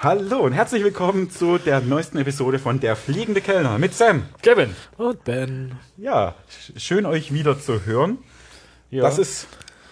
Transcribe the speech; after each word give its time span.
Hallo 0.00 0.38
und 0.40 0.52
herzlich 0.52 0.84
willkommen 0.84 1.28
zu 1.30 1.58
der 1.58 1.80
neuesten 1.80 2.18
Episode 2.18 2.58
von 2.60 2.78
Der 2.78 2.94
fliegende 2.94 3.40
Kellner 3.40 3.78
mit 3.78 3.94
Sam. 3.94 4.24
Kevin. 4.42 4.70
Und 4.96 5.24
Ben. 5.24 5.72
Ja, 5.96 6.36
sch- 6.50 6.78
schön 6.78 7.04
euch 7.04 7.32
wieder 7.32 7.58
zu 7.58 7.84
hören. 7.84 8.18
Ja, 8.90 9.02
Das 9.02 9.18
ist 9.18 9.48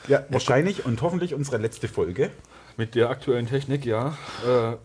ja, 0.06 0.24
wahrscheinlich 0.28 0.84
und 0.86 1.02
hoffentlich 1.02 1.34
unsere 1.34 1.58
letzte 1.58 1.88
Folge. 1.88 2.30
mit 2.76 2.94
der 2.94 3.10
aktuellen 3.10 3.46
Technik, 3.48 3.84
ja. 3.84 4.16
Äh, 4.46 4.76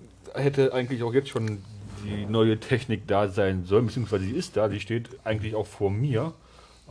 hätte 0.42 0.74
eigentlich 0.74 1.04
auch 1.04 1.14
jetzt 1.14 1.30
schon 1.30 1.62
die 2.04 2.26
neue 2.26 2.60
Technik 2.60 3.06
da 3.08 3.28
sein 3.28 3.66
sollen, 3.66 3.86
beziehungsweise 3.88 4.24
sie 4.26 4.32
ist 4.32 4.58
da, 4.58 4.68
die 4.70 4.80
steht 4.80 5.10
eigentlich 5.24 5.54
auch 5.56 5.68
vor 5.68 5.92
mir. 5.92 6.34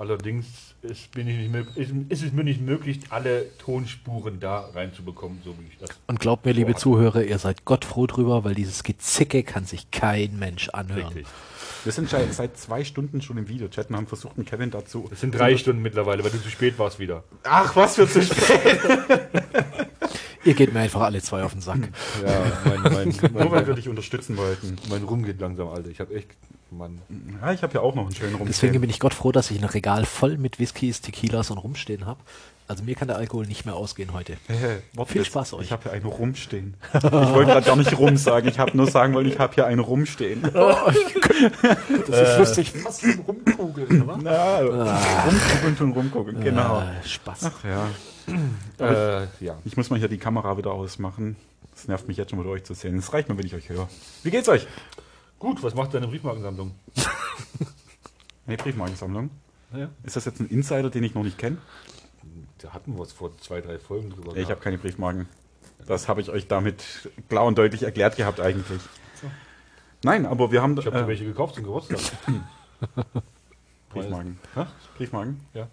Allerdings 0.01 0.47
ist, 0.81 1.11
bin 1.13 1.29
ich 1.29 1.37
nicht 1.37 1.55
mög- 1.55 1.77
ist, 1.77 1.93
ist 2.09 2.23
es 2.23 2.33
mir 2.33 2.43
nicht 2.43 2.63
möglich, 2.63 3.01
alle 3.11 3.45
Tonspuren 3.59 4.41
da 4.41 4.61
reinzubekommen, 4.75 5.43
so 5.45 5.55
wie 5.61 5.67
ich 5.71 5.77
das. 5.79 5.91
Und 6.07 6.19
glaubt 6.21 6.47
mir, 6.47 6.53
liebe. 6.53 6.75
Zuhörer, 6.75 7.23
ihr 7.23 7.39
seid 7.39 7.67
Gott 7.67 7.85
froh 7.85 8.07
drüber, 8.07 8.43
weil 8.43 8.55
dieses 8.55 8.83
Gezicke 8.83 9.43
kann 9.43 9.67
sich 9.67 9.91
kein 9.91 10.39
Mensch 10.39 10.71
anhören. 10.71 11.09
Richtig. 11.13 11.27
Wir 11.85 11.93
sind 11.93 12.09
seit- 12.09 12.33
seit 12.33 12.57
zwei 12.57 12.83
Stunden 12.83 13.21
schon 13.21 13.37
im 13.37 13.47
Videochat 13.49 13.91
und 13.91 13.97
haben 13.97 14.07
versucht, 14.07 14.39
einen 14.39 14.47
Kevin 14.47 14.71
dazu. 14.71 15.07
Das 15.11 15.21
sind 15.21 15.33
drei 15.35 15.55
Stunden 15.59 15.83
mittlerweile, 15.83 16.25
weil 16.25 16.31
du 16.31 16.43
zu 16.43 16.49
spät 16.49 16.79
warst 16.79 16.99
wieder. 16.99 17.23
Ach, 17.43 17.77
was 17.77 17.97
für 17.97 18.09
zu 18.09 18.23
spät. 18.23 18.81
Ihr 20.45 20.55
geht 20.55 20.73
mir 20.73 20.81
einfach 20.81 21.03
alle 21.03 21.21
zwei 21.23 21.43
auf 21.43 21.53
den 21.53 21.61
Sack. 21.61 21.79
Ja, 22.27 22.41
mein, 22.65 22.93
mein, 22.93 23.09
Nur 23.33 23.51
weil 23.51 23.61
wir 23.63 23.67
mein, 23.69 23.77
dich 23.77 23.89
unterstützen 23.89 24.37
wollten. 24.37 24.77
mein 24.89 25.03
Rum 25.05 25.25
geht 25.25 25.41
langsam, 25.41 25.69
Alter. 25.69 25.89
Ich 25.91 26.01
habe 26.01 26.15
echt, 26.15 26.29
Mann. 26.71 27.01
Ja, 27.41 27.53
ich 27.53 27.63
habe 27.63 27.75
ja 27.75 27.81
auch 27.81 27.95
noch 27.95 28.07
einen 28.07 28.15
schönen 28.15 28.35
Rum. 28.35 28.47
Deswegen 28.47 28.81
bin 28.81 28.91
ich 28.91 29.01
Gott 29.01 29.15
froh, 29.15 29.33
dass 29.33 29.51
ich 29.51 29.59
ein 29.59 29.65
Regal 29.69 30.05
voll 30.05 30.39
mit 30.39 30.59
Whiskys, 30.59 31.01
Tequilas 31.01 31.51
und 31.51 31.59
rumstehen 31.59 32.07
habe. 32.07 32.21
Also 32.69 32.85
mir 32.85 32.95
kann 32.95 33.09
der 33.09 33.17
Alkohol 33.17 33.47
nicht 33.47 33.67
mehr 33.67 33.75
ausgehen 33.75 34.13
heute. 34.13 34.37
Viel 35.09 35.25
Spaß 35.25 35.55
euch. 35.55 35.63
Ich 35.63 35.73
habe 35.73 35.83
hier 35.83 35.93
einen 35.93 36.05
rumstehen. 36.05 36.75
Ich 36.95 37.03
wollte 37.03 37.51
gerade 37.51 37.67
gar 37.67 37.75
nicht 37.75 37.99
rum 37.99 38.17
sagen. 38.17 38.47
Ich 38.47 38.61
habe 38.61 38.77
nur 38.77 38.89
sagen 38.89 39.13
wollen, 39.13 39.27
ich 39.27 39.41
habe 39.41 39.53
hier 39.55 39.67
einen 39.67 39.81
rumstehen. 39.81 40.43
Das 42.07 42.33
ist 42.33 42.39
lustig, 42.39 42.73
fast 42.73 43.01
zum 43.01 43.21
Rumkugeln, 43.21 44.03
oder? 44.03 44.19
Na, 44.23 44.59
rumgucken 44.61 45.87
und 45.89 45.97
rumgucken. 45.97 46.41
Genau. 46.45 46.77
Ah, 46.77 46.93
Spaß. 47.05 47.51
Ja. 47.65 47.89
Äh, 48.79 49.27
ja. 49.45 49.59
Ich 49.65 49.77
muss 49.77 49.91
mal 49.91 49.99
hier 49.99 50.09
die 50.09 50.19
Kamera 50.19 50.57
wieder 50.57 50.73
ausmachen. 50.73 51.37
Das 51.75 51.89
nervt 51.89 52.09
mich 52.09 52.17
jetzt 52.17 52.31
schon 52.31 52.39
mit 52.39 52.49
euch 52.49 52.65
zu 52.65 52.75
sehen. 52.75 52.99
Es 52.99 53.13
reicht 53.13 53.29
mir, 53.29 53.39
wenn 53.39 53.47
ich 53.47 53.55
euch 53.55 53.69
höre. 53.69 53.89
Wie 54.23 54.31
geht's 54.31 54.49
euch? 54.49 54.67
Gut, 55.39 55.63
was 55.63 55.75
macht 55.75 55.95
deine 55.95 56.09
Briefmarkensammlung? 56.09 56.75
Eine 58.47 58.57
Briefmarkensammlung. 58.57 59.31
Ja. 59.75 59.89
Ist 60.03 60.17
das 60.17 60.25
jetzt 60.25 60.41
ein 60.41 60.49
Insider, 60.49 60.91
den 60.91 61.05
ich 61.05 61.15
noch 61.15 61.23
nicht 61.23 61.39
kenne? 61.39 61.59
Da 62.59 62.73
hatten 62.73 62.97
wir 62.97 63.03
es 63.03 63.13
vor 63.13 63.37
zwei, 63.39 63.61
drei 63.61 63.79
Folgen 63.79 64.11
drüber. 64.11 64.37
Ich 64.37 64.51
habe 64.51 64.61
keine 64.61 64.79
Briefmarken. 64.79 65.29
Das 65.87 66.09
habe 66.09 66.21
ich 66.21 66.31
euch 66.31 66.49
damit 66.49 67.11
klar 67.29 67.45
und 67.45 67.57
deutlich 67.57 67.85
erklärt 67.85 68.17
gehabt 68.17 68.41
eigentlich. 68.41 68.81
Nein, 70.03 70.27
aber 70.27 70.51
wir 70.51 70.63
haben 70.63 70.77
Ich 70.79 70.87
habe 70.87 70.99
äh, 70.99 71.07
welche 71.07 71.25
gekauft 71.25 71.55
zum 71.55 71.65
Geburtstag. 71.65 71.99
Briefmarken. 73.91 74.39
Briefmarken? 74.97 75.41
Ja. 75.55 75.69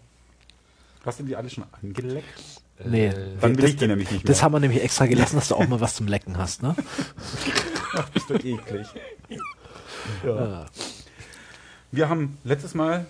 Hast 1.07 1.21
du 1.21 1.23
die 1.23 1.37
alle 1.37 1.49
schon 1.49 1.63
angeleckt? 1.81 2.25
Nee, 2.83 3.11
Dann 3.39 3.55
will 3.55 3.61
das, 3.61 3.69
ich 3.71 3.77
die 3.77 3.87
nämlich 3.87 4.11
nicht 4.11 4.25
mehr. 4.25 4.33
das 4.33 4.43
haben 4.43 4.51
wir 4.51 4.59
nämlich 4.59 4.83
extra 4.83 5.05
gelassen, 5.05 5.37
dass 5.37 5.47
du 5.47 5.55
auch 5.55 5.65
mal 5.67 5.79
was 5.79 5.95
zum 5.95 6.05
Lecken 6.05 6.37
hast, 6.37 6.61
ne? 6.61 6.75
bist 8.13 8.29
du 8.29 8.33
eklig. 8.35 8.87
Ja. 10.25 10.65
Wir 11.91 12.09
haben 12.09 12.37
letztes 12.43 12.75
Mal 12.75 13.05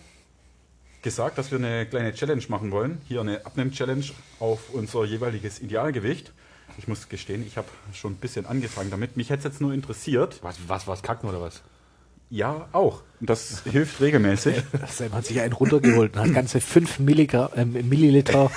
gesagt, 1.01 1.39
dass 1.39 1.49
wir 1.49 1.57
eine 1.57 1.87
kleine 1.87 2.13
Challenge 2.13 2.43
machen 2.49 2.69
wollen. 2.69 3.01
Hier 3.07 3.21
eine 3.21 3.43
Abnehm-Challenge 3.45 4.05
auf 4.39 4.69
unser 4.73 5.03
jeweiliges 5.03 5.59
Idealgewicht. 5.59 6.31
Ich 6.77 6.87
muss 6.87 7.09
gestehen, 7.09 7.45
ich 7.45 7.57
habe 7.57 7.67
schon 7.93 8.13
ein 8.13 8.17
bisschen 8.17 8.45
angefangen 8.45 8.91
damit. 8.91 9.17
Mich 9.17 9.31
hätte 9.31 9.39
es 9.39 9.53
jetzt 9.53 9.61
nur 9.61 9.73
interessiert. 9.73 10.37
Was, 10.43 10.57
was, 10.67 10.85
was, 10.87 11.01
kacken 11.01 11.27
oder 11.27 11.41
was? 11.41 11.63
Ja, 12.29 12.67
auch. 12.71 13.03
Und 13.19 13.29
Das 13.29 13.63
hilft 13.63 14.01
regelmäßig. 14.01 14.55
Sam 14.87 15.13
hat 15.13 15.25
sich 15.25 15.39
einen 15.39 15.53
runtergeholt 15.53 16.15
und 16.15 16.21
hat 16.21 16.33
ganze 16.33 16.61
5 16.61 16.99
Milligra 16.99 17.51
ähm, 17.55 17.73
Milliliter. 17.87 18.51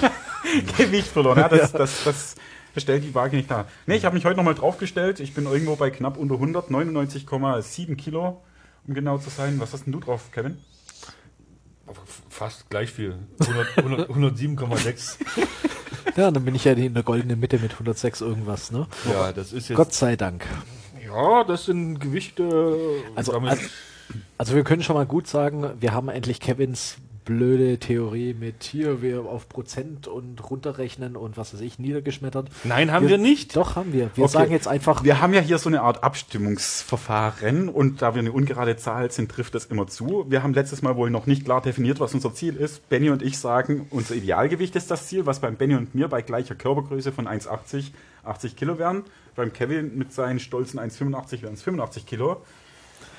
Gewicht 0.78 1.08
verloren. 1.08 1.38
Ja, 1.38 1.48
das, 1.48 1.72
das, 1.72 2.04
das 2.04 2.36
stellt 2.76 3.04
die 3.04 3.14
Waage 3.14 3.36
nicht 3.36 3.50
dar. 3.50 3.66
Nee, 3.86 3.96
ich 3.96 4.04
habe 4.04 4.14
mich 4.14 4.24
heute 4.24 4.36
nochmal 4.36 4.54
draufgestellt. 4.54 5.20
Ich 5.20 5.34
bin 5.34 5.44
irgendwo 5.44 5.76
bei 5.76 5.90
knapp 5.90 6.16
unter 6.16 6.34
100, 6.34 6.70
99,7 6.70 7.96
Kilo, 7.96 8.42
um 8.86 8.94
genau 8.94 9.18
zu 9.18 9.30
sein. 9.30 9.60
Was 9.60 9.72
hast 9.72 9.84
denn 9.86 9.92
du 9.92 10.00
drauf, 10.00 10.30
Kevin? 10.32 10.58
Fast 12.28 12.70
gleich 12.70 12.90
viel. 12.92 13.16
100 13.40 13.78
100 13.78 14.10
107,6. 14.10 15.16
Ja, 16.16 16.30
dann 16.30 16.44
bin 16.44 16.54
ich 16.54 16.64
ja 16.64 16.72
in 16.72 16.94
der 16.94 17.02
goldenen 17.02 17.38
Mitte 17.40 17.58
mit 17.58 17.72
106 17.72 18.20
irgendwas, 18.20 18.70
ne? 18.70 18.86
Ja, 19.10 19.32
das 19.32 19.52
ist 19.52 19.68
jetzt. 19.68 19.76
Gott 19.76 19.92
sei 19.92 20.16
Dank. 20.16 20.46
Ja, 21.12 21.44
das 21.44 21.64
sind 21.64 21.98
Gewichte. 21.98 23.02
Also, 23.16 23.32
also, 23.32 23.62
also 24.38 24.54
wir 24.54 24.64
können 24.64 24.82
schon 24.82 24.96
mal 24.96 25.06
gut 25.06 25.26
sagen, 25.26 25.70
wir 25.80 25.92
haben 25.92 26.08
endlich 26.08 26.40
Kevins 26.40 26.98
blöde 27.30 27.78
Theorie 27.78 28.34
mit 28.34 28.64
hier 28.64 29.02
wir 29.02 29.24
auf 29.24 29.48
Prozent 29.48 30.08
und 30.08 30.50
runterrechnen 30.50 31.14
und 31.16 31.36
was 31.36 31.54
weiß 31.54 31.60
ich 31.60 31.78
niedergeschmettert. 31.78 32.50
Nein, 32.64 32.90
haben 32.90 33.08
wir 33.08 33.18
nicht. 33.18 33.54
Doch, 33.54 33.76
haben 33.76 33.92
wir. 33.92 34.10
Wir 34.16 34.24
Okay. 34.24 34.32
sagen 34.32 34.50
jetzt 34.50 34.66
einfach, 34.66 35.04
Wir 35.04 35.20
haben 35.20 35.32
ja 35.32 35.40
hier 35.40 35.58
so 35.58 35.68
eine 35.68 35.82
Art 35.82 36.02
Abstimmungsverfahren 36.02 37.68
und 37.68 38.02
da 38.02 38.16
wir 38.16 38.18
eine 38.18 38.32
ungerade 38.32 38.76
Zahl 38.76 39.12
sind, 39.12 39.30
trifft 39.30 39.54
das 39.54 39.66
immer 39.66 39.86
zu. 39.86 40.26
Wir 40.28 40.42
haben 40.42 40.54
letztes 40.54 40.82
Mal 40.82 40.96
wohl 40.96 41.10
noch 41.10 41.26
nicht 41.26 41.44
klar 41.44 41.62
definiert, 41.62 42.00
was 42.00 42.14
unser 42.14 42.34
Ziel 42.34 42.56
ist. 42.56 42.88
Benny 42.88 43.10
und 43.10 43.22
ich 43.22 43.38
sagen, 43.38 43.86
unser 43.90 44.16
Idealgewicht 44.16 44.74
ist 44.74 44.90
das 44.90 45.06
Ziel, 45.06 45.24
was 45.24 45.38
beim 45.38 45.54
Benny 45.54 45.76
und 45.76 45.94
mir 45.94 46.08
bei 46.08 46.22
gleicher 46.22 46.56
Körpergröße 46.56 47.12
von 47.12 47.28
1,80 47.28 47.92
80 48.24 48.56
Kilo 48.56 48.78
wären. 48.78 49.04
Beim 49.36 49.52
Kevin 49.52 49.96
mit 49.96 50.12
seinen 50.12 50.40
stolzen 50.40 50.80
1,85 50.80 51.42
wären 51.42 51.54
es 51.54 51.62
85 51.62 52.06
Kilo. 52.06 52.42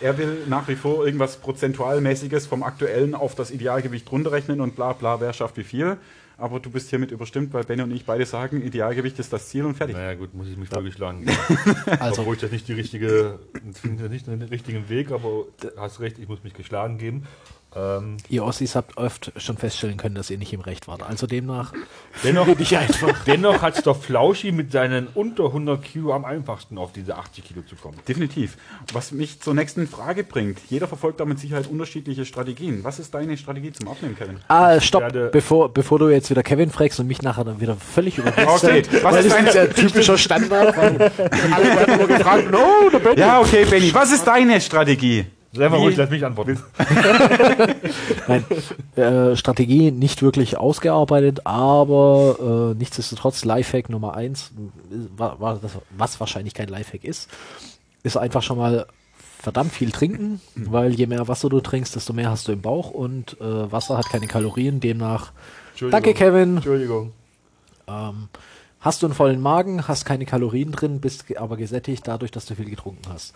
Er 0.01 0.17
will 0.17 0.45
nach 0.47 0.67
wie 0.67 0.75
vor 0.75 1.05
irgendwas 1.05 1.37
Prozentualmäßiges 1.37 2.47
vom 2.47 2.63
aktuellen 2.63 3.13
auf 3.13 3.35
das 3.35 3.51
Idealgewicht 3.51 4.11
runterrechnen 4.11 4.59
und 4.59 4.75
bla 4.75 4.93
bla, 4.93 5.21
wer 5.21 5.31
schafft 5.33 5.57
wie 5.57 5.63
viel. 5.63 5.97
Aber 6.37 6.59
du 6.59 6.71
bist 6.71 6.89
hiermit 6.89 7.11
überstimmt, 7.11 7.53
weil 7.53 7.63
Benny 7.63 7.83
und 7.83 7.91
ich 7.91 8.03
beide 8.03 8.25
sagen, 8.25 8.63
Idealgewicht 8.63 9.19
ist 9.19 9.31
das 9.31 9.47
Ziel 9.49 9.63
und 9.63 9.75
fertig. 9.75 9.95
Naja, 9.95 10.15
gut, 10.15 10.33
muss 10.33 10.47
ich 10.47 10.57
mich 10.57 10.71
wirklich 10.71 10.95
schlagen. 10.95 11.27
also 11.99 12.21
Obwohl 12.21 12.33
ich 12.33 12.41
das 12.41 12.51
nicht 12.51 12.67
die 12.67 12.73
richtige, 12.73 13.37
finde 13.73 14.09
nicht 14.09 14.25
den 14.25 14.41
richtigen 14.41 14.89
Weg, 14.89 15.11
aber 15.11 15.45
hast 15.77 15.99
recht, 15.99 16.17
ich 16.17 16.27
muss 16.27 16.43
mich 16.43 16.55
geschlagen 16.55 16.97
geben. 16.97 17.27
Ähm, 17.73 18.17
ihr 18.27 18.43
Ossis 18.43 18.75
habt 18.75 18.97
oft 18.97 19.31
schon 19.37 19.57
feststellen 19.57 19.95
können, 19.95 20.15
dass 20.15 20.29
ihr 20.29 20.37
nicht 20.37 20.51
im 20.51 20.59
Recht 20.59 20.89
wart. 20.89 21.03
Also 21.03 21.25
demnach 21.25 21.71
dennoch, 22.23 22.45
bin 22.45 22.57
ich 22.59 22.77
einfach. 22.77 23.23
dennoch 23.25 23.61
hat 23.61 23.77
es 23.77 23.83
doch 23.83 24.01
Flauschi 24.01 24.51
mit 24.51 24.73
seinen 24.73 25.07
unter 25.13 25.45
100 25.45 25.81
Kilo 25.81 26.13
am 26.13 26.25
einfachsten 26.25 26.77
auf 26.77 26.91
diese 26.91 27.15
80 27.15 27.45
Kilo 27.45 27.61
zu 27.61 27.75
kommen. 27.77 27.97
Definitiv. 28.07 28.57
Was 28.91 29.13
mich 29.13 29.39
zur 29.41 29.53
nächsten 29.53 29.87
Frage 29.87 30.25
bringt. 30.25 30.59
Jeder 30.69 30.87
verfolgt 30.87 31.21
da 31.21 31.25
mit 31.25 31.39
Sicherheit 31.39 31.67
unterschiedliche 31.67 32.25
Strategien. 32.25 32.83
Was 32.83 32.99
ist 32.99 33.13
deine 33.13 33.37
Strategie 33.37 33.71
zum 33.71 33.87
Abnehmen, 33.87 34.17
Kevin? 34.17 34.39
Ah, 34.49 34.79
stopp, 34.81 35.13
bevor, 35.31 35.73
bevor 35.73 35.97
du 35.99 36.09
jetzt 36.09 36.29
wieder 36.29 36.43
Kevin 36.43 36.71
fragst 36.71 36.99
und 36.99 37.07
mich 37.07 37.21
nachher 37.21 37.45
dann 37.45 37.61
wieder 37.61 37.77
völlig 37.77 38.17
übergibst. 38.17 38.65
Okay, 38.65 38.83
was 39.01 39.15
ist 39.15 39.25
das 39.27 39.33
deine- 39.33 39.47
ist 39.47 39.55
ja 39.55 39.67
typischer 39.67 40.17
Standard. 40.17 40.77
Alle 40.77 40.99
werden 41.09 41.93
immer 42.01 42.07
gefragt, 42.17 42.51
no, 42.51 42.89
der 42.91 42.99
Ben. 42.99 43.17
Ja, 43.17 43.39
okay, 43.39 43.63
Benny. 43.63 43.93
Was 43.93 44.11
ist 44.11 44.25
deine 44.27 44.59
Strategie? 44.59 45.25
Wie- 45.53 45.81
ruhig, 45.83 45.97
lass 45.97 46.09
mich 46.09 46.25
antworten. 46.25 46.59
Nein, 48.27 48.45
äh, 48.95 49.35
Strategie 49.35 49.91
nicht 49.91 50.21
wirklich 50.21 50.57
ausgearbeitet, 50.57 51.45
aber 51.45 52.71
äh, 52.73 52.77
nichtsdestotrotz 52.77 53.43
Lifehack 53.45 53.89
Nummer 53.89 54.15
eins, 54.15 54.51
das- 55.17 55.71
was 55.97 56.19
wahrscheinlich 56.19 56.53
kein 56.53 56.69
Lifehack 56.69 57.03
ist, 57.03 57.29
ist 58.03 58.17
einfach 58.17 58.41
schon 58.43 58.57
mal 58.57 58.85
verdammt 59.39 59.71
viel 59.73 59.91
trinken, 59.91 60.39
weil 60.55 60.93
je 60.93 61.07
mehr 61.07 61.27
Wasser 61.27 61.49
du 61.49 61.59
trinkst, 61.61 61.95
desto 61.95 62.13
mehr 62.13 62.29
hast 62.29 62.47
du 62.47 62.51
im 62.51 62.61
Bauch 62.61 62.91
und 62.91 63.39
äh, 63.41 63.71
Wasser 63.71 63.97
hat 63.97 64.09
keine 64.09 64.27
Kalorien, 64.27 64.79
demnach. 64.79 65.31
Danke, 65.89 66.13
Kevin. 66.13 66.57
Entschuldigung. 66.57 67.11
ähm, 67.87 68.29
hast 68.79 69.01
du 69.01 69.07
einen 69.07 69.15
vollen 69.15 69.41
Magen, 69.41 69.87
hast 69.87 70.05
keine 70.05 70.25
Kalorien 70.25 70.71
drin, 70.71 71.01
bist 71.01 71.25
aber 71.37 71.57
gesättigt 71.57 72.07
dadurch, 72.07 72.29
dass 72.31 72.45
du 72.45 72.55
viel 72.55 72.69
getrunken 72.69 73.01
hast. 73.11 73.33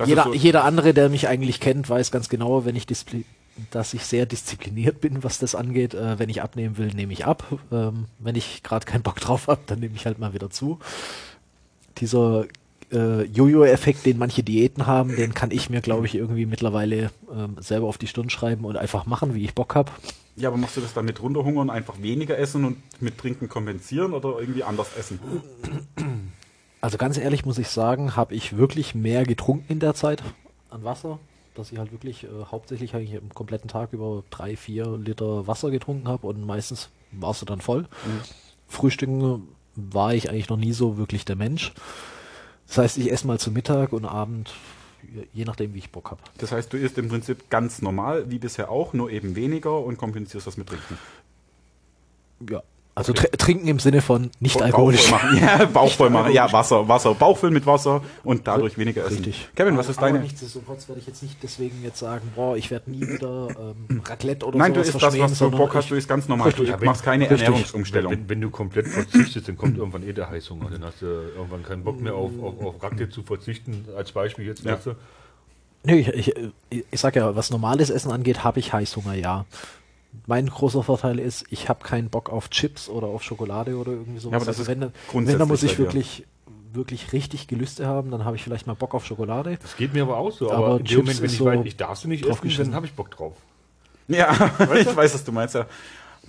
Das 0.00 0.08
jeder, 0.08 0.24
so- 0.24 0.34
jeder 0.34 0.64
andere, 0.64 0.92
der 0.94 1.08
mich 1.08 1.28
eigentlich 1.28 1.60
kennt, 1.60 1.88
weiß 1.88 2.10
ganz 2.10 2.28
genau, 2.28 2.64
wenn 2.64 2.76
ich 2.76 2.86
displi 2.86 3.24
dass 3.72 3.92
ich 3.92 4.04
sehr 4.04 4.24
diszipliniert 4.24 5.02
bin, 5.02 5.22
was 5.22 5.38
das 5.38 5.54
angeht. 5.54 5.92
Äh, 5.92 6.18
wenn 6.18 6.30
ich 6.30 6.40
abnehmen 6.40 6.78
will, 6.78 6.86
nehme 6.94 7.12
ich 7.12 7.26
ab. 7.26 7.44
Ähm, 7.70 8.06
wenn 8.18 8.34
ich 8.34 8.62
gerade 8.62 8.86
keinen 8.86 9.02
Bock 9.02 9.20
drauf 9.20 9.48
habe, 9.48 9.60
dann 9.66 9.80
nehme 9.80 9.94
ich 9.96 10.06
halt 10.06 10.18
mal 10.18 10.32
wieder 10.32 10.48
zu. 10.48 10.78
Dieser 11.98 12.46
äh, 12.92 13.24
Jojo-Effekt, 13.24 14.06
den 14.06 14.16
manche 14.18 14.42
Diäten 14.42 14.86
haben, 14.86 15.14
den 15.14 15.34
kann 15.34 15.50
ich 15.50 15.68
mir, 15.68 15.82
glaube 15.82 16.06
ich, 16.06 16.14
irgendwie 16.14 16.46
mittlerweile 16.46 17.10
ähm, 17.34 17.56
selber 17.60 17.86
auf 17.86 17.98
die 17.98 18.06
Stirn 18.06 18.30
schreiben 18.30 18.64
und 18.64 18.76
einfach 18.76 19.04
machen, 19.04 19.34
wie 19.34 19.44
ich 19.44 19.54
Bock 19.54 19.74
habe. 19.74 19.92
Ja, 20.36 20.48
aber 20.48 20.56
machst 20.56 20.78
du 20.78 20.80
das 20.80 20.94
dann 20.94 21.04
mit 21.04 21.20
runterhungern, 21.20 21.68
einfach 21.68 22.00
weniger 22.00 22.38
essen 22.38 22.64
und 22.64 22.78
mit 23.02 23.18
Trinken 23.18 23.48
kompensieren 23.50 24.14
oder 24.14 24.36
irgendwie 24.40 24.62
anders 24.64 24.88
essen? 24.98 25.18
Also 26.80 26.96
ganz 26.96 27.18
ehrlich 27.18 27.44
muss 27.44 27.58
ich 27.58 27.68
sagen, 27.68 28.16
habe 28.16 28.34
ich 28.34 28.56
wirklich 28.56 28.94
mehr 28.94 29.24
getrunken 29.24 29.70
in 29.70 29.80
der 29.80 29.94
Zeit 29.94 30.22
an 30.70 30.84
Wasser, 30.84 31.18
dass 31.54 31.72
ich 31.72 31.78
halt 31.78 31.92
wirklich 31.92 32.24
äh, 32.24 32.28
hauptsächlich 32.50 32.94
eigentlich 32.94 33.14
im 33.14 33.34
kompletten 33.34 33.68
Tag 33.68 33.92
über 33.92 34.22
drei, 34.30 34.56
vier 34.56 34.96
Liter 34.96 35.46
Wasser 35.46 35.70
getrunken 35.70 36.08
habe 36.08 36.26
und 36.26 36.44
meistens 36.46 36.88
warst 37.12 37.42
du 37.42 37.46
dann 37.46 37.60
voll. 37.60 37.86
Frühstücken 38.68 39.48
war 39.74 40.14
ich 40.14 40.30
eigentlich 40.30 40.48
noch 40.48 40.56
nie 40.56 40.72
so 40.72 40.96
wirklich 40.96 41.24
der 41.24 41.36
Mensch. 41.36 41.72
Das 42.66 42.78
heißt, 42.78 42.98
ich 42.98 43.10
esse 43.10 43.26
mal 43.26 43.38
zu 43.38 43.50
Mittag 43.50 43.92
und 43.92 44.04
Abend, 44.04 44.52
je 45.32 45.44
nachdem, 45.44 45.74
wie 45.74 45.78
ich 45.78 45.90
Bock 45.90 46.10
habe. 46.10 46.20
Das 46.38 46.52
heißt, 46.52 46.72
du 46.72 46.76
isst 46.76 46.98
im 46.98 47.08
Prinzip 47.08 47.50
ganz 47.50 47.82
normal, 47.82 48.30
wie 48.30 48.38
bisher 48.38 48.70
auch, 48.70 48.92
nur 48.92 49.10
eben 49.10 49.34
weniger 49.34 49.80
und 49.80 49.98
kompensierst 49.98 50.46
das 50.46 50.56
mit 50.56 50.68
Trinken. 50.68 50.98
Ja. 52.48 52.62
Also 53.00 53.12
tr 53.14 53.30
trinken 53.32 53.66
im 53.68 53.78
Sinne 53.78 54.02
von 54.02 54.30
nicht 54.40 54.60
alkoholisch. 54.60 55.10
Bauch 55.10 55.18
voll 55.20 55.30
machen. 55.30 55.38
Ja, 55.40 55.64
Bauch 55.66 55.90
voll 55.92 56.10
machen. 56.10 56.32
Ja, 56.32 56.52
Wasser, 56.52 56.86
Wasser. 56.86 57.14
Bauch 57.14 57.38
füllen 57.38 57.54
mit 57.54 57.64
Wasser 57.66 58.02
und 58.24 58.46
dadurch 58.46 58.76
weniger 58.76 59.02
essen. 59.04 59.16
Richtig. 59.24 59.48
Kevin, 59.54 59.76
was 59.76 59.88
ist 59.88 59.98
Aber 59.98 60.08
deine? 60.08 60.20
nichtsdestotrotz 60.20 60.86
werde 60.88 61.00
ich 61.00 61.06
jetzt 61.06 61.22
nicht 61.22 61.42
deswegen 61.42 61.82
jetzt 61.82 61.98
sagen, 61.98 62.30
boah, 62.36 62.56
ich 62.56 62.70
werde 62.70 62.90
nie 62.90 63.00
wieder 63.00 63.48
ähm, 63.90 64.02
Raclette 64.04 64.44
oder 64.46 64.58
Nein, 64.58 64.74
du 64.74 64.80
isst 64.80 64.94
das, 64.94 65.18
was 65.18 65.38
du 65.38 65.50
Bock 65.50 65.74
hast, 65.74 65.90
du 65.90 65.94
isst 65.94 66.08
ganz 66.08 66.28
normal. 66.28 66.48
Richtig. 66.48 66.66
Du 66.66 66.70
Ja, 66.72 66.78
machst 66.84 67.02
keine 67.02 67.24
richtig. 67.28 67.42
Ernährungsumstellung. 67.46 68.12
Wenn, 68.12 68.28
wenn 68.28 68.40
du 68.40 68.50
komplett 68.50 68.86
verzichtest, 68.88 69.48
dann 69.48 69.56
kommt 69.56 69.78
irgendwann 69.78 70.06
eh 70.06 70.12
der 70.12 70.28
Heißhunger. 70.30 70.70
Dann 70.70 70.84
hast 70.84 71.00
du 71.02 71.06
irgendwann 71.06 71.62
keinen 71.62 71.82
Bock 71.84 72.00
mehr 72.00 72.14
auf, 72.14 72.30
auf, 72.42 72.60
auf 72.62 72.82
Raclette 72.82 73.10
zu 73.10 73.22
verzichten. 73.22 73.86
Als 73.96 74.12
Beispiel 74.12 74.46
jetzt. 74.46 74.64
Ja. 74.64 74.78
Nö, 75.82 75.94
ich, 75.94 76.08
ich, 76.08 76.34
ich 76.90 77.00
sag 77.00 77.16
ja, 77.16 77.34
was 77.34 77.50
normales 77.50 77.88
Essen 77.88 78.10
angeht, 78.12 78.44
habe 78.44 78.60
ich 78.60 78.72
Heißhunger, 78.72 79.14
ja. 79.14 79.46
Mein 80.26 80.46
großer 80.46 80.82
Vorteil 80.82 81.18
ist, 81.18 81.44
ich 81.50 81.68
habe 81.68 81.84
keinen 81.84 82.10
Bock 82.10 82.30
auf 82.30 82.50
Chips 82.50 82.88
oder 82.88 83.06
auf 83.06 83.22
Schokolade 83.22 83.76
oder 83.76 83.92
irgendwie 83.92 84.18
sowas. 84.18 84.32
Ja, 84.32 84.36
aber 84.36 84.46
das 84.46 84.58
also 84.58 84.62
ist 84.62 84.68
wenn, 84.68 84.80
dann- 84.80 84.92
grundsätzlich 85.08 85.34
wenn, 85.34 85.38
dann 85.38 85.48
muss 85.48 85.62
ich 85.62 85.78
wirklich, 85.78 86.26
wirklich 86.72 87.12
richtig 87.12 87.48
Gelüste 87.48 87.86
haben, 87.86 88.10
dann 88.10 88.24
habe 88.24 88.36
ich 88.36 88.42
vielleicht 88.42 88.66
mal 88.66 88.74
Bock 88.74 88.94
auf 88.94 89.06
Schokolade. 89.06 89.58
Das 89.62 89.76
geht 89.76 89.92
mir 89.92 90.02
aber 90.02 90.16
auch 90.16 90.32
so. 90.32 90.50
Aber, 90.50 90.66
Aber 90.66 90.76
in 90.78 90.84
dem 90.84 90.86
Chips 90.86 90.96
Moment, 90.98 91.18
wenn 91.18 91.26
ist 91.26 91.32
ich 91.32 91.38
so 91.38 91.44
weiß, 91.44 91.60
ich 91.64 91.76
darf 91.76 91.98
sie 91.98 92.08
nicht 92.08 92.26
essen, 92.26 92.50
dann 92.58 92.74
habe 92.74 92.86
ich 92.86 92.92
Bock 92.92 93.10
drauf. 93.10 93.34
Ja, 94.08 94.30
ich 94.76 94.96
weiß, 94.96 95.14
was 95.14 95.24
du 95.24 95.32
meinst, 95.32 95.54
ja. 95.54 95.66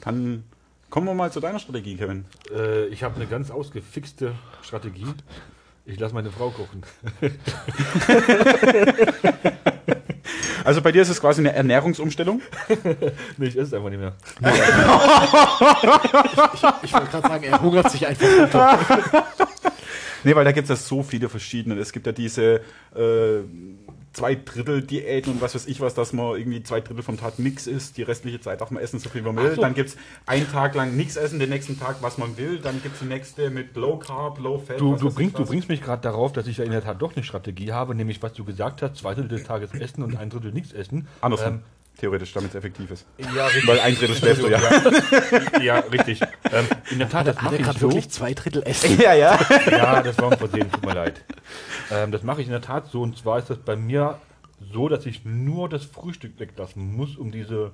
Dann 0.01 0.43
kommen 0.89 1.07
wir 1.07 1.13
mal 1.13 1.31
zu 1.31 1.39
deiner 1.39 1.59
Strategie, 1.59 1.95
Kevin. 1.95 2.25
Äh, 2.53 2.87
ich 2.87 3.03
habe 3.03 3.15
eine 3.15 3.27
ganz 3.27 3.51
ausgefixte 3.51 4.33
Strategie. 4.61 5.05
Ich 5.85 5.99
lasse 5.99 6.13
meine 6.13 6.31
Frau 6.31 6.51
kochen. 6.51 6.83
Also 10.63 10.81
bei 10.81 10.91
dir 10.91 11.01
ist 11.01 11.09
es 11.09 11.21
quasi 11.21 11.41
eine 11.41 11.53
Ernährungsumstellung. 11.53 12.41
nee, 13.37 13.47
ich 13.47 13.55
esse 13.55 13.61
es 13.67 13.73
einfach 13.73 13.89
nicht 13.89 13.99
mehr. 13.99 14.13
Ich 16.83 16.93
wollte 16.93 17.07
gerade 17.07 17.27
sagen, 17.27 17.43
er 17.43 17.61
hungert 17.61 17.91
sich 17.91 18.05
einfach 18.07 18.27
runter. 18.27 18.79
Nee, 20.23 20.35
weil 20.35 20.45
da 20.45 20.51
gibt 20.51 20.65
es 20.65 20.69
ja 20.69 20.75
so 20.75 21.01
viele 21.01 21.29
verschiedene. 21.29 21.79
Es 21.79 21.91
gibt 21.91 22.05
ja 22.05 22.11
diese 22.11 22.61
äh, 22.95 23.39
zwei 24.13 24.35
Drittel 24.35 24.81
Diäten 24.81 25.33
und 25.33 25.41
was 25.41 25.55
weiß 25.55 25.67
ich 25.67 25.79
was, 25.81 25.93
dass 25.93 26.13
man 26.13 26.35
irgendwie 26.37 26.63
zwei 26.63 26.81
Drittel 26.81 27.03
vom 27.03 27.17
Tag 27.17 27.39
nichts 27.39 27.67
isst, 27.67 27.97
die 27.97 28.03
restliche 28.03 28.39
Zeit 28.39 28.61
darf 28.61 28.71
man 28.71 28.83
essen, 28.83 28.99
so 28.99 29.09
viel 29.09 29.21
man 29.21 29.37
will. 29.37 29.55
So. 29.55 29.61
Dann 29.61 29.73
gibt 29.73 29.89
es 29.89 29.97
einen 30.25 30.49
Tag 30.51 30.75
lang 30.75 30.95
nichts 30.95 31.15
essen, 31.15 31.39
den 31.39 31.49
nächsten 31.49 31.79
Tag, 31.79 31.97
was 32.01 32.17
man 32.17 32.37
will. 32.37 32.59
Dann 32.59 32.81
gibt 32.81 32.95
es 32.95 33.01
die 33.01 33.07
nächste 33.07 33.49
mit 33.49 33.75
Low 33.75 33.97
Carb, 33.97 34.39
Low 34.39 34.57
Fat. 34.57 34.79
Du, 34.79 34.95
du, 34.95 35.11
bringst, 35.11 35.37
du 35.37 35.45
bringst 35.45 35.69
mich 35.69 35.81
gerade 35.81 36.01
darauf, 36.01 36.33
dass 36.33 36.47
ich 36.47 36.57
ja 36.57 36.65
in 36.65 36.71
der 36.71 36.83
Tat 36.83 37.01
doch 37.01 37.15
eine 37.15 37.23
Strategie 37.23 37.71
habe, 37.71 37.95
nämlich 37.95 38.21
was 38.21 38.33
du 38.33 38.43
gesagt 38.43 38.81
hast, 38.81 38.97
zwei 38.97 39.13
Drittel 39.13 39.29
des 39.37 39.43
Tages 39.43 39.73
essen 39.73 40.03
und 40.03 40.17
ein 40.17 40.29
Drittel 40.29 40.51
nichts 40.51 40.73
essen. 40.73 41.07
Andersrum, 41.21 41.53
Ähm, 41.53 41.59
theoretisch, 42.01 42.33
damit 42.33 42.50
es 42.50 42.56
effektiv 42.56 42.92
ist. 42.92 43.06
ja, 43.36 43.45
richtig. 43.45 43.68
Weil 43.68 43.80
ein 43.80 43.95
Drittel 43.95 44.15
schläfst 44.15 44.44
du, 44.44 44.48
ja. 44.48 44.59
ja, 45.62 45.80
richtig. 45.80 46.19
Ähm, 46.51 46.65
in 46.89 47.00
der 47.00 47.09
Tat, 47.09 47.27
das 47.27 47.42
mache 47.42 47.56
ich 47.56 47.63
gerade 47.63 47.80
so. 47.80 47.89
wirklich 47.89 48.09
zwei 48.09 48.33
Drittel 48.33 48.63
Essen? 48.63 49.00
Ja, 49.00 49.13
ja. 49.13 49.39
Ja, 49.69 50.01
das 50.01 50.18
war 50.18 50.31
ein 50.31 50.38
Versehen, 50.38 50.69
tut 50.71 50.86
mir 50.86 50.94
leid. 50.94 51.24
Ähm, 51.92 52.12
das 52.12 52.24
mache 52.24 52.42
ich 52.42 52.48
in 52.48 52.51
der 52.51 52.62
Tat 52.62 52.88
so. 52.88 53.01
Und 53.01 53.18
zwar 53.18 53.39
ist 53.39 53.50
das 53.50 53.59
bei 53.59 53.75
mir 53.75 54.19
so, 54.74 54.89
dass 54.89 55.06
ich 55.06 55.24
nur 55.25 55.69
das 55.69 55.86
Frühstück 55.86 56.39
weglassen 56.39 56.95
muss, 56.95 57.15
um 57.18 57.31
diese 57.31 57.71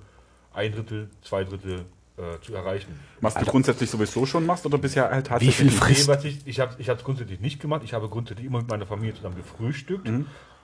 ein 0.53 0.73
Drittel, 0.73 1.09
zwei 1.21 1.43
Drittel 1.43 1.85
äh, 2.17 2.39
zu 2.41 2.53
erreichen. 2.53 2.99
Was 3.21 3.35
du 3.35 3.45
grundsätzlich 3.45 3.89
sowieso 3.89 4.25
schon 4.25 4.45
machst 4.45 4.65
oder 4.65 4.77
bisher 4.77 5.09
halt 5.09 5.27
tatsächlich? 5.27 5.55
viel 5.55 5.65
Nee, 5.67 5.71
frisst? 5.71 6.07
was 6.07 6.25
ich 6.25 6.39
ich 6.45 6.59
habe 6.59 6.75
ich 6.79 6.87
es 6.87 7.03
grundsätzlich 7.03 7.39
nicht 7.39 7.59
gemacht. 7.61 7.81
Ich 7.85 7.93
habe 7.93 8.09
grundsätzlich 8.09 8.47
immer 8.47 8.59
mit 8.59 8.69
meiner 8.69 8.85
Familie 8.85 9.13
zusammen 9.15 9.35
gefrühstückt. 9.37 10.09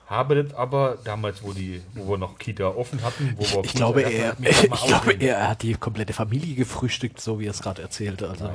Habe 0.06 0.42
das 0.42 0.54
aber 0.54 0.98
damals, 1.04 1.42
wo, 1.42 1.52
die, 1.52 1.80
wo 1.94 2.10
wir 2.10 2.18
noch 2.18 2.38
Kita 2.38 2.66
offen 2.68 3.02
hatten, 3.02 3.34
wo 3.36 3.42
wir 3.42 3.64
Ich 3.64 3.74
glaube, 3.74 4.02
er, 4.02 4.36
ich 4.42 4.70
glaube 4.70 5.12
er, 5.12 5.38
er 5.38 5.48
hat 5.50 5.62
die 5.62 5.74
komplette 5.74 6.12
Familie 6.12 6.54
gefrühstückt, 6.54 7.20
so 7.20 7.40
wie 7.40 7.46
er 7.46 7.52
es 7.52 7.62
gerade 7.62 7.80
erzählte. 7.82 8.28
Also, 8.28 8.50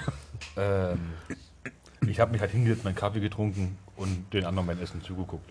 ähm, 0.56 0.98
ich 2.06 2.20
habe 2.20 2.32
mich 2.32 2.40
halt 2.40 2.52
hingesetzt, 2.52 2.84
meinen 2.84 2.94
Kaffee 2.94 3.20
getrunken 3.20 3.76
und 3.96 4.32
den 4.32 4.44
anderen 4.44 4.66
mein 4.66 4.80
Essen 4.80 5.02
zugeguckt. 5.02 5.50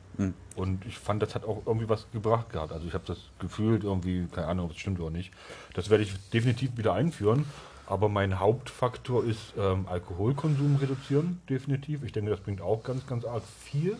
Und 0.55 0.85
ich 0.85 0.97
fand, 0.97 1.21
das 1.21 1.35
hat 1.35 1.43
auch 1.43 1.61
irgendwie 1.65 1.89
was 1.89 2.07
gebracht 2.11 2.49
gehabt. 2.51 2.71
Also 2.71 2.87
ich 2.87 2.93
habe 2.93 3.03
das 3.05 3.19
gefühlt 3.39 3.83
irgendwie, 3.83 4.25
keine 4.31 4.47
Ahnung, 4.47 4.65
ob 4.65 4.71
es 4.71 4.79
stimmt 4.79 4.99
oder 4.99 5.11
nicht. 5.11 5.31
Das 5.75 5.89
werde 5.89 6.03
ich 6.03 6.13
definitiv 6.31 6.75
wieder 6.77 6.93
einführen. 6.93 7.45
Aber 7.85 8.09
mein 8.09 8.39
Hauptfaktor 8.39 9.23
ist 9.23 9.53
ähm, 9.57 9.85
Alkoholkonsum 9.87 10.77
reduzieren, 10.77 11.41
definitiv. 11.49 12.03
Ich 12.03 12.11
denke, 12.11 12.31
das 12.31 12.39
bringt 12.39 12.61
auch 12.61 12.83
ganz, 12.83 13.05
ganz 13.05 13.23
arg 13.23 13.43
viel. 13.63 13.97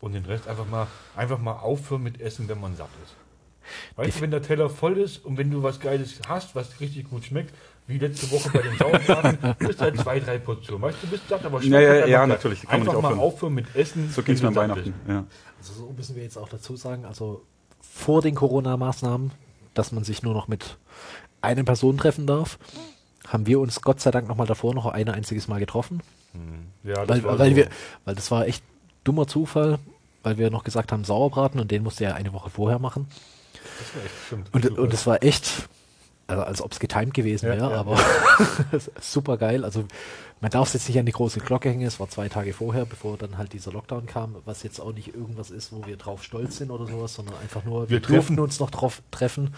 Und 0.00 0.12
den 0.14 0.24
Rest 0.24 0.46
einfach 0.48 0.66
mal, 0.68 0.86
einfach 1.16 1.38
mal 1.38 1.52
aufhören 1.54 2.02
mit 2.02 2.20
Essen, 2.20 2.48
wenn 2.48 2.60
man 2.60 2.76
satt 2.76 2.90
ist. 3.04 3.14
Weißt 3.96 4.18
du, 4.18 4.20
wenn 4.22 4.30
der 4.30 4.42
Teller 4.42 4.70
voll 4.70 4.98
ist 4.98 5.24
und 5.24 5.38
wenn 5.38 5.50
du 5.50 5.62
was 5.62 5.80
Geiles 5.80 6.20
hast, 6.28 6.54
was 6.54 6.78
richtig 6.80 7.08
gut 7.10 7.24
schmeckt, 7.24 7.52
wie 7.88 7.98
letzte 7.98 8.30
Woche 8.30 8.50
bei 8.50 8.62
den 8.62 8.76
Sauerbraten, 8.76 9.54
bist 9.58 9.80
halt 9.80 9.98
zwei, 9.98 10.20
drei 10.20 10.38
Portionen. 10.38 10.82
Weißt 10.82 10.98
du, 11.02 11.06
du 11.06 11.12
bist 11.12 11.28
satt, 11.28 11.44
aber 11.44 11.62
Ja, 11.62 11.80
ja, 11.80 11.92
einfach 11.94 12.08
ja, 12.08 12.18
mal- 12.20 12.26
natürlich, 12.28 12.60
kann 12.62 12.70
man 12.70 12.80
Einfach 12.80 12.92
nicht 12.94 13.02
mal 13.02 13.08
aufhören. 13.08 13.20
aufhören 13.20 13.54
mit 13.54 13.74
Essen. 13.74 14.10
So 14.10 14.22
ging 14.22 14.34
es 14.36 14.42
mir 14.42 14.48
an 14.48 14.54
du 14.54 14.60
Weihnachten. 14.60 14.94
Ja. 15.08 15.24
also 15.58 15.72
so 15.72 15.92
müssen 15.96 16.14
wir 16.14 16.22
jetzt 16.22 16.36
auch 16.36 16.48
dazu 16.48 16.76
sagen, 16.76 17.04
also 17.04 17.42
vor 17.80 18.22
den 18.22 18.34
Corona-Maßnahmen, 18.34 19.30
dass 19.74 19.92
man 19.92 20.04
sich 20.04 20.22
nur 20.22 20.34
noch 20.34 20.46
mit 20.48 20.76
einer 21.40 21.64
Person 21.64 21.96
treffen 21.98 22.26
darf, 22.26 22.58
haben 23.26 23.46
wir 23.46 23.58
uns 23.60 23.80
Gott 23.82 24.00
sei 24.00 24.10
Dank 24.12 24.28
noch 24.28 24.36
mal 24.36 24.46
davor 24.46 24.74
noch 24.74 24.86
ein 24.86 25.08
einziges 25.08 25.48
Mal 25.48 25.58
getroffen. 25.58 26.02
Ja, 26.84 27.04
das 27.04 27.08
Weil, 27.08 27.24
war 27.24 27.38
weil, 27.38 27.50
so. 27.50 27.56
wir, 27.56 27.68
weil 28.04 28.14
das 28.14 28.30
war 28.30 28.46
echt 28.46 28.62
dummer 29.06 29.26
Zufall, 29.26 29.78
weil 30.22 30.38
wir 30.38 30.50
noch 30.50 30.64
gesagt 30.64 30.92
haben, 30.92 31.04
Sauerbraten 31.04 31.60
und 31.60 31.70
den 31.70 31.82
musste 31.82 32.04
er 32.04 32.14
eine 32.16 32.32
Woche 32.32 32.50
vorher 32.50 32.78
machen. 32.78 33.06
Das 33.52 33.94
war 33.94 34.04
echt, 34.04 34.14
stimmt. 34.26 34.54
Und, 34.54 34.78
und 34.78 34.92
das 34.92 35.06
war 35.06 35.22
echt, 35.22 35.68
also 36.26 36.42
als 36.42 36.60
ob 36.62 36.72
es 36.72 36.78
getimed 36.80 37.14
gewesen 37.14 37.46
Ja, 37.46 37.54
wäre, 37.56 37.70
ja, 37.72 37.78
aber 37.78 37.98
super 39.00 39.36
geil. 39.36 39.64
Also 39.64 39.84
man 40.40 40.50
darf 40.50 40.68
es 40.68 40.74
jetzt 40.74 40.88
nicht 40.88 40.98
an 40.98 41.06
die 41.06 41.12
große 41.12 41.40
Glocke 41.40 41.70
hängen, 41.70 41.86
es 41.86 41.98
war 41.98 42.08
zwei 42.08 42.28
Tage 42.28 42.52
vorher, 42.52 42.84
bevor 42.84 43.16
dann 43.16 43.38
halt 43.38 43.52
dieser 43.52 43.72
Lockdown 43.72 44.06
kam, 44.06 44.36
was 44.44 44.62
jetzt 44.62 44.80
auch 44.80 44.92
nicht 44.92 45.14
irgendwas 45.14 45.50
ist, 45.50 45.72
wo 45.72 45.86
wir 45.86 45.96
drauf 45.96 46.22
stolz 46.22 46.58
sind 46.58 46.70
oder 46.70 46.86
sowas, 46.86 47.14
sondern 47.14 47.36
einfach 47.38 47.64
nur, 47.64 47.88
wir, 47.88 47.96
Wir 47.96 48.02
treffen- 48.02 48.38
uns 48.38 48.60
noch 48.60 48.70
drauf 48.70 49.02
treffen, 49.10 49.54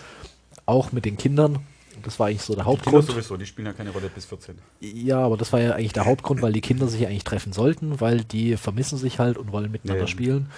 auch 0.67 0.93
mit 0.93 1.05
den 1.05 1.17
Kindern. 1.17 1.61
Das 2.03 2.19
war 2.19 2.29
eigentlich 2.29 2.43
so 2.43 2.55
der 2.55 2.65
Kinder 2.65 2.79
Hauptgrund. 2.79 3.07
sowieso, 3.07 3.37
die 3.37 3.47
spielen 3.47 3.67
ja 3.67 3.73
keine 3.73 3.91
Rolle 3.91 4.11
bis 4.15 4.27
14. 4.27 4.57
Ja, 4.81 5.21
aber 5.21 5.37
das 5.37 5.53
war 5.53 5.61
ja 5.61 5.73
eigentlich 5.73 5.93
der 5.93 6.07
Hauptgrund, 6.07 6.43
weil 6.43 6.53
die 6.53 6.61
Kinder 6.61 6.89
sich 6.89 7.07
eigentlich 7.07 7.25
treffen 7.25 7.53
sollten, 7.53 8.01
weil 8.01 8.25
die 8.25 8.57
vermissen 8.57 8.99
sich 8.99 9.19
halt 9.19 9.39
und 9.39 9.53
wollen 9.53 9.71
miteinander 9.71 10.05
ja. 10.05 10.09
spielen. 10.09 10.51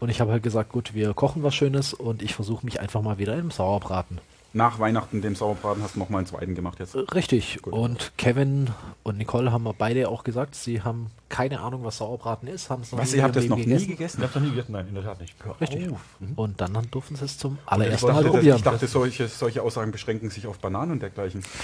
Und 0.00 0.08
ich 0.08 0.20
habe 0.20 0.32
halt 0.32 0.42
gesagt, 0.42 0.72
gut, 0.72 0.94
wir 0.94 1.12
kochen 1.12 1.42
was 1.42 1.54
Schönes 1.54 1.92
und 1.92 2.22
ich 2.22 2.34
versuche 2.34 2.64
mich 2.64 2.80
einfach 2.80 3.02
mal 3.02 3.18
wieder 3.18 3.36
im 3.36 3.50
Sauerbraten. 3.50 4.18
Nach 4.52 4.78
Weihnachten, 4.80 5.22
dem 5.22 5.36
Sauerbraten, 5.36 5.82
hast 5.82 5.94
du 5.94 6.00
noch 6.00 6.08
mal 6.08 6.18
einen 6.18 6.26
zweiten 6.26 6.54
gemacht 6.54 6.78
jetzt. 6.80 6.96
Richtig. 7.14 7.60
Gut. 7.62 7.72
Und 7.72 8.12
Kevin 8.18 8.68
und 9.04 9.16
Nicole 9.18 9.52
haben 9.52 9.62
wir 9.62 9.74
beide 9.74 10.08
auch 10.08 10.24
gesagt, 10.24 10.54
sie 10.56 10.82
haben 10.82 11.06
keine 11.28 11.60
Ahnung, 11.60 11.84
was 11.84 11.98
Sauerbraten 11.98 12.48
ist. 12.48 12.68
Haben 12.70 12.82
es 12.82 12.92
Was, 12.92 13.14
ihr 13.14 13.22
habt 13.22 13.36
das 13.36 13.46
noch 13.46 13.56
Leben 13.56 13.70
nie 13.70 13.76
Ich 13.76 13.86
gegessen? 13.86 14.20
hab's 14.22 14.34
noch 14.34 14.42
nie 14.42 14.50
gegessen, 14.50 14.72
nein, 14.72 14.88
in 14.88 14.94
der 14.94 15.04
Tat 15.04 15.20
nicht. 15.20 15.34
Richtig. 15.60 15.88
Oh. 15.90 15.96
Und 16.34 16.60
dann 16.60 16.76
durften 16.90 17.14
sie 17.14 17.24
es 17.24 17.38
zum 17.38 17.58
allerersten 17.66 18.08
Mal 18.08 18.24
probieren. 18.24 18.56
Ich 18.56 18.62
dachte, 18.64 18.88
solche, 18.88 19.28
solche 19.28 19.62
Aussagen 19.62 19.92
beschränken 19.92 20.30
sich 20.30 20.48
auf 20.48 20.58
Bananen 20.58 20.92
und 20.92 21.02
dergleichen. 21.02 21.44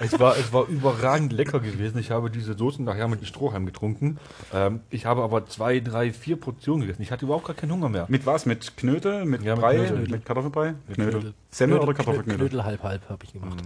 Es 0.00 0.18
war, 0.20 0.36
es 0.36 0.52
war 0.52 0.66
überragend 0.68 1.32
lecker 1.32 1.58
gewesen. 1.58 1.98
Ich 1.98 2.12
habe 2.12 2.30
diese 2.30 2.54
Soßen 2.56 2.84
nachher 2.84 3.08
mit 3.08 3.20
dem 3.20 3.26
Strohhalm 3.26 3.66
getrunken. 3.66 4.18
Ähm, 4.54 4.80
ich 4.90 5.06
habe 5.06 5.22
aber 5.22 5.46
zwei, 5.46 5.80
drei, 5.80 6.12
vier 6.12 6.36
Portionen 6.38 6.82
gegessen. 6.82 7.02
Ich 7.02 7.10
hatte 7.10 7.24
überhaupt 7.24 7.46
gar 7.46 7.56
keinen 7.56 7.72
Hunger 7.72 7.88
mehr. 7.88 8.06
Mit 8.08 8.24
was? 8.24 8.46
Mit 8.46 8.76
Knödel? 8.76 9.24
Mit 9.24 9.42
Ja, 9.42 9.56
mit 9.56 9.62
Brei? 9.62 9.76
Knödel. 9.98 10.16
Mit 10.16 10.24
Kartoffelbrei? 10.26 10.74
Knödel. 10.92 11.10
Knödel. 11.12 11.34
Semmel 11.50 11.76
oder 11.78 11.86
Knödel- 11.92 11.94
Kartoffelknödel? 11.96 12.38
Knödel 12.48 12.64
halb 12.64 12.82
halb 12.82 13.08
habe 13.08 13.24
ich 13.24 13.32
gemacht. 13.32 13.58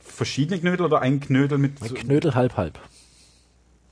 Verschiedene 0.00 0.60
Knödel 0.60 0.86
oder 0.86 1.00
ein 1.00 1.20
Knödel 1.20 1.58
mit. 1.58 1.80
Mit 1.80 1.94
Knödel 1.94 2.34
halb 2.34 2.56
halb. 2.56 2.78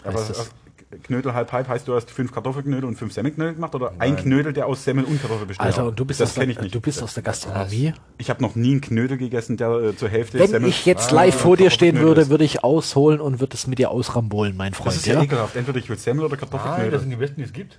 aber, 0.05 0.19
heißt 0.19 0.31
es. 0.31 0.39
äh, 0.39 0.97
Knödel 1.03 1.35
halb 1.35 1.53
halb 1.53 1.69
heißt, 1.69 1.87
du 1.87 1.95
hast 1.95 2.11
fünf 2.11 2.33
Kartoffelknödel 2.33 2.85
und 2.87 2.97
fünf 2.97 3.13
Semmelknödel 3.13 3.55
gemacht 3.55 3.75
oder 3.75 3.93
ein 3.99 4.17
Knödel, 4.17 4.55
der 4.55 4.67
aus 4.67 4.85
Semmel 4.85 5.05
und 5.05 5.21
Kartoffel 5.21 5.47
besteht? 5.47 5.65
Alter, 5.67 5.87
und 5.89 6.01
du 6.01 6.05
bist, 6.07 6.21
das 6.21 6.31
aus, 6.31 6.35
der, 6.35 6.43
kenne 6.45 6.53
ich 6.53 6.61
nicht. 6.61 6.75
du 6.75 6.81
bist 6.81 7.03
aus 7.03 7.13
der 7.13 7.23
Gastronomie. 7.23 7.93
ich 8.17 8.31
habe 8.31 8.41
noch 8.43 8.55
nie 8.55 8.71
einen 8.73 8.81
Knödel 8.81 9.19
gegessen, 9.19 9.59
der 9.59 9.69
äh, 9.71 9.97
zur 9.97 10.09
Hälfte 10.09 10.39
Wenn 10.39 10.49
Semmel. 10.49 10.71
ich 10.71 10.87
jetzt 10.87 11.13
Ah, 11.13 11.17
live 11.17 11.35
vor 11.35 11.57
dir 11.59 11.69
stehen 11.71 11.95
Kartoffelknödel 11.97 12.17
würde, 12.25 12.31
würde 12.31 12.45
ich 12.45 12.65
ausholen 12.65 13.21
und 13.21 13.39
würde 13.41 13.55
es 13.55 13.67
mit 13.67 13.79
dir 13.79 13.91
ausrambolen, 13.91 14.57
mein 14.57 14.73
Das 14.73 14.81
Freund. 14.81 14.97
ist 14.97 15.07
ja, 15.07 15.15
ja? 15.15 15.23
ekelhaft. 15.23 15.57
Entweder 15.57 15.79
ich 15.79 15.89
will 15.91 15.99
Semmel 15.99 16.25
oder 16.25 16.37
Nein, 16.37 16.41
das 16.41 16.51
Kartoffelknödel. 16.61 17.01
sind 17.01 17.11
die 17.11 17.17
besten, 17.17 17.37
die 17.37 17.43
es 17.43 17.53
gibt. 17.53 17.79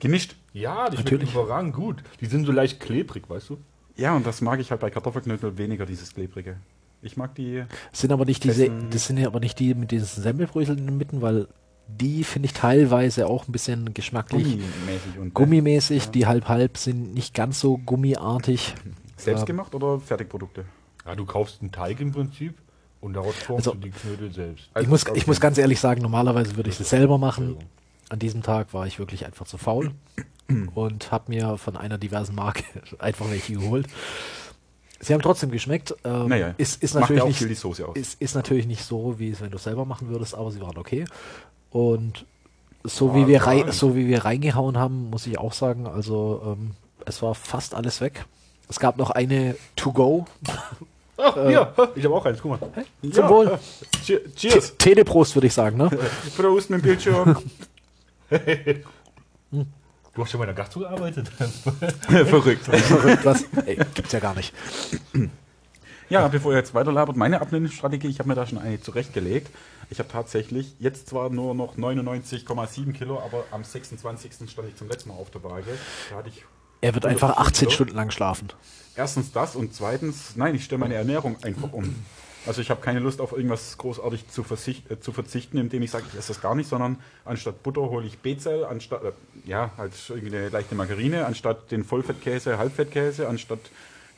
Gemischt. 0.00 0.36
Ja, 0.52 0.88
die 0.90 0.96
Natürlich. 0.96 1.30
schmecken 1.30 1.44
überragend 1.46 1.74
gut. 1.74 2.02
Die 2.20 2.26
sind 2.26 2.46
so 2.46 2.52
leicht 2.52 2.80
klebrig, 2.80 3.28
weißt 3.28 3.50
du? 3.50 3.58
Ja, 3.96 4.14
und 4.16 4.26
das 4.26 4.40
mag 4.40 4.60
ich 4.60 4.70
halt 4.70 4.80
bei 4.80 4.90
Kartoffelknödel 4.90 5.56
weniger, 5.56 5.86
dieses 5.86 6.14
klebrige. 6.14 6.56
Ich 7.02 7.16
mag 7.16 7.34
die. 7.34 7.64
sind 7.92 8.12
aber 8.12 8.24
nicht 8.24 8.44
diese, 8.44 8.70
das 8.90 9.06
sind 9.06 9.18
ja 9.18 9.26
aber 9.26 9.38
nicht 9.40 9.58
die 9.58 9.74
mit 9.74 9.90
diesen 9.90 10.22
Semmelbröseln 10.22 10.78
in 10.78 10.86
der 10.86 10.94
Mitte, 10.94 11.20
weil 11.22 11.48
die 11.86 12.24
finde 12.24 12.46
ich 12.46 12.54
teilweise 12.54 13.26
auch 13.26 13.46
ein 13.46 13.52
bisschen 13.52 13.92
geschmacklich 13.92 14.44
Gummimäßig 14.44 15.18
und 15.20 15.34
gummimäßig. 15.34 16.08
Die 16.10 16.26
halb 16.26 16.48
halb 16.48 16.78
sind 16.78 17.12
nicht 17.14 17.34
ganz 17.34 17.60
so 17.60 17.76
gummiartig. 17.76 18.74
Selbst 19.18 19.44
gemacht 19.46 19.74
oder 19.74 20.00
Fertigprodukte? 20.00 20.64
Ja, 21.06 21.14
du 21.14 21.26
kaufst 21.26 21.60
einen 21.60 21.70
Teig 21.72 22.00
im 22.00 22.10
Prinzip 22.12 22.54
Und 23.02 23.12
daraus 23.12 23.34
formst 23.36 23.68
Also- 23.68 23.78
du 23.78 23.86
die 23.86 23.90
Knödel 23.90 24.32
selbst. 24.32 24.70
Ich 24.80 24.88
muss, 24.88 25.04
ich 25.14 25.26
muss 25.26 25.38
ganz 25.40 25.58
ehrlich 25.58 25.78
sagen, 25.78 26.00
normalerweise 26.00 26.56
würde 26.56 26.70
ich 26.70 26.78
das 26.78 26.88
selber 26.88 27.18
machen. 27.18 27.58
An 28.10 28.18
diesem 28.18 28.42
Tag 28.42 28.72
war 28.74 28.86
ich 28.86 28.98
wirklich 28.98 29.24
einfach 29.26 29.46
zu 29.46 29.58
faul 29.58 29.92
und 30.74 31.10
habe 31.10 31.24
mir 31.32 31.56
von 31.58 31.76
einer 31.76 31.98
diversen 31.98 32.34
Marke 32.34 32.64
einfach 32.98 33.30
welche 33.30 33.54
geholt. 33.54 33.86
Sie 35.00 35.12
haben 35.12 35.20
trotzdem 35.22 35.50
geschmeckt. 35.50 35.94
Ähm, 36.04 36.28
Naja, 36.28 36.54
ist, 36.56 36.82
ist, 36.82 36.94
macht 36.94 37.02
natürlich 37.02 37.18
ja 37.18 37.24
auch 37.24 37.28
nicht, 37.28 37.38
viel 37.38 37.48
die 37.48 37.54
Soße 37.54 37.86
aus. 37.86 37.96
ist, 37.96 38.20
ist 38.22 38.34
natürlich 38.34 38.66
nicht 38.66 38.84
so, 38.84 39.18
wie 39.18 39.30
es, 39.30 39.40
wenn 39.40 39.50
du 39.50 39.56
es 39.56 39.64
selber 39.64 39.84
machen 39.84 40.08
würdest, 40.08 40.34
aber 40.34 40.50
sie 40.50 40.60
waren 40.60 40.78
okay. 40.78 41.04
Und 41.70 42.24
so, 42.84 43.08
Ja, 43.08 43.14
wie, 43.16 43.26
wir 43.26 43.38
ja. 43.38 43.44
rei 43.44 43.70
so 43.70 43.96
wie 43.96 44.06
wir 44.06 44.24
reingehauen 44.24 44.78
haben, 44.78 45.10
muss 45.10 45.26
ich 45.26 45.38
auch 45.38 45.52
sagen, 45.52 45.86
also 45.86 46.56
ähm, 46.58 46.72
es 47.06 47.20
war 47.22 47.34
fast 47.34 47.74
alles 47.74 48.00
weg. 48.00 48.24
Es 48.68 48.78
gab 48.80 48.96
noch 48.96 49.10
eine 49.10 49.56
To-Go 49.76 50.24
Ach, 51.16 51.36
Äh, 51.36 51.52
ja, 51.52 51.72
ich 51.94 52.04
habe 52.04 52.14
auch 52.14 52.24
eins, 52.26 52.40
guck 52.42 52.60
mal. 52.60 52.70
zum 53.12 53.28
Wohl. 53.28 53.58
Che- 54.04 54.22
Cheers. 54.34 54.76
Teleprost, 54.78 55.36
würde 55.36 55.46
ich 55.46 55.54
sagen, 55.54 55.76
ne? 55.76 55.88
Prost 56.36 56.70
mit 56.70 56.80
dem 56.80 56.82
Bildschirm. 56.82 57.36
Du 58.30 60.22
hast 60.22 60.30
schon 60.30 60.38
bei 60.38 60.44
einer 60.44 60.54
Gastro 60.54 60.80
gearbeitet. 60.80 61.28
Verrückt. 62.08 62.64
Verrückt, 62.64 63.24
was? 63.24 63.44
Ey, 63.66 63.76
gibt's 63.94 64.12
ja 64.12 64.20
gar 64.20 64.34
nicht. 64.34 64.54
Ja, 66.08 66.28
bevor 66.28 66.52
ihr 66.52 66.58
jetzt 66.58 66.74
weiterlabert, 66.74 67.16
meine 67.16 67.40
Abnehmungsstrategie, 67.40 68.08
ich 68.08 68.18
habe 68.18 68.28
mir 68.28 68.34
da 68.34 68.46
schon 68.46 68.58
eine 68.58 68.80
zurechtgelegt. 68.80 69.50
Ich 69.90 69.98
habe 69.98 70.08
tatsächlich 70.08 70.74
jetzt 70.78 71.08
zwar 71.08 71.30
nur 71.30 71.54
noch 71.54 71.76
99,7 71.76 72.92
Kilo, 72.92 73.20
aber 73.20 73.44
am 73.50 73.64
26. 73.64 74.48
stand 74.50 74.68
ich 74.68 74.76
zum 74.76 74.88
letzten 74.88 75.08
Mal 75.10 75.16
auf 75.16 75.30
der 75.30 75.42
Waage. 75.42 75.78
Da 76.10 76.16
hatte 76.16 76.28
ich 76.28 76.44
Er 76.80 76.94
wird 76.94 77.06
einfach 77.06 77.36
18 77.36 77.68
Kilo. 77.68 77.70
Stunden 77.70 77.94
lang 77.96 78.10
schlafen. 78.10 78.48
erstens 78.96 79.32
das 79.32 79.56
und 79.56 79.74
zweitens, 79.74 80.36
nein, 80.36 80.54
ich 80.54 80.64
stelle 80.64 80.78
meine 80.78 80.94
Ernährung 80.94 81.36
einfach 81.42 81.72
um. 81.72 81.94
Also 82.46 82.60
ich 82.60 82.70
habe 82.70 82.80
keine 82.82 82.98
Lust 83.00 83.20
auf 83.20 83.32
irgendwas 83.32 83.78
großartig 83.78 84.28
zu, 84.28 84.42
äh, 84.42 84.98
zu 85.00 85.12
verzichten, 85.12 85.56
indem 85.58 85.82
ich 85.82 85.90
sage, 85.90 86.04
ich 86.12 86.18
esse 86.18 86.28
das 86.28 86.40
gar 86.42 86.54
nicht, 86.54 86.68
sondern 86.68 86.98
anstatt 87.24 87.62
Butter 87.62 87.82
hole 87.82 88.06
ich 88.06 88.18
Bezell, 88.18 88.64
anstatt, 88.64 89.02
äh, 89.04 89.12
ja, 89.46 89.70
halt 89.78 89.92
irgendwie 90.08 90.36
eine 90.36 90.48
leichte 90.50 90.74
Margarine, 90.74 91.24
anstatt 91.26 91.70
den 91.70 91.84
Vollfettkäse, 91.84 92.58
Halbfettkäse, 92.58 93.28
anstatt 93.28 93.60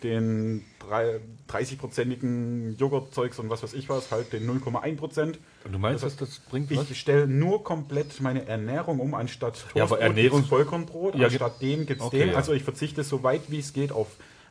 den 0.03 0.63
drei- 0.79 1.21
30-prozentigen 1.49 2.77
Joghurtzeugs 2.79 3.39
und 3.39 3.49
was 3.51 3.63
weiß 3.63 3.73
ich 3.75 3.89
was, 3.89 4.11
halt 4.11 4.33
den 4.33 4.47
0,1 4.47 4.97
Prozent. 4.97 5.39
Und 5.65 5.73
du 5.73 5.79
meinst, 5.79 6.05
dass 6.05 6.17
das 6.17 6.39
bringt 6.41 6.75
was? 6.77 6.91
Ich 6.91 7.01
stelle 7.01 7.27
nur 7.27 7.65
komplett 7.65 8.21
meine 8.21 8.47
Ernährung 8.47 9.01
um, 9.01 9.15
anstatt 9.15 9.65
Ja, 9.75 9.83
Toastbrot 9.87 10.01
Ernährung- 10.01 10.39
gibt's 10.41 10.49
Vollkornbrot, 10.49 11.15
Ja, 11.15 11.27
anstatt 11.27 11.63
dem 11.63 11.87
gibt 11.87 12.01
es 12.01 12.07
okay, 12.07 12.19
den. 12.21 12.29
ja. 12.31 12.35
Also 12.37 12.53
ich 12.53 12.63
verzichte 12.63 13.05
so 13.05 13.23
weit 13.23 13.43
wie 13.51 13.59
es 13.59 13.73
geht 13.73 13.93
auf 13.93 14.09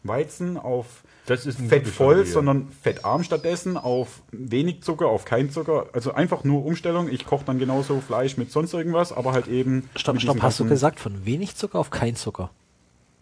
Weizen, 0.08 0.58
auf 0.58 1.04
Das 1.26 1.46
ist 1.46 1.60
ein 1.60 1.70
Fett 1.70 1.84
gutes 1.84 1.96
voll, 1.96 2.14
Strategie, 2.14 2.30
ja. 2.30 2.34
sondern 2.34 2.70
fettarm 2.82 3.24
stattdessen, 3.24 3.78
auf 3.78 4.22
wenig 4.32 4.84
Zucker, 4.84 5.08
auf 5.08 5.26
kein 5.26 5.50
Zucker. 5.50 5.88
Also 5.94 6.14
einfach 6.14 6.44
nur 6.44 6.66
Umstellung. 6.66 7.10
Ich 7.10 7.26
koche 7.26 7.46
dann 7.46 7.60
genauso 7.60 8.02
Fleisch 8.02 8.38
mit 8.38 8.52
sonst 8.52 8.74
irgendwas, 8.74 9.12
aber 9.12 9.34
halt 9.34 9.48
eben. 9.48 9.90
Stopp, 9.96 10.22
stopp, 10.22 10.42
hast 10.42 10.60
du 10.60 10.66
gesagt, 10.66 11.00
von 11.00 11.26
wenig 11.26 11.56
Zucker 11.56 11.80
auf 11.80 11.90
kein 11.90 12.16
Zucker? 12.16 12.52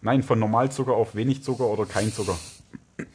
Nein, 0.00 0.22
von 0.22 0.38
Normalzucker 0.38 0.92
auf 0.92 1.14
wenig 1.14 1.42
Zucker 1.42 1.66
oder 1.66 1.86
kein 1.86 2.12
Zucker. 2.12 2.36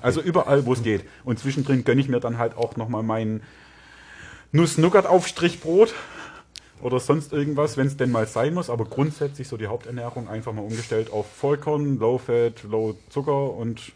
Also 0.00 0.22
überall, 0.22 0.64
wo 0.64 0.72
es 0.72 0.82
geht. 0.82 1.04
Und 1.24 1.38
zwischendrin 1.38 1.84
gönne 1.84 2.00
ich 2.00 2.08
mir 2.08 2.20
dann 2.20 2.38
halt 2.38 2.56
auch 2.56 2.76
nochmal 2.76 3.02
mein 3.02 3.42
Nuss-Nougat-Aufstrichbrot 4.50 5.92
oder 6.82 7.00
sonst 7.00 7.32
irgendwas, 7.32 7.76
wenn 7.76 7.86
es 7.86 7.96
denn 7.96 8.10
mal 8.10 8.26
sein 8.26 8.54
muss. 8.54 8.70
Aber 8.70 8.84
grundsätzlich 8.84 9.48
so 9.48 9.56
die 9.56 9.66
Haupternährung 9.66 10.28
einfach 10.28 10.52
mal 10.52 10.62
umgestellt 10.62 11.12
auf 11.12 11.26
Vollkorn, 11.30 11.98
Low 11.98 12.18
Fat, 12.18 12.62
Low 12.64 12.94
Zucker 13.10 13.52
und 13.54 13.92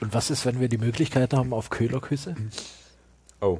Und 0.00 0.14
was 0.14 0.30
ist, 0.30 0.46
wenn 0.46 0.60
wir 0.60 0.68
die 0.68 0.78
Möglichkeit 0.78 1.32
haben 1.34 1.52
auf 1.52 1.70
Köhlerküsse? 1.70 2.34
Oh. 3.40 3.58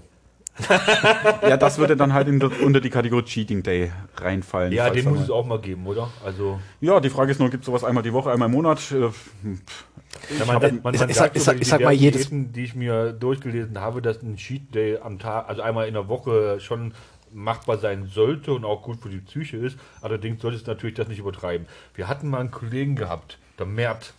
ja, 1.43 1.57
das 1.57 1.79
würde 1.79 1.97
dann 1.97 2.13
halt 2.13 2.27
in 2.27 2.41
der, 2.41 2.51
unter 2.63 2.81
die 2.81 2.91
Kategorie 2.91 3.23
Cheating 3.25 3.63
Day 3.63 3.93
reinfallen. 4.17 4.73
Ja, 4.73 4.91
den 4.91 5.05
muss 5.05 5.19
mal- 5.19 5.25
es 5.25 5.31
auch 5.31 5.47
mal 5.47 5.61
geben, 5.61 5.87
oder? 5.87 6.11
Also, 6.25 6.59
Ja, 6.81 6.99
die 6.99 7.11
Frage 7.11 7.31
ist 7.31 7.39
nur, 7.39 7.49
gibt 7.49 7.63
es 7.63 7.67
sowas 7.67 7.85
einmal 7.85 8.03
die 8.03 8.13
Woche, 8.13 8.33
einmal 8.33 8.47
im 8.47 8.55
Monat? 8.55 8.81
Ja, 8.91 9.11
man, 10.47 10.57
hab- 10.57 10.63
man, 10.63 10.81
man 10.83 10.95
ich- 10.95 11.01
ich 11.03 11.15
sag- 11.15 11.37
ich 11.37 11.43
so 11.43 11.47
sag- 11.47 11.57
bei 11.57 11.61
ich 11.63 11.69
sag 11.69 11.81
mal, 11.83 11.93
jedes- 11.93 12.23
Diäten, 12.23 12.53
die 12.53 12.65
ich 12.65 12.75
mir 12.75 13.13
durchgelesen 13.13 13.79
habe, 13.81 14.03
dass 14.03 14.21
ein 14.23 14.35
Cheat 14.37 14.75
Day 14.75 14.99
am 14.99 15.21
Tag, 15.21 15.49
also 15.49 15.63
einmal 15.63 15.87
in 15.87 15.95
der 15.95 16.09
Woche 16.09 16.59
schon 16.59 16.93
machbar 17.33 17.79
sein 17.79 18.07
sollte 18.07 18.53
und 18.53 18.65
auch 18.65 18.83
gut 18.83 19.01
für 19.01 19.09
die 19.11 19.19
Psyche 19.19 19.57
ist. 19.57 19.79
Allerdings 20.01 20.41
sollte 20.43 20.57
es 20.57 20.67
natürlich 20.67 20.97
das 20.97 21.09
nicht 21.09 21.19
übertreiben. 21.19 21.67
Wir 21.95 22.09
hatten 22.09 22.29
mal 22.29 22.41
einen 22.41 22.51
Kollegen 22.51 22.97
gehabt, 22.97 23.39
der 23.59 23.67
Mert. 23.67 24.13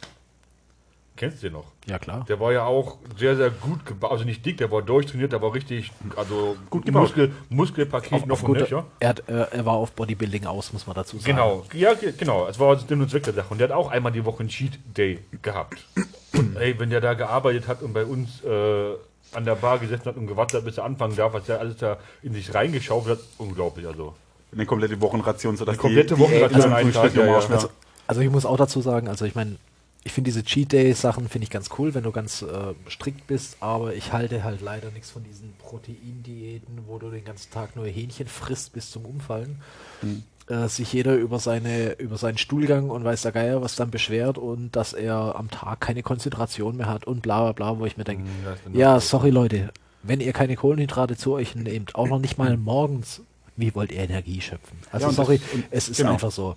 Kennst 1.16 1.44
du 1.44 1.48
den 1.48 1.54
noch? 1.54 1.66
Ja, 1.86 2.00
klar. 2.00 2.24
Der 2.30 2.40
war 2.40 2.54
ja 2.54 2.64
auch 2.64 2.98
sehr, 3.18 3.36
sehr 3.36 3.50
gut 3.50 3.86
gebaut. 3.86 4.10
Also 4.12 4.24
nicht 4.24 4.46
dick, 4.46 4.56
der 4.56 4.72
war 4.72 4.82
durchtrainiert, 4.82 5.34
der 5.34 5.42
war 5.42 5.54
richtig, 5.54 5.92
also 6.16 6.56
Gut 6.70 6.86
gebaut. 6.86 7.02
Muskel, 7.02 7.34
Muskelpaket 7.50 8.26
noch 8.26 8.42
und 8.42 8.46
Gut, 8.48 8.60
nöcher. 8.60 8.86
er, 9.02 9.10
hat, 9.10 9.28
äh, 9.28 9.34
er 9.52 9.66
war 9.66 9.74
auf 9.74 9.92
Bodybuilding 9.92 10.46
aus, 10.46 10.72
muss 10.72 10.88
man 10.88 10.96
dazu 10.96 11.18
sagen. 11.18 11.32
Genau, 11.36 11.66
ja, 11.74 11.94
ge- 11.94 12.14
genau. 12.18 12.48
Es 12.48 12.58
war 12.58 12.78
Sinn 12.80 13.02
und 13.02 13.10
Zweck 13.12 13.24
der 13.24 13.34
Sache. 13.34 13.48
Und 13.50 13.58
der 13.58 13.68
hat 13.68 13.76
auch 13.76 13.92
einmal 13.92 14.14
die 14.14 14.24
Woche 14.24 14.40
einen 14.40 14.48
Cheat 14.50 14.80
Day 14.98 15.20
gehabt. 15.42 15.86
Und 16.34 16.56
ey, 16.56 16.80
wenn 16.80 16.90
der 16.90 17.02
da 17.02 17.16
gearbeitet 17.16 17.68
hat 17.68 17.82
und 17.82 17.92
bei 17.92 18.06
uns 18.06 18.42
äh, 18.46 18.94
an 19.34 19.46
der 19.46 19.56
Bar 19.56 19.80
gesessen 19.80 20.06
hat 20.06 20.18
und 20.18 20.28
gewartet 20.28 20.58
hat, 20.58 20.66
bis 20.66 20.78
er 20.78 20.86
anfangen 20.86 21.16
darf, 21.16 21.34
was 21.34 21.46
der 21.46 21.60
alles 21.60 21.78
da 21.78 21.98
in 22.22 22.34
sich 22.34 22.54
reingeschaufelt 22.54 23.20
hat, 23.20 23.26
unglaublich. 23.38 23.88
Also, 23.88 24.16
eine 24.52 24.66
komplette 24.66 25.00
Wochenration, 25.02 25.58
sodass 25.58 25.74
Eine 25.74 25.82
komplette 25.82 26.16
die, 26.16 26.22
Wochenration 26.22 26.76
die 26.76 26.92
Frühstück 26.92 27.16
im 27.16 27.20
ja, 27.20 27.26
ja. 27.28 27.50
Also, 27.50 27.70
also 28.08 28.22
ich 28.22 28.30
muss 28.30 28.46
auch 28.46 28.58
dazu 28.58 28.82
sagen, 28.82 29.08
also 29.08 29.26
ich 29.26 29.36
meine, 29.36 29.58
ich 30.04 30.14
finde 30.14 30.30
diese 30.30 30.44
Cheat 30.44 30.72
Day 30.72 30.94
Sachen 30.94 31.28
finde 31.28 31.44
ich 31.44 31.50
ganz 31.50 31.70
cool, 31.78 31.94
wenn 31.94 32.04
du 32.04 32.12
ganz 32.12 32.42
äh, 32.42 32.74
strikt 32.90 33.28
bist, 33.28 33.58
aber 33.60 33.94
ich 33.94 34.14
halte 34.14 34.44
halt 34.44 34.62
leider 34.62 34.92
nichts 34.92 35.12
von 35.12 35.24
diesen 35.24 35.54
Proteindiäten, 35.60 36.86
wo 36.88 36.98
du 36.98 37.10
den 37.10 37.26
ganzen 37.26 37.52
Tag 37.52 37.76
nur 37.76 37.86
Hähnchen 37.86 38.28
frisst 38.28 38.74
bis 38.74 38.90
zum 38.90 39.06
Umfallen. 39.06 39.62
Hm. 40.02 40.24
Äh, 40.50 40.68
sich 40.68 40.92
jeder 40.94 41.14
über 41.16 41.38
seine 41.38 41.92
über 42.00 42.18
seinen 42.18 42.40
Stuhlgang 42.40 42.90
und 42.90 43.04
weiß 43.04 43.22
der 43.22 43.32
Geier 43.32 43.62
was 43.62 43.76
dann 43.76 43.92
beschwert 43.92 44.40
und 44.40 44.76
dass 44.76 44.94
er 44.94 45.36
am 45.36 45.52
Tag 45.52 45.80
keine 45.80 46.02
Konzentration 46.02 46.76
mehr 46.78 46.88
hat 46.90 47.06
und 47.06 47.22
bla 47.22 47.44
bla 47.44 47.52
bla, 47.52 47.80
wo 47.80 47.86
ich 47.86 47.98
mir 47.98 48.04
denke, 48.04 48.24
Hm, 48.24 48.30
das 48.46 48.56
ist 48.58 48.66
dann 48.66 48.74
ja, 48.76 49.00
sorry 49.00 49.30
Leute, 49.30 49.70
wenn 50.02 50.22
ihr 50.22 50.34
keine 50.34 50.56
Kohlenhydrate 50.56 51.16
zu 51.18 51.34
euch 51.34 51.54
nehmt, 51.54 51.94
auch 51.94 52.08
noch 52.08 52.18
nicht 52.18 52.40
mal 52.40 52.58
morgens, 52.58 53.22
wie 53.58 53.76
wollt 53.76 53.92
ihr 53.92 54.00
Energie 54.00 54.42
schöpfen? 54.42 54.80
Also 54.92 55.04
Ja, 55.04 55.10
und 55.10 55.18
das- 55.20 55.26
sorry, 55.28 55.42
und- 55.54 55.66
es 55.70 55.88
ist 55.90 55.98
genau. 55.98 56.14
einfach 56.14 56.32
so. 56.32 56.56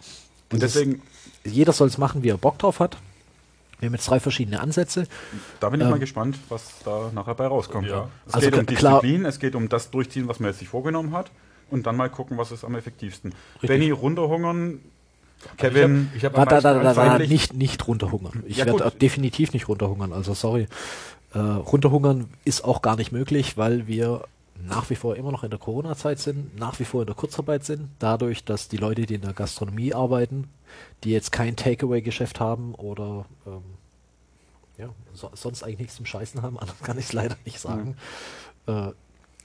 Und 0.50 0.62
Das 0.62 0.74
ist- 0.74 0.76
deswegen, 0.86 1.02
jeder 1.44 1.72
soll 1.74 1.88
es 1.88 1.98
machen, 1.98 2.22
wie 2.22 2.30
er 2.30 2.38
Bock 2.38 2.58
drauf 2.58 2.80
hat. 2.80 2.96
Wir 3.80 3.88
haben 3.88 3.94
jetzt 3.94 4.08
drei 4.08 4.20
verschiedene 4.20 4.60
Ansätze. 4.60 5.06
da 5.60 5.68
bin 5.68 5.80
ich 5.80 5.84
Ähm, 5.84 5.90
mal 5.90 5.98
gespannt, 5.98 6.38
was 6.48 6.62
da 6.84 7.10
nachher 7.14 7.34
bei 7.34 7.46
rauskommt. 7.46 7.88
Ja. 7.88 8.08
Es 8.26 8.32
Also 8.34 8.50
geht 8.50 8.58
um 8.58 8.64
klar- 8.66 9.00
Disziplin, 9.02 9.26
es 9.26 9.38
geht 9.38 9.54
um 9.54 9.68
das 9.68 9.90
Durchziehen, 9.90 10.28
was 10.28 10.40
man 10.40 10.48
jetzt 10.50 10.60
sich 10.60 10.68
vorgenommen 10.68 11.12
hat. 11.12 11.30
Und 11.72 11.86
dann 11.86 11.96
mal 11.96 12.08
gucken, 12.10 12.38
was 12.38 12.52
ist 12.52 12.64
am 12.64 12.74
effektivsten. 12.74 13.32
Richtig. 13.54 13.68
Benny, 13.68 13.90
runterhungern. 13.90 14.80
Also 15.44 15.56
Kevin, 15.56 16.10
ich 16.14 16.24
habe 16.24 16.38
hab 16.40 16.48
da, 16.48 16.60
da, 16.60 16.74
da, 16.74 16.82
da, 16.82 16.94
freiwillig- 16.94 17.28
nicht, 17.28 17.54
nicht 17.54 17.88
runterhungern. 17.88 18.44
Ich 18.46 18.58
Ja, 18.58 18.66
werde 18.66 18.90
definitiv 18.92 19.52
nicht 19.52 19.68
runterhungern. 19.68 20.12
Also 20.12 20.34
sorry. 20.34 20.68
Äh, 21.34 21.38
runterhungern 21.38 22.28
ist 22.44 22.62
auch 22.64 22.82
gar 22.82 22.96
nicht 22.96 23.10
möglich, 23.10 23.56
weil 23.56 23.86
wir 23.88 24.24
nach 24.64 24.90
wie 24.90 24.94
vor 24.94 25.16
immer 25.16 25.32
noch 25.32 25.42
in 25.42 25.50
der 25.50 25.58
Corona-Zeit 25.58 26.20
sind, 26.20 26.56
nach 26.58 26.78
wie 26.78 26.84
vor 26.84 27.00
in 27.02 27.06
der 27.06 27.16
Kurzarbeit 27.16 27.64
sind. 27.64 27.88
Dadurch, 27.98 28.44
dass 28.44 28.68
die 28.68 28.76
Leute, 28.76 29.06
die 29.06 29.14
in 29.14 29.22
der 29.22 29.32
Gastronomie 29.32 29.94
arbeiten, 29.94 30.48
die 31.02 31.10
jetzt 31.10 31.32
kein 31.32 31.56
Takeaway-Geschäft 31.56 32.38
haben 32.38 32.74
oder 32.76 33.24
ähm, 33.46 33.62
ja, 34.78 34.88
so, 35.14 35.30
sonst 35.34 35.64
eigentlich 35.64 35.78
nichts 35.80 35.96
zum 35.96 36.06
Scheißen 36.06 36.42
haben, 36.42 36.58
anders 36.60 36.78
kann 36.82 36.98
ich 36.98 37.06
es 37.06 37.12
leider 37.12 37.36
nicht 37.44 37.58
sagen. 37.58 37.96
Äh, 38.68 38.90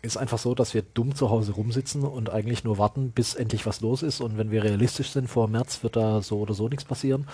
ist 0.01 0.17
einfach 0.17 0.37
so, 0.37 0.53
dass 0.55 0.73
wir 0.73 0.83
dumm 0.93 1.15
zu 1.15 1.29
Hause 1.29 1.53
rumsitzen 1.53 2.03
und 2.03 2.29
eigentlich 2.29 2.63
nur 2.63 2.77
warten, 2.77 3.11
bis 3.11 3.33
endlich 3.35 3.65
was 3.65 3.81
los 3.81 4.03
ist. 4.03 4.21
Und 4.21 4.37
wenn 4.37 4.51
wir 4.51 4.63
realistisch 4.63 5.09
sind, 5.11 5.27
vor 5.27 5.47
März 5.47 5.83
wird 5.83 5.95
da 5.95 6.21
so 6.21 6.39
oder 6.39 6.53
so 6.53 6.67
nichts 6.69 6.85
passieren. 6.85 7.27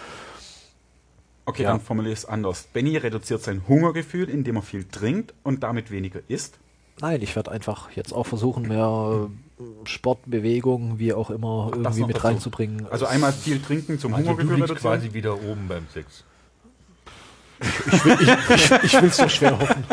okay, 1.46 1.64
Ja. 1.64 1.72
dann 1.72 1.82
formuliere 1.82 2.14
ich 2.14 2.20
es 2.20 2.26
anders. 2.26 2.68
Benny 2.74 2.98
reduziert 2.98 3.42
sein 3.42 3.64
Hungergefühl, 3.68 4.30
indem 4.30 4.56
er 4.58 4.62
viel 4.62 4.86
trinkt 4.86 5.34
und 5.44 5.64
damit 5.64 5.92
weniger 5.92 6.22
isst. 6.28 6.58
Nein, 7.02 7.22
ich 7.22 7.36
werde 7.36 7.52
einfach 7.52 7.92
jetzt 7.92 8.14
auch 8.14 8.26
versuchen, 8.28 8.68
mehr 8.68 9.30
äh, 9.60 9.64
Sport, 9.88 10.20
Bewegung, 10.28 11.00
wie 11.00 11.12
auch 11.14 11.32
immer, 11.32 11.72
das 11.72 11.96
irgendwie 11.98 12.06
mit 12.08 12.16
dazu. 12.18 12.28
reinzubringen. 12.28 12.88
Also 12.88 13.08
einmal 13.08 13.34
viel 13.34 13.60
trinken 13.60 13.98
zum 14.00 14.14
also 14.14 14.24
du 14.26 14.30
Hungergefühl 14.32 14.58
liegst 14.58 14.72
reduzieren. 14.72 15.00
quasi 15.02 15.14
wieder 15.14 15.34
oben 15.36 15.68
beim 15.68 15.88
Sex. 15.92 16.24
Ich 18.84 19.02
will 19.02 19.10
es 19.10 19.18
doch 19.18 19.30
schwer 19.30 19.60
hoffen. 19.60 19.86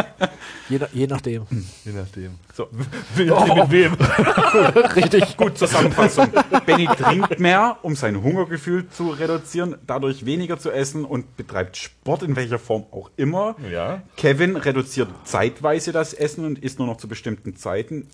Je, 0.70 0.78
je 0.92 1.06
nachdem. 1.06 1.46
Je 1.84 1.92
nachdem. 1.92 2.38
So. 2.54 2.68
Je 3.16 3.24
nachdem 3.24 3.56
mit 3.56 3.70
wem. 3.70 3.94
Richtig, 4.96 5.36
gut 5.36 5.58
Zusammenfassung. 5.58 6.28
Benny 6.64 6.86
trinkt 6.86 7.40
mehr, 7.40 7.78
um 7.82 7.96
sein 7.96 8.22
Hungergefühl 8.22 8.88
zu 8.88 9.10
reduzieren, 9.10 9.76
dadurch 9.86 10.24
weniger 10.26 10.58
zu 10.58 10.70
essen 10.70 11.04
und 11.04 11.36
betreibt 11.36 11.76
Sport 11.76 12.22
in 12.22 12.36
welcher 12.36 12.60
Form 12.60 12.84
auch 12.92 13.10
immer. 13.16 13.56
Ja. 13.70 14.02
Kevin 14.16 14.56
reduziert 14.56 15.08
zeitweise 15.24 15.90
das 15.90 16.14
Essen 16.14 16.44
und 16.44 16.58
isst 16.60 16.78
nur 16.78 16.86
noch 16.86 16.98
zu 16.98 17.08
bestimmten 17.08 17.56
Zeiten. 17.56 18.06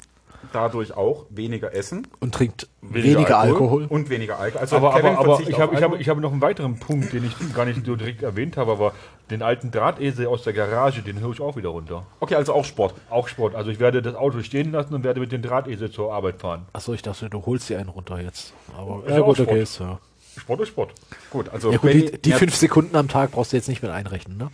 Dadurch 0.52 0.96
auch 0.96 1.26
weniger 1.30 1.74
essen 1.74 2.06
Und 2.20 2.34
trinkt 2.34 2.68
Weniger 2.82 3.18
weniger, 3.18 3.38
Alkohol. 3.38 3.82
Alkohol. 3.82 3.98
und 3.98 4.10
weniger 4.10 4.38
Alkohol. 4.38 4.60
Also 4.60 4.76
Aber, 4.76 4.94
Kevin 4.94 5.06
aber, 5.06 5.18
aber 5.18 5.28
verzichtet 5.28 5.48
ich 5.48 5.62
auf 5.62 5.72
habe 5.72 5.94
hab, 5.94 6.00
ich 6.00 6.08
hab 6.08 6.18
noch 6.18 6.32
einen 6.32 6.40
weiteren 6.40 6.78
Punkt, 6.78 7.12
den 7.12 7.24
ich 7.24 7.54
gar 7.54 7.64
nicht 7.64 7.84
so 7.84 7.96
direkt 7.96 8.22
erwähnt 8.22 8.56
habe, 8.56 8.72
aber 8.72 8.92
den 9.30 9.42
alten 9.42 9.70
Drahtesel 9.70 10.26
aus 10.26 10.42
der 10.42 10.52
Garage, 10.52 11.02
den 11.02 11.20
höre 11.20 11.32
ich 11.32 11.40
auch 11.40 11.56
wieder 11.56 11.70
runter. 11.70 12.06
Okay, 12.20 12.36
also 12.36 12.52
auch 12.52 12.64
Sport. 12.64 12.94
Auch 13.10 13.28
Sport. 13.28 13.54
Also 13.54 13.70
ich 13.70 13.80
werde 13.80 14.02
das 14.02 14.14
Auto 14.14 14.42
stehen 14.42 14.72
lassen 14.72 14.94
und 14.94 15.04
werde 15.04 15.20
mit 15.20 15.32
dem 15.32 15.42
Drahtesel 15.42 15.90
zur 15.90 16.12
Arbeit 16.12 16.40
fahren. 16.40 16.66
Achso, 16.72 16.92
ich 16.92 17.02
dachte, 17.02 17.28
du 17.28 17.44
holst 17.44 17.68
dir 17.68 17.78
einen 17.78 17.88
runter 17.88 18.20
jetzt. 18.20 18.52
Aber 18.76 19.02
ja, 19.08 19.20
gut, 19.20 19.40
okay. 19.40 19.44
Sport. 19.44 19.58
Ist, 19.58 19.78
ja. 19.80 19.98
Sport 20.38 20.60
ist 20.60 20.68
Sport. 20.68 20.92
Gut, 21.30 21.48
also 21.48 21.72
ja 21.72 21.78
gut, 21.78 21.92
die, 21.92 22.18
die 22.22 22.32
fünf 22.32 22.54
Sekunden 22.54 22.94
am 22.96 23.08
Tag 23.08 23.32
brauchst 23.32 23.52
du 23.52 23.56
jetzt 23.56 23.68
nicht 23.68 23.82
mit 23.82 23.90
einrechnen, 23.90 24.36
ne? 24.36 24.50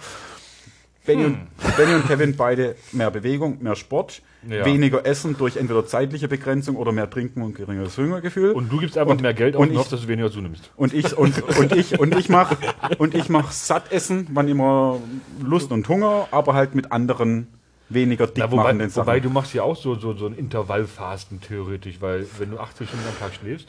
Benny, 1.04 1.25
und, 1.25 1.38
Benny 1.76 1.94
und 1.94 2.06
Kevin 2.06 2.37
beide 2.37 2.76
mehr 2.92 3.11
Bewegung, 3.11 3.59
mehr 3.62 3.75
Sport, 3.76 4.23
Ja. 4.49 4.64
weniger 4.64 5.04
Essen 5.04 5.37
durch 5.37 5.56
entweder 5.56 5.85
zeitliche 5.87 6.28
Begrenzung 6.28 6.76
oder 6.76 6.92
mehr 6.92 7.09
Trinken 7.11 7.42
und 7.42 7.54
geringeres 7.54 7.97
Hungergefühl. 7.99 8.52
Und 8.52 8.71
du 8.73 8.78
gibst 8.78 8.97
einfach 8.99 9.12
Und- 9.12 9.23
mehr 9.23 9.35
Geld 9.35 9.56
und 9.56 9.62
und 9.62 9.73
ich- 9.73 9.78
hoffst, 9.78 9.92
dass 9.92 10.02
du 10.02 10.09
weniger 10.09 10.30
zunimmst. 10.30 10.71
Und 10.76 10.94
ich 10.94 11.16
und, 11.16 11.42
und 11.59 11.73
ich 11.76 11.99
und 11.99 12.16
ich 12.16 12.28
mach 12.28 12.54
und 12.99 13.14
ich 13.14 13.28
mach 13.28 13.50
satt 13.52 13.90
essen, 13.92 14.28
wann 14.32 14.49
immer 14.49 15.00
Lust 15.42 15.71
und 15.73 15.88
Hunger, 15.88 16.28
aber 16.30 16.54
halt 16.54 16.75
mit 16.75 16.92
anderen 16.92 17.49
weniger 17.88 18.26
dick 18.26 18.38
Ja, 18.38 18.50
wobei, 18.50 18.73
Sachen. 18.88 18.97
wobei 18.97 19.21
du 19.21 19.28
machst 19.28 19.52
ja 19.54 19.62
auch 19.64 19.76
so, 19.76 19.94
so, 19.97 20.14
so 20.14 20.26
ein 20.26 20.35
Intervallfasten 20.35 21.40
theoretisch, 21.40 21.97
weil 22.00 22.26
wenn 22.38 22.50
du 22.50 22.59
80 22.59 22.88
Stunden 22.88 23.06
am 23.09 23.18
Tag 23.18 23.35
schläfst, 23.35 23.68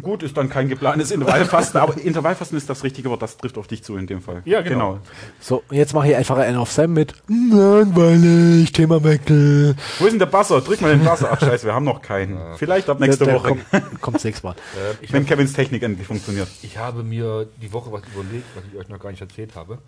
Gut, 0.00 0.22
ist 0.22 0.36
dann 0.36 0.48
kein 0.48 0.68
geplantes 0.68 1.10
Intervallfasten, 1.10 1.78
aber 1.78 1.98
Intervallfasten 1.98 2.56
ist 2.56 2.70
das 2.70 2.82
richtige 2.84 3.10
Wort, 3.10 3.20
das 3.20 3.36
trifft 3.36 3.58
auf 3.58 3.66
dich 3.66 3.84
zu 3.84 3.96
in 3.96 4.06
dem 4.06 4.22
Fall. 4.22 4.40
Ja, 4.46 4.62
genau. 4.62 4.98
So, 5.40 5.62
jetzt 5.70 5.92
mache 5.92 6.08
ich 6.08 6.16
einfach 6.16 6.38
einen 6.38 6.56
auf 6.56 6.72
Sam 6.72 6.94
mit 6.94 7.14
Langweilig, 7.28 8.72
Themawechsel. 8.72 9.76
Wo 9.98 10.06
ist 10.06 10.12
denn 10.12 10.18
der 10.18 10.26
Buzzer? 10.26 10.62
Drück 10.62 10.80
mal 10.80 10.96
den 10.96 11.04
Buzzer. 11.04 11.28
Ach 11.30 11.38
scheiße, 11.38 11.66
wir 11.66 11.74
haben 11.74 11.84
noch 11.84 12.00
keinen. 12.00 12.38
Vielleicht 12.56 12.88
ab 12.88 12.98
nächste 12.98 13.26
der 13.26 13.34
Woche, 13.34 13.48
Kommt, 13.48 14.00
kommt's 14.00 14.24
nächstes 14.24 14.42
Mal. 14.42 14.52
äh, 14.76 15.04
ich, 15.04 15.12
wenn 15.12 15.22
hab, 15.22 15.28
Kevins 15.28 15.52
Technik 15.52 15.82
endlich 15.82 16.06
funktioniert. 16.06 16.48
ich 16.62 16.78
habe 16.78 17.02
mir 17.02 17.46
die 17.60 17.72
Woche 17.72 17.92
was 17.92 18.02
überlegt, 18.14 18.46
was 18.54 18.64
ich 18.72 18.78
euch 18.78 18.88
noch 18.88 19.00
gar 19.00 19.10
nicht 19.10 19.20
erzählt 19.20 19.54
habe. 19.54 19.78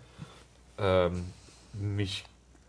Ähm, 0.77 1.25
mich 1.73 2.23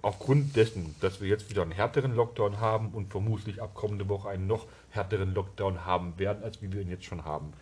aufgrund 0.06 0.56
dessen, 0.56 0.94
dass 1.00 1.20
wir 1.20 1.28
jetzt 1.28 1.50
wieder 1.50 1.62
einen 1.62 1.72
härteren 1.72 2.14
Lockdown 2.14 2.60
haben 2.60 2.90
und 2.92 3.10
vermutlich 3.10 3.60
ab 3.60 3.74
kommende 3.74 4.08
Woche 4.08 4.28
einen 4.28 4.46
noch 4.46 4.66
härteren 4.96 5.34
Lockdown 5.34 5.84
haben 5.84 6.18
werden, 6.18 6.42
als 6.42 6.60
wie 6.62 6.72
wir 6.72 6.80
ihn 6.80 6.88
jetzt 6.90 7.04
schon 7.04 7.24
haben. 7.24 7.52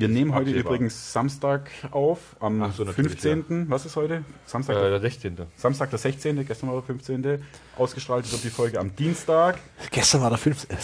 Wir 0.00 0.06
nehmen 0.08 0.32
heute 0.32 0.50
absehbar. 0.50 0.74
übrigens 0.74 1.12
Samstag 1.12 1.70
auf, 1.90 2.36
am 2.38 2.70
so, 2.72 2.84
natürlich, 2.84 3.18
15. 3.20 3.68
Was 3.68 3.84
ist 3.84 3.96
heute? 3.96 4.22
Samstag, 4.46 4.76
Äh, 4.76 4.90
der 4.90 5.00
16. 5.00 5.36
Samstag 5.56 5.90
der 5.90 5.98
16., 5.98 6.46
gestern 6.46 6.68
war 6.68 6.76
der 6.76 6.84
15. 6.84 7.42
Ausgestrahlt 7.76 8.30
wird 8.30 8.44
die 8.44 8.50
Folge 8.50 8.78
am 8.78 8.94
Dienstag. 8.94 9.58
Gestern 9.90 10.20
war 10.22 10.28
der 10.30 10.38
15. 10.38 10.70
Äh, 10.70 10.80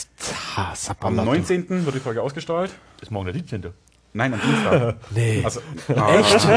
Am 0.56 0.74
Sapperlotto. 0.74 1.24
19. 1.24 1.86
wird 1.86 1.94
die 1.94 2.00
Folge 2.00 2.22
ausgestrahlt. 2.22 2.72
Ist 3.00 3.12
morgen 3.12 3.26
der 3.26 3.34
17. 3.34 3.66
Nein, 4.16 4.32
am 4.32 4.40
Dienstag. 4.40 4.96
Nee, 5.10 5.42
Also, 5.44 5.60
ah, 5.88 6.14
echt? 6.14 6.48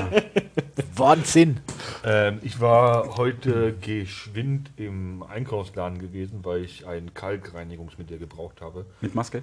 Wahnsinn. 0.96 1.60
Ähm, 2.04 2.40
ich 2.44 2.62
war 2.62 3.18
heute 3.18 3.74
geschwind 3.76 4.70
im 4.78 5.24
Einkaufsladen 5.24 5.98
gewesen, 5.98 6.46
weil 6.46 6.64
ich 6.64 6.86
ein 6.86 7.16
Kalkreinigungsmittel 7.16 8.20
gebraucht 8.20 8.62
habe. 8.62 8.86
Mit 9.02 9.16
Maske? 9.16 9.42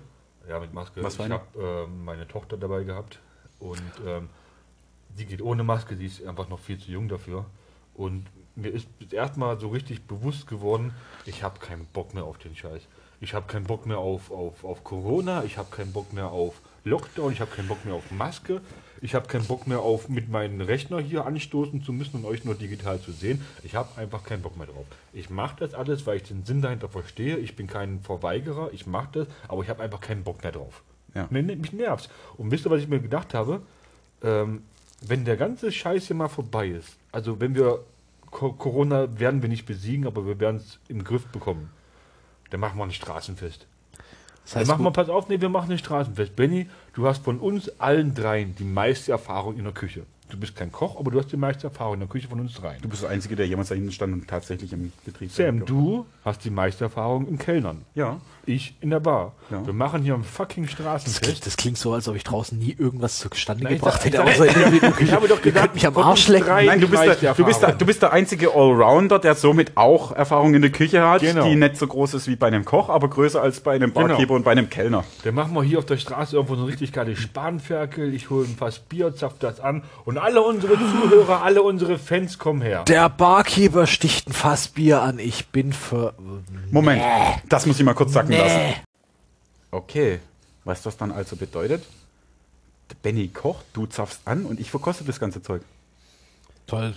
Ja, 0.49 0.61
mit 0.61 0.73
Maske. 0.73 1.03
Was 1.03 1.19
ich 1.19 1.29
habe 1.29 1.45
ähm, 1.59 2.05
meine 2.05 2.29
Tochter 2.29 2.57
dabei 2.57 2.85
gehabt 2.85 3.19
und 3.59 3.83
ähm, 4.07 4.29
die 5.19 5.27
geht 5.27 5.43
ohne 5.43 5.65
Maske, 5.65 5.97
die 5.97 6.07
ist 6.07 6.25
einfach 6.25 6.49
noch 6.49 6.61
viel 6.61 6.79
zu 6.79 6.93
jung 6.93 7.09
dafür. 7.09 7.47
Und 7.95 8.27
mir 8.55 8.69
ist 8.71 8.87
erstmal 9.11 9.59
so 9.59 9.69
richtig 9.69 10.07
bewusst 10.07 10.47
geworden, 10.47 10.93
ich 11.27 11.43
habe 11.43 11.59
keinen 11.59 11.87
Bock 11.87 12.15
mehr 12.15 12.25
auf 12.25 12.39
den 12.39 12.55
Scheiß. 12.55 12.83
Ich 13.21 13.35
habe 13.35 13.47
keinen 13.47 13.65
Bock 13.65 13.87
mehr 13.87 13.99
auf, 13.99 14.31
auf, 14.31 14.65
auf 14.65 14.85
Corona, 14.85 15.43
ich 15.43 15.59
habe 15.59 15.75
keinen 15.75 15.93
Bock 15.93 16.13
mehr 16.13 16.29
auf 16.29 16.61
Lockdown, 16.85 17.33
ich 17.33 17.41
habe 17.41 17.51
keinen 17.51 17.69
Bock 17.69 17.85
mehr 17.85 17.95
auf 17.95 18.11
Maske, 18.11 18.61
ich 19.01 19.15
habe 19.15 19.27
keinen 19.27 19.47
Bock 19.47 19.67
mehr 19.67 19.81
auf 19.81 20.09
mit 20.09 20.29
meinem 20.29 20.61
Rechner 20.61 21.01
hier 21.01 21.27
anstoßen 21.27 21.83
zu 21.83 21.93
müssen 21.93 22.17
und 22.17 22.25
euch 22.25 22.45
nur 22.45 22.55
digital 22.55 23.01
zu 23.01 23.13
sehen. 23.13 23.45
Ich 23.63 23.75
habe 23.75 23.99
einfach 23.99 24.25
keinen 24.25 24.43
Bock 24.43 24.57
mehr 24.57 24.67
drauf. 24.67 24.87
Ich 25.13 25.29
mache 25.29 25.57
das 25.59 25.75
alles, 25.75 26.07
weil 26.07 26.17
ich 26.17 26.23
den 26.23 26.45
Sinn 26.45 26.63
dahinter 26.63 26.89
verstehe. 26.89 27.37
Ich 27.37 27.57
bin 27.57 27.67
kein 27.67 28.01
Verweigerer, 28.01 28.71
ich 28.73 28.87
mache 28.87 29.09
das, 29.13 29.29
aber 29.49 29.63
ich 29.63 29.69
habe 29.69 29.83
einfach 29.83 30.01
keinen 30.01 30.25
Bock 30.25 30.43
mehr 30.43 30.53
drauf. 30.53 30.83
Ja. 31.15 31.27
Mich 31.31 31.73
nervt's. 31.73 32.09
Und 32.37 32.51
wisst 32.51 32.67
ihr, 32.67 32.71
was 32.71 32.81
ich 32.81 32.89
mir 32.89 33.01
gedacht 33.01 33.35
habe? 33.35 33.63
Ähm, 34.23 34.63
wenn 35.01 35.25
der 35.25 35.37
ganze 35.37 35.71
Scheiß 35.71 36.07
hier 36.07 36.17
mal 36.17 36.29
vorbei 36.29 36.69
ist, 36.69 36.97
also 37.13 37.41
wenn 37.41 37.55
wir 37.55 37.81
Co 38.31 38.53
Corona 38.53 39.19
werden 39.19 39.43
wir 39.43 39.49
nicht 39.49 39.67
besiegen, 39.67 40.07
aber 40.07 40.27
wir 40.27 40.41
werden 40.41 40.57
es 40.57 40.79
im 40.89 41.05
Griff 41.05 41.27
bekommen, 41.27 41.71
dann 42.51 42.61
machen 42.61 42.79
wir 42.79 42.85
ein 42.85 42.91
Straßenfest. 42.91 43.67
Das 44.45 44.57
heißt, 44.57 44.69
machen 44.71 44.85
wir, 44.85 44.91
pass 44.91 45.09
auf, 45.09 45.29
nee, 45.29 45.41
wir 45.41 45.49
machen 45.49 45.73
ein 45.73 45.79
Straßenfest. 45.79 46.37
Benny, 46.37 46.69
du 46.93 47.07
hast 47.07 47.25
von 47.25 47.39
uns 47.39 47.69
allen 47.81 48.15
dreien 48.15 48.55
die 48.57 48.65
meiste 48.65 49.13
Erfahrung 49.13 49.57
in 49.57 49.65
der 49.65 49.73
Küche. 49.73 50.05
Du 50.35 50.41
bist 50.41 50.57
kein 50.57 50.73
Koch, 50.73 50.99
aber 50.99 51.13
du 51.13 51.19
hast 51.21 51.31
die 51.31 51.37
meiste 51.37 51.69
Erfahrung 51.69 51.95
in 51.95 52.01
der 52.01 52.09
Küche 52.09 52.27
von 52.27 52.41
uns 52.41 52.55
dreien. 52.55 52.83
Du 52.83 52.89
bist 52.89 53.03
der 53.05 53.11
Einzige, 53.11 53.37
der 53.37 53.47
jemals 53.47 53.69
dahinter 53.69 53.93
stand 53.93 54.13
und 54.15 54.27
tatsächlich 54.27 54.73
im 54.73 54.93
Betrieb 55.05 55.31
Sam, 55.31 55.65
du 55.65 56.07
hast 56.25 56.45
die 56.45 56.51
meiste 56.51 56.83
Erfahrung 56.85 57.29
im 57.29 57.39
Kellnern. 57.39 57.83
Ja. 57.95 58.17
Ich 58.47 58.75
in 58.83 58.91
der 58.91 59.01
Bar. 59.01 59.33
Ja. 59.51 59.65
Wir 59.65 59.73
machen 59.73 60.03
hier 60.03 60.13
ein 60.15 60.25
fucking 60.25 60.65
das, 60.65 60.75
klingt, 60.75 60.87
Straßenfest. 60.89 61.47
das 61.47 61.57
klingt 61.57 61.79
so, 61.79 61.95
als 61.95 62.09
ob 62.09 62.17
ich 62.17 62.25
draußen 62.25 62.59
nie 62.59 62.75
irgendwas 62.79 63.19
zustande 63.19 63.65
Nein, 63.65 63.75
gebracht 63.75 64.01
ich 64.05 64.13
hätte. 64.13 64.23
außer 64.25 64.47
in 64.49 64.55
der 64.81 64.91
ich 64.91 64.97
Küche. 64.97 65.13
habe 65.13 65.29
doch 65.29 65.41
gesagt, 65.41 65.63
könnt 65.63 65.75
mich 65.75 65.87
am 65.87 65.97
Arsch 65.97 66.29
lecken. 66.29 66.49
Nein, 66.49 66.81
du 66.81 66.89
bist, 66.89 67.03
der, 67.23 67.33
du, 67.35 67.45
bist 67.45 67.63
der, 67.63 67.73
du 67.73 67.87
bist 67.87 68.03
der 68.03 68.13
einzige 68.13 68.53
Allrounder, 68.55 69.19
der 69.19 69.35
somit 69.35 69.77
auch 69.77 70.13
Erfahrung 70.13 70.53
in 70.55 70.61
der 70.63 70.73
Küche 70.73 71.07
hat, 71.09 71.23
Genau. 71.23 71.49
die 71.49 71.57
nicht 71.57 71.77
so 71.79 71.87
groß 71.87 72.15
ist 72.15 72.27
wie 72.29 72.37
bei 72.37 72.49
einem 72.49 72.65
Koch, 72.67 72.91
aber 72.91 73.09
größer 73.09 73.41
als 73.41 73.61
bei 73.61 73.77
einem 73.77 73.93
Barkeeper 73.93 74.19
Genau. 74.19 74.35
und 74.35 74.43
bei 74.45 74.51
einem 74.53 74.69
Kellner. 74.69 75.05
Dann 75.23 75.35
machen 75.35 75.55
wir 75.55 75.63
hier 75.63 75.79
auf 75.79 75.87
der 75.87 75.97
Straße 75.97 76.37
irgendwo 76.37 76.57
so 76.57 76.63
ein 76.65 76.67
richtig 76.69 76.93
geiles 76.93 77.19
Spanferkel. 77.21 78.13
Ich 78.13 78.29
hole 78.29 78.47
ein 78.47 78.57
Fass 78.57 78.79
Bier, 78.79 79.15
zapf 79.15 79.39
das 79.39 79.61
an. 79.61 79.83
Und 80.05 80.19
alle 80.25 80.43
unsere 80.43 80.75
Zuhörer, 80.75 81.43
alle 81.43 81.63
unsere 81.63 81.99
Fans 81.99 82.39
kommen 82.39 82.63
her. 82.63 82.85
Der 82.85 83.09
Barkeeper 83.11 83.87
sticht 83.87 84.27
ein 84.27 84.33
Fassbier 84.33 85.03
an. 85.03 85.19
Ich 85.19 85.49
bin 85.49 85.73
für. 85.73 86.15
Moment, 86.71 87.03
das 87.49 87.67
muss 87.67 87.79
ich 87.79 87.85
mal 87.85 87.95
kurz 87.95 88.15
sacken 88.15 88.33
lassen. 88.33 88.57
Nee. 88.57 88.77
Okay, 89.71 90.21
weißt 90.65 90.85
du, 90.85 90.89
was 90.89 90.97
dann 90.97 91.13
also 91.13 91.37
bedeutet? 91.37 91.85
Der 92.91 92.97
Benny 93.03 93.29
kocht, 93.29 93.65
du 93.75 93.87
zapfst 93.87 94.21
an 94.25 94.47
und 94.47 94.61
ich 94.61 94.71
verkoste 94.71 95.05
das 95.05 95.21
ganze 95.21 95.43
Zeug. 95.43 95.63
Toll. 96.67 96.95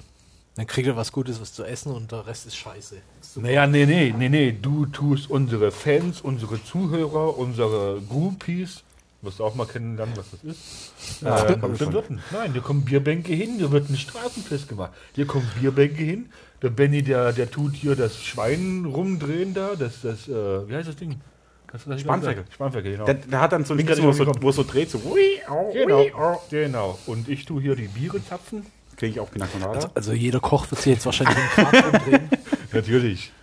Dann 0.55 0.65
kriegt 0.65 0.87
er 0.87 0.95
was 0.95 1.11
Gutes, 1.11 1.39
was 1.39 1.53
zu 1.53 1.63
essen 1.63 1.91
und 1.91 2.11
der 2.11 2.25
Rest 2.25 2.47
ist 2.47 2.55
scheiße. 2.55 2.97
Naja, 3.35 3.67
nee, 3.67 3.85
nee, 3.85 4.13
nee, 4.17 4.29
nee. 4.29 4.51
Du 4.59 4.85
tust 4.87 5.29
unsere 5.29 5.71
Fans, 5.71 6.21
unsere 6.21 6.63
Zuhörer, 6.63 7.37
unsere 7.37 8.01
Groupies. 8.01 8.83
Wirst 9.27 9.39
du 9.39 9.43
auch 9.43 9.55
mal 9.55 9.67
kennenlernen, 9.67 10.15
was 10.15 10.31
das 10.31 10.41
ist. 10.41 11.21
Ja, 11.21 11.43
äh, 11.43 11.57
da 11.59 11.67
ein, 11.67 12.21
nein, 12.31 12.53
hier 12.53 12.61
kommen 12.61 12.85
Bierbänke 12.85 13.33
hin, 13.33 13.55
hier 13.57 13.73
wird 13.73 13.89
ein 13.89 13.97
Straßenfest 13.97 14.69
gemacht. 14.69 14.93
Hier 15.15 15.27
kommen 15.27 15.45
Bierbänke 15.59 16.01
hin. 16.01 16.29
Der 16.61 16.69
Benny, 16.69 17.03
der, 17.03 17.33
der 17.33 17.51
tut 17.51 17.73
hier 17.73 17.97
das 17.97 18.23
Schwein 18.23 18.85
rumdrehen 18.85 19.53
da. 19.53 19.75
Das, 19.77 19.99
das, 20.01 20.29
äh, 20.29 20.69
wie 20.69 20.73
heißt 20.73 20.87
das 20.87 20.95
Ding? 20.95 21.19
Kannst 21.67 21.87
du 21.87 21.89
das 21.89 21.99
Spanferkel. 21.99 22.45
Spanferkel, 22.49 22.91
genau. 22.93 23.03
Der, 23.03 23.15
der 23.15 23.41
hat 23.41 23.51
dann 23.51 23.65
so 23.65 23.73
ein 23.73 23.85
Ding, 23.85 23.89
wo, 24.01 24.13
so, 24.13 24.31
wo 24.39 24.51
so 24.53 24.63
dreht, 24.63 24.89
so 24.89 24.99
ui, 24.99 25.41
au, 25.45 25.73
genau, 25.73 25.99
ui, 25.99 26.13
au. 26.13 26.41
genau. 26.49 26.97
Und 27.05 27.27
ich 27.27 27.43
tue 27.43 27.61
hier 27.61 27.75
die 27.75 27.89
Biere 27.89 28.23
zapfen. 28.23 28.65
Kriege 28.95 29.11
ich 29.11 29.19
auch 29.19 29.29
Pina? 29.29 29.45
Also, 29.73 29.89
also 29.93 30.13
jeder 30.13 30.39
Koch 30.39 30.71
wird 30.71 30.79
sich 30.79 30.93
jetzt 30.93 31.05
wahrscheinlich 31.05 31.37
im 31.57 31.65
umdrehen. 31.65 32.29
Natürlich. 32.71 33.33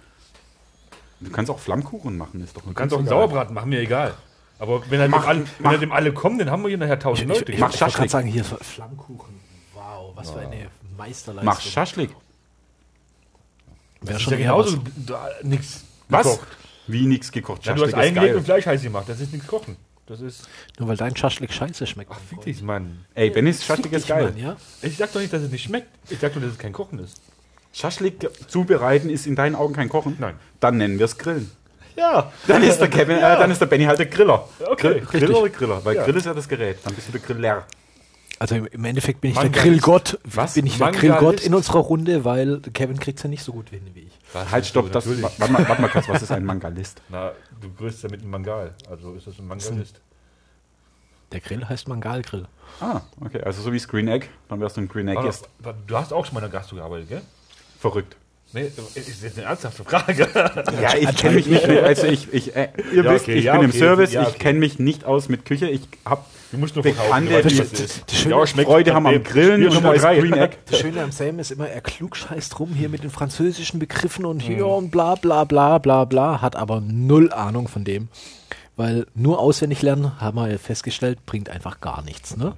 du 1.21 1.31
kannst 1.31 1.51
auch 1.51 1.59
Flammkuchen 1.59 2.17
machen, 2.17 2.43
ist 2.43 2.57
doch 2.57 2.63
Du 2.63 2.73
kannst 2.73 2.95
auch 2.95 3.01
einen 3.01 3.09
Sauerbraten 3.09 3.55
machen, 3.55 3.69
mir 3.69 3.81
egal. 3.81 4.15
Aber 4.65 4.83
wenn 4.91 4.99
halt, 5.01 5.11
Mach- 5.11 5.21
dem, 5.25 5.29
alle, 5.29 5.39
wenn 5.41 5.47
mach- 5.61 5.71
halt 5.73 5.83
dem 5.83 5.93
alle 5.93 6.13
kommen, 6.15 6.39
dann 6.39 6.51
haben 6.51 6.63
wir 6.63 6.69
hier 6.71 6.79
nachher 6.79 6.99
tausend 6.99 7.31
Ich, 7.31 7.39
Leute. 7.39 7.53
ich, 7.53 7.59
ich 7.59 7.63
wollte 7.63 7.77
Schaschlik. 7.77 7.97
gerade 7.99 8.09
sagen, 8.11 8.29
hier 8.29 8.45
Flammkuchen. 8.45 9.35
Wow, 9.75 10.13
was 10.15 10.31
für 10.31 10.39
eine 10.39 10.69
Meisterleistung. 10.97 11.45
Mach 11.45 11.61
Schaschlik. 11.61 12.11
Wäre 14.01 14.19
schon 14.19 14.33
ja 14.33 14.39
genauso 14.39 14.79
Was? 16.09 16.23
gekocht. 16.25 16.49
Wie 16.87 17.07
nix 17.07 17.31
gekocht. 17.31 17.67
Ja, 17.67 17.75
du 17.75 17.83
hast 17.85 17.93
eingelegt 17.95 18.37
und 18.37 18.45
Fleisch 18.45 18.65
heiß 18.65 18.83
gemacht. 18.83 19.05
Das 19.09 19.21
ist 19.21 19.33
nichts 19.33 19.47
kochen. 19.47 19.77
Das 20.07 20.21
ist. 20.21 20.49
Nur 20.79 20.89
weil 20.89 20.97
dein 20.97 21.15
Schaschlik 21.17 21.53
scheiße 21.53 21.87
schmeckt. 21.87 22.11
Ach, 22.15 22.21
fick 22.29 22.41
dich, 22.43 22.63
Mann. 22.63 23.05
Ey, 23.15 23.29
Bennys 23.31 23.65
Schaschlik 23.65 23.93
ist 23.93 24.03
Ich 24.03 24.09
geil. 24.09 24.25
mein, 24.25 24.37
ja? 24.37 24.57
Ich 24.83 24.97
sag 24.97 25.13
doch 25.13 25.21
nicht, 25.21 25.33
dass 25.33 25.43
es 25.43 25.51
nicht 25.51 25.63
schmeckt. 25.65 25.89
Ich 26.11 26.19
sag 26.21 26.35
nur, 26.35 26.43
dass 26.45 26.53
es 26.53 26.59
kein 26.59 26.73
Kochen 26.73 26.99
ist. 27.01 27.21
Schaschlik 27.73 28.31
zubereiten 28.49 29.11
ist 29.11 29.27
in 29.27 29.35
deinen 29.37 29.55
Augen 29.57 29.75
kein 29.75 29.89
Kochen? 29.89 30.17
Nein. 30.19 30.37
Dann 30.61 30.77
nennen 30.77 30.99
wir 30.99 31.07
es 31.07 31.19
Grillen. 31.19 31.51
Ja. 31.97 32.33
Dann 32.47 32.63
ist 32.63 32.79
der 32.79 32.89
Kevin, 32.89 33.19
äh, 33.19 33.21
dann 33.21 33.51
ist 33.51 33.61
der 33.61 33.67
Benny 33.67 33.85
halt 33.85 33.99
der 33.99 34.07
Griller. 34.07 34.49
Okay, 34.61 35.01
Grill, 35.01 35.21
Griller 35.21 35.39
oder 35.41 35.51
Griller? 35.51 35.85
Weil 35.85 35.97
Ja. 35.97 36.05
Grill 36.05 36.17
ist 36.17 36.27
ja 36.27 36.35
das 36.35 36.49
Gerät. 36.49 36.79
Dann 36.85 36.95
bist 36.95 37.09
du 37.09 37.13
der 37.13 37.21
Griller. 37.21 37.65
Also 38.41 38.57
im, 38.57 38.85
Endeffekt 38.85 39.21
bin 39.21 39.31
ich 39.31 39.37
Mangalist. 39.37 39.57
der 39.57 39.71
Grillgott. 39.71 40.19
Was? 40.25 40.55
Bin 40.55 40.67
ich 40.67 40.77
der 40.77 40.87
Mangalist. 40.87 41.01
Grillgott 41.19 41.41
in 41.41 41.55
unserer 41.55 41.79
Runde, 41.79 42.25
weil 42.25 42.61
Kevin 42.73 42.99
kriegt 42.99 43.23
ja 43.23 43.29
nicht 43.31 43.45
so 43.45 43.53
gut 43.53 43.71
hin 43.71 43.83
wie 43.95 44.01
ich. 44.01 44.19
Halt, 44.51 44.67
stopp. 44.67 44.91
Das, 44.91 45.07
warte, 45.07 45.53
mal, 45.53 45.69
warte 45.69 45.83
mal 45.83 45.89
kurz, 45.89 46.09
was 46.09 46.23
ist 46.23 46.33
ein 46.33 46.45
Mangalist? 46.45 47.01
Na, 47.09 47.31
du 47.61 47.73
grüßt 47.73 48.03
ja 48.03 48.11
mit 48.11 48.21
einem 48.21 48.31
Mangal. 48.31 48.75
Also 48.91 49.15
ist 49.15 49.27
das 49.27 49.39
ein 49.39 49.47
Mangalist. 49.47 50.01
Der 51.31 51.41
Grill 51.41 51.69
heißt 51.69 51.89
Mangalgrill. 51.89 52.47
Ah, 52.81 53.01
okay. 53.21 53.41
Also 53.43 53.63
so 53.63 53.73
wie 53.73 53.79
Screen 53.79 54.09
Egg. 54.09 54.27
Dann 54.49 54.61
wärst 54.61 54.77
du 54.77 54.83
ein 54.83 54.89
Green 54.89 55.09
Egg. 55.09 55.19
Aber, 55.19 55.29
Ist 55.29 55.49
du 55.87 55.97
hast 55.97 56.13
auch 56.13 56.25
schon 56.27 56.35
mal 56.35 56.41
in 56.45 56.51
der 56.51 56.61
Gastro 56.61 56.77
gearbeitet, 56.77 57.09
gell? 57.09 57.23
verrückt. 57.79 58.17
Nee, 58.55 58.71
ist 58.95 59.23
jetzt 59.23 59.37
eine 59.39 59.47
ernsthafte 59.49 59.83
Frage. 59.85 60.29
Ja, 60.81 60.95
ich 60.97 61.17
kenne 61.17 61.35
mich 61.35 61.47
nicht 61.47 61.69
also 61.69 62.07
ich, 62.07 62.33
ich 62.33 62.55
äh, 62.55 62.69
ihr 62.93 63.03
Ja, 63.05 63.13
wisst, 63.13 63.25
okay, 63.25 63.35
ich 63.35 63.45
ja, 63.45 63.53
bin 63.55 63.65
im 63.65 63.71
okay, 63.71 63.79
Service, 63.79 64.13
ja, 64.13 64.23
ich 64.23 64.29
okay. 64.29 64.39
kenne 64.39 64.59
mich 64.61 64.79
nicht 64.79 65.05
aus 65.05 65.29
mit 65.29 65.45
Küche, 65.45 65.69
ich 65.69 65.83
habe 66.05 66.23
Du 66.53 66.59
musst 66.61 66.77
nur 66.77 66.85
Bekannte, 66.85 67.33
verkaufen, 67.43 67.69
die- 67.73 68.05
die 68.11 68.15
schöne- 68.15 68.47
Freude 68.65 68.95
haben 68.95 69.09
am. 69.09 69.25
Grillen 69.25 69.67
und 69.67 69.83
drei. 69.83 70.21
Green 70.21 70.35
Egg. 70.35 70.57
Das 70.71 70.79
Schöne 70.79 71.03
am 71.03 71.11
Sam 71.11 71.41
ist 71.41 71.51
immer, 71.51 71.69
er 71.69 71.81
klugscheißt 71.81 72.61
rum 72.61 72.75
hier 72.75 72.89
mit 72.89 73.03
den 73.03 73.11
französischen 73.11 73.81
Begriffen 73.81 74.25
und 74.25 74.39
hier 74.41 74.65
und 74.69 74.91
bla 74.93 75.17
bla 75.17 75.43
bla 75.43 75.79
bla 75.79 76.05
bla, 76.05 76.41
hat 76.41 76.55
aber 76.55 76.81
null 76.81 77.33
Ahnung 77.33 77.67
von 77.67 77.83
dem. 77.83 78.07
Weil 78.77 79.07
nur 79.17 79.41
auswendig 79.41 79.83
lernen, 79.83 80.21
haben 80.21 80.37
wir 80.39 80.49
ja 80.49 80.59
festgestellt, 80.59 81.27
bringt 81.27 81.49
einfach 81.51 81.81
gar 81.81 82.03
nichts. 82.03 82.37
Ne? 82.37 82.55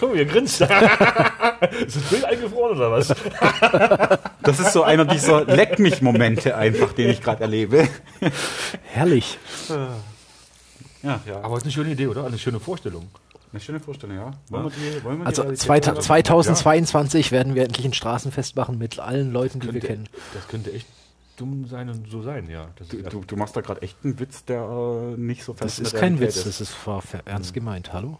Guck 0.00 0.10
mal, 0.10 0.18
ihr 0.18 0.24
grinst. 0.26 0.60
ist 1.86 1.96
das 1.96 2.02
Bild 2.10 2.24
eingefroren 2.24 2.76
oder 2.76 2.90
was? 2.92 3.08
Das 4.42 4.60
ist 4.60 4.72
so 4.72 4.82
einer 4.82 5.04
dieser 5.04 5.44
Leck 5.44 5.78
mich 5.78 6.00
Momente 6.00 6.56
einfach, 6.56 6.92
den 6.94 7.10
ich 7.10 7.20
gerade 7.20 7.42
erlebe. 7.42 7.86
Herrlich. 8.84 9.36
Ja, 11.02 11.20
ja. 11.26 11.40
Aber 11.42 11.54
es 11.56 11.58
ist 11.58 11.64
eine 11.64 11.72
schöne 11.72 11.90
Idee, 11.90 12.06
oder? 12.06 12.24
Eine 12.26 12.38
schöne 12.38 12.58
Vorstellung. 12.60 13.08
Eine 13.52 13.60
schöne 13.60 13.78
Vorstellung, 13.80 14.16
ja. 14.16 14.30
Wollen 14.48 14.64
wir 14.64 14.70
die, 14.70 15.04
wollen 15.04 15.18
wir 15.18 15.24
die 15.24 15.26
Also 15.26 15.42
Realität 15.42 15.66
zweita- 15.66 15.92
oder? 15.92 16.00
2022 16.00 17.30
werden 17.32 17.54
wir 17.54 17.64
endlich 17.64 17.84
ein 17.84 17.92
Straßenfest 17.92 18.56
machen 18.56 18.78
mit 18.78 18.98
allen 19.00 19.32
Leuten, 19.32 19.60
die 19.60 19.72
wir 19.74 19.80
kennen. 19.80 20.08
Das 20.34 20.48
könnte 20.48 20.72
echt 20.72 20.86
dumm 21.36 21.66
sein 21.66 21.88
und 21.90 22.10
so 22.10 22.22
sein, 22.22 22.48
ja. 22.48 22.68
Das 22.76 22.88
Du, 22.88 22.96
ist, 22.96 23.12
du, 23.12 23.24
du 23.26 23.36
machst 23.36 23.54
da 23.56 23.60
gerade 23.60 23.82
echt 23.82 23.96
einen 24.04 24.18
Witz, 24.18 24.44
der 24.46 24.62
äh, 24.62 25.16
nicht 25.20 25.44
so 25.44 25.52
Das 25.52 25.74
fest 25.74 25.80
ist 25.80 25.92
der 25.92 26.00
kein 26.00 26.14
Realität 26.14 26.36
Witz, 26.36 26.44
das 26.58 26.60
ist 26.62 26.86
war 26.86 27.02
ver- 27.02 27.20
ernst 27.26 27.52
gemeint. 27.52 27.92
Hallo? 27.92 28.18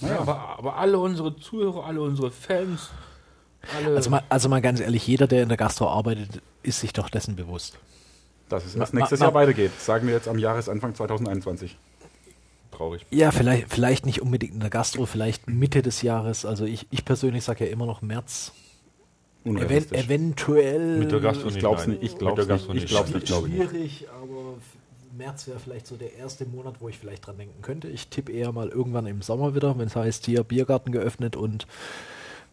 Ja, 0.00 0.18
aber, 0.20 0.58
aber 0.58 0.76
alle 0.76 0.98
unsere 0.98 1.36
Zuhörer, 1.36 1.84
alle 1.86 2.00
unsere 2.02 2.30
Fans, 2.30 2.90
alle. 3.76 3.96
Also 3.96 4.10
mal, 4.10 4.22
also 4.28 4.48
mal 4.48 4.60
ganz 4.60 4.80
ehrlich, 4.80 5.06
jeder, 5.06 5.26
der 5.26 5.42
in 5.42 5.48
der 5.48 5.58
Gastro 5.58 5.88
arbeitet, 5.88 6.42
ist 6.62 6.80
sich 6.80 6.92
doch 6.92 7.08
dessen 7.10 7.36
bewusst. 7.36 7.78
Dass 8.48 8.64
es 8.66 8.74
erst 8.74 8.92
Ma- 8.94 9.00
nächstes 9.00 9.20
ma- 9.20 9.26
Jahr 9.26 9.34
weitergeht. 9.34 9.70
Sagen 9.80 10.06
wir 10.06 10.14
jetzt 10.14 10.28
am 10.28 10.38
Jahresanfang 10.38 10.94
2021. 10.94 11.76
traurig. 12.70 13.06
Ja, 13.10 13.30
vielleicht, 13.30 13.70
vielleicht 13.70 14.04
nicht 14.06 14.20
unbedingt 14.20 14.52
in 14.54 14.60
der 14.60 14.70
Gastro, 14.70 15.06
vielleicht 15.06 15.48
Mitte 15.48 15.80
des 15.82 16.02
Jahres. 16.02 16.44
Also 16.44 16.64
ich, 16.64 16.86
ich 16.90 17.04
persönlich 17.04 17.44
sage 17.44 17.64
ja 17.66 17.70
immer 17.72 17.86
noch 17.86 18.02
März. 18.02 18.52
Even, 19.46 19.92
eventuell. 19.92 20.98
Mit 20.98 21.12
der 21.12 21.20
Gastro 21.20 21.48
ich 21.48 21.58
glaub's 21.58 21.86
nein. 21.86 21.98
nicht, 21.98 22.02
ich 22.02 22.10
Mit 22.12 22.18
glaub's 22.20 22.46
der 22.46 22.56
nicht, 22.56 22.68
ich 22.76 22.86
glaub's 22.86 23.10
nicht, 23.14 23.26
glaube 23.26 23.48
ich 23.48 23.54
nicht. 23.54 23.70
Schwierig, 23.70 24.06
aber 24.10 24.54
März 25.16 25.46
wäre 25.46 25.58
vielleicht 25.58 25.86
so 25.86 25.96
der 25.96 26.14
erste 26.16 26.44
Monat, 26.46 26.76
wo 26.80 26.88
ich 26.88 26.98
vielleicht 26.98 27.26
dran 27.26 27.36
denken 27.38 27.62
könnte. 27.62 27.88
Ich 27.88 28.08
tippe 28.08 28.32
eher 28.32 28.52
mal 28.52 28.68
irgendwann 28.68 29.06
im 29.06 29.22
Sommer 29.22 29.54
wieder, 29.54 29.78
wenn 29.78 29.86
es 29.86 29.96
heißt, 29.96 30.26
hier 30.26 30.42
Biergarten 30.44 30.92
geöffnet 30.92 31.36
und 31.36 31.66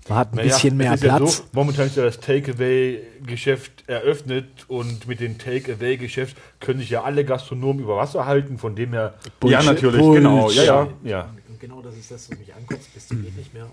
man 0.09 0.17
hat 0.17 0.33
ein 0.33 0.37
Naja, 0.37 0.47
bisschen 0.53 0.77
mehr 0.77 0.93
ist 0.95 1.03
ja 1.03 1.17
Platz. 1.17 1.37
so, 1.37 1.43
momentan 1.51 1.85
ist 1.87 1.95
ja 1.95 2.03
das 2.03 2.19
Takeaway-Geschäft 2.19 3.83
eröffnet 3.87 4.47
und 4.67 5.07
mit 5.07 5.19
dem 5.19 5.37
Takeaway-Geschäft 5.37 6.37
können 6.59 6.79
sich 6.79 6.89
ja 6.89 7.03
alle 7.03 7.23
Gastronomen 7.25 7.83
über 7.83 7.97
Wasser 7.97 8.25
halten, 8.25 8.57
von 8.57 8.75
dem 8.75 8.93
her. 8.93 9.13
Ja, 9.43 9.61
natürlich, 9.61 10.01
genau. 10.01 10.49
Ja, 10.49 10.63
ja. 10.63 10.87
Ja, 11.03 11.29
Und 11.47 11.59
genau 11.59 11.81
das 11.81 11.95
ist 11.95 12.09
das, 12.11 12.29
was 12.31 12.37
mich 12.39 12.53
ankotzt, 12.53 12.93
bis 12.93 13.07
zum 13.07 13.21
geht 13.23 13.37
nicht 13.37 13.53
mehr. 13.53 13.67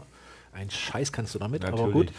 Ein 0.52 0.70
Scheiß 0.70 1.12
kannst 1.12 1.34
du 1.34 1.38
damit, 1.38 1.64
aber 1.64 1.76
Natürlich. 1.76 1.94
gut. 1.94 2.12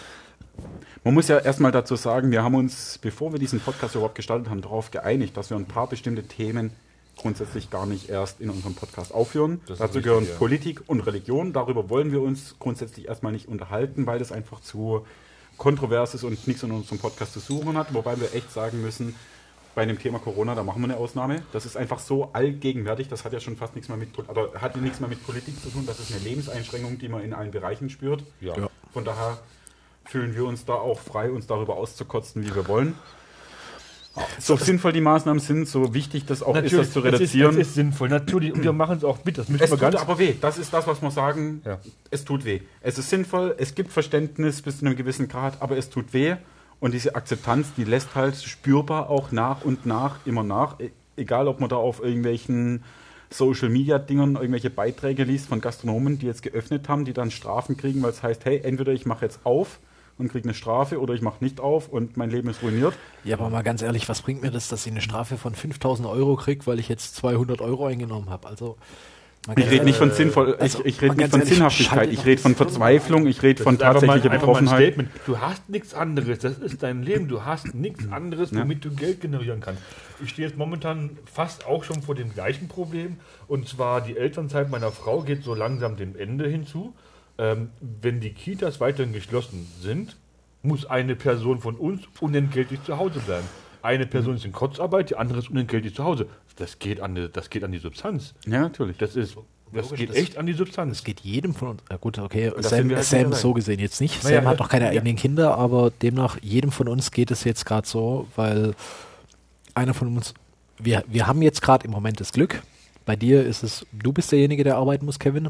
Man 1.04 1.14
muss 1.14 1.28
ja 1.28 1.40
erstmal 1.40 1.72
dazu 1.72 1.96
sagen, 1.96 2.32
wir 2.32 2.44
haben 2.44 2.56
uns, 2.56 2.98
bevor 2.98 3.32
wir 3.32 3.40
diesen 3.40 3.60
Podcast 3.60 3.96
überhaupt 3.96 4.16
gestartet 4.16 4.50
haben, 4.50 4.62
darauf 4.62 4.92
geeinigt, 4.92 5.38
dass 5.38 5.50
wir 5.50 5.58
ein 5.58 5.66
paar 5.66 5.88
bestimmte 5.88 6.24
Themen 6.24 6.72
grundsätzlich 7.18 7.70
gar 7.70 7.86
nicht 7.86 8.10
erst 8.10 8.42
in 8.42 8.50
unserem 8.50 8.76
Podcast 8.76 9.14
aufführen. 9.14 9.62
Das 9.68 9.80
Dazu 9.80 9.98
richtig, 9.98 10.04
gehören 10.04 10.28
ja. 10.28 10.36
Politik 10.36 10.82
und 10.88 11.02
Religion. 11.02 11.54
Darüber 11.54 11.90
wollen 11.90 12.12
wir 12.12 12.22
uns 12.22 12.56
grundsätzlich 12.60 13.08
erstmal 13.08 13.32
nicht 13.32 13.48
unterhalten, 13.48 14.08
weil 14.08 14.20
das 14.20 14.32
einfach 14.32 14.62
zu 14.62 15.06
kontrovers 15.58 16.14
ist 16.14 16.24
und 16.24 16.48
nichts 16.48 16.64
in 16.64 16.72
unserem 16.72 17.00
Podcast 17.00 17.34
zu 17.34 17.40
suchen 17.40 17.78
hat. 17.78 17.94
Wobei 17.94 18.20
wir 18.20 18.34
echt 18.34 18.52
sagen 18.52 18.82
müssen, 18.82 19.16
bei 19.76 19.86
dem 19.86 20.00
Thema 20.00 20.20
Corona, 20.20 20.56
da 20.56 20.64
machen 20.64 20.82
wir 20.82 20.86
eine 20.86 20.98
Ausnahme. 20.98 21.44
Das 21.52 21.66
ist 21.66 21.78
einfach 21.78 22.00
so 22.00 22.30
allgegenwärtig. 22.34 23.08
Das 23.10 23.26
hat 23.26 23.34
ja 23.34 23.40
schon 23.40 23.56
fast 23.56 23.76
nichts 23.76 23.90
mehr 23.90 23.98
mit, 23.98 24.18
oder 24.18 24.54
hat 24.60 24.76
ja 24.76 24.82
nichts 24.82 25.00
mehr 25.00 25.10
mit 25.10 25.26
Politik 25.26 25.62
zu 25.62 25.70
tun. 25.70 25.86
Das 25.86 26.00
ist 26.00 26.12
eine 26.12 26.22
Lebenseinschränkung, 26.24 26.98
die 26.98 27.10
man 27.10 27.24
in 27.24 27.34
allen 27.34 27.52
Bereichen 27.52 27.90
spürt. 27.90 28.24
Ja. 28.42 28.58
Ja. 28.58 28.70
Von 28.92 29.06
daher 29.06 29.38
fühlen 30.10 30.36
wir 30.36 30.46
uns 30.46 30.66
da 30.66 30.74
auch 30.74 31.00
frei, 31.00 31.32
uns 31.32 31.46
darüber 31.48 31.76
auszukotzen, 31.76 32.44
wie 32.46 32.54
wir 32.56 32.68
wollen. 32.68 32.96
So 34.40 34.58
sinnvoll 34.58 34.92
die 34.92 35.02
Maßnahmen 35.02 35.40
sind, 35.40 35.68
so 35.68 35.94
wichtig 35.94 36.26
das 36.26 36.42
auch 36.44 36.56
ist, 36.56 36.74
das 36.74 36.92
zu 36.92 37.00
reduzieren. 37.00 37.52
Ist, 37.52 37.62
es 37.62 37.68
ist 37.70 37.74
sinnvoll, 37.76 38.10
natürlich. 38.10 38.52
Und 38.54 38.64
wir 38.64 38.74
machen 38.74 38.98
es 38.98 39.04
auch 39.04 39.24
mit. 39.24 39.38
Das 39.38 39.48
müssen 39.48 39.64
es 39.64 39.70
wir 39.70 39.78
tut 39.78 39.92
ganz. 39.92 39.96
aber 39.96 40.18
weh. 40.20 40.34
Das 40.42 40.58
ist 40.58 40.74
das, 40.74 40.88
was 40.88 41.02
wir 41.02 41.12
sagen. 41.12 41.62
Ja. 41.64 41.80
Es 42.10 42.26
tut 42.26 42.44
weh. 42.44 42.62
Es 42.82 42.98
ist 42.98 43.10
sinnvoll, 43.10 43.56
es 43.58 43.76
gibt 43.76 43.92
Verständnis 43.94 44.62
bis 44.62 44.80
zu 44.80 44.86
einem 44.86 44.96
gewissen 44.98 45.28
Grad, 45.28 45.62
aber 45.62 45.78
es 45.78 45.90
tut 45.90 46.12
weh. 46.12 46.36
Und 46.80 46.94
diese 46.94 47.16
Akzeptanz, 47.16 47.68
die 47.78 47.84
lässt 47.84 48.16
halt 48.16 48.36
spürbar 48.36 49.10
auch 49.10 49.32
nach 49.32 49.64
und 49.64 49.86
nach 49.86 50.18
immer 50.26 50.44
nach. 50.44 50.80
E- 50.80 50.92
Egal, 51.16 51.48
ob 51.48 51.60
man 51.60 51.70
da 51.70 51.76
auf 51.76 52.02
irgendwelchen 52.02 52.84
Social-Media-Dingern 53.30 54.36
irgendwelche 54.36 54.70
Beiträge 54.70 55.24
liest 55.24 55.48
von 55.48 55.62
Gastronomen, 55.62 56.18
die 56.18 56.26
jetzt 56.26 56.42
geöffnet 56.44 56.90
haben, 56.90 57.06
die 57.06 57.14
dann 57.14 57.30
Strafen 57.30 57.78
kriegen, 57.78 58.02
weil 58.02 58.12
es 58.12 58.24
heißt, 58.24 58.46
hey, 58.46 58.62
entweder 58.64 58.92
ich 58.94 59.06
mache 59.06 59.26
jetzt 59.26 59.42
auf 59.44 59.80
und 60.20 60.28
kriege 60.30 60.44
eine 60.44 60.54
Strafe 60.54 61.00
oder 61.00 61.14
ich 61.14 61.22
mache 61.22 61.44
nicht 61.44 61.60
auf 61.60 61.88
und 61.88 62.18
mein 62.18 62.30
Leben 62.30 62.50
ist 62.50 62.62
ruiniert. 62.62 62.94
Ja, 63.24 63.38
aber 63.38 63.50
mal 63.50 63.64
ganz 63.64 63.82
ehrlich, 63.82 64.08
was 64.10 64.22
bringt 64.22 64.42
mir 64.42 64.52
das, 64.52 64.68
dass 64.68 64.86
ich 64.86 64.92
eine 64.92 65.02
Strafe 65.02 65.38
von 65.38 65.56
5000 65.56 66.08
Euro 66.08 66.36
kriege, 66.36 66.68
weil 66.68 66.78
ich 66.80 66.90
jetzt 66.90 67.16
200 67.16 67.62
Euro 67.62 67.86
eingenommen 67.88 68.30
habe? 68.30 68.48
Also, 68.48 68.78
Ich 69.56 69.72
rede 69.72 69.86
nicht 69.86 69.98
von 69.98 70.12
sinnvoll, 70.12 70.56
also, 70.60 70.80
ich, 70.80 70.96
ich 70.98 71.02
rede 71.02 71.16
nicht 71.16 71.30
von 71.32 71.40
ehrlich, 71.40 71.54
Sinnhaftigkeit, 71.56 71.98
schaltet 72.00 72.14
ich 72.20 72.26
rede 72.26 72.42
von 72.42 72.56
Verzweiflung, 72.56 73.26
ich 73.28 73.42
rede 73.42 73.64
von 73.64 73.78
tatsächlicher 73.80 74.30
Betroffenheit. 74.30 74.96
Du 75.26 75.40
hast 75.40 75.70
nichts 75.70 75.94
anderes. 75.94 76.40
Das 76.40 76.58
ist 76.58 76.84
dein 76.84 77.02
Leben. 77.02 77.30
Du 77.30 77.46
hast 77.46 77.74
nichts 77.74 78.12
anderes, 78.12 78.52
Ja. 78.52 78.60
womit 78.62 78.84
du 78.84 78.92
Geld 78.92 79.22
generieren 79.22 79.62
kannst. 79.62 79.82
Ich 80.22 80.32
stehe 80.32 80.46
jetzt 80.50 80.58
momentan 80.58 81.12
fast 81.26 81.66
auch 81.66 81.86
schon 81.86 82.02
vor 82.02 82.16
dem 82.16 82.34
gleichen 82.34 82.68
Problem. 82.68 83.16
Und 83.48 83.70
zwar 83.70 84.02
die 84.02 84.18
Elternzeit 84.18 84.70
meiner 84.70 84.92
Frau 84.92 85.22
geht 85.22 85.44
so 85.44 85.56
langsam 85.56 85.96
dem 85.96 86.18
Ende 86.18 86.50
hinzu. 86.50 86.94
Ähm, 87.40 87.70
wenn 87.80 88.20
die 88.20 88.32
Kitas 88.32 88.80
weiterhin 88.82 89.14
geschlossen 89.14 89.66
sind, 89.82 90.18
muss 90.62 90.86
eine 90.86 91.16
Person 91.16 91.60
von 91.60 91.76
uns 91.76 92.02
unentgeltlich 92.20 92.84
zu 92.84 92.98
Hause 92.98 93.20
bleiben. 93.20 93.48
Eine 93.82 94.06
Person 94.06 94.36
ist 94.36 94.44
in 94.44 94.52
Kurzarbeit, 94.52 95.10
die 95.10 95.16
andere 95.16 95.40
ist 95.40 95.50
unentgeltlich 95.50 95.96
zu 95.96 96.04
Hause. 96.04 96.28
Das 96.58 96.80
geht 96.80 97.00
an 97.00 97.16
die, 97.16 97.30
das 97.32 97.50
geht 97.50 97.64
an 97.64 97.72
die 97.72 97.78
Substanz. 97.78 98.34
Ja, 98.46 98.64
natürlich. 98.64 98.98
Das 98.98 99.16
ist, 99.16 99.38
das 99.72 99.86
Logisch, 99.86 100.00
geht 100.00 100.10
das- 100.10 100.16
echt 100.18 100.38
an 100.38 100.48
die 100.48 100.54
Substanz. 100.54 100.98
Es 100.98 101.04
geht 101.06 101.22
jedem 101.22 101.54
von 101.54 101.70
uns. 101.70 101.82
Ja 101.90 101.96
gut, 101.96 102.20
okay, 102.20 102.52
das 102.54 102.70
Sam, 102.72 102.90
wir 102.90 102.98
halt 102.98 103.06
Sam 103.06 103.32
so 103.32 103.54
gesehen 103.54 103.80
jetzt 103.80 104.02
nicht. 104.02 104.22
Naja, 104.26 104.38
Sam 104.42 104.48
hat 104.50 104.58
ja, 104.58 104.64
noch 104.64 104.70
keine 104.70 104.86
ja. 104.86 104.92
eigenen 104.92 105.16
Kinder, 105.16 105.58
aber 105.58 105.92
demnach 106.02 106.38
jedem 106.42 106.72
von 106.74 106.90
uns 106.90 107.12
geht 107.12 107.32
es 107.32 107.46
jetzt 107.46 107.66
gerade 107.66 107.88
so, 107.88 108.28
weil 108.36 108.76
einer 109.76 109.94
von 109.94 110.14
uns, 110.18 110.34
wir, 110.78 111.06
wir 111.08 111.26
haben 111.26 111.42
jetzt 111.42 111.62
gerade 111.62 111.86
im 111.86 111.92
Moment 111.92 112.20
das 112.20 112.34
Glück. 112.34 112.62
Bei 113.06 113.16
dir 113.16 113.44
ist 113.46 113.64
es, 113.64 113.86
du 113.92 114.12
bist 114.14 114.32
derjenige, 114.32 114.64
der 114.64 114.78
arbeiten 114.78 115.06
muss, 115.06 115.20
Kevin. 115.20 115.50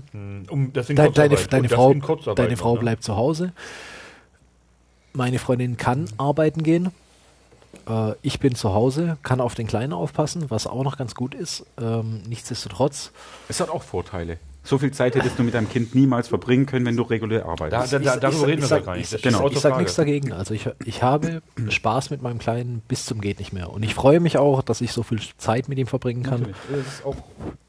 Um, 0.49 0.71
das 0.73 0.89
in 0.89 0.95
Deine, 0.95 1.11
deine, 1.11 1.35
deine 1.35 1.63
Und 1.63 1.71
das 1.71 1.73
Frau, 1.73 1.93
Kurzarbeit 1.93 2.39
deine 2.39 2.51
noch, 2.51 2.59
Frau 2.59 2.73
ne? 2.75 2.79
bleibt 2.79 3.03
zu 3.03 3.15
Hause. 3.15 3.51
Meine 5.13 5.39
Freundin 5.39 5.75
kann 5.75 6.05
arbeiten 6.17 6.63
gehen. 6.63 6.91
Äh, 7.87 8.13
ich 8.21 8.39
bin 8.39 8.55
zu 8.55 8.73
Hause, 8.73 9.17
kann 9.23 9.41
auf 9.41 9.55
den 9.55 9.67
Kleinen 9.67 9.93
aufpassen, 9.93 10.45
was 10.49 10.67
auch 10.67 10.83
noch 10.83 10.97
ganz 10.97 11.15
gut 11.15 11.33
ist. 11.33 11.65
Ähm, 11.79 12.21
nichtsdestotrotz, 12.27 13.11
Es 13.47 13.59
hat 13.59 13.69
auch 13.69 13.83
Vorteile. 13.83 14.37
So 14.69 14.77
viel 14.77 14.91
Zeit 14.91 15.15
hättest 15.15 15.39
du 15.39 15.43
mit 15.43 15.55
deinem 15.55 15.67
Kind 15.67 15.95
niemals 15.95 16.27
verbringen 16.27 16.67
können, 16.67 16.85
wenn 16.85 16.95
du 16.95 17.01
regulär 17.01 17.39
Da, 17.39 17.45
arbeitest. 17.47 17.91
da, 17.93 17.97
Ich- 17.97 18.05
da, 18.05 18.13
ich- 18.13 18.19
darüber 18.19 18.41
ich- 18.41 18.45
reden 18.45 18.47
wir 18.47 18.53
ich 18.55 18.61
doch 18.61 18.67
sag- 18.69 18.85
gar 18.85 18.95
nicht. 18.97 19.13
ich- 19.13 19.21
genau. 19.23 19.49
ich 19.49 19.59
sage 19.59 19.77
nichts 19.79 19.95
dagegen. 19.95 20.31
Also 20.31 20.53
ich, 20.53 20.69
ich 20.85 21.01
habe 21.01 21.41
Spaß 21.69 22.11
mit 22.11 22.21
meinem 22.21 22.37
Kleinen 22.37 22.83
bis 22.87 23.05
zum 23.05 23.19
geht 23.19 23.39
nicht 23.39 23.51
mehr. 23.51 23.71
Und 23.71 23.81
ich 23.81 23.95
freue 23.95 24.19
mich 24.19 24.37
auch, 24.37 24.61
dass 24.61 24.81
ich 24.81 24.91
so 24.93 25.01
viel 25.01 25.19
Zeit 25.39 25.69
mit 25.69 25.79
ihm 25.79 25.87
verbringen 25.87 26.21
kann. 26.21 26.41
Natürlich. 26.41 26.55
Das 26.85 26.93
ist 26.99 27.05
auch 27.05 27.15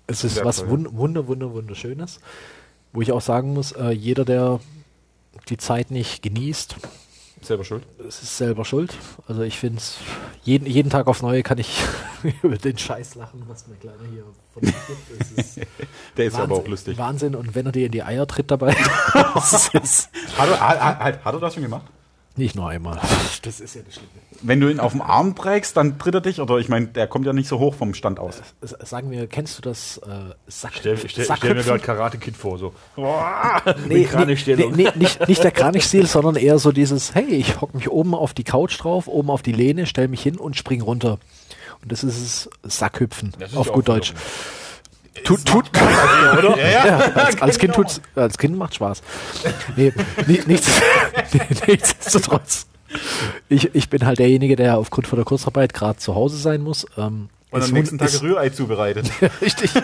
Es 0.08 0.24
ist 0.24 0.44
was 0.44 0.68
wund 0.68 0.94
wunder, 0.94 1.26
wunder, 1.26 1.52
wunderschönes. 1.54 2.20
Wo 2.92 3.00
ich 3.00 3.12
auch 3.12 3.22
sagen 3.22 3.54
muss, 3.54 3.72
äh, 3.72 3.92
jeder, 3.92 4.26
der 4.26 4.60
die 5.48 5.56
Zeit 5.56 5.90
nicht 5.90 6.22
genießt, 6.22 6.76
selber 7.42 7.64
schuld. 7.64 7.82
es 8.06 8.22
ist 8.22 8.36
selber 8.36 8.64
schuld. 8.64 8.94
Also 9.26 9.42
ich 9.42 9.58
finde 9.58 9.78
es, 9.78 9.98
jeden, 10.42 10.66
jeden 10.66 10.90
Tag 10.90 11.06
aufs 11.06 11.22
Neue 11.22 11.42
kann 11.42 11.58
ich 11.58 11.82
über 12.42 12.56
den 12.56 12.76
Scheiß 12.76 13.14
lachen, 13.14 13.42
was 13.46 13.66
mein 13.66 13.78
Kleiner 13.80 13.96
hier 14.10 14.24
von 14.52 14.62
sich 14.62 14.74
gibt. 14.86 15.38
Ist 15.38 15.56
Der 16.16 16.26
ist 16.26 16.34
Wahnsinn, 16.34 16.40
aber 16.40 16.54
auch 16.56 16.66
lustig. 16.68 16.98
Wahnsinn. 16.98 17.34
Und 17.34 17.54
wenn 17.54 17.66
er 17.66 17.72
dir 17.72 17.86
in 17.86 17.92
die 17.92 18.02
Eier 18.02 18.26
tritt 18.26 18.50
dabei, 18.50 18.72
Hat 20.34 20.48
er, 20.48 20.60
hat, 20.60 20.80
hat, 20.80 21.24
hat 21.24 21.34
er 21.34 21.40
das 21.40 21.54
schon 21.54 21.62
gemacht? 21.62 21.86
Nicht 22.40 22.56
nur 22.56 22.68
einmal. 22.68 22.98
Das 23.42 23.60
ist 23.60 23.74
ja 23.76 23.82
das 23.84 23.94
Schlimme. 23.94 24.08
Wenn 24.42 24.60
du 24.60 24.68
ihn 24.68 24.80
auf 24.80 24.92
dem 24.92 25.02
Arm 25.02 25.34
trägst, 25.36 25.76
dann 25.76 25.98
tritt 25.98 26.14
er 26.14 26.20
dich, 26.20 26.40
oder 26.40 26.56
ich 26.58 26.68
meine, 26.68 26.88
der 26.88 27.06
kommt 27.06 27.26
ja 27.26 27.32
nicht 27.32 27.46
so 27.48 27.58
hoch 27.58 27.74
vom 27.74 27.94
Stand 27.94 28.18
aus. 28.18 28.42
Sagen 28.62 29.10
wir, 29.10 29.26
kennst 29.26 29.58
du 29.58 29.62
das 29.62 29.98
äh, 29.98 30.34
Sack, 30.48 30.72
Stell, 30.80 30.96
stell, 30.98 31.24
stell 31.24 31.54
mir 31.54 31.62
gerade 31.62 31.78
Karate 31.80 32.18
Kid 32.18 32.36
vor, 32.36 32.58
so. 32.58 32.74
Nee, 33.86 34.08
nee, 34.26 34.36
nee, 34.46 34.66
nee, 34.74 34.88
nicht, 34.96 35.28
nicht 35.28 35.44
der 35.44 35.50
Kranichstil, 35.52 36.06
sondern 36.06 36.36
eher 36.36 36.58
so 36.58 36.72
dieses, 36.72 37.14
hey, 37.14 37.26
ich 37.26 37.60
hock 37.60 37.74
mich 37.74 37.90
oben 37.90 38.14
auf 38.14 38.34
die 38.34 38.44
Couch 38.44 38.78
drauf, 38.82 39.06
oben 39.08 39.30
auf 39.30 39.42
die 39.42 39.52
Lehne, 39.52 39.86
stell 39.86 40.08
mich 40.08 40.22
hin 40.22 40.36
und 40.36 40.56
spring 40.56 40.80
runter. 40.80 41.18
Und 41.82 41.92
das 41.92 42.02
ist 42.04 42.18
es 42.62 42.76
Sackhüpfen, 42.76 43.32
Das 43.38 43.52
ist 43.52 43.56
auf 43.56 43.72
gut 43.72 43.88
Deutsch. 43.88 44.12
verlockend. 44.12 44.69
Tut, 45.24 45.44
tut, 45.44 45.70
oder? 46.38 46.56
ja, 46.72 46.98
als, 47.14 47.42
als, 47.42 47.58
kind 47.58 47.74
tut's, 47.74 48.00
als 48.14 48.38
Kind 48.38 48.56
macht 48.56 48.74
Spaß. 48.76 49.02
Nee, 49.76 49.92
ni- 50.26 50.40
nichts, 50.46 50.70
nichtsdestotrotz. 51.66 52.66
Ich, 53.48 53.74
ich 53.74 53.88
bin 53.90 54.04
halt 54.06 54.18
derjenige, 54.18 54.56
der 54.56 54.78
aufgrund 54.78 55.06
von 55.06 55.16
der 55.16 55.24
Kurzarbeit 55.24 55.74
gerade 55.74 55.98
zu 55.98 56.14
Hause 56.14 56.36
sein 56.36 56.62
muss. 56.62 56.86
Ähm, 56.96 57.28
Und 57.50 57.62
am 57.62 57.70
nächsten 57.70 57.98
Tag 57.98 58.08
ist, 58.08 58.22
Rührei 58.22 58.48
zubereitet. 58.50 59.10
Richtig. 59.42 59.74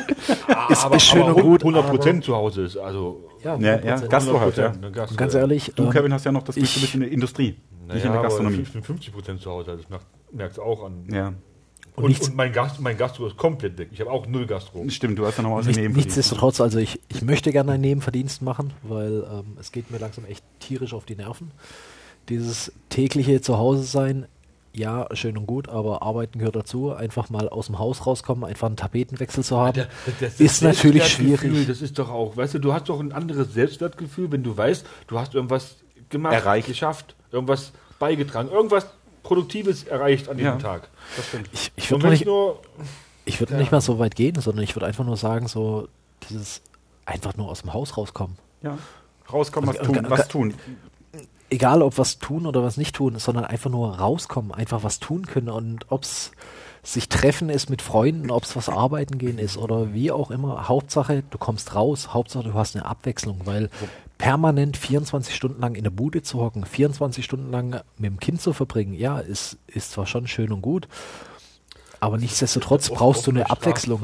ist, 0.71 0.85
aber, 0.85 0.97
ist 0.97 1.07
schön 1.07 1.23
aber 1.23 1.37
und 1.37 1.43
gut. 1.43 1.61
100 1.63 1.85
aber- 1.85 1.93
Prozent 1.93 2.25
zu 2.25 2.35
Hause 2.35 2.63
ist. 2.63 2.77
Also 2.77 3.29
Ja, 3.45 3.57
Ja, 3.57 3.79
ja, 3.81 3.97
100%. 3.97 4.09
Gastro 4.09 4.41
halt, 4.41 4.57
ja. 4.57 4.71
100%, 4.71 4.91
Gastro, 4.91 5.17
Ganz 5.17 5.35
ja. 5.35 5.41
ehrlich, 5.41 5.73
Du, 5.77 5.85
ähm, 5.85 5.91
Kevin, 5.91 6.13
hast 6.13 6.25
ja 6.25 6.33
noch 6.33 6.43
das 6.43 6.55
Glück, 6.57 6.67
du 6.69 6.75
ich- 6.77 6.81
bist 6.83 6.95
in 6.95 7.01
der 7.01 7.11
Industrie, 7.13 7.57
Naja, 7.87 7.95
nicht 7.95 8.05
in 8.05 8.11
der 8.13 8.21
aber 8.21 8.29
Gastronomie. 8.29 8.61
Ich 8.63 8.73
bin 8.73 8.83
50 8.83 9.13
Prozent 9.13 9.41
zu 9.41 9.51
Hause, 9.51 9.77
das 9.77 9.89
merkt, 9.89 10.07
merkt 10.33 10.59
auch 10.59 10.85
an. 10.85 11.05
Ja, 11.13 11.33
Und, 11.97 12.09
nichts- 12.09 12.29
und 12.29 12.37
mein, 12.37 12.53
Gast, 12.53 12.79
mein 12.81 12.97
Gastro 12.99 13.27
ist 13.27 13.37
komplett 13.37 13.79
weg. 13.79 13.89
Ich 13.93 14.01
habe 14.01 14.11
auch 14.11 14.27
null 14.27 14.47
Gastro. 14.47 14.85
stimmt, 14.89 15.19
du 15.19 15.27
hast 15.27 15.39
ja 15.39 15.43
noch 15.43 15.57
was 15.57 15.67
Nicht, 15.67 15.79
daneben 15.79 15.95
nichtsdestotrotz, 15.95 16.61
also 16.61 16.79
ich, 16.79 17.01
ich 17.09 17.23
möchte 17.23 17.53
gerne 17.53 17.73
einen 17.73 17.81
Nebenverdienst 17.83 18.43
machen, 18.43 18.73
weil 18.83 19.25
ähm, 19.31 19.57
es 19.59 19.73
geht 19.73 19.91
mir 19.91 19.99
langsam 19.99 20.25
echt 20.27 20.45
tierisch 20.61 20.93
auf 20.93 21.05
die 21.07 21.17
Nerven. 21.17 21.51
Dieses 22.29 22.73
tägliche 22.91 23.41
Zuhause 23.41 23.85
sein, 23.85 24.27
ja, 24.73 25.07
schön 25.15 25.39
und 25.39 25.47
gut, 25.47 25.69
aber 25.71 26.03
Arbeiten 26.03 26.39
gehört 26.39 26.57
dazu. 26.57 26.93
Einfach 26.93 27.31
mal 27.31 27.49
aus 27.49 27.67
dem 27.67 27.79
Haus 27.79 28.05
rauskommen, 28.07 28.45
einfach 28.45 28.67
einen 28.67 28.77
Tapetenwechsel 28.77 29.43
zu 29.43 29.57
haben, 29.57 29.73
Der- 29.75 29.89
das- 30.07 30.19
das 30.21 30.41
ist 30.41 30.63
natürlich 30.63 31.07
schwierig. 31.09 31.67
Das 31.67 31.81
ist 31.81 31.99
doch 31.99 32.11
auch, 32.11 32.37
weißt 32.37 32.55
du, 32.55 32.59
du 32.59 32.75
hast 32.75 32.89
doch 32.91 33.01
ein 33.01 33.13
anderes 33.13 33.55
Selbstwertgefühl, 33.55 34.31
wenn 34.33 34.43
du 34.43 34.55
weißt, 34.57 34.85
du 35.07 35.19
hast 35.19 35.35
irgendwas 35.35 35.77
gemacht, 36.11 36.35
Erreicht. 36.35 36.69
geschafft, 36.69 37.15
irgendwas 37.33 37.73
beigetragen, 37.99 38.51
irgendwas 38.51 38.87
Produktives 39.27 39.85
erreicht 39.85 40.29
an 40.29 40.37
diesem 40.37 40.53
Ja. 40.55 40.59
Tag. 40.59 40.89
Das 41.17 41.27
stimmt. 41.29 41.49
Ich, 41.53 41.73
ich 41.77 41.91
würde 41.91 42.09
nicht, 42.09 42.21
ich 42.23 42.27
nur, 42.27 42.61
ich 43.25 43.41
würde 43.41 43.55
Ja. 43.55 43.59
nicht 43.59 43.73
mal 43.73 43.81
so 43.81 43.99
weit 43.99 44.15
gehen, 44.15 44.41
sondern 44.41 44.63
ich 44.65 44.75
würde 44.77 44.87
einfach 44.87 45.05
nur 45.05 45.17
sagen, 45.17 45.49
so 45.49 45.89
dieses 46.29 46.63
einfach 47.05 47.37
nur 47.37 47.49
aus 47.49 47.63
dem 47.63 47.73
Haus 47.75 47.97
rauskommen. 47.97 48.37
Ja. 48.63 48.79
Rauskommen, 49.33 49.69
was 49.69 49.79
Und- 49.81 49.95
tun, 49.95 50.07
was 50.09 50.29
tun. 50.29 50.55
egal 51.51 51.83
ob 51.83 51.99
was 51.99 52.19
tun 52.19 52.47
oder 52.47 52.63
was 52.63 52.77
nicht 52.77 52.95
tun, 52.95 53.19
sondern 53.19 53.45
einfach 53.45 53.71
nur 53.71 53.99
rauskommen, 53.99 54.53
einfach 54.53 54.83
was 54.85 54.99
tun 55.01 55.27
können 55.27 55.49
und 55.49 55.87
ob 55.91 56.03
es 56.05 56.31
sich 56.87 57.09
treffen 57.09 57.51
ist 57.51 57.69
mit 57.69 57.83
Freunden, 57.83 58.31
ob 58.31 58.45
es 58.45 58.55
was 58.55 58.69
arbeiten 58.69 59.19
gehen 59.19 59.39
ist 59.39 59.57
oder 59.57 59.93
wie 59.93 60.13
auch 60.13 60.31
immer. 60.31 60.69
Hauptsache, 60.69 61.25
du 61.29 61.37
kommst 61.37 61.75
raus, 61.75 62.15
Hauptsache, 62.15 62.45
du 62.45 62.55
hast 62.55 62.77
eine 62.77 62.87
Abwechslung, 62.87 63.41
weil 63.45 63.71
permanent 64.19 64.77
24 64.77 65.35
Stunden 65.35 65.61
lang 65.61 65.75
in 65.75 65.83
der 65.83 65.91
Bude 65.91 66.23
zu 66.23 66.41
hocken, 66.41 66.65
24 66.65 67.25
Stunden 67.25 67.51
lang 67.51 67.81
mit 67.99 68.11
dem 68.11 68.21
Kind 68.21 68.41
zu 68.41 68.53
verbringen, 68.53 68.95
ja, 68.95 69.19
ist, 69.19 69.59
ist 69.67 69.91
zwar 69.91 70.07
schon 70.07 70.29
schön 70.29 70.53
und 70.53 70.63
gut, 70.63 70.87
aber 71.99 72.19
nichtsdestotrotz 72.19 72.89
brauchst 72.91 73.27
du 73.27 73.33
eine 73.33 73.51
Abwechslung. 73.51 74.01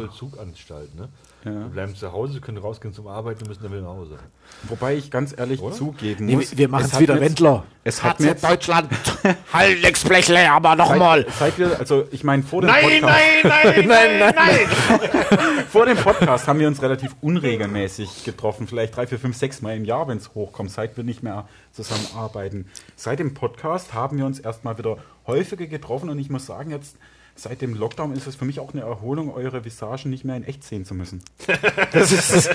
Ne? 0.97 1.09
Ja. 1.45 1.51
Wir 1.53 1.69
bleiben 1.69 1.97
zu 1.97 2.13
Hause, 2.13 2.41
können 2.41 2.59
rausgehen 2.59 2.95
zum 2.95 3.09
Arbeiten, 3.09 3.47
müssen 3.49 3.63
dann 3.63 3.73
wieder 3.73 3.83
nach 3.83 3.91
Hause. 3.91 4.17
Wobei 4.65 4.95
ich 4.95 5.11
ganz 5.11 5.35
ehrlich 5.37 5.61
Oder? 5.61 5.75
zugeben 5.75 6.27
Nee, 6.27 6.37
muss. 6.37 6.53
wir 6.53 6.59
wir 6.59 6.69
machen 6.69 6.89
es 6.93 7.01
wieder 7.01 7.21
Wendler. 7.21 7.65
Es 7.83 8.03
hat 8.05 8.21
mir 8.21 8.29
jetzt, 8.29 8.45
Deutschland. 8.45 8.89
Haltexblechle, 9.53 10.51
aber 10.53 10.77
nochmal. 10.77 11.25
seit, 11.25 11.57
seit 11.57 11.59
wir, 11.59 11.81
also 11.81 12.05
ich 12.13 12.23
meine, 12.23 12.45
vor 12.45 12.61
dem 12.61 12.71
Nein, 12.71 13.01
Podcast, 13.01 13.21
nein, 13.43 13.87
nein, 13.89 14.19
nein, 14.19 14.35
nein. 14.37 15.65
vor 15.69 15.87
dem 15.87 15.97
Podcast 15.97 16.47
haben 16.47 16.61
wir 16.61 16.69
uns 16.69 16.81
relativ 16.81 17.17
unregelmäßig 17.21 18.23
getroffen, 18.25 18.69
vielleicht 18.69 18.97
drei, 18.97 19.09
vier, 19.09 19.19
fünf, 19.19 19.37
sechs 19.37 19.63
Mal 19.63 19.77
im 19.77 19.85
Jahr, 19.85 20.07
wenn 20.07 20.19
es 20.19 20.35
hochkommt, 20.35 20.71
seit 20.71 20.97
wir 20.97 21.03
nicht 21.03 21.25
mehr 21.25 21.49
zusammenarbeiten. 21.73 22.67
Seit 22.95 23.19
dem 23.19 23.35
Podcast 23.35 23.95
haben 23.95 24.19
wir 24.19 24.27
uns 24.27 24.39
erstmal 24.39 24.79
wieder 24.79 24.99
häufiger 25.27 25.67
getroffen 25.67 26.09
und 26.09 26.21
ich 26.21 26.31
muss 26.31 26.47
sagen, 26.47 26.71
jetzt 26.71 26.97
seit 27.35 27.61
dem 27.63 27.75
Lockdown 27.75 28.13
ist 28.13 28.27
es 28.27 28.37
für 28.37 28.45
mich 28.45 28.61
auch 28.61 28.73
eine 28.73 28.83
Erholung, 28.83 29.33
eure 29.33 29.65
Visagen 29.65 30.11
nicht 30.11 30.25
mehr 30.25 30.37
in 30.37 30.45
echt 30.45 30.65
sehen 30.65 30.85
zu 30.85 30.95
müssen. 30.95 31.23
Das 31.93 32.13
ist, 32.13 32.51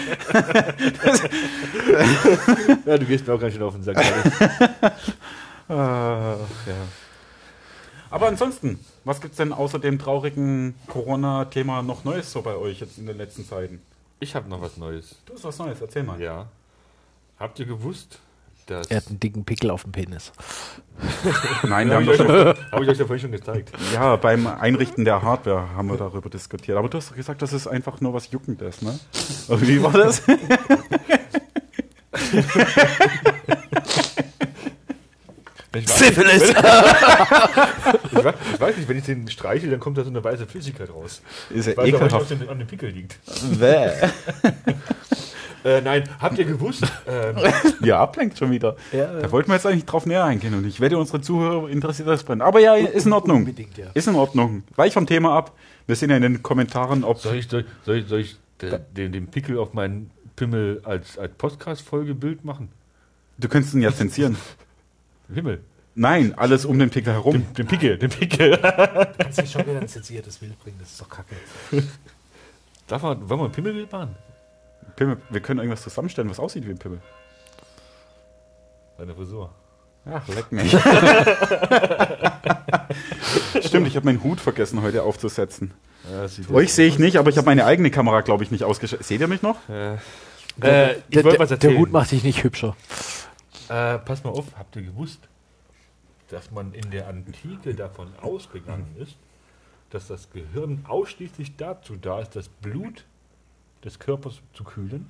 Ja, 2.85 2.97
du 2.97 3.05
gehst 3.05 3.27
mir 3.27 3.33
auch 3.33 3.39
ganz 3.39 3.53
schön 3.53 3.63
auf 3.63 3.73
den 3.73 3.83
Sack. 3.83 3.97
Ah, 5.69 6.37
ja. 6.65 6.75
Aber 8.09 8.27
ansonsten, 8.27 8.79
was 9.03 9.19
gibt 9.21 9.33
es 9.33 9.37
denn 9.37 9.51
außer 9.51 9.79
dem 9.79 9.99
traurigen 9.99 10.75
Corona-Thema 10.87 11.83
noch 11.83 12.03
Neues 12.05 12.31
so 12.31 12.41
bei 12.41 12.55
euch 12.55 12.79
jetzt 12.79 12.97
in 12.97 13.05
den 13.05 13.17
letzten 13.17 13.45
Zeiten? 13.45 13.81
ich 14.19 14.35
habe 14.35 14.49
noch 14.49 14.61
was 14.61 14.77
Neues. 14.77 15.15
Du 15.25 15.33
hast 15.33 15.43
was 15.43 15.57
Neues, 15.59 15.81
erzähl 15.81 16.03
mal. 16.03 16.19
Ja. 16.19 16.47
Habt 17.39 17.59
ihr 17.59 17.65
gewusst, 17.65 18.19
dass... 18.69 18.87
Er 18.87 18.97
hat 18.97 19.07
einen 19.07 19.19
dicken 19.19 19.45
Pickel 19.45 19.71
auf 19.71 19.83
dem 19.83 19.91
Penis. 19.91 20.31
Nein, 21.63 21.91
Habe 21.91 22.03
ich, 22.03 22.19
hab 22.19 22.81
ich 22.81 22.89
euch 22.89 22.97
ja 22.97 23.05
vorhin 23.05 23.19
schon 23.19 23.31
gezeigt. 23.31 23.71
ja, 23.93 24.15
beim 24.15 24.47
Einrichten 24.47 25.05
der 25.05 25.21
Hardware 25.21 25.69
haben 25.75 25.89
wir 25.89 25.97
darüber 25.97 26.29
diskutiert. 26.29 26.77
Aber 26.77 26.89
du 26.89 26.97
hast 26.97 27.11
doch 27.11 27.15
gesagt, 27.15 27.41
das 27.41 27.53
ist 27.53 27.67
einfach 27.67 28.01
nur 28.01 28.13
was 28.13 28.31
Juckendes, 28.31 28.81
ne? 28.81 28.99
Oder 29.47 29.61
wie 29.61 29.81
war 29.83 29.91
das? 29.91 30.21
Ich 35.75 35.87
weiß, 35.87 35.99
Syphilis! 35.99 36.49
ich, 36.49 36.55
weiß, 36.55 38.35
ich 38.53 38.59
weiß 38.59 38.77
nicht, 38.77 38.89
wenn 38.89 38.97
ich 38.97 39.05
den 39.05 39.27
streiche, 39.29 39.69
dann 39.69 39.79
kommt 39.79 39.97
da 39.97 40.03
so 40.03 40.09
eine 40.09 40.23
weiße 40.23 40.47
Flüssigkeit 40.47 40.89
raus. 40.89 41.21
Ist 41.49 41.67
ja 41.67 41.73
ekelhaft. 41.83 42.31
denn 42.31 42.49
an 42.49 42.57
dem 42.59 42.67
Pickel 42.67 42.89
liegt. 42.89 43.19
Bäh. 43.59 43.91
Äh, 45.67 45.81
nein, 45.81 46.03
habt 46.19 46.37
ihr 46.37 46.45
gewusst? 46.45 46.83
Ähm, 47.07 47.35
Ja, 47.83 47.99
ablenkt 47.99 48.37
schon 48.37 48.51
wieder. 48.51 48.75
Ja, 48.93 49.19
Da 49.19 49.31
wollten 49.31 49.49
wir 49.49 49.55
jetzt 49.55 49.65
eigentlich 49.65 49.85
drauf 49.85 50.05
näher 50.05 50.23
eingehen 50.23 50.53
und 50.53 50.65
ich 50.65 50.79
wette, 50.79 50.97
unsere 50.97 51.19
Zuhörer 51.21 51.67
interessiert 51.69 52.07
das 52.07 52.23
brennend. 52.23 52.43
Aber 52.43 52.59
ja, 52.59 52.75
ist 52.75 53.05
in 53.05 53.13
Ordnung. 53.13 53.39
Unbedingt, 53.39 53.77
ja. 53.77 53.87
Ist 53.93 54.07
in 54.07 54.15
Ordnung. 54.15 54.63
Weich 54.75 54.93
vom 54.93 55.05
Thema 55.05 55.35
ab. 55.37 55.51
Wir 55.85 55.95
sehen 55.95 56.09
ja 56.09 56.15
in 56.15 56.21
den 56.21 56.41
Kommentaren, 56.43 57.03
ob. 57.03 57.19
soll 57.19 57.35
ich, 57.35 57.47
soll, 57.49 57.65
soll 57.85 57.97
ich, 57.97 58.07
soll 58.07 58.19
ich 58.21 58.37
de- 58.61 58.79
den, 58.95 59.11
den 59.11 59.27
Pickel 59.27 59.57
auf 59.57 59.73
meinen 59.73 60.09
Pimmel 60.35 60.81
als, 60.85 61.17
als 61.17 61.33
Podcast-Folgebild 61.35 62.45
machen? 62.45 62.69
Du 63.37 63.47
könntest 63.49 63.73
ihn 63.73 63.81
ja 63.81 63.91
zensieren. 63.93 64.37
Himmel. 65.33 65.59
Nein, 65.95 66.33
alles 66.37 66.63
um 66.65 66.77
den 66.79 66.89
Pickel 66.91 67.11
herum. 67.13 67.33
Den, 67.33 67.53
den 67.55 67.67
Pickel, 67.67 67.97
den 67.97 68.09
Pickel. 68.09 68.57
Kannst 69.17 69.39
du 69.41 69.47
schon 69.47 69.65
wieder 69.65 69.81
ein 69.81 69.87
zensiertes 69.87 70.37
Bild 70.37 70.57
bringen, 70.63 70.77
das 70.79 70.91
ist 70.91 71.01
doch 71.01 71.09
kacke. 71.09 71.35
Darf 72.87 73.01
man, 73.01 73.27
wollen 73.29 73.39
wir 73.41 73.45
ein 73.45 73.51
Pimmelbild 73.51 73.91
machen? 73.91 74.15
Pimmel, 74.95 75.17
wir 75.29 75.41
können 75.41 75.59
irgendwas 75.59 75.83
zusammenstellen, 75.83 76.29
was 76.29 76.39
aussieht 76.39 76.65
wie 76.65 76.71
ein 76.71 76.77
Pimmel. 76.79 77.01
Deine 78.97 79.13
Frisur. 79.13 79.51
Ach, 80.09 80.27
leck 80.29 80.51
mich. 80.51 80.71
Stimmt, 83.65 83.87
ich 83.87 83.95
habe 83.95 84.05
meinen 84.05 84.23
Hut 84.23 84.39
vergessen 84.39 84.81
heute 84.81 85.03
aufzusetzen. 85.03 85.73
Ja, 86.11 86.25
Euch 86.55 86.73
sehe 86.73 86.87
ich 86.87 86.99
nicht, 86.99 87.17
aber 87.17 87.29
ich 87.29 87.37
habe 87.37 87.45
meine 87.45 87.65
eigene 87.65 87.91
Kamera, 87.91 88.21
glaube 88.21 88.43
ich, 88.43 88.51
nicht 88.51 88.63
ausgeschaltet. 88.63 89.05
Seht 89.05 89.19
ihr 89.19 89.27
mich 89.27 89.41
noch? 89.41 89.57
Äh, 89.69 89.95
äh, 90.61 90.95
ich 91.09 91.23
wollte 91.23 91.39
was 91.39 91.51
erzählen. 91.51 91.73
der 91.73 91.81
Hut 91.81 91.91
macht 91.91 92.11
dich 92.11 92.23
nicht 92.23 92.43
hübscher. 92.43 92.75
Äh, 93.69 93.97
pass 93.99 94.23
mal 94.23 94.29
auf, 94.29 94.45
habt 94.57 94.75
ihr 94.77 94.83
gewusst, 94.83 95.19
dass 96.29 96.51
man 96.51 96.73
in 96.73 96.89
der 96.91 97.07
Antike 97.09 97.75
davon 97.75 98.07
ausgegangen 98.21 98.95
ist, 98.97 99.17
dass 99.89 100.07
das 100.07 100.29
Gehirn 100.31 100.85
ausschließlich 100.87 101.57
dazu 101.57 101.95
da 101.97 102.21
ist, 102.21 102.35
das 102.35 102.47
Blut 102.47 103.05
des 103.87 103.99
Körpers 103.99 104.41
zu 104.53 104.63
kühlen? 104.63 105.09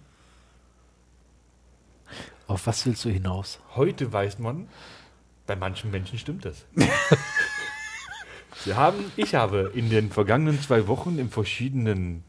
Auf 2.48 2.68
was 2.68 2.86
willst 2.86 3.04
du 3.04 3.10
hinaus? 3.10 3.60
Heute 3.76 4.13
weiß 4.13 4.40
man, 4.40 4.70
bei 5.46 5.56
manchen 5.56 5.92
Menschen 5.92 6.18
stimmt 6.18 6.46
das. 6.46 6.66
Wir 8.63 8.76
haben, 8.76 9.12
ich 9.16 9.36
habe 9.36 9.72
in 9.76 9.90
den 9.90 10.10
vergangenen 10.12 10.62
zwei 10.62 10.88
Wochen 10.88 11.20
in 11.20 11.30
verschiedenen 11.30 12.24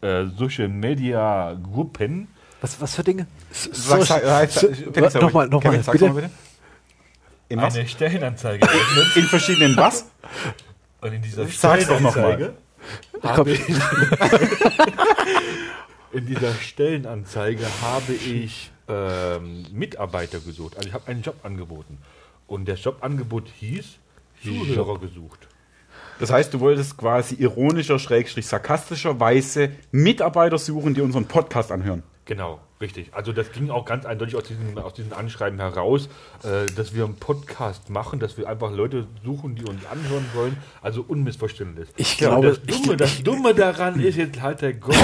äh, 0.00 0.26
Social 0.26 0.68
Media 0.68 1.54
Gruppen 1.54 2.28
Was, 2.60 2.80
was 2.80 2.94
für 2.94 3.04
Dinge? 3.04 3.26
Nochmal, 5.20 5.48
nochmal, 5.48 5.78
bitte. 5.78 6.30
eine 7.78 7.88
Stellenanzeige. 7.88 8.68
In 9.14 9.24
verschiedenen 9.24 9.76
was? 9.76 10.06
Und 11.00 11.12
in 11.12 11.22
dieser 11.22 11.46
Sag's 11.46 11.88
habe 13.22 13.52
ich, 13.52 13.60
in 16.12 16.26
dieser 16.26 16.54
Stellenanzeige 16.54 17.66
habe 17.82 18.12
ich 18.12 18.70
ähm, 18.88 19.64
Mitarbeiter 19.72 20.40
gesucht. 20.40 20.76
Also 20.76 20.88
ich 20.88 20.94
habe 20.94 21.08
einen 21.08 21.22
Job 21.22 21.36
angeboten. 21.42 21.98
Und 22.46 22.68
das 22.68 22.82
Jobangebot 22.84 23.48
hieß 23.58 23.98
Zuhörer 24.42 24.98
gesucht. 25.00 25.48
Das 26.18 26.30
heißt, 26.30 26.54
du 26.54 26.60
wolltest 26.60 26.96
quasi 26.96 27.34
ironischer, 27.34 27.98
schrägstrich 27.98 28.46
sarkastischerweise 28.46 29.72
Mitarbeiter 29.90 30.58
suchen, 30.58 30.94
die 30.94 31.00
unseren 31.00 31.26
Podcast 31.26 31.72
anhören. 31.72 32.02
Genau, 32.26 32.58
richtig. 32.80 33.14
Also 33.14 33.32
das 33.32 33.52
ging 33.52 33.70
auch 33.70 33.84
ganz 33.84 34.04
eindeutig 34.04 34.34
aus 34.34 34.42
diesem, 34.42 34.76
aus 34.78 34.94
diesem 34.94 35.12
Anschreiben 35.12 35.60
heraus, 35.60 36.08
äh, 36.42 36.66
dass 36.74 36.92
wir 36.92 37.04
einen 37.04 37.14
Podcast 37.14 37.88
machen, 37.88 38.18
dass 38.18 38.36
wir 38.36 38.48
einfach 38.48 38.72
Leute 38.72 39.06
suchen, 39.24 39.54
die 39.54 39.62
uns 39.62 39.86
anhören 39.86 40.26
wollen. 40.34 40.56
Also 40.82 41.04
unmissverständlich. 41.06 41.88
Ich 41.96 42.18
glaube, 42.18 42.48
das 42.48 42.62
Dumme, 42.62 42.96
das 42.96 43.22
Dumme 43.22 43.54
daran 43.54 44.00
ist 44.00 44.16
jetzt 44.16 44.42
halt 44.42 44.60
der 44.60 44.74
Gott, 44.74 44.96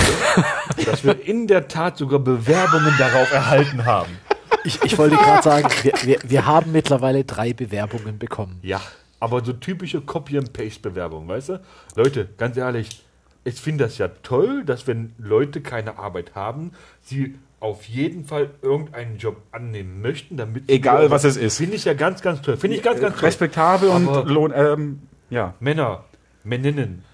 dass 0.85 1.05
wir 1.05 1.25
in 1.25 1.47
der 1.47 1.69
Tat 1.69 1.97
sogar 1.97 2.19
Bewerbungen 2.19 2.93
darauf 2.99 3.33
erhalten 3.33 3.85
haben. 3.85 4.19
Ich, 4.65 4.83
ich 4.83 4.99
wollte 4.99 5.15
gerade 5.15 5.43
sagen, 5.45 5.69
wir, 5.83 5.93
wir, 6.03 6.19
wir 6.25 6.47
haben 6.47 6.73
mittlerweile 6.73 7.23
drei 7.23 7.53
Bewerbungen 7.53 8.19
bekommen. 8.19 8.59
Ja, 8.63 8.81
aber 9.21 9.45
so 9.45 9.53
typische 9.53 10.01
Copy-and-Paste-Bewerbung, 10.01 11.29
weißt 11.29 11.51
du? 11.51 11.61
Leute, 11.95 12.31
ganz 12.37 12.57
ehrlich, 12.57 13.05
ich 13.45 13.61
finde 13.61 13.85
das 13.85 13.99
ja 13.99 14.09
toll, 14.09 14.65
dass 14.65 14.87
wenn 14.87 15.15
Leute 15.19 15.61
keine 15.61 15.99
Arbeit 15.99 16.35
haben, 16.35 16.73
sie 17.01 17.35
auf 17.61 17.85
jeden 17.85 18.25
Fall 18.25 18.51
irgendeinen 18.61 19.19
Job 19.19 19.37
annehmen 19.53 20.01
möchten, 20.01 20.37
damit 20.37 20.69
Egal, 20.69 21.11
was 21.11 21.25
es 21.25 21.37
ist. 21.37 21.59
Finde 21.59 21.77
ich 21.77 21.85
ja 21.85 21.95
ganz, 21.95 22.21
ganz 22.21 22.43
toll. 22.43 22.57
Finde 22.57 22.77
ich 22.77 22.83
ganz, 22.83 23.01
ganz 23.01 23.15
toll. 23.17 23.27
Respektabel 23.27 23.91
Aber- 23.91 24.23
und 24.23 24.29
Lohn, 24.29 24.53
ähm, 24.55 25.03
ja. 25.31 25.55
Männer, 25.61 26.05
Männinnen, 26.43 27.05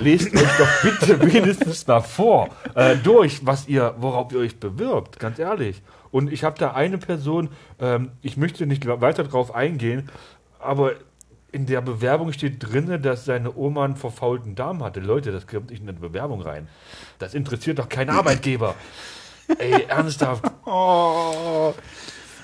lest 0.00 0.32
euch 0.34 0.56
doch 0.58 0.82
bitte 0.82 1.20
wenigstens 1.32 1.86
mal 1.88 2.00
vor, 2.00 2.48
äh, 2.74 2.96
durch, 2.96 3.44
was 3.44 3.66
ihr, 3.66 3.94
worauf 3.98 4.32
ihr 4.32 4.38
euch 4.38 4.58
bewirbt, 4.60 5.18
ganz 5.18 5.40
ehrlich. 5.40 5.82
Und 6.12 6.32
ich 6.32 6.44
habe 6.44 6.56
da 6.58 6.72
eine 6.72 6.98
Person, 6.98 7.48
ähm, 7.80 8.10
ich 8.22 8.36
möchte 8.36 8.64
nicht 8.66 8.86
weiter 8.86 9.24
drauf 9.24 9.54
eingehen, 9.54 10.08
aber 10.60 10.92
in 11.56 11.64
der 11.66 11.80
Bewerbung 11.80 12.32
steht 12.32 12.56
drin, 12.60 13.00
dass 13.02 13.24
seine 13.24 13.56
Oma 13.56 13.84
einen 13.86 13.96
verfaulten 13.96 14.54
Darm 14.54 14.84
hatte. 14.84 15.00
Leute, 15.00 15.32
das 15.32 15.46
kommt 15.46 15.70
nicht 15.70 15.82
in 15.82 15.88
eine 15.88 15.98
Bewerbung 15.98 16.42
rein. 16.42 16.68
Das 17.18 17.32
interessiert 17.34 17.78
doch 17.78 17.88
keinen 17.88 18.10
Arbeitgeber. 18.10 18.74
Ey, 19.58 19.84
ernsthaft. 19.88 20.44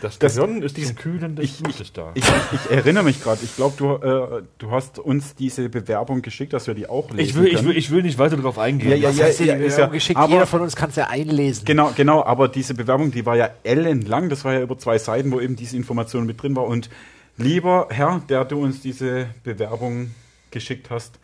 Das, 0.01 0.19
Das- 0.19 0.35
Gehirn 0.35 0.63
ist 0.63 0.77
diesen 0.77 0.97
Kühlen 0.97 1.37
des 1.37 1.53
Blutes 1.63 1.93
da. 1.93 2.11
Ich, 2.15 2.25
ich 2.25 2.71
erinnere 2.71 3.05
mich 3.05 3.23
gerade, 3.23 3.41
ich 3.45 3.55
glaube, 3.55 3.75
du, 3.77 3.95
äh, 3.95 4.43
du 4.59 4.71
hast 4.73 4.99
uns 4.99 5.35
diese 5.37 5.69
Bewerbung 5.69 6.23
geschickt, 6.23 6.53
dass 6.55 6.67
wir 6.67 6.75
die 6.75 6.89
auch 6.89 7.11
lesen 7.11 7.21
Ich 7.21 7.35
will, 7.37 7.47
ich, 7.47 7.55
können. 7.55 7.69
will, 7.69 7.77
ich 7.77 7.91
will 7.91 8.03
nicht 8.03 8.19
weiter 8.19 8.37
drauf 8.37 8.59
eingehen. 8.59 8.91
Ja, 8.91 8.97
ja, 8.97 9.11
ja, 9.11 9.29
die 9.29 9.45
Bewerbung 9.45 9.71
ja- 9.79 9.87
geschickt? 9.87 10.19
aber- 10.19 10.33
Jeder 10.33 10.47
von 10.47 10.61
uns 10.63 10.75
kann 10.75 10.91
es 10.91 10.97
ja 10.97 11.07
einlesen. 11.09 11.65
Genau, 11.67 11.93
genau, 11.95 12.25
aber 12.25 12.49
diese 12.49 12.75
Bewerbung, 12.75 13.13
die 13.13 13.25
war 13.27 13.37
ja 13.37 13.51
ellenlang, 13.63 14.29
das 14.29 14.45
war 14.45 14.55
ja 14.55 14.61
über 14.63 14.77
zwei 14.79 14.99
Seiten, 14.99 15.31
wo 15.31 15.39
eben 15.41 15.55
diese 15.55 15.77
Information 15.77 16.27
mit 16.27 16.43
drin 16.43 16.57
war. 16.57 16.65
Und 16.65 16.89
lieber 17.37 17.89
Herr, 17.91 18.23
der 18.29 18.45
du 18.45 18.63
uns 18.63 18.81
diese 18.81 19.29
Bewerbung 19.45 20.15
geschickt 20.51 20.91
hast, 20.91 21.19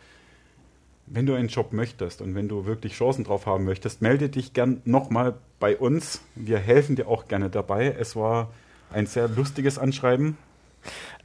wenn 1.05 1.25
du 1.25 1.33
einen 1.33 1.47
Job 1.47 1.73
möchtest 1.73 2.21
und 2.21 2.35
wenn 2.35 2.47
du 2.47 2.65
wirklich 2.65 2.93
Chancen 2.93 3.23
drauf 3.23 3.45
haben 3.45 3.65
möchtest, 3.65 4.01
melde 4.01 4.29
dich 4.29 4.53
gern 4.53 4.81
nochmal 4.85 5.35
bei 5.59 5.75
uns. 5.77 6.21
Wir 6.35 6.59
helfen 6.59 6.95
dir 6.95 7.07
auch 7.07 7.27
gerne 7.27 7.49
dabei. 7.49 7.95
Es 7.99 8.15
war 8.15 8.51
ein 8.91 9.07
sehr 9.07 9.27
lustiges 9.27 9.77
Anschreiben, 9.79 10.37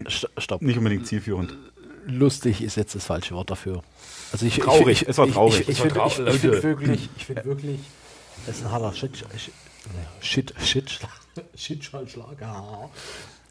St- 0.04 0.28
Stopp. 0.38 0.62
nicht 0.62 0.78
unbedingt 0.78 1.06
zielführend. 1.06 1.56
Lustig 2.06 2.62
ist 2.62 2.76
jetzt 2.76 2.94
das 2.94 3.04
falsche 3.06 3.34
Wort 3.34 3.50
dafür. 3.50 3.82
Also 4.32 4.44
ich, 4.46 4.58
Traurig, 4.58 5.02
ich, 5.02 5.08
es 5.08 5.16
war 5.18 5.26
traurig. 5.28 5.68
Ich, 5.68 5.68
ich, 5.68 5.84
Es 5.84 5.92
finde 5.92 6.04
ich, 6.06 6.18
ich 6.36 6.40
find 6.40 6.62
wirklich, 6.62 7.08
ich 7.16 7.24
finde 7.26 7.44
wirklich, 7.44 7.80
das 8.46 8.56
ist 8.58 8.64
ein 8.64 8.72
harter 8.72 8.92
Shit, 8.92 9.16
Shit, 9.16 9.52
Shit, 10.20 10.54
Shit, 10.60 10.98
Schicksalsschlag, 11.54 12.40
ja. 12.40 12.90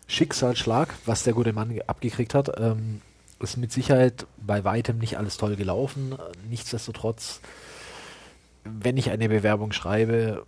Schicksalsschlag, 0.08 0.90
was 1.06 1.24
der 1.24 1.34
gute 1.34 1.54
Mann 1.54 1.80
abgekriegt 1.88 2.34
hat. 2.34 2.60
Ähm, 2.60 3.02
ist 3.40 3.58
mit 3.58 3.72
Sicherheit 3.72 4.26
bei 4.38 4.64
weitem 4.64 4.98
nicht 5.00 5.18
alles 5.18 5.38
toll 5.38 5.56
gelaufen. 5.56 6.16
Nichtsdestotrotz, 6.50 7.42
wenn 8.64 8.96
ich 8.96 9.10
eine 9.10 9.28
Bewerbung 9.28 9.74
schreibe, 9.74 10.46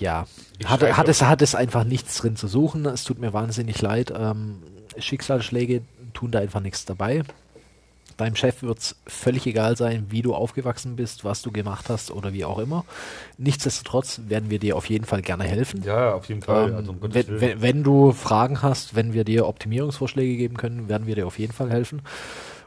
ja, 0.00 0.26
hat, 0.64 0.82
hat, 0.96 1.08
es, 1.08 1.22
hat 1.22 1.42
es 1.42 1.54
einfach 1.54 1.84
nichts 1.84 2.16
drin 2.18 2.36
zu 2.36 2.48
suchen. 2.48 2.86
Es 2.86 3.04
tut 3.04 3.18
mir 3.18 3.32
wahnsinnig 3.32 3.80
leid. 3.80 4.12
Ähm, 4.16 4.62
Schicksalsschläge 4.98 5.82
tun 6.14 6.30
da 6.30 6.40
einfach 6.40 6.60
nichts 6.60 6.84
dabei. 6.84 7.22
Deinem 8.18 8.34
Chef 8.34 8.62
wird 8.62 8.78
es 8.80 8.96
völlig 9.06 9.46
egal 9.46 9.76
sein, 9.76 10.06
wie 10.10 10.22
du 10.22 10.34
aufgewachsen 10.34 10.96
bist, 10.96 11.24
was 11.24 11.40
du 11.40 11.52
gemacht 11.52 11.88
hast 11.88 12.10
oder 12.10 12.32
wie 12.32 12.44
auch 12.44 12.58
immer. 12.58 12.84
Nichtsdestotrotz 13.38 14.20
werden 14.26 14.50
wir 14.50 14.58
dir 14.58 14.76
auf 14.76 14.90
jeden 14.90 15.04
Fall 15.04 15.22
gerne 15.22 15.44
helfen. 15.44 15.82
Ja, 15.84 16.14
auf 16.14 16.28
jeden 16.28 16.42
Fall. 16.42 16.70
Ähm, 16.70 16.74
also, 16.74 16.90
um 16.90 16.98
wenn, 17.00 17.40
wenn, 17.40 17.62
wenn 17.62 17.82
du 17.84 18.10
Fragen 18.12 18.60
hast, 18.60 18.96
wenn 18.96 19.12
wir 19.12 19.22
dir 19.22 19.46
Optimierungsvorschläge 19.46 20.36
geben 20.36 20.56
können, 20.56 20.88
werden 20.88 21.06
wir 21.06 21.14
dir 21.14 21.28
auf 21.28 21.38
jeden 21.38 21.52
Fall 21.52 21.70
helfen. 21.70 22.02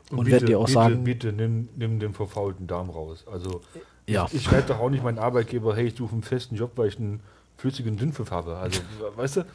Und, 0.10 0.32
werden 0.32 0.46
dir 0.46 0.58
auch 0.58 0.66
bitte, 0.66 0.74
sagen, 0.74 1.04
Bitte 1.04 1.34
nimm, 1.34 1.68
nimm 1.76 2.00
den 2.00 2.14
verfaulten 2.14 2.68
Darm 2.68 2.90
raus. 2.90 3.26
Also, 3.30 3.62
Ja. 4.08 4.26
ich, 4.28 4.36
ich 4.36 4.44
schreibe 4.44 4.68
doch 4.68 4.80
auch 4.80 4.90
nicht 4.90 5.04
meinen 5.04 5.20
Arbeitgeber, 5.20 5.76
hey, 5.76 5.88
ich 5.88 5.96
suche 5.96 6.14
einen 6.14 6.24
festen 6.24 6.56
Job, 6.56 6.72
weil 6.76 6.88
ich 6.88 6.98
einen 6.98 7.20
flüssigen 7.58 7.98
Dünnpfiff 7.98 8.32
habe. 8.32 8.56
Also, 8.56 8.82
weißt 9.18 9.38
du? 9.38 9.46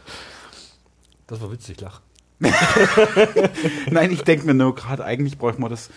Das 1.26 1.40
war 1.40 1.50
witzig, 1.50 1.80
lach. 1.80 2.02
Nein, 3.90 4.10
ich 4.10 4.22
denke 4.22 4.46
mir 4.46 4.54
nur 4.54 4.74
gerade, 4.74 5.04
eigentlich 5.04 5.38
bräuchten 5.38 5.62
wir 5.62 5.68
das 5.68 5.90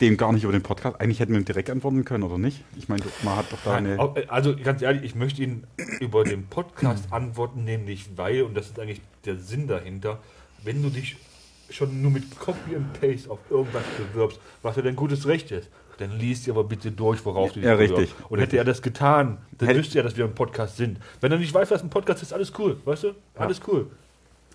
dem 0.00 0.16
gar 0.16 0.32
nicht 0.32 0.42
über 0.42 0.52
den 0.52 0.62
Podcast. 0.62 1.00
Eigentlich 1.00 1.20
hätten 1.20 1.32
wir 1.32 1.38
ihm 1.40 1.44
direkt 1.44 1.70
antworten 1.70 2.04
können, 2.04 2.24
oder 2.24 2.36
nicht? 2.38 2.64
Ich 2.76 2.88
meine, 2.88 3.02
man 3.22 3.36
hat 3.36 3.52
doch 3.52 3.58
da 3.64 3.74
eine. 3.76 3.98
Au- 4.00 4.14
Also 4.28 4.56
ganz 4.56 4.82
ehrlich, 4.82 5.04
ich 5.04 5.14
möchte 5.14 5.42
Ihnen 5.42 5.64
über 6.00 6.24
den 6.24 6.46
Podcast 6.46 7.04
antworten, 7.12 7.62
nämlich 7.64 8.10
weil, 8.16 8.42
und 8.42 8.56
das 8.56 8.66
ist 8.66 8.80
eigentlich 8.80 9.00
der 9.24 9.36
Sinn 9.36 9.68
dahinter, 9.68 10.18
wenn 10.64 10.82
du 10.82 10.88
dich 10.90 11.16
schon 11.70 12.02
nur 12.02 12.10
mit 12.10 12.38
Copy 12.38 12.74
and 12.74 12.92
Paste 13.00 13.30
auf 13.30 13.38
irgendwas 13.48 13.84
bewirbst, 14.12 14.40
was 14.62 14.74
ja 14.76 14.82
dein 14.82 14.96
gutes 14.96 15.26
Recht 15.26 15.50
ist, 15.52 15.68
dann 15.98 16.18
liest 16.18 16.46
dir 16.46 16.50
aber 16.52 16.64
bitte 16.64 16.90
durch, 16.90 17.24
worauf 17.24 17.52
du 17.52 17.60
dich 17.60 17.64
Ja, 17.68 17.74
bewirbst. 17.76 17.98
richtig. 17.98 18.16
Und 18.28 18.40
hätte 18.40 18.56
er 18.56 18.64
das 18.64 18.82
getan, 18.82 19.38
dann 19.56 19.68
Hätte- 19.68 19.80
wüsste 19.80 19.98
er, 19.98 20.02
dass 20.04 20.16
wir 20.16 20.24
ein 20.24 20.34
Podcast 20.34 20.76
sind. 20.78 20.98
Wenn 21.20 21.30
er 21.30 21.38
nicht 21.38 21.54
weiß, 21.54 21.70
was 21.70 21.82
ein 21.82 21.90
Podcast 21.90 22.22
ist, 22.22 22.32
alles 22.32 22.52
cool, 22.58 22.78
weißt 22.84 23.04
du? 23.04 23.12
Alles 23.36 23.60
cool. 23.68 23.86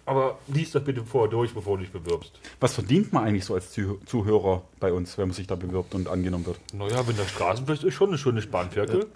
Aber 0.07 0.37
lies 0.47 0.71
das 0.71 0.83
bitte 0.85 1.03
vorher 1.03 1.29
durch, 1.29 1.53
bevor 1.53 1.75
du 1.77 1.83
dich 1.83 1.91
bewirbst. 1.91 2.31
Was 2.61 2.73
verdient 2.73 3.11
man 3.11 3.25
eigentlich 3.25 3.43
so 3.43 3.53
als 3.55 3.73
Zuh- 3.73 3.99
Zuhörer 4.05 4.61
bei 4.79 4.93
uns, 4.93 5.17
wenn 5.17 5.27
man 5.27 5.35
sich 5.35 5.47
da 5.47 5.55
bewirbt 5.55 5.93
und 5.95 6.07
angenommen 6.07 6.45
wird? 6.45 6.57
Naja, 6.73 7.05
wenn 7.05 7.17
der 7.17 7.25
Straßenfest 7.25 7.83
ist, 7.83 7.93
schon 7.93 8.07
eine 8.07 8.17
schöne 8.17 8.41
Spanferkel. 8.41 9.05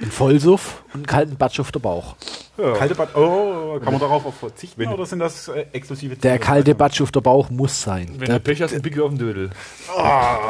ein 0.00 0.10
Vollsuff 0.12 0.82
und 0.88 0.94
einen 0.94 1.06
kalten 1.06 1.36
Batsch 1.36 1.58
auf 1.58 1.72
der 1.72 1.80
Bauch. 1.80 2.14
Kalte 2.58 2.94
Bad. 2.96 3.14
Oh, 3.16 3.78
kann 3.78 3.92
man 3.92 4.00
darauf 4.00 4.26
auch 4.26 4.34
verzichten 4.34 4.84
oder 4.88 5.06
sind 5.06 5.20
das 5.20 5.46
äh, 5.48 5.66
exklusive 5.72 6.16
Der 6.16 6.32
Ziele? 6.32 6.44
kalte 6.44 6.74
Batsch 6.74 7.00
auf 7.00 7.12
der 7.12 7.20
Bauch 7.20 7.50
muss 7.50 7.80
sein. 7.80 8.08
Wenn 8.18 8.26
Der, 8.26 8.38
du 8.40 8.44
Pech 8.44 8.60
hast, 8.62 8.74
ein 8.74 8.82
Pickel 8.82 9.02
auf 9.02 9.10
dem 9.10 9.18
Dödel. 9.18 9.50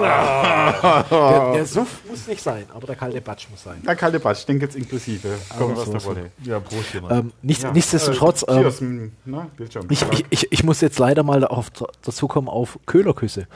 der, 0.00 1.52
der 1.54 1.66
Suff 1.66 2.00
muss 2.08 2.26
nicht 2.26 2.42
sein, 2.42 2.64
aber 2.74 2.86
der 2.86 2.96
kalte 2.96 3.20
Batsch 3.20 3.48
muss 3.50 3.62
sein. 3.62 3.82
Der 3.86 3.96
kalte 3.96 4.20
Bad, 4.20 4.38
ich 4.38 4.46
denke 4.46 4.64
jetzt 4.64 4.76
inklusive. 4.76 5.28
Kommen 5.58 5.76
was 5.76 5.84
so, 5.86 5.92
da 5.92 6.00
so. 6.00 6.08
wolle. 6.10 6.30
Ja, 6.42 6.60
Prost, 6.60 6.94
jemand. 6.94 7.12
Ähm, 7.12 7.32
nichts, 7.42 7.62
Ja. 7.62 7.72
nichtsdestotrotz, 7.72 8.42
Äh, 8.42 8.52
ähm, 8.52 8.62
Cheers, 8.62 8.80
m, 8.80 9.12
na, 9.24 9.46
ich, 9.90 10.02
ich, 10.10 10.24
ich, 10.30 10.52
ich 10.52 10.64
muss 10.64 10.80
jetzt 10.80 10.98
leider 10.98 11.22
mal 11.22 11.44
auf, 11.44 11.70
dazu 12.02 12.26
kommen 12.28 12.48
auf 12.48 12.78
Köhlerküsse. 12.86 13.46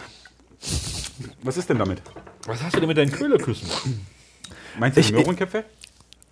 Was 1.42 1.56
ist 1.56 1.68
denn 1.70 1.78
damit? 1.78 2.02
Was 2.46 2.62
hast 2.62 2.74
du 2.76 2.80
denn 2.80 2.88
mit 2.88 2.98
deinen 2.98 3.12
Köhlerküssen? 3.12 3.68
Meinst 4.78 4.96
du 4.96 5.00
Ich- 5.00 5.08
die 5.08 5.12
Möhrenkköpfe? 5.14 5.64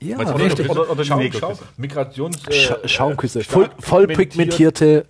Ja, 0.00 0.16
du 0.16 0.32
richtig. 0.32 0.68
Oder, 0.70 0.90
Oder 0.90 1.02
die 1.02 1.08
Schaum, 1.08 1.58
Migrations... 1.76 2.38
Scha 2.50 2.74
äh, 2.76 2.88
Schaumküsse. 2.88 3.40
äh, 3.40 3.44
Voll, 3.44 3.70
voll 3.78 4.04
pigmentiert- 4.06 4.16
pigmentierte 4.30 5.06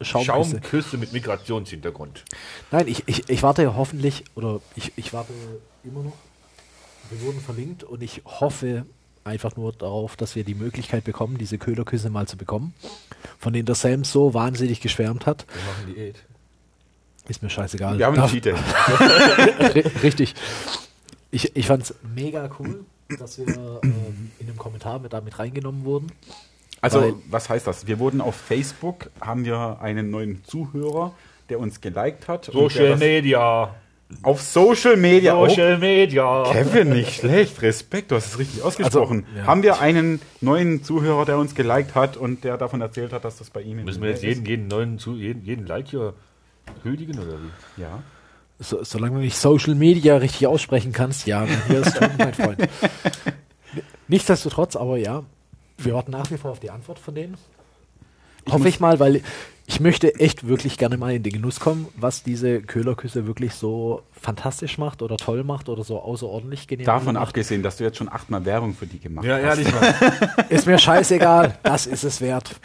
Schaumküsse. 0.00 0.32
Schaumküsse 0.50 0.96
mit 0.98 1.12
Migrationshintergrund. 1.12 2.24
Nein, 2.70 2.88
ich, 2.88 3.02
ich, 3.06 3.28
ich 3.28 3.42
warte 3.42 3.62
ja 3.62 3.74
hoffentlich, 3.76 4.24
oder 4.34 4.60
ich, 4.76 4.92
ich 4.96 5.12
warte 5.12 5.32
immer 5.84 6.02
noch. 6.02 6.14
Wir 7.10 7.20
wurden 7.22 7.40
verlinkt 7.40 7.84
und 7.84 8.02
ich 8.02 8.22
hoffe 8.24 8.86
einfach 9.24 9.56
nur 9.56 9.72
darauf, 9.72 10.16
dass 10.16 10.36
wir 10.36 10.44
die 10.44 10.54
Möglichkeit 10.54 11.04
bekommen, 11.04 11.36
diese 11.36 11.58
Köhlerküsse 11.58 12.08
mal 12.08 12.26
zu 12.26 12.36
bekommen, 12.38 12.72
von 13.38 13.52
denen 13.52 13.66
der 13.66 13.74
Sam 13.74 14.04
so 14.04 14.32
wahnsinnig 14.32 14.80
geschwärmt 14.80 15.26
hat. 15.26 15.44
Wir 15.52 15.62
machen 15.72 15.94
Diät. 15.94 16.16
Ist 17.28 17.42
mir 17.42 17.50
scheißegal. 17.50 17.98
Wir 17.98 18.06
haben 18.06 18.18
einen 18.18 18.28
Cheat 18.30 18.46
Richtig. 20.02 20.34
Ich, 21.30 21.54
ich 21.54 21.66
fand 21.66 21.82
es 21.84 21.94
mega 22.14 22.48
cool, 22.58 22.84
dass 23.18 23.38
wir 23.38 23.80
ähm, 23.82 24.30
in 24.38 24.46
dem 24.46 24.56
Kommentar 24.56 24.98
mit 24.98 25.12
damit 25.12 25.38
reingenommen 25.38 25.84
wurden. 25.84 26.08
Also, 26.80 27.00
Weil- 27.00 27.14
was 27.28 27.48
heißt 27.48 27.66
das? 27.66 27.86
Wir 27.86 27.98
wurden 27.98 28.20
auf 28.20 28.34
Facebook, 28.34 29.10
haben 29.20 29.44
wir 29.44 29.78
einen 29.80 30.10
neuen 30.10 30.42
Zuhörer, 30.44 31.12
der 31.48 31.58
uns 31.58 31.80
geliked 31.80 32.28
hat. 32.28 32.46
Social 32.46 32.96
Media. 32.96 33.74
Auf 34.22 34.40
Social 34.42 34.96
Media. 34.96 35.36
Oh, 35.36 35.48
Social 35.48 35.78
Media. 35.78 36.42
Kevin, 36.50 36.88
nicht 36.90 37.20
schlecht. 37.20 37.62
Respekt, 37.62 38.10
du 38.10 38.16
hast 38.16 38.26
es 38.26 38.38
richtig 38.38 38.62
ausgesprochen. 38.62 39.24
Also, 39.28 39.38
ja. 39.38 39.46
Haben 39.46 39.62
wir 39.62 39.80
einen 39.80 40.20
neuen 40.40 40.82
Zuhörer, 40.82 41.24
der 41.26 41.38
uns 41.38 41.54
geliked 41.54 41.94
hat 41.94 42.16
und 42.16 42.42
der 42.42 42.56
davon 42.56 42.80
erzählt 42.80 43.12
hat, 43.12 43.24
dass 43.24 43.38
das 43.38 43.50
bei 43.50 43.62
ihm 43.62 43.78
in 43.78 43.84
Müssen 43.84 44.00
der 44.00 44.08
wir 44.08 44.14
jetzt 44.14 44.22
Nähe 44.22 44.30
jeden, 44.32 44.46
jeden 44.46 44.68
neuen, 44.68 44.98
zu, 44.98 45.14
jeden, 45.14 45.44
jeden 45.44 45.66
Like 45.66 45.88
hier 45.88 46.14
huldigen 46.82 47.18
oder 47.20 47.34
wie? 47.34 47.82
Ja. 47.82 48.02
So, 48.62 48.84
solange 48.84 49.16
du 49.16 49.20
nicht 49.22 49.38
Social 49.38 49.74
Media 49.74 50.16
richtig 50.18 50.46
aussprechen 50.46 50.92
kannst, 50.92 51.26
ja, 51.26 51.46
hier 51.66 51.80
ist 51.80 51.96
schon 51.96 52.10
mein 52.18 52.34
Freund. 52.34 52.68
Nichtsdestotrotz, 54.08 54.76
aber 54.76 54.98
ja, 54.98 55.24
wir 55.78 55.94
warten 55.94 56.10
nach 56.10 56.30
wie 56.30 56.36
vor 56.36 56.50
auf 56.50 56.60
die 56.60 56.70
Antwort 56.70 56.98
von 56.98 57.14
denen. 57.14 57.38
Hoffe 58.50 58.68
ich 58.68 58.78
mal, 58.78 59.00
weil 59.00 59.22
ich 59.72 59.78
möchte 59.78 60.16
echt 60.16 60.48
wirklich 60.48 60.78
gerne 60.78 60.96
mal 60.96 61.14
in 61.14 61.22
den 61.22 61.32
Genuss 61.32 61.60
kommen, 61.60 61.86
was 61.94 62.24
diese 62.24 62.60
Köhlerküsse 62.60 63.28
wirklich 63.28 63.54
so 63.54 64.02
fantastisch 64.10 64.78
macht 64.78 65.00
oder 65.00 65.16
toll 65.16 65.44
macht 65.44 65.68
oder 65.68 65.84
so 65.84 66.00
außerordentlich 66.00 66.66
genial 66.66 66.86
Davon 66.86 67.14
macht. 67.14 67.28
abgesehen, 67.28 67.62
dass 67.62 67.76
du 67.76 67.84
jetzt 67.84 67.96
schon 67.96 68.08
achtmal 68.08 68.44
Werbung 68.44 68.74
für 68.74 68.86
die 68.88 68.98
gemacht 68.98 69.24
Ja, 69.24 69.36
hast. 69.36 69.42
ehrlich 69.44 69.72
mal. 69.72 69.94
Ist 70.48 70.66
mir 70.66 70.76
scheißegal. 70.76 71.56
Das 71.62 71.86
ist 71.86 72.02
es 72.02 72.20
wert. 72.20 72.58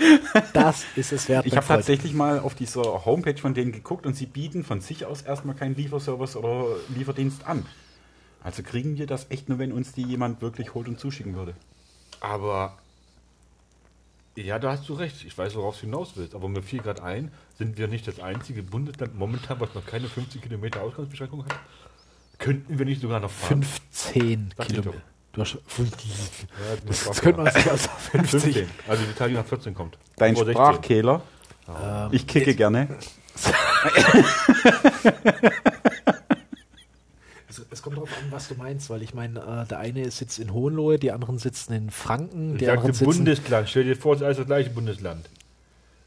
Das 0.53 0.83
ist 0.95 1.13
es 1.13 1.29
wert. 1.29 1.45
Ich 1.45 1.55
habe 1.55 1.67
tatsächlich 1.67 2.15
mal 2.15 2.39
auf 2.39 2.55
dieser 2.55 3.05
Homepage 3.05 3.37
von 3.37 3.53
denen 3.53 3.71
geguckt 3.71 4.07
und 4.07 4.15
sie 4.15 4.25
bieten 4.25 4.63
von 4.63 4.81
sich 4.81 5.05
aus 5.05 5.21
erstmal 5.21 5.55
keinen 5.55 5.75
Lieferservice 5.75 6.35
oder 6.35 6.65
Lieferdienst 6.95 7.45
an. 7.45 7.67
Also 8.43 8.63
kriegen 8.63 8.97
wir 8.97 9.05
das 9.05 9.27
echt 9.29 9.47
nur, 9.47 9.59
wenn 9.59 9.71
uns 9.71 9.91
die 9.91 10.01
jemand 10.03 10.41
wirklich 10.41 10.73
holt 10.73 10.87
und 10.87 10.99
zuschicken 10.99 11.35
würde. 11.35 11.53
Aber 12.19 12.75
ja, 14.35 14.59
da 14.59 14.71
hast 14.71 14.87
du 14.89 14.93
recht. 14.93 15.23
Ich 15.25 15.37
weiß, 15.37 15.55
worauf 15.55 15.75
du 15.75 15.81
hinaus 15.81 16.13
willst. 16.15 16.35
Aber 16.35 16.49
mir 16.49 16.61
fiel 16.61 16.81
gerade 16.81 17.03
ein, 17.03 17.31
sind 17.57 17.77
wir 17.77 17.87
nicht 17.87 18.07
das 18.07 18.19
einzige 18.19 18.63
Bundesland 18.63 19.15
momentan, 19.15 19.59
was 19.59 19.73
noch 19.73 19.85
keine 19.85 20.07
50 20.07 20.41
Kilometer 20.41 20.81
Ausgangsbeschränkung 20.81 21.45
hat? 21.45 21.55
Könnten 22.37 22.77
wir 22.77 22.85
nicht 22.85 23.01
sogar 23.01 23.19
noch 23.19 23.31
fahren? 23.31 23.63
15 23.63 24.53
Sag 24.57 24.69
ich 24.69 24.75
Kilometer. 24.75 25.01
Du 25.31 25.41
hast, 25.41 25.53
Ja, 25.55 25.59
das, 26.85 27.03
das 27.05 27.21
könnte 27.21 27.41
man 27.41 27.53
sich 27.53 27.69
als 27.69 27.87
50. 28.11 28.41
15. 28.41 28.69
Also 28.87 29.03
die 29.03 29.27
die 29.27 29.33
nach 29.33 29.45
14 29.45 29.73
kommt. 29.73 29.97
Dein 30.15 30.35
Vor 30.35 30.45
16. 30.45 30.63
Sprachkehler. 30.63 31.21
Ähm, 31.67 32.09
Ich 32.11 32.27
kicke 32.27 32.55
gerne. 32.55 32.87
Es, 37.57 37.65
es 37.71 37.81
kommt 37.81 37.97
darauf 37.97 38.09
an, 38.09 38.31
was 38.31 38.47
du 38.47 38.55
meinst, 38.55 38.89
weil 38.89 39.01
ich 39.01 39.13
meine, 39.13 39.39
äh, 39.39 39.67
der 39.67 39.79
eine 39.79 40.09
sitzt 40.11 40.39
in 40.39 40.53
Hohenlohe, 40.53 40.99
die 40.99 41.11
anderen 41.11 41.37
sitzen 41.37 41.73
in 41.73 41.89
Franken, 41.89 42.55
Ich 42.55 42.65
sagte. 42.65 42.91
Bundesland. 43.05 43.69
Stell 43.69 43.83
dir 43.83 43.95
vor, 43.95 44.13
es 44.15 44.21
ist 44.21 44.25
alles 44.25 44.37
das 44.37 44.45
gleiche 44.47 44.69
Bundesland. 44.69 45.29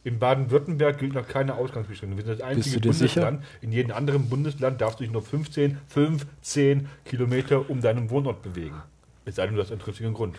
In 0.04 0.18
Baden-Württemberg 0.18 0.98
gilt 0.98 1.14
noch 1.14 1.26
keine 1.26 1.54
Ausgangsbeschränkung. 1.54 2.16
Wir 2.18 2.24
sind 2.24 2.40
das 2.40 2.46
einzige 2.46 2.80
dir 2.80 2.92
sicher? 2.92 3.22
Bundesland. 3.22 3.44
In 3.60 3.72
jedem 3.72 3.92
anderen 3.92 4.28
Bundesland 4.28 4.80
darfst 4.80 5.00
du 5.00 5.04
dich 5.04 5.12
nur 5.12 5.22
15, 5.22 5.78
5, 5.88 6.26
10 6.40 6.88
Kilometer 7.04 7.68
um 7.68 7.80
deinen 7.80 8.08
Wohnort 8.10 8.42
bewegen. 8.42 8.80
Es 9.24 9.36
sei 9.36 9.46
denn, 9.46 9.56
du 9.56 9.60
hast 9.60 9.70
einen 9.70 9.80
triftigen 9.80 10.14
Grund. 10.14 10.36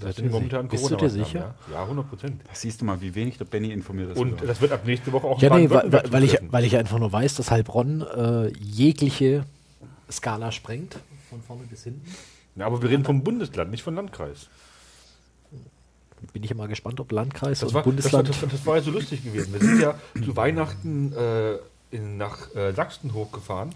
Das 0.00 0.16
sind 0.16 0.26
du 0.26 0.32
momentan 0.32 0.64
dir- 0.66 0.70
bist 0.70 0.90
du 0.90 0.96
dir 0.96 1.08
sicher? 1.08 1.54
Ja, 1.68 1.74
Ja, 1.74 1.82
100 1.84 2.08
Prozent. 2.08 2.42
Da 2.44 2.50
siehst 2.54 2.80
du 2.80 2.84
mal, 2.84 3.00
wie 3.00 3.14
wenig 3.14 3.38
der 3.38 3.44
Benny 3.44 3.70
informiert 3.70 4.10
ist. 4.10 4.18
Und 4.18 4.42
das 4.42 4.60
wird 4.60 4.72
ab 4.72 4.80
nächste 4.84 5.12
Woche 5.12 5.26
auch 5.26 5.40
Ja, 5.40 5.56
nee, 5.56 5.70
weil, 5.70 6.12
weil, 6.12 6.24
ich, 6.24 6.38
weil 6.50 6.64
ich 6.64 6.76
einfach 6.76 6.98
nur 6.98 7.12
weiß, 7.12 7.36
dass 7.36 7.50
Heilbronn 7.50 8.02
äh, 8.02 8.48
jegliche 8.58 9.44
Skala 10.10 10.50
sprengt, 10.52 10.96
von 11.30 11.40
vorne 11.42 11.62
bis 11.70 11.84
hinten. 11.84 12.04
Ja, 12.56 12.66
aber 12.66 12.82
wir 12.82 12.90
reden 12.90 13.04
vom 13.04 13.22
Bundesland, 13.22 13.70
nicht 13.70 13.82
vom 13.82 13.94
Landkreis. 13.94 14.48
Bin 16.32 16.42
ich 16.42 16.50
immer 16.50 16.68
gespannt, 16.68 17.00
ob 17.00 17.12
Landkreis 17.12 17.60
Das 17.60 17.68
und 17.68 17.74
war, 17.74 17.82
das, 17.82 17.84
Bundesland. 17.84 18.28
das, 18.28 18.40
das 18.40 18.66
war 18.66 18.76
ja 18.76 18.82
so 18.82 18.90
lustig 18.90 19.22
gewesen. 19.22 19.52
Wir 19.52 19.60
sind 19.60 19.80
ja 19.80 19.94
zu 20.24 20.34
Weihnachten 20.36 21.12
äh, 21.12 21.56
in, 21.90 22.16
nach 22.16 22.54
äh, 22.54 22.72
Sachsen 22.72 23.12
hochgefahren 23.12 23.70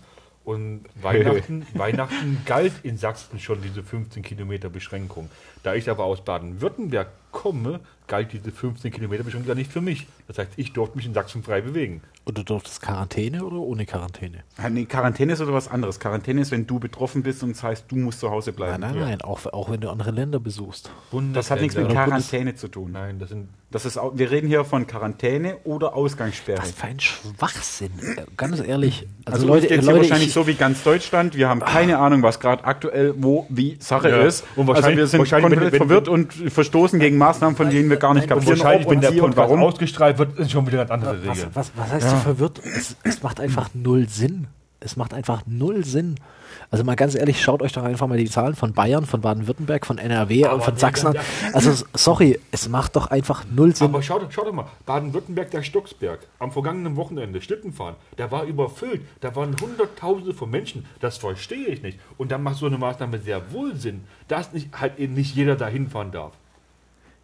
und 0.49 0.87
Weihnachten, 1.03 1.67
Weihnachten 1.75 2.39
galt 2.47 2.73
in 2.83 2.97
Sachsen 2.97 3.39
schon 3.39 3.61
diese 3.61 3.83
15 3.83 4.23
Kilometer 4.23 4.71
Beschränkung. 4.71 5.29
Da 5.63 5.75
ich 5.75 5.91
aber 5.91 6.05
aus 6.05 6.25
Baden-Württemberg 6.25 7.09
komme, 7.33 7.81
galt 8.09 8.33
diese 8.33 8.51
15 8.51 8.91
Kilometer 8.93 9.23
Beschränkung 9.23 9.49
ja 9.49 9.55
nicht 9.55 9.71
für 9.73 9.81
mich. 9.81 10.07
Das 10.27 10.39
heißt, 10.39 10.51
ich 10.57 10.73
durfte 10.73 10.97
mich 10.97 11.07
in 11.07 11.15
Sachsen 11.15 11.43
frei 11.43 11.61
bewegen. 11.61 12.01
Und 12.25 12.37
du 12.37 12.43
durftest 12.43 12.83
Quarantäne 12.83 13.43
oder 13.45 13.57
ohne 13.57 13.87
Quarantäne? 13.87 14.39
Ah, 14.59 14.69
nee, 14.69 14.85
Quarantäne 14.85 15.33
ist 15.33 15.41
oder 15.41 15.55
was 15.55 15.69
anderes. 15.69 15.99
Quarantäne 15.99 16.43
ist, 16.43 16.51
wenn 16.51 16.67
du 16.67 16.79
betroffen 16.79 17.23
bist 17.23 17.43
und 17.43 17.53
das 17.57 17.63
heißt, 17.63 17.85
du 17.89 17.97
musst 17.97 18.21
zu 18.21 18.31
Hause 18.31 18.53
bleiben. 18.53 18.81
Nein, 18.83 18.95
nein, 18.97 19.01
nein, 19.09 19.23
auch, 19.23 19.47
auch 19.47 19.71
wenn 19.71 19.81
du 19.81 19.89
andere 19.91 20.11
Länder 20.11 20.39
besuchst. 20.41 20.91
Das 21.33 21.51
hat 21.51 21.61
nichts 21.61 21.77
mit 21.77 21.85
Bundesländer. 21.87 22.05
Quarantäne 22.17 22.55
zu 22.57 22.69
tun. 22.69 22.93
Nein, 22.93 23.19
das 23.19 23.31
sind 23.31 23.49
Das 23.71 23.85
ist 23.87 23.97
auch, 23.99 24.13
wir 24.17 24.31
reden 24.31 24.47
hier 24.49 24.65
von 24.65 24.87
Quarantäne 24.87 25.59
oder 25.65 25.95
Ausgangssperre. 25.95 26.59
Was 26.59 26.71
für 26.73 26.87
ein 26.87 27.01
Schwachsinn. 27.01 27.91
Ganz 28.37 28.61
ehrlich. 28.61 29.07
Also, 29.27 29.37
Also, 29.41 29.47
Leute, 29.47 29.67
hier 29.69 29.83
Leute 29.83 29.99
wahrscheinlich 29.99 30.29
ich, 30.29 30.33
so 30.35 30.47
wie 30.47 30.55
ganz 30.55 30.83
Deutschland. 30.83 31.35
Wir 31.37 31.49
haben 31.51 31.61
keine 31.61 31.99
Ahnung, 31.99 32.23
was 32.23 32.41
gerade 32.41 32.65
aktuell 32.65 33.15
wo 33.19 33.47
wie 33.51 33.77
Sache 33.81 34.09
Ja. 34.11 34.23
ist. 34.23 34.43
Und 34.57 34.63
also 34.63 34.75
wahrscheinlich- 34.75 34.97
wir 34.99 35.07
sind 35.07 35.19
wahrscheinlich, 35.21 35.51
komplett 35.51 35.73
wenn- 35.73 35.81
wenn- 35.81 35.87
verwirrt 35.89 36.09
und 36.09 36.33
verstoßen 36.33 36.99
gegen 36.99 37.17
Maßnahmen, 37.19 37.57
von 37.57 37.69
denen 37.71 37.91
wir 37.91 37.98
gar 37.99 38.15
nicht 38.15 38.29
wahrscheinlich, 38.29 38.87
ob 38.87 38.93
wenn 38.93 39.01
der 39.01 39.11
Podcast 39.13 39.37
warum. 39.37 39.63
ausgestrahlt 39.63 40.19
wird, 40.19 40.37
sind 40.37 40.51
schon 40.51 40.67
wieder 40.67 40.79
ganz 40.79 40.91
andere 40.91 41.27
was, 41.27 41.37
Regeln. 41.37 41.51
was, 41.55 41.73
was 41.75 41.93
heißt 41.93 42.11
so 42.11 42.17
verwirrt? 42.17 42.61
Es, 42.65 42.97
es 43.05 43.23
macht 43.23 43.41
einfach 43.41 43.71
null 43.75 44.09
Sinn. 44.09 44.47
Es 44.81 44.97
macht 44.97 45.13
einfach 45.13 45.43
null 45.47 45.85
Sinn. 45.85 46.17
Also 46.71 46.85
mal 46.85 46.97
ganz 46.97 47.15
ehrlich, 47.15 47.43
schaut 47.43 47.63
euch 47.63 47.73
doch 47.73 47.83
einfach 47.83 48.07
mal 48.07 48.19
die 48.19 48.29
Zahlen 48.29 48.55
von 48.55 48.73
Bayern, 48.75 49.07
von 49.07 49.21
Baden-Württemberg, 49.23 49.87
von 49.87 49.99
NRW 49.99 50.47
und 50.49 50.63
von 50.63 50.75
nee, 50.75 50.81
Sachsen 50.81 51.09
an. 51.09 51.15
ja. 51.15 51.23
Also 51.53 51.85
sorry, 51.95 52.39
es 52.53 52.69
macht 52.69 52.97
doch 52.97 53.07
einfach 53.07 53.45
null 53.51 53.75
Sinn. 53.75 53.89
Aber 53.89 54.03
schau, 54.03 54.21
schau 54.29 54.45
doch 54.45 54.53
mal, 54.53 54.67
Baden-Württemberg, 54.85 55.51
der 55.51 55.63
Stucksberg, 55.63 56.21
am 56.39 56.53
vergangenen 56.53 56.97
Wochenende, 56.97 57.41
Schlittenfahren, 57.41 57.97
der 58.19 58.31
war 58.31 58.45
überfüllt. 58.45 59.03
Da 59.21 59.35
waren 59.35 59.57
Hunderttausende 59.61 60.35
von 60.35 60.51
Menschen. 60.51 60.85
Das 61.01 61.17
verstehe 61.17 61.67
ich 61.67 61.83
nicht. 61.83 61.99
Und 62.19 62.31
dann 62.33 62.43
macht 62.43 62.57
so 62.57 62.67
eine 62.67 62.79
Maßnahme 62.79 63.19
sehr 63.19 63.53
wohl 63.53 63.75
Sinn, 63.77 64.05
dass 64.29 64.53
nicht, 64.53 64.69
halt 64.79 64.99
eben 64.99 65.15
nicht 65.15 65.35
jeder 65.35 65.57
da 65.57 65.69
hinfahren 65.69 66.13
darf. 66.13 66.33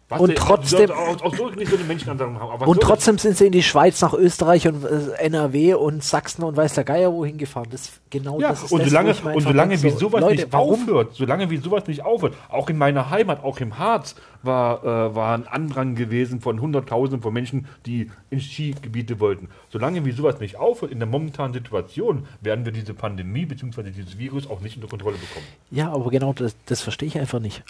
Was 0.07 0.21
Und 0.21 0.29
der- 0.29 0.35
trotzdem- 0.35 0.85
du 0.87 0.93
sollst 0.93 1.23
Auch, 1.23 1.25
auch 1.25 1.35
so 1.35 1.49
nicht 1.49 1.67
so 1.71 1.77
eine 1.77 1.85
Menschenansammlung 1.85 2.39
haben. 2.39 2.51
Aber 2.51 2.61
was 2.61 2.67
und 2.67 2.79
trotzdem 2.79 3.17
sind 3.17 3.37
sie 3.37 3.47
in 3.47 3.51
die 3.51 3.63
Schweiz, 3.63 3.99
nach 4.01 4.13
Österreich 4.13 4.67
und 4.67 4.83
äh, 4.85 5.13
NRW 5.17 5.73
und 5.73 6.03
Sachsen 6.03 6.43
und 6.43 6.55
weiß 6.55 6.75
der 6.75 6.83
Geier 6.83 7.11
wohin 7.11 7.39
gefahren. 7.39 7.65
Das 7.71 7.89
genau 8.11 8.39
Ja, 8.39 8.49
das 8.49 8.65
ist 8.65 8.71
und 8.71 8.81
das, 8.83 8.89
solange, 8.89 9.11
ich 9.11 9.23
mir 9.23 9.33
und 9.33 9.41
solange 9.41 9.81
wie 9.81 9.89
so, 9.89 9.97
sowas 9.97 10.21
Leute, 10.21 10.35
nicht 10.43 10.53
warum? 10.53 10.83
aufhört, 10.83 11.15
solange 11.15 11.49
wie 11.49 11.57
sowas 11.57 11.87
nicht 11.87 12.05
aufhört, 12.05 12.35
auch 12.49 12.69
in 12.69 12.77
meiner 12.77 13.09
Heimat, 13.09 13.43
auch 13.43 13.59
im 13.59 13.79
Harz, 13.79 14.13
war, 14.43 14.83
äh, 14.83 15.15
war 15.15 15.33
ein 15.35 15.47
Andrang 15.47 15.95
gewesen 15.95 16.39
von 16.39 16.61
Hunderttausenden 16.61 17.23
von 17.23 17.33
Menschen, 17.33 17.65
die 17.87 18.11
in 18.29 18.39
Skigebiete 18.39 19.19
wollten. 19.19 19.49
Solange 19.71 20.05
wie 20.05 20.11
sowas 20.11 20.39
nicht 20.39 20.57
aufhört, 20.57 20.91
in 20.91 20.99
der 20.99 21.07
momentanen 21.07 21.53
Situation, 21.53 22.27
werden 22.41 22.63
wir 22.63 22.71
diese 22.71 22.93
Pandemie 22.93 23.47
bzw. 23.47 23.89
dieses 23.89 24.19
Virus 24.19 24.47
auch 24.47 24.59
nicht 24.61 24.75
unter 24.75 24.87
Kontrolle 24.87 25.17
bekommen. 25.17 25.47
Ja, 25.71 25.91
aber 25.91 26.11
genau 26.11 26.31
das, 26.33 26.55
das 26.67 26.81
verstehe 26.81 27.07
ich 27.07 27.17
einfach 27.17 27.39
nicht. 27.39 27.63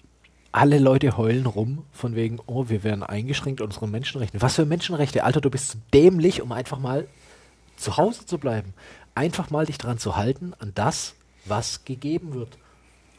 Alle 0.56 0.80
Leute 0.80 1.18
heulen 1.18 1.48
rum, 1.48 1.84
von 1.92 2.16
wegen, 2.16 2.40
oh, 2.46 2.70
wir 2.70 2.86
werden 2.86 3.04
eingeschränkt, 3.04 3.60
unsere 3.60 3.90
Menschenrechte. 3.90 4.42
Was 4.42 4.56
für 4.56 4.66
Menschenrechte? 4.66 5.26
Alter, 5.26 5.42
du 5.42 5.50
bist 5.50 5.72
zu 5.72 5.78
dämlich, 5.94 6.42
um 6.42 6.54
einfach 6.54 6.80
mal 6.80 7.08
zu 7.76 7.98
Hause 7.98 8.26
zu 8.26 8.38
bleiben. 8.38 8.74
Einfach 9.16 9.50
mal 9.50 9.66
dich 9.66 9.78
dran 9.78 9.98
zu 9.98 10.16
halten, 10.16 10.54
an 10.60 10.72
das, 10.74 11.16
was 11.44 11.84
gegeben 11.84 12.34
wird. 12.34 12.58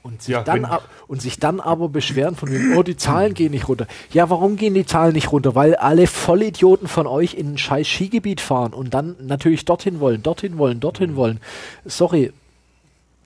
Und 0.02 0.22
sich, 0.22 0.32
Ja, 0.32 0.44
dann, 0.44 0.64
ab, 0.64 0.88
und 1.08 1.20
sich 1.20 1.38
dann 1.38 1.60
aber 1.60 1.90
beschweren 1.90 2.36
von 2.36 2.50
wegen, 2.50 2.74
oh, 2.74 2.82
die 2.82 2.96
Zahlen 2.96 3.34
gehen 3.34 3.50
nicht 3.50 3.68
runter. 3.68 3.86
Ja, 4.14 4.30
warum 4.30 4.56
gehen 4.56 4.72
die 4.72 4.86
Zahlen 4.86 5.12
nicht 5.12 5.30
runter? 5.30 5.54
Weil 5.54 5.74
alle 5.74 6.06
Vollidioten 6.06 6.88
von 6.88 7.06
euch 7.06 7.34
in 7.34 7.52
ein 7.52 7.58
scheiß 7.58 7.86
Skigebiet 7.86 8.40
fahren 8.40 8.72
und 8.72 8.94
dann 8.94 9.14
natürlich 9.20 9.66
dorthin 9.66 10.00
wollen, 10.00 10.22
dorthin 10.22 10.56
wollen, 10.56 10.80
dorthin 10.80 11.16
wollen. 11.16 11.40
Sorry. 11.84 12.32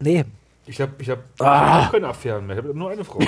Nee, 0.01 0.25
Ich 0.71 0.81
habe 0.81 0.93
ich 0.99 1.11
hab, 1.11 1.19
Ah. 1.41 1.89
keine 1.91 2.07
Affären 2.07 2.47
mehr, 2.47 2.57
ich 2.57 2.63
habe 2.65 2.79
nur 2.79 2.91
eine 2.91 3.05
Frau. 3.05 3.19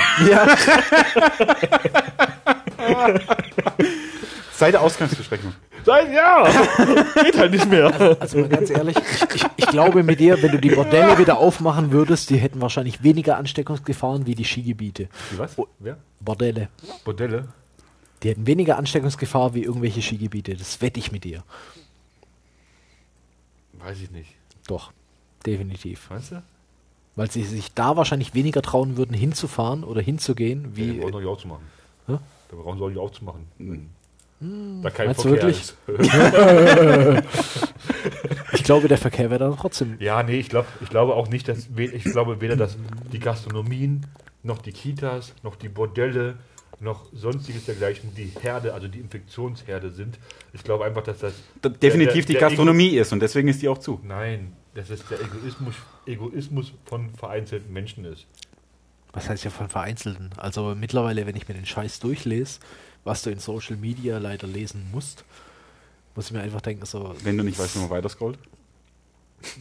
Seit 4.52 4.74
der 4.74 4.80
Ausgangsbeschränkung. 4.80 5.52
Seit 5.84 6.12
ja, 6.12 6.44
geht 7.24 7.36
halt 7.36 7.50
nicht 7.50 7.68
mehr. 7.68 8.16
Also 8.20 8.38
mal 8.38 8.48
ganz 8.48 8.70
ehrlich, 8.70 8.96
ich, 8.96 9.34
ich, 9.34 9.44
ich 9.56 9.66
glaube 9.66 10.04
mit 10.04 10.20
dir, 10.20 10.40
wenn 10.40 10.52
du 10.52 10.58
die 10.60 10.70
Bordelle 10.70 11.18
wieder 11.18 11.38
aufmachen 11.38 11.90
würdest, 11.90 12.30
die 12.30 12.36
hätten 12.36 12.60
wahrscheinlich 12.60 13.02
weniger 13.02 13.36
Ansteckungsgefahren 13.38 14.24
wie 14.26 14.36
die 14.36 14.44
Skigebiete. 14.44 15.08
Wie 15.32 15.38
was? 15.38 15.56
Wer? 15.80 15.96
Bordelle. 16.20 16.68
Bordelle? 17.04 17.48
Die 18.22 18.28
hätten 18.28 18.46
weniger 18.46 18.76
Ansteckungsgefahr 18.78 19.54
wie 19.54 19.64
irgendwelche 19.64 20.00
Skigebiete. 20.00 20.54
Das 20.54 20.80
wette 20.80 21.00
ich 21.00 21.10
mit 21.10 21.24
dir. 21.24 21.42
Weiß 23.72 24.00
ich 24.00 24.12
nicht. 24.12 24.30
Doch, 24.68 24.92
definitiv. 25.44 26.08
Weißt 26.08 26.30
du? 26.30 26.42
Weil 27.14 27.30
sie 27.30 27.42
sich 27.44 27.74
da 27.74 27.96
wahrscheinlich 27.96 28.32
weniger 28.34 28.62
trauen 28.62 28.96
würden, 28.96 29.14
hinzufahren 29.14 29.84
oder 29.84 30.00
hinzugehen, 30.00 30.74
Wie? 30.74 30.94
wie. 30.94 30.98
Den 30.98 31.10
brauchen 31.10 31.20
sie 31.22 31.28
auch 31.28 31.38
zu 31.38 31.48
machen. 31.48 31.62
Hä? 32.06 32.16
Da 32.50 32.56
brauchen 32.56 32.78
sie 32.78 32.84
auch 32.84 32.88
nicht 32.88 32.98
aufzumachen. 32.98 33.46
Da 34.82 34.90
kein 34.90 35.06
Meinst 35.06 35.22
Verkehr 35.22 35.42
wirklich? 35.42 35.60
ist. 35.60 35.76
Ich 38.54 38.64
glaube, 38.64 38.88
der 38.88 38.98
Verkehr 38.98 39.30
wäre 39.30 39.40
dann 39.40 39.56
trotzdem. 39.56 39.96
Ja, 39.98 40.22
nee, 40.22 40.38
ich, 40.38 40.48
glaub, 40.48 40.66
ich 40.80 40.88
glaube 40.90 41.14
auch 41.14 41.28
nicht, 41.28 41.48
dass 41.48 41.68
ich 41.76 42.04
glaube 42.04 42.40
weder, 42.40 42.56
dass 42.56 42.76
die 43.12 43.18
Gastronomien, 43.18 44.06
noch 44.42 44.58
die 44.58 44.72
Kitas, 44.72 45.34
noch 45.42 45.56
die 45.56 45.68
Bordelle, 45.68 46.36
noch 46.80 47.06
sonstiges 47.12 47.64
dergleichen 47.66 48.14
die 48.16 48.30
Herde, 48.40 48.74
also 48.74 48.88
die 48.88 48.98
Infektionsherde 48.98 49.90
sind. 49.90 50.18
Ich 50.52 50.62
glaube 50.64 50.84
einfach, 50.84 51.02
dass 51.02 51.18
das 51.20 51.32
Da- 51.60 51.68
Definitiv 51.70 52.26
der- 52.26 52.34
die 52.34 52.38
der 52.38 52.40
Gastronomie 52.40 52.88
ist 52.88 53.12
und 53.12 53.20
deswegen 53.20 53.48
ist 53.48 53.62
die 53.62 53.68
auch 53.68 53.78
zu. 53.78 54.00
Nein, 54.02 54.52
dass 54.74 54.90
es 54.90 55.06
der 55.06 55.20
Egoismus, 55.20 55.74
Egoismus 56.06 56.72
von 56.84 57.14
vereinzelten 57.14 57.72
Menschen 57.72 58.04
ist. 58.04 58.26
Was 59.12 59.28
heißt 59.28 59.44
ja 59.44 59.50
von 59.50 59.68
Vereinzelten? 59.68 60.30
Also 60.36 60.74
mittlerweile, 60.74 61.26
wenn 61.26 61.36
ich 61.36 61.46
mir 61.46 61.54
den 61.54 61.66
Scheiß 61.66 62.00
durchlese, 62.00 62.60
was 63.04 63.22
du 63.22 63.30
in 63.30 63.38
Social 63.38 63.76
Media 63.76 64.18
leider 64.18 64.46
lesen 64.46 64.88
musst, 64.90 65.24
muss 66.14 66.26
ich 66.26 66.32
mir 66.32 66.40
einfach 66.40 66.60
denken, 66.60 66.86
so, 66.86 67.14
Wenn 67.22 67.36
du 67.36 67.44
nicht 67.44 67.58
weißt, 67.58 67.76
wie 67.76 67.80
man 67.80 67.90
weiter 67.90 68.08
scrollt. 68.08 68.38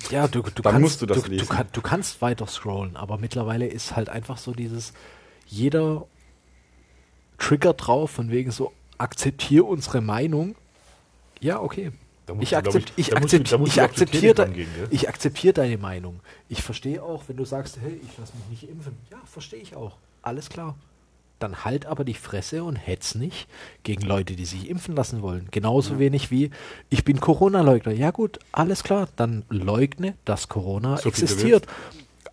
Ja, 0.10 0.28
du, 0.28 0.42
du, 0.42 0.62
Dann 0.62 0.74
kannst, 0.74 0.82
musst 0.82 1.02
du 1.02 1.06
das 1.06 1.24
du, 1.24 1.30
lesen. 1.30 1.48
Du, 1.48 1.54
kann, 1.54 1.68
du 1.72 1.82
kannst 1.82 2.22
weiter 2.22 2.48
scrollen, 2.48 2.96
aber 2.96 3.18
mittlerweile 3.18 3.68
ist 3.68 3.96
halt 3.96 4.10
einfach 4.10 4.38
so 4.38 4.54
dieses, 4.54 4.94
jeder 5.48 6.06
Trigger 7.40 7.74
drauf, 7.74 8.12
von 8.12 8.30
wegen 8.30 8.52
so, 8.52 8.72
akzeptiere 8.98 9.64
unsere 9.64 10.02
Meinung. 10.02 10.56
Ja, 11.40 11.60
okay. 11.60 11.92
Ich, 12.40 12.56
akzept, 12.56 12.94
akzept, 13.14 13.54
akzeptiere 13.78 14.34
de, 14.34 14.54
gehen, 14.54 14.68
ich 14.90 15.10
akzeptiere 15.10 15.54
deine 15.54 15.78
Meinung. 15.78 16.20
Ich 16.48 16.62
verstehe 16.62 17.04
auch, 17.04 17.24
wenn 17.28 17.36
du 17.36 17.46
sagst, 17.46 17.78
hey, 17.82 18.00
ich 18.02 18.18
lasse 18.18 18.34
mich 18.38 18.62
nicht 18.62 18.72
impfen. 18.72 18.96
Ja, 19.12 19.18
verstehe 19.26 19.60
ich 19.60 19.76
auch. 19.76 19.98
Alles 20.22 20.50
klar. 20.50 20.76
Dann 21.40 21.66
halt 21.66 21.88
aber 21.88 22.04
die 22.04 22.14
Fresse 22.14 22.64
und 22.64 22.76
hetz 22.76 23.16
nicht 23.16 23.48
gegen 23.84 24.04
Leute, 24.04 24.36
die 24.36 24.46
sich 24.46 24.70
impfen 24.70 24.96
lassen 24.96 25.22
wollen. 25.22 25.48
Genauso 25.52 25.98
wenig 25.98 26.30
wie, 26.32 26.52
ich 26.90 27.04
bin 27.04 27.20
Corona-Leugner. 27.20 27.92
Ja 27.92 28.12
gut, 28.12 28.40
alles 28.52 28.84
klar. 28.84 29.10
Dann 29.16 29.44
leugne, 29.50 30.14
dass 30.24 30.48
Corona 30.48 30.98
So 30.98 31.10
existiert. 31.10 31.66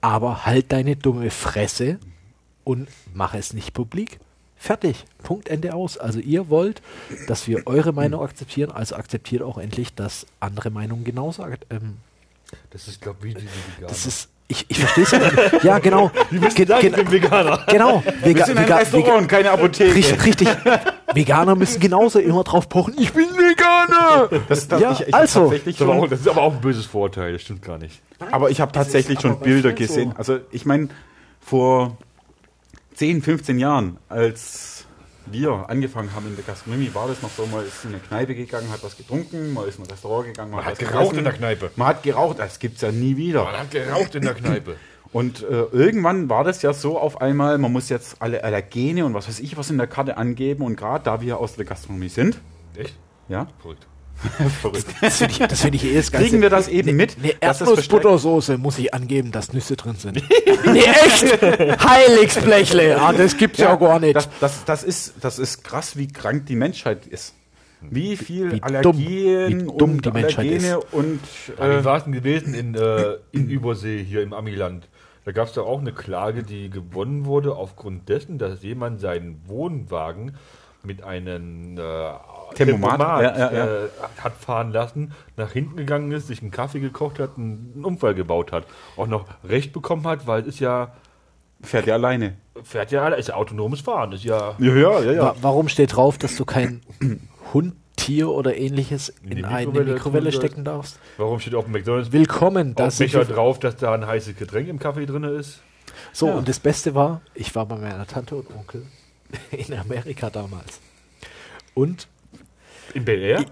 Aber 0.01 0.45
halt 0.45 0.70
deine 0.70 0.95
dumme 0.95 1.30
Fresse 1.30 1.99
und 2.64 2.89
mach 3.14 3.34
es 3.34 3.55
nicht 3.55 3.72
publik. 3.72 4.20
Fertig. 4.59 5.04
Punkt, 5.22 5.48
Ende 5.48 5.74
aus. 5.74 5.98
Also 5.98 6.18
ihr 6.20 6.48
wollt, 6.50 6.82
dass 7.28 7.46
wir 7.46 7.66
eure 7.66 7.92
Meinung 7.92 8.22
akzeptieren, 8.22 8.70
also 8.70 8.96
akzeptiert 8.96 9.42
auch 9.42 9.59
endlich, 9.59 9.94
dass 9.94 10.26
andere 10.40 10.70
Meinungen 10.70 11.04
genauso. 11.04 11.44
Ähm, 11.70 11.98
Das 12.70 12.88
ist, 12.88 13.00
glaube 13.00 13.28
ich, 13.28 13.36
wie 13.36 13.40
die, 13.40 13.46
wie 13.46 13.86
das 13.86 14.06
ist 14.06 14.28
Ich, 14.48 14.64
ich 14.68 14.78
verstehe 14.78 15.04
es 15.04 15.52
nicht. 15.52 15.62
Ja, 15.64 15.78
genau. 15.78 16.11
Ge 16.30 16.66
sagen, 16.66 16.80
gen- 16.80 16.90
ich 16.90 16.96
bin 16.96 17.11
Veganer. 17.12 17.64
Genau. 17.68 18.02
Wir 18.22 18.34
Vega- 18.34 18.46
sind 18.46 18.59
ein 18.59 18.64
Vega- 18.64 18.76
Restaurant 18.78 19.18
und 19.22 19.28
keine 19.28 19.50
Apotheke. 19.50 19.94
Richtig, 19.94 20.24
richtig. 20.24 20.48
Veganer 21.12 21.54
müssen 21.54 21.80
genauso 21.80 22.18
immer 22.18 22.44
drauf 22.44 22.68
pochen. 22.68 22.94
Ich 22.98 23.12
bin 23.12 23.26
Veganer. 23.26 24.28
Das, 24.48 24.66
das, 24.68 24.80
Ja, 24.80 24.92
ich, 24.92 25.00
ich 25.09 25.14
also. 25.14 25.40
tatsächlich 25.42 25.76
Das, 25.76 25.80
ist 25.86 25.88
aber 25.88 25.92
auch, 25.98 26.00
schon, 26.00 26.11
das 26.11 26.20
ist 26.20 26.28
aber 26.28 26.42
auch 26.42 26.54
ein 26.54 26.61
böses 26.61 26.86
Vorurteil, 26.86 27.32
das 27.34 27.42
stimmt 27.42 27.62
gar 27.62 27.78
nicht. 27.78 28.00
aber 28.30 28.50
ich 28.50 28.61
habe 28.61 28.72
tatsächlich 28.72 29.20
schon 29.20 29.38
Bilder 29.40 29.70
vielen 29.76 29.88
so. 29.88 29.94
gesehen. 29.94 30.12
Also 30.16 30.38
ich 30.50 30.64
meine, 30.66 30.88
vor 31.40 31.96
10, 32.99 33.22
15 33.22 33.61
Jahren, 33.61 33.96
als 34.09 34.84
wir 35.26 35.66
angefangen 35.68 36.12
haben 36.16 36.26
in 36.26 36.34
der 36.34 36.44
Gastronomie, 36.44 36.90
war 36.94 37.07
das 37.07 37.22
noch 37.22 37.30
so, 37.30 37.46
man 37.46 37.64
ist 37.64 37.84
in 37.84 37.90
eine 37.90 38.01
Kneipe 38.01 38.34
gegangen, 38.34 38.72
hat 38.72 38.82
was 38.82 38.96
getrunken, 38.96 39.53
man 39.55 39.68
ist 39.68 39.78
in 39.78 39.84
ein 39.84 39.90
Restaurant 39.90 40.26
gegangen, 40.26 40.51
man, 40.51 40.64
hat 40.64 40.72
was 40.72 40.78
geraucht 40.80 41.11
gegessen. 41.11 41.18
in 41.18 41.24
der 41.24 41.32
Kneipe. 41.34 41.70
Man 41.76 41.86
hat 41.86 42.03
geraucht, 42.03 42.40
das 42.40 42.59
gibt's 42.59 42.80
ja 42.80 42.90
nie 42.90 43.16
wieder. 43.16 43.44
Man 43.44 43.57
hat 43.57 43.70
geraucht 43.70 44.16
in 44.16 44.22
der 44.22 44.34
Kneipe. 44.34 44.76
Und 45.12 45.44
äh, 45.44 45.62
irgendwann 45.70 46.28
war 46.28 46.42
das 46.42 46.61
ja 46.62 46.72
so 46.72 46.99
auf 46.99 47.20
einmal, 47.20 47.57
man 47.59 47.70
muss 47.70 47.88
jetzt 47.88 48.20
alle 48.20 48.42
Allergene 48.42 49.07
und 49.07 49.14
was 49.14 49.26
weiß 49.26 49.38
ich 49.40 49.57
was 49.57 49.70
in 49.70 49.78
der 49.78 49.86
Karte 49.86 50.16
angeben. 50.18 50.64
Und 50.64 50.76
gerade 50.76 51.03
da 51.05 51.20
wir 51.20 51.38
aus 51.38 51.55
der 51.55 51.64
Gastronomie 51.64 52.11
sind, 52.11 52.38
Echt? 52.76 52.94
ja, 53.28 53.46
Verrückt. 53.62 53.86
verrückt, 54.61 54.87
Das 55.01 55.19
finde 55.19 55.33
ich, 55.33 55.39
das 55.39 55.61
find 55.61 55.75
ich 55.77 55.85
eh 55.85 55.95
das 55.95 56.11
Ganze. 56.11 56.29
kriegen 56.29 56.43
wir 56.43 56.51
das 56.51 56.69
eben 56.69 56.97
mit. 56.97 57.16
Eine 57.23 57.35
Erdnussbuttersoße 57.41 58.59
muss 58.59 58.79
ich 58.79 58.93
angeben, 58.93 59.31
dass 59.31 59.53
Nüsse 59.53 59.77
drin 59.77 59.95
sind. 59.97 60.16
nee, 60.66 60.81
echt? 60.81 61.41
Heiligsblechle. 61.85 63.01
Ah, 63.01 63.12
das 63.12 63.37
gibt's 63.37 63.59
ja, 63.59 63.75
gar 63.77 64.01
nicht. 64.01 64.16
Das, 64.16 64.29
das, 64.41 64.64
das, 64.64 64.85
ist, 64.85 65.14
das 65.21 65.39
ist 65.39 65.62
krass, 65.64 65.97
wie 65.97 66.09
krank 66.09 66.47
die 66.47 66.57
Menschheit 66.57 67.07
ist. 67.07 67.35
Wie 67.81 68.16
viel 68.16 68.53
Wie 68.53 68.61
dumm- 68.61 68.64
Allergien 68.64 69.61
wie 69.61 69.79
dumm 69.79 69.91
und 69.93 70.05
die 70.05 70.11
Menschheit 70.11 70.47
Allergene 70.47 70.81
und 70.91 71.21
Wie 71.57 71.62
äh, 71.62 71.85
war 71.85 71.99
es 71.99 72.05
denn 72.05 72.12
gewesen 72.12 72.55
in, 72.55 72.75
äh, 72.75 73.19
in 73.31 73.49
Übersee 73.49 74.03
hier 74.03 74.23
im 74.23 74.33
Amiland? 74.33 74.89
Da 75.25 75.33
gab 75.33 75.47
es 75.47 75.53
da 75.55 75.61
auch 75.61 75.79
eine 75.79 75.93
Klage, 75.93 76.43
die 76.43 76.71
gewonnen 76.71 77.25
wurde 77.25 77.55
aufgrund 77.55 78.09
dessen, 78.09 78.39
dass 78.39 78.62
jemand 78.62 79.01
seinen 79.01 79.43
Wohnwagen 79.47 80.37
mit 80.83 81.05
einem 81.05 81.77
äh, 81.79 81.83
Tempomat, 82.55 83.22
ja, 83.22 83.38
ja, 83.38 83.53
ja. 83.53 83.66
Äh, 83.84 83.88
hat 84.22 84.34
fahren 84.36 84.72
lassen, 84.72 85.12
nach 85.36 85.53
hinten 85.53 85.76
gegangen 85.76 86.11
ist, 86.12 86.26
sich 86.28 86.40
einen 86.42 86.51
Kaffee 86.51 86.80
gekocht 86.80 87.18
hat, 87.18 87.36
einen 87.36 87.82
Unfall 87.84 88.14
gebaut 88.14 88.53
hat. 88.53 88.64
Auch 88.96 89.07
noch 89.07 89.26
Recht 89.44 89.72
bekommen 89.72 90.07
hat, 90.07 90.26
weil 90.26 90.42
es 90.42 90.49
ist 90.49 90.61
ja, 90.61 90.92
fährt 91.62 91.86
ja 91.86 91.94
alleine. 91.94 92.36
fährt 92.62 92.90
ja, 92.90 93.09
ist 93.09 93.28
ja 93.28 93.34
autonomes 93.34 93.80
Fahren, 93.80 94.12
ist 94.12 94.24
ja 94.24 94.55
Ja, 94.59 94.74
ja, 95.01 95.01
ja. 95.12 95.22
Wa 95.22 95.34
warum 95.42 95.68
steht 95.68 95.94
drauf, 95.96 96.18
dass 96.18 96.36
du 96.36 96.44
kein 96.44 96.80
Hund, 97.55 97.74
Tier 97.96 98.28
oder 98.30 98.57
ähnliches 98.57 99.09
In 99.24 99.38
in, 99.38 99.44
eine 99.44 99.66
Mikrowelle 99.66 99.92
Mikrowelle 99.94 100.32
stecken 100.32 100.64
darfst? 100.64 100.99
Warum 101.16 101.40
steht 101.40 101.55
auf 101.57 101.64
dem 101.64 101.72
McDonalds 101.72 102.12
Willkommen, 102.12 102.70
auf 102.70 102.74
das 102.76 102.96
dem 102.99 103.07
Becher 103.07 103.24
drauf, 103.24 103.59
dass 103.59 103.76
da 103.76 103.92
ein 103.92 104.07
heißes 104.07 104.36
Getränk 104.36 104.68
im 104.68 104.78
Kaffee 104.78 105.05
drin 105.05 105.24
ist? 105.24 105.61
So, 106.12 106.28
Ja. 106.28 106.34
und 106.36 106.49
das 106.49 106.61
Beste 106.61 106.94
war, 106.94 107.20
ich 107.34 107.55
war 107.57 107.66
bei 107.66 107.76
meiner 107.76 108.07
Tante 108.07 108.36
und 108.36 108.46
Onkel 108.57 108.86
in 109.51 109.74
Amerika 109.76 110.30
damals. 110.30 110.80
Und 111.74 112.07
In 112.95 113.05
Bel 113.05 113.22
Air? 113.22 113.45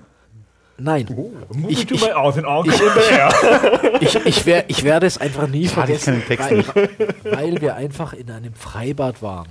nein, 0.78 1.06
Move 1.08 1.70
Ich- 1.70 1.90
ich- 1.90 2.14
aunt 2.14 2.36
in 2.36 2.44
Onkel 2.46 2.72
in 2.74 2.78
Bel 2.78 3.10
Air. 3.10 4.00
ich, 4.00 4.14
ich, 4.26 4.46
wer, 4.46 4.68
ich 4.68 4.84
werde 4.84 5.06
es 5.06 5.18
einfach 5.18 5.48
nie 5.48 5.62
ich 5.64 5.70
vergessen, 5.70 6.22
kann 6.26 6.38
den 6.50 6.60
Text 6.64 6.76
weil, 7.24 7.32
weil 7.32 7.60
wir 7.60 7.76
einfach 7.76 8.12
in 8.12 8.30
einem 8.30 8.54
Freibad 8.54 9.22
waren. 9.22 9.48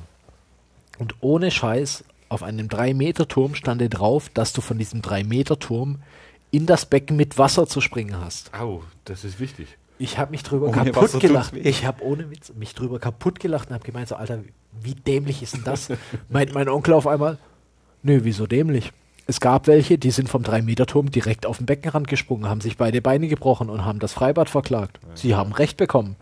Und 0.98 1.16
ohne 1.22 1.52
Scheiß, 1.52 2.04
auf 2.30 2.44
einem 2.44 2.68
3-Meter-Turm 2.68 3.56
stand 3.56 3.82
drauf, 3.94 4.30
dass 4.34 4.54
du 4.54 4.62
von 4.62 4.78
diesem 4.78 5.02
3-Meter-Turm 5.02 6.00
in 6.52 6.66
das 6.66 6.86
Becken 6.86 7.18
mit 7.18 7.38
Wasser 7.38 7.68
zu 7.68 7.82
springen 7.82 8.20
hast. 8.20 8.54
Au, 8.54 8.84
das 9.06 9.24
ist 9.24 9.40
wichtig. 9.40 9.78
Ich 9.98 10.18
habe 10.18 10.32
mich 10.32 10.44
drüber 10.44 10.68
Ohne 10.68 10.76
Wasser 10.78 10.92
kaputt 10.92 11.12
tut's 11.12 11.22
gelacht. 11.22 11.54
Ich 11.56 11.86
habe 11.86 12.04
ohne 12.04 12.30
Witz 12.30 12.52
mich 12.54 12.74
drüber 12.76 13.00
kaputt 13.00 13.40
gelacht 13.40 13.70
und 13.70 13.76
habe 13.76 13.86
gemeint, 13.86 14.08
so 14.10 14.16
Alter, 14.16 14.40
wie 14.82 14.94
dämlich 14.96 15.42
ist 15.42 15.56
denn 15.56 15.64
das? 15.64 15.90
Meint 16.30 16.54
mein 16.54 16.68
Onkel 16.70 16.94
auf 16.94 17.08
einmal, 17.08 17.38
nö, 18.04 18.20
wieso 18.24 18.46
dämlich? 18.48 18.92
Es 19.28 19.40
gab 19.40 19.68
welche, 19.68 19.98
die 19.98 20.12
sind 20.12 20.30
vom 20.30 20.44
3-Meter-Turm 20.44 21.10
direkt 21.10 21.46
auf 21.46 21.58
den 21.58 21.66
Beckenrand 21.66 22.08
gesprungen, 22.08 22.48
haben 22.48 22.62
sich 22.62 22.78
beide 22.78 23.02
Beine 23.02 23.28
gebrochen 23.28 23.70
und 23.70 23.84
haben 23.84 24.00
das 24.00 24.14
Freibad 24.14 24.50
verklagt. 24.50 25.00
Sie 25.16 25.36
haben 25.36 25.52
Recht 25.52 25.78
bekommen. 25.78 26.16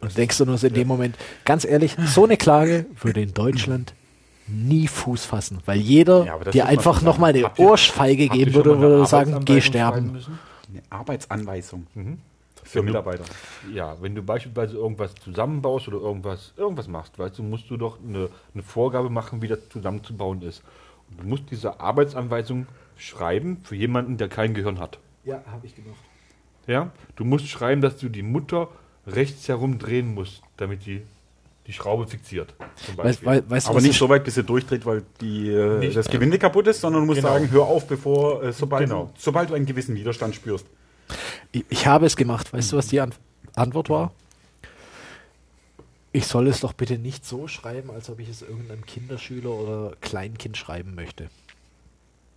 Und 0.00 0.16
denkst 0.16 0.38
du 0.38 0.44
nur 0.44 0.58
so 0.58 0.66
in 0.66 0.74
dem 0.74 0.86
Moment, 0.86 1.16
ganz 1.44 1.64
ehrlich, 1.64 1.96
so 2.06 2.24
eine 2.24 2.36
Klage 2.36 2.86
würde 3.00 3.22
in 3.22 3.34
Deutschland 3.34 3.94
nie 4.46 4.86
Fuß 4.88 5.24
fassen, 5.24 5.58
weil 5.66 5.78
jeder 5.78 6.24
Ja, 6.24 6.38
dir 6.38 6.66
einfach 6.66 7.02
nochmal 7.02 7.34
eine 7.34 7.44
Habt 7.44 7.58
Ohrfeige 7.58 8.24
Habt 8.24 8.34
geben 8.34 8.54
würde 8.54 8.72
und 8.72 8.80
würde 8.80 9.06
sagen, 9.06 9.44
geh 9.44 9.60
sterben. 9.60 10.18
Eine 10.70 10.82
Arbeitsanweisung 10.90 11.86
Mhm. 11.94 12.18
für 12.62 12.82
Mitarbeiter. 12.82 13.24
Ja, 13.74 13.96
wenn 14.00 14.14
du 14.14 14.22
beispielsweise 14.22 14.76
irgendwas 14.76 15.14
zusammenbaust 15.16 15.88
oder 15.88 15.98
irgendwas, 15.98 16.52
irgendwas 16.56 16.86
machst, 16.88 17.18
weißt 17.18 17.38
du, 17.38 17.42
musst 17.42 17.68
du 17.70 17.76
doch 17.76 17.98
eine, 18.06 18.28
eine 18.54 18.62
Vorgabe 18.62 19.10
machen, 19.10 19.42
wie 19.42 19.48
das 19.48 19.58
zusammenzubauen 19.70 20.42
ist. 20.42 20.62
Du 21.16 21.26
musst 21.26 21.44
diese 21.50 21.80
Arbeitsanweisung 21.80 22.66
schreiben 22.96 23.58
für 23.62 23.74
jemanden, 23.76 24.16
der 24.16 24.28
kein 24.28 24.54
Gehirn 24.54 24.78
hat. 24.78 24.98
Ja, 25.24 25.42
habe 25.50 25.66
ich 25.66 25.74
gemacht. 25.74 25.96
Ja? 26.66 26.90
Du 27.16 27.24
musst 27.24 27.48
schreiben, 27.48 27.80
dass 27.80 27.96
du 27.96 28.08
die 28.08 28.22
Mutter 28.22 28.68
rechts 29.06 29.48
herum 29.48 29.78
drehen 29.78 30.14
musst, 30.14 30.42
damit 30.56 30.84
die 30.86 31.02
die 31.66 31.72
Schraube 31.74 32.06
fixiert. 32.06 32.54
Zum 32.76 32.96
Weißt, 32.96 33.22
Beispiel. 33.22 33.28
wei- 33.28 33.50
weißt 33.50 33.66
du, 33.66 33.70
Aber 33.72 33.80
nicht 33.82 33.90
ich- 33.90 33.98
so 33.98 34.08
weit, 34.08 34.24
bis 34.24 34.36
sie 34.36 34.42
durchdreht, 34.42 34.86
weil 34.86 35.02
die, 35.20 35.50
äh, 35.50 35.78
Nicht. 35.80 35.96
das 35.98 36.08
Gewinde 36.08 36.38
kaputt 36.38 36.66
ist, 36.66 36.80
sondern 36.80 37.02
du 37.02 37.06
musst 37.06 37.20
Genau. 37.20 37.34
sagen, 37.34 37.50
hör 37.50 37.64
auf, 37.64 37.86
bevor, 37.86 38.42
äh, 38.42 38.52
sobald, 38.54 38.88
Genau. 38.88 39.10
sobald 39.18 39.50
du 39.50 39.54
einen 39.54 39.66
gewissen 39.66 39.94
Widerstand 39.94 40.34
spürst. 40.34 40.66
Ich, 41.52 41.66
ich 41.68 41.86
habe 41.86 42.06
es 42.06 42.16
gemacht. 42.16 42.50
Weißt 42.54 42.72
du, 42.72 42.78
was 42.78 42.86
die 42.86 43.00
An 43.00 43.12
Antwort 43.54 43.90
war? 43.90 44.12
Ich 46.12 46.26
soll 46.26 46.48
es 46.48 46.60
doch 46.60 46.72
bitte 46.72 46.98
nicht 46.98 47.24
so 47.26 47.48
schreiben, 47.48 47.90
als 47.90 48.08
ob 48.08 48.18
ich 48.18 48.28
es 48.28 48.42
irgendeinem 48.42 48.84
Kinderschüler 48.86 49.50
oder 49.50 49.92
Kleinkind 50.00 50.56
schreiben 50.56 50.94
möchte. 50.94 51.28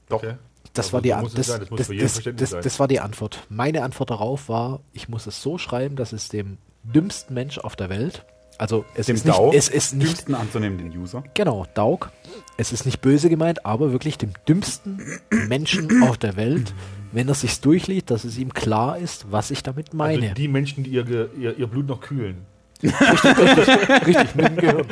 Doch. 0.10 0.18
Okay. 0.24 0.36
Das 0.74 0.88
Aber 0.88 0.94
war 0.94 1.02
die 1.02 1.14
An- 1.14 1.28
das, 1.34 1.48
das 1.48 1.70
muss 1.70 1.78
das, 1.80 1.88
für 1.88 1.94
jeden 1.94 2.04
das, 2.06 2.14
verständlich 2.14 2.40
das, 2.42 2.50
sein. 2.52 2.62
das 2.64 2.80
war 2.80 2.88
die 2.88 3.00
Antwort. 3.00 3.46
Meine 3.50 3.84
Antwort 3.84 4.10
darauf 4.10 4.48
war, 4.50 4.82
ich 4.94 5.10
muss 5.10 5.26
es 5.28 5.42
so 5.42 5.58
schreiben, 5.58 5.96
dass 5.96 6.14
es 6.14 6.30
dem 6.30 6.58
dümmsten 6.84 7.34
Mensch 7.34 7.58
auf 7.58 7.76
der 7.76 7.90
Welt, 7.90 8.26
also 8.58 8.86
es 8.94 9.08
Dem 9.08 9.16
ist 9.16 9.26
nicht, 9.26 9.38
Dau, 9.38 9.52
es 9.54 9.70
ist 9.70 9.94
nicht 9.96 10.08
dümmsten 10.10 10.36
anzunehmen, 10.36 10.78
den 10.78 10.96
User. 10.98 11.24
Genau, 11.34 11.66
Daug. 11.74 12.12
Es 12.58 12.72
ist 12.72 12.86
nicht 12.86 13.02
böse 13.02 13.28
gemeint, 13.30 13.66
aber 13.66 13.92
wirklich 13.92 14.18
dem 14.20 14.34
dümmsten 14.48 15.02
Menschen 15.48 16.04
auf 16.04 16.18
der 16.18 16.36
Welt, 16.36 16.74
wenn 17.12 17.28
er 17.28 17.34
sich's 17.34 17.60
durchliest, 17.62 18.12
dass 18.12 18.24
es 18.24 18.38
ihm 18.38 18.54
klar 18.54 19.00
ist, 19.00 19.32
was 19.32 19.50
ich 19.50 19.64
damit 19.64 19.94
meine. 19.96 20.22
Also 20.24 20.36
die 20.36 20.48
Menschen, 20.48 20.84
die 20.84 20.92
ihr, 20.92 21.08
ihr, 21.38 21.58
ihr 21.58 21.68
Blut 21.68 21.88
noch 21.88 22.02
kühlen. 22.02 22.46
Richtig, 22.84 24.36
mit 24.36 24.48
dem 24.48 24.56
Gehirn. 24.58 24.86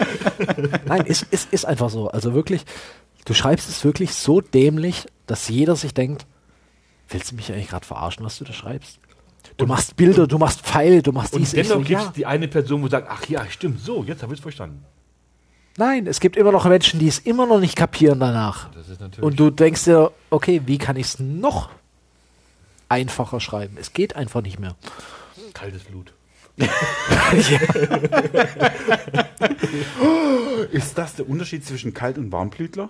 Nein, 0.86 1.04
es 1.08 1.24
ist, 1.24 1.34
ist, 1.34 1.54
ist 1.54 1.66
einfach 1.66 1.90
so. 1.90 2.10
Also 2.10 2.34
wirklich, 2.34 2.66
du 3.26 3.34
schreibst 3.34 3.70
es 3.70 3.84
wirklich 3.84 4.14
so 4.14 4.42
dämlich, 4.42 5.08
dass 5.28 5.50
jeder 5.50 5.76
sich 5.76 5.94
denkt, 5.94 6.26
willst 7.10 7.32
du 7.32 7.36
mich 7.36 7.52
eigentlich 7.52 7.70
gerade 7.70 7.86
verarschen, 7.86 8.26
was 8.26 8.38
du 8.38 8.46
da 8.46 8.54
schreibst? 8.54 9.00
Du 9.58 9.66
machst 9.66 9.96
Bilder, 9.96 10.28
du 10.28 10.38
machst 10.38 10.62
Pfeile, 10.62 11.02
du 11.02 11.12
machst 11.12 11.34
Und 11.34 11.42
dies, 11.42 11.54
ich 11.54 11.68
dennoch 11.68 11.82
so, 11.82 11.88
gibt 11.88 12.00
es 12.00 12.06
ja. 12.06 12.14
die 12.16 12.26
eine 12.26 12.48
Person, 12.48 12.82
wo 12.82 12.88
sagt, 12.88 13.08
ach 13.10 13.28
ja, 13.28 13.46
stimmt, 13.50 13.82
so, 13.82 14.04
jetzt 14.04 14.24
habe 14.24 14.34
ich 14.34 14.40
es 14.40 14.42
verstanden. 14.42 14.86
Nein, 15.78 16.08
es 16.08 16.20
gibt 16.20 16.36
immer 16.36 16.52
noch 16.52 16.66
Menschen, 16.66 17.00
die 17.00 17.08
es 17.08 17.20
immer 17.20 17.46
noch 17.46 17.60
nicht 17.60 17.76
kapieren 17.76 18.20
danach. 18.20 18.70
Und 19.22 19.40
du 19.40 19.50
denkst 19.50 19.86
dir, 19.86 20.12
okay, 20.30 20.62
wie 20.66 20.78
kann 20.78 20.98
ich 20.98 21.08
es 21.08 21.20
noch 21.20 21.70
einfacher 22.90 23.40
schreiben? 23.40 23.78
Es 23.80 23.94
geht 23.94 24.16
einfach 24.16 24.42
nicht 24.42 24.60
mehr. 24.60 24.76
kaltes 25.54 25.84
Blut. 25.84 26.14
Ist 30.72 30.97
das 30.97 31.16
der 31.16 31.30
Unterschied 31.30 31.66
zwischen 31.66 31.93
Kalt- 31.93 32.18
und 32.18 32.32
Warmblütler? 32.32 32.89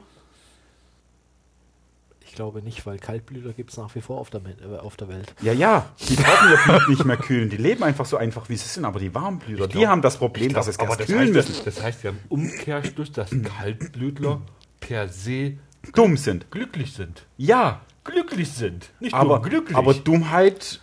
Ich 2.25 2.35
glaube 2.35 2.61
nicht, 2.61 2.85
weil 2.85 2.99
Kaltblüter 2.99 3.53
gibt 3.53 3.71
es 3.71 3.77
nach 3.77 3.93
wie 3.95 4.01
vor 4.01 4.19
auf 4.19 4.29
der, 4.29 4.41
äh, 4.45 4.77
auf 4.79 4.95
der 4.95 5.09
Welt. 5.09 5.33
Ja, 5.41 5.51
ja. 5.51 5.89
Die 6.07 6.15
brauchen 6.15 6.51
ihr 6.51 6.57
Blut 6.63 6.89
nicht 6.89 7.05
mehr 7.05 7.17
kühlen. 7.17 7.49
Die 7.49 7.57
leben 7.57 7.83
einfach 7.83 8.05
so 8.05 8.17
einfach, 8.17 8.47
wie 8.49 8.55
sie 8.55 8.67
sind. 8.67 8.85
Aber 8.85 8.99
die 8.99 9.13
Warmblüter, 9.13 9.67
die 9.67 9.87
haben 9.87 10.01
das 10.01 10.17
Problem, 10.17 10.53
dass 10.53 10.65
sie 10.65 10.71
es 10.71 10.79
aber 10.79 10.89
erst 10.89 11.01
das 11.01 11.07
kühlen 11.07 11.35
heißt, 11.35 11.49
müssen. 11.49 11.65
das 11.65 11.81
heißt 11.83 12.03
ja 12.03 12.11
im 12.11 12.19
Umkehrschluss, 12.29 13.11
dass 13.11 13.31
Kaltblütler 13.43 14.41
per 14.79 15.09
se 15.09 15.57
Dumm 15.95 16.17
sind. 16.17 16.49
glücklich 16.51 16.93
sind. 16.93 17.25
Ja, 17.37 17.81
Glücklich 18.05 18.49
sind. 18.51 18.89
Nicht 19.01 19.13
aber, 19.13 19.39
nur 19.39 19.49
glücklich. 19.49 19.77
aber 19.77 19.93
Dummheit 19.93 20.79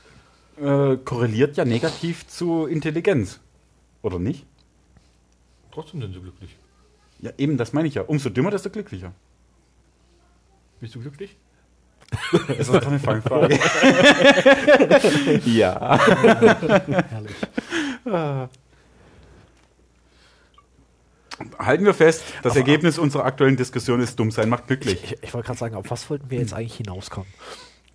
äh, 0.60 0.96
korreliert 0.96 1.56
ja 1.56 1.64
negativ 1.64 2.26
zu 2.26 2.66
Intelligenz. 2.66 3.40
Oder 4.02 4.18
nicht? 4.18 4.46
Trotzdem 5.72 6.00
sind 6.00 6.14
sie 6.14 6.20
glücklich. 6.20 6.56
Ja, 7.20 7.32
eben, 7.38 7.56
das 7.56 7.72
meine 7.72 7.88
ich 7.88 7.94
ja. 7.94 8.02
Umso 8.02 8.30
dümmer, 8.30 8.50
desto 8.50 8.70
glücklicher. 8.70 9.12
Bist 10.80 10.94
du 10.94 11.00
glücklich? 11.00 11.36
Das 12.48 12.58
ist 12.58 12.72
doch 12.72 12.86
eine 12.86 13.00
Fangfrage. 13.00 13.58
ja. 15.44 15.98
Herrlich. 17.08 17.34
Halten 21.58 21.84
wir 21.84 21.94
fest, 21.94 22.22
das 22.42 22.56
Ergebnis 22.56 22.98
unserer 22.98 23.24
aktuellen 23.24 23.56
Diskussion 23.56 24.00
ist, 24.00 24.18
dumm 24.18 24.30
sein 24.30 24.48
macht 24.48 24.68
glücklich. 24.68 25.02
Ich, 25.02 25.22
ich 25.22 25.34
wollte 25.34 25.46
gerade 25.46 25.58
sagen, 25.58 25.74
auf 25.74 25.90
was 25.90 26.08
wollten 26.08 26.30
wir 26.30 26.38
jetzt 26.38 26.54
eigentlich 26.54 26.76
hinauskommen? 26.76 27.28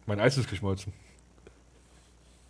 Mein 0.06 0.20
Eis 0.20 0.38
ist 0.38 0.50
geschmolzen. 0.50 0.94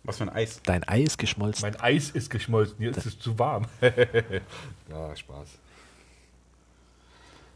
Was 0.04 0.18
für 0.18 0.24
ein 0.24 0.30
Eis. 0.30 0.60
Dein 0.64 0.86
Ei 0.88 1.02
ist 1.02 1.18
geschmolzen. 1.18 1.62
Mein 1.62 1.80
Eis 1.80 2.10
ist 2.10 2.30
geschmolzen, 2.30 2.82
jetzt 2.82 2.98
ist 2.98 3.06
es 3.06 3.18
zu 3.18 3.38
warm. 3.38 3.66
ja, 3.80 5.16
Spaß. 5.16 5.48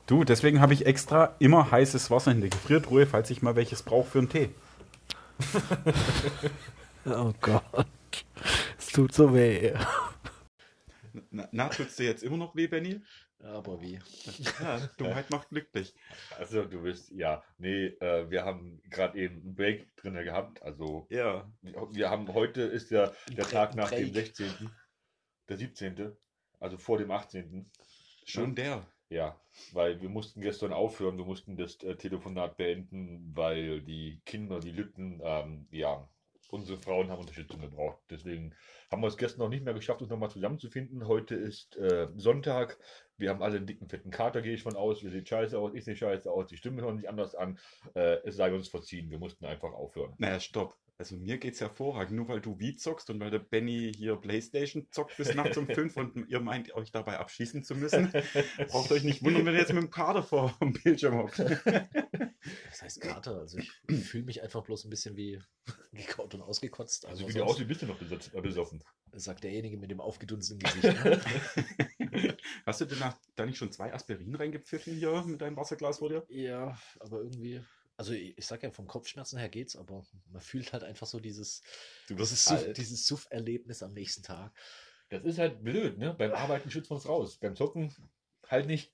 Du, 0.06 0.22
deswegen 0.22 0.60
habe 0.60 0.72
ich 0.72 0.86
extra 0.86 1.34
immer 1.40 1.70
heißes 1.70 2.10
Wasser 2.12 2.30
in 2.30 2.40
der 2.40 2.50
Gefriertruhe, 2.50 3.06
falls 3.06 3.30
ich 3.30 3.42
mal 3.42 3.56
welches 3.56 3.82
brauche 3.82 4.08
für 4.08 4.18
einen 4.18 4.28
Tee. 4.28 4.50
Oh 7.08 7.32
Gott. 7.40 7.86
Es 8.76 8.88
tut 8.88 9.14
so 9.14 9.32
weh. 9.32 9.72
Na, 11.30 11.48
na 11.52 11.68
tut's 11.68 11.96
dir 11.96 12.06
jetzt 12.06 12.24
immer 12.24 12.36
noch 12.36 12.56
weh, 12.56 12.66
Benny? 12.66 13.00
Aber 13.40 13.80
wie? 13.80 13.98
Ja, 14.60 14.80
Dummheit 14.96 15.30
macht 15.30 15.50
glücklich. 15.50 15.94
Also 16.38 16.64
du 16.64 16.82
bist, 16.82 17.10
ja, 17.10 17.44
nee, 17.58 17.86
äh, 18.00 18.30
wir 18.30 18.44
haben 18.44 18.80
gerade 18.90 19.18
eben 19.18 19.40
einen 19.42 19.54
Break 19.54 19.94
drin 19.96 20.14
gehabt. 20.14 20.62
Also 20.62 21.06
Ja. 21.10 21.50
wir 21.62 22.10
haben, 22.10 22.32
heute 22.32 22.62
ist 22.62 22.90
ja 22.90 23.12
der 23.28 23.46
Tag 23.46 23.74
nach 23.74 23.90
dem 23.90 24.12
Break. 24.12 24.36
16., 24.36 24.70
der 25.48 25.56
17., 25.58 26.16
also 26.58 26.78
vor 26.78 26.98
dem 26.98 27.10
18. 27.10 27.70
Schon 28.24 28.54
der. 28.54 28.86
Ja, 29.08 29.40
weil 29.72 30.00
wir 30.00 30.08
mussten 30.08 30.40
gestern 30.40 30.72
aufhören, 30.72 31.16
wir 31.16 31.24
mussten 31.24 31.56
das 31.56 31.80
äh, 31.84 31.94
Telefonat 31.94 32.56
beenden, 32.56 33.30
weil 33.36 33.80
die 33.80 34.20
Kinder, 34.24 34.58
die 34.58 34.72
Lütten, 34.72 35.20
ähm, 35.22 35.68
ja, 35.70 36.08
unsere 36.50 36.78
Frauen 36.78 37.10
haben 37.10 37.20
Unterstützung 37.20 37.60
gebraucht. 37.60 38.00
Deswegen 38.10 38.54
haben 38.90 39.02
wir 39.02 39.08
es 39.08 39.16
gestern 39.16 39.40
noch 39.40 39.48
nicht 39.48 39.64
mehr 39.64 39.74
geschafft, 39.74 40.00
uns 40.00 40.10
nochmal 40.10 40.30
zusammenzufinden. 40.30 41.06
Heute 41.06 41.34
ist 41.36 41.76
äh, 41.76 42.08
Sonntag. 42.16 42.78
Wir 43.18 43.30
haben 43.30 43.42
alle 43.42 43.56
einen 43.56 43.66
dicken, 43.66 43.88
fetten 43.88 44.10
Kater, 44.10 44.42
gehe 44.42 44.54
ich 44.54 44.62
von 44.62 44.76
aus. 44.76 45.02
Wir 45.02 45.10
sehen 45.10 45.26
scheiße 45.26 45.58
aus, 45.58 45.74
ich 45.74 45.84
sehe 45.84 45.96
scheiße 45.96 46.30
aus, 46.30 46.46
die 46.48 46.56
Stimme 46.56 46.82
hört 46.82 46.96
nicht 46.96 47.08
anders 47.08 47.34
an. 47.34 47.58
Äh, 47.94 48.18
es 48.24 48.36
sei 48.36 48.52
uns 48.52 48.68
verziehen, 48.68 49.10
wir 49.10 49.18
mussten 49.18 49.46
einfach 49.46 49.72
aufhören. 49.72 50.14
Naja, 50.18 50.40
stopp. 50.40 50.76
Also 50.98 51.16
mir 51.16 51.36
geht's 51.36 51.60
hervorragend. 51.60 52.16
Nur 52.16 52.28
weil 52.28 52.40
du 52.40 52.58
Wii 52.58 52.76
zockst 52.76 53.10
und 53.10 53.20
weil 53.20 53.30
der 53.30 53.38
Benny 53.38 53.92
hier 53.94 54.16
Playstation 54.16 54.88
zockt 54.90 55.16
bis 55.18 55.34
nachts 55.34 55.56
um 55.58 55.66
fünf 55.66 55.96
und 55.96 56.28
ihr 56.28 56.40
meint, 56.40 56.72
euch 56.74 56.90
dabei 56.90 57.18
abschießen 57.18 57.64
zu 57.64 57.74
müssen, 57.74 58.10
braucht 58.68 58.90
euch 58.92 59.04
nicht 59.04 59.22
wundern, 59.22 59.44
wenn 59.44 59.54
ihr 59.54 59.60
jetzt 59.60 59.72
mit 59.74 59.82
dem 59.82 59.90
Kader 59.90 60.22
vor 60.22 60.56
dem 60.60 60.72
Bildschirm 60.72 61.18
hockt. 61.18 61.38
Das 61.38 62.82
heißt 62.82 63.00
Kater. 63.02 63.40
Also 63.40 63.58
ich 63.58 63.70
fühle 64.04 64.24
mich 64.24 64.42
einfach 64.42 64.62
bloß 64.62 64.84
ein 64.84 64.90
bisschen 64.90 65.16
wie 65.16 65.42
gekaut 65.92 66.34
und 66.34 66.42
ausgekotzt. 66.42 67.04
Also 67.06 67.24
Aber 67.24 67.34
wie 67.34 67.38
sonst 67.38 67.50
aussiehst, 67.50 67.68
bist 67.68 67.82
du 67.82 67.86
noch 67.86 68.00
äh, 68.00 68.40
besoffen. 68.40 68.82
sagt 69.12 69.44
derjenige 69.44 69.76
mit 69.76 69.90
dem 69.90 70.00
aufgedunstenen 70.00 70.60
Gesicht. 70.80 71.04
Ne? 71.04 72.36
Hast 72.64 72.80
du 72.80 72.84
denn 72.86 72.98
da 73.34 73.46
nicht 73.46 73.58
schon 73.58 73.72
zwei 73.72 73.92
Aspirin 73.92 74.34
reingepfiffen 74.34 74.94
hier 74.94 75.24
mit 75.26 75.40
deinem 75.42 75.56
Wasserglas 75.56 75.98
vor 75.98 76.08
dir? 76.08 76.24
ja, 76.28 76.78
aber 77.00 77.18
irgendwie. 77.18 77.60
Also 77.98 78.12
ich, 78.12 78.36
ich 78.36 78.46
sag 78.46 78.62
ja, 78.62 78.70
vom 78.70 78.86
Kopfschmerzen 78.86 79.38
her 79.38 79.48
geht's, 79.48 79.74
aber 79.76 80.04
man 80.30 80.42
fühlt 80.42 80.72
halt 80.72 80.84
einfach 80.84 81.06
so 81.06 81.18
dieses, 81.20 81.62
dieses, 82.08 82.44
Suff, 82.44 82.72
dieses 82.74 83.06
Suff-Erlebnis 83.06 83.82
am 83.82 83.92
nächsten 83.94 84.22
Tag. 84.22 84.52
Das 85.08 85.24
ist 85.24 85.38
halt 85.38 85.62
blöd, 85.62 85.98
ne? 85.98 86.12
Beim 86.14 86.32
Arbeiten 86.32 86.70
schützt 86.70 86.90
man 86.90 86.98
es 86.98 87.08
raus. 87.08 87.36
Beim 87.38 87.56
Zocken 87.56 87.94
halt 88.48 88.66
nicht. 88.66 88.92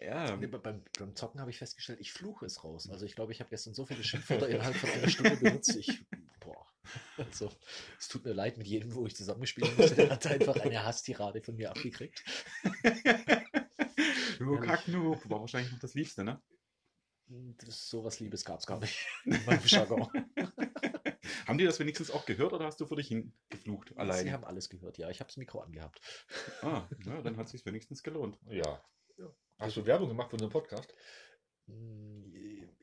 Ja, 0.00 0.36
Nee, 0.36 0.46
be- 0.46 0.58
beim, 0.58 0.82
beim 0.98 1.14
Zocken 1.16 1.40
habe 1.40 1.50
ich 1.50 1.58
festgestellt, 1.58 2.00
ich 2.00 2.12
fluche 2.12 2.46
es 2.46 2.62
raus. 2.64 2.88
Also 2.90 3.06
ich 3.06 3.14
glaube, 3.14 3.32
ich 3.32 3.40
habe 3.40 3.50
gestern 3.50 3.74
so 3.74 3.86
viele 3.86 4.04
Schimpfwörter 4.04 4.48
innerhalb 4.48 4.76
von 4.76 4.90
einer 4.90 5.08
Stunde 5.08 5.36
benutzt. 5.36 5.74
Ich, 5.76 6.04
boah. 6.40 6.66
Also, 7.16 7.50
es 7.98 8.08
tut 8.08 8.24
mir 8.24 8.32
leid 8.32 8.56
mit 8.58 8.66
jedem, 8.66 8.94
wo 8.94 9.06
ich 9.06 9.16
zusammengespielt 9.16 9.76
musste. 9.78 9.94
Der 9.96 10.10
hat 10.10 10.26
einfach 10.26 10.56
eine 10.56 10.84
Hasstirade 10.84 11.40
von 11.42 11.56
mir 11.56 11.70
abgekriegt. 11.70 12.24
du 14.38 14.58
Kacknoob. 14.60 15.28
War 15.28 15.40
wahrscheinlich 15.40 15.72
noch 15.72 15.80
das 15.80 15.94
Liebste, 15.94 16.24
ne? 16.24 16.40
Das, 17.58 17.88
sowas 17.90 18.20
Liebes 18.20 18.44
gab 18.44 18.58
es 18.60 18.66
gar 18.66 18.80
nicht 18.80 19.06
in 19.24 19.44
meinem 19.44 19.60
Jargon. 19.64 20.08
Haben 21.46 21.58
die 21.58 21.64
das 21.64 21.78
wenigstens 21.78 22.10
auch 22.10 22.24
gehört 22.26 22.52
oder 22.52 22.64
hast 22.66 22.80
du 22.80 22.86
für 22.86 22.96
dich 22.96 23.08
hingeflucht 23.08 23.90
Sie 23.90 23.96
alleine? 23.96 24.32
haben 24.32 24.44
alles 24.44 24.68
gehört, 24.70 24.96
ja. 24.98 25.10
Ich 25.10 25.20
habe 25.20 25.28
das 25.28 25.36
Mikro 25.36 25.60
angehabt. 25.60 26.00
Ah, 26.62 26.86
ja, 27.04 27.20
dann 27.22 27.36
hat 27.36 27.48
sich 27.48 27.64
wenigstens 27.66 28.02
gelohnt. 28.02 28.38
Ja. 28.48 28.82
Hast 29.58 29.76
du 29.76 29.84
Werbung 29.86 30.08
gemacht 30.08 30.30
für 30.30 30.36
unseren 30.36 30.50
Podcast? 30.50 30.92
Hm, 31.66 32.32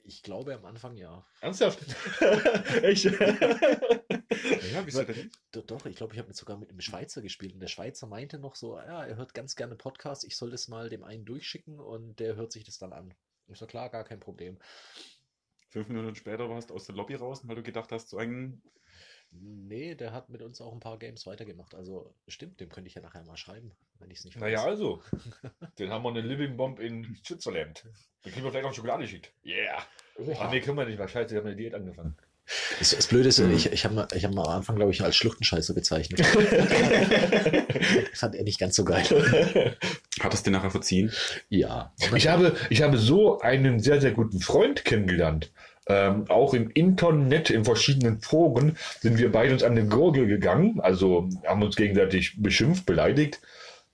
Ich 0.03 0.21
glaube 0.21 0.53
am 0.53 0.65
Anfang 0.65 0.95
ja. 0.97 1.25
Ernsthaft? 1.41 1.79
Echt? 2.83 3.05
Ja, 3.05 4.85
wieso 4.85 5.03
denn? 5.03 5.31
Do- 5.51 5.61
Doch, 5.61 5.85
ich 5.85 5.95
glaube, 5.95 6.13
ich 6.13 6.19
habe 6.19 6.33
sogar 6.33 6.57
mit 6.57 6.69
einem 6.69 6.81
Schweizer 6.81 7.21
gespielt 7.21 7.53
und 7.53 7.59
der 7.61 7.67
Schweizer 7.67 8.05
meinte 8.07 8.37
noch 8.39 8.55
so, 8.55 8.77
ja, 8.77 9.05
er 9.05 9.15
hört 9.15 9.33
ganz 9.33 9.55
gerne 9.55 9.75
Podcasts, 9.75 10.23
ich 10.23 10.37
soll 10.37 10.51
das 10.51 10.67
mal 10.67 10.89
dem 10.89 11.03
einen 11.03 11.25
durchschicken 11.25 11.79
und 11.79 12.19
der 12.19 12.35
hört 12.35 12.51
sich 12.51 12.63
das 12.63 12.77
dann 12.77 12.93
an. 12.93 13.13
Ich 13.47 13.57
so, 13.57 13.65
klar, 13.65 13.89
gar 13.89 14.03
kein 14.03 14.19
Problem. 14.19 14.57
Fünf 15.69 15.89
Minuten 15.89 16.15
später 16.15 16.49
warst 16.49 16.69
du 16.69 16.73
aus 16.73 16.85
der 16.85 16.95
Lobby 16.95 17.15
raus, 17.15 17.41
weil 17.43 17.55
du 17.55 17.63
gedacht 17.63 17.91
hast, 17.91 18.09
so 18.09 18.17
ein. 18.17 18.61
Nee, 19.31 19.95
der 19.95 20.13
hat 20.13 20.29
mit 20.29 20.41
uns 20.41 20.61
auch 20.61 20.71
ein 20.71 20.79
paar 20.79 20.97
Games 20.97 21.25
weitergemacht. 21.25 21.75
Also 21.75 22.15
stimmt, 22.27 22.61
dem 22.61 22.69
könnte 22.69 22.87
ich 22.87 22.95
ja 22.95 23.01
nachher 23.01 23.23
mal 23.25 23.35
schreiben, 23.35 23.73
wenn 23.99 24.09
ich 24.09 24.19
es 24.19 24.25
nicht 24.25 24.39
naja, 24.39 24.59
weiß. 24.59 24.65
also. 24.65 25.01
Dann 25.75 25.89
haben 25.89 26.03
wir 26.03 26.09
eine 26.09 26.21
Living 26.21 26.55
Bomb 26.55 26.79
in 26.79 27.17
Switzerland. 27.25 27.83
Dann 28.21 28.31
kriegen 28.31 28.45
wir 28.45 28.51
vielleicht 28.51 28.65
auch 28.65 28.73
Schokolade 28.73 29.03
geschickt. 29.03 29.33
Yeah. 29.43 29.85
Ach 30.39 30.49
nee, 30.51 30.61
können 30.61 30.77
wir 30.77 30.85
nicht, 30.85 30.97
weil 30.97 31.09
scheiße, 31.09 31.31
wir 31.31 31.39
haben 31.39 31.47
eine 31.47 31.57
Diät 31.57 31.73
angefangen. 31.73 32.15
Das, 32.79 32.91
das 32.91 33.07
Blöde 33.07 33.29
ist, 33.29 33.39
ich, 33.39 33.71
ich 33.71 33.85
habe 33.85 34.07
ich 34.13 34.23
hab 34.23 34.31
ihn 34.31 34.37
am 34.37 34.45
Anfang, 34.45 34.75
glaube 34.75 34.91
ich, 34.91 35.03
als 35.03 35.15
Schluchtenscheißer 35.15 35.73
bezeichnet. 35.73 36.23
Fand 38.13 38.35
er 38.35 38.43
nicht 38.43 38.59
ganz 38.59 38.75
so 38.75 38.85
geil. 38.85 39.75
Hat 40.25 40.33
es 40.33 40.41
dir 40.41 40.51
nachher 40.51 40.71
verziehen? 40.71 41.11
Ja. 41.49 41.93
Ich 42.15 42.27
habe, 42.27 42.55
ich 42.71 42.81
habe 42.81 42.97
so 42.97 43.39
einen 43.41 43.79
sehr, 43.79 44.01
sehr 44.01 44.11
guten 44.11 44.39
Freund 44.39 44.83
kennengelernt. 44.83 45.51
Ähm, 45.87 46.25
auch 46.29 46.55
im 46.55 46.71
Internet, 46.71 47.51
in 47.51 47.63
verschiedenen 47.63 48.19
Foren, 48.19 48.75
sind 49.01 49.19
wir 49.19 49.31
beide 49.31 49.53
uns 49.53 49.61
an 49.61 49.75
den 49.75 49.87
Gurgel 49.87 50.25
gegangen, 50.25 50.79
also 50.81 51.29
haben 51.45 51.61
uns 51.61 51.75
gegenseitig 51.75 52.41
beschimpft, 52.41 52.87
beleidigt. 52.87 53.39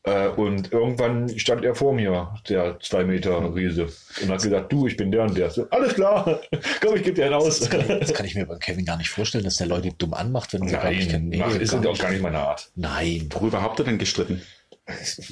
Äh, 0.04 0.30
und 0.30 0.72
irgendwann 0.72 1.38
stand 1.38 1.66
er 1.66 1.76
vor 1.76 1.94
mir, 1.94 2.34
der 2.48 2.80
zwei 2.80 3.04
Meter 3.04 3.54
Riese, 3.54 3.88
und 4.22 4.30
hat 4.30 4.42
gesagt, 4.42 4.72
du, 4.72 4.88
ich 4.88 4.96
bin 4.96 5.12
der 5.12 5.24
und 5.24 5.38
der. 5.38 5.50
So, 5.50 5.68
alles 5.70 5.96
klar, 5.96 6.40
komm, 6.82 6.96
ich 6.96 7.04
gebe 7.04 7.16
dir 7.16 7.26
einen 7.26 7.34
aus. 7.34 7.60
Das 7.60 7.70
kann, 7.70 7.82
ich, 7.82 7.88
das 7.88 8.14
kann 8.14 8.26
ich 8.26 8.36
mir 8.36 8.46
beim 8.46 8.60
Kevin 8.60 8.86
gar 8.86 8.98
nicht 8.98 9.10
vorstellen, 9.10 9.44
dass 9.44 9.58
der 9.58 9.68
Leute 9.68 9.92
dumm 9.98 10.14
anmacht, 10.14 10.54
wenn 10.54 10.66
sie 10.66 10.74
gar 10.74 10.90
nicht 10.90 11.10
kennen. 11.12 11.28
Nein, 11.28 11.40
mach, 11.42 11.56
ist 11.56 11.72
gar 11.72 11.82
auch 11.82 11.92
nicht. 11.92 12.02
gar 12.02 12.12
nicht 12.12 12.22
meine 12.22 12.40
Art. 12.40 12.72
Nein. 12.76 13.28
Worüber 13.34 13.62
habt 13.62 13.80
ihr 13.80 13.84
denn 13.84 13.98
gestritten? 13.98 14.42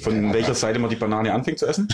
Von 0.02 0.32
welcher 0.32 0.54
Seite 0.54 0.78
man 0.78 0.90
die 0.90 0.96
Banane 0.96 1.32
anfängt 1.32 1.58
zu 1.58 1.66
essen? 1.66 1.88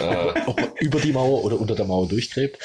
Äh, 0.00 0.40
Ob 0.46 0.58
er 0.60 0.72
über 0.80 1.00
die 1.00 1.12
Mauer 1.12 1.44
oder 1.44 1.60
unter 1.60 1.74
der 1.74 1.84
Mauer 1.84 2.08
durchgräbt. 2.08 2.58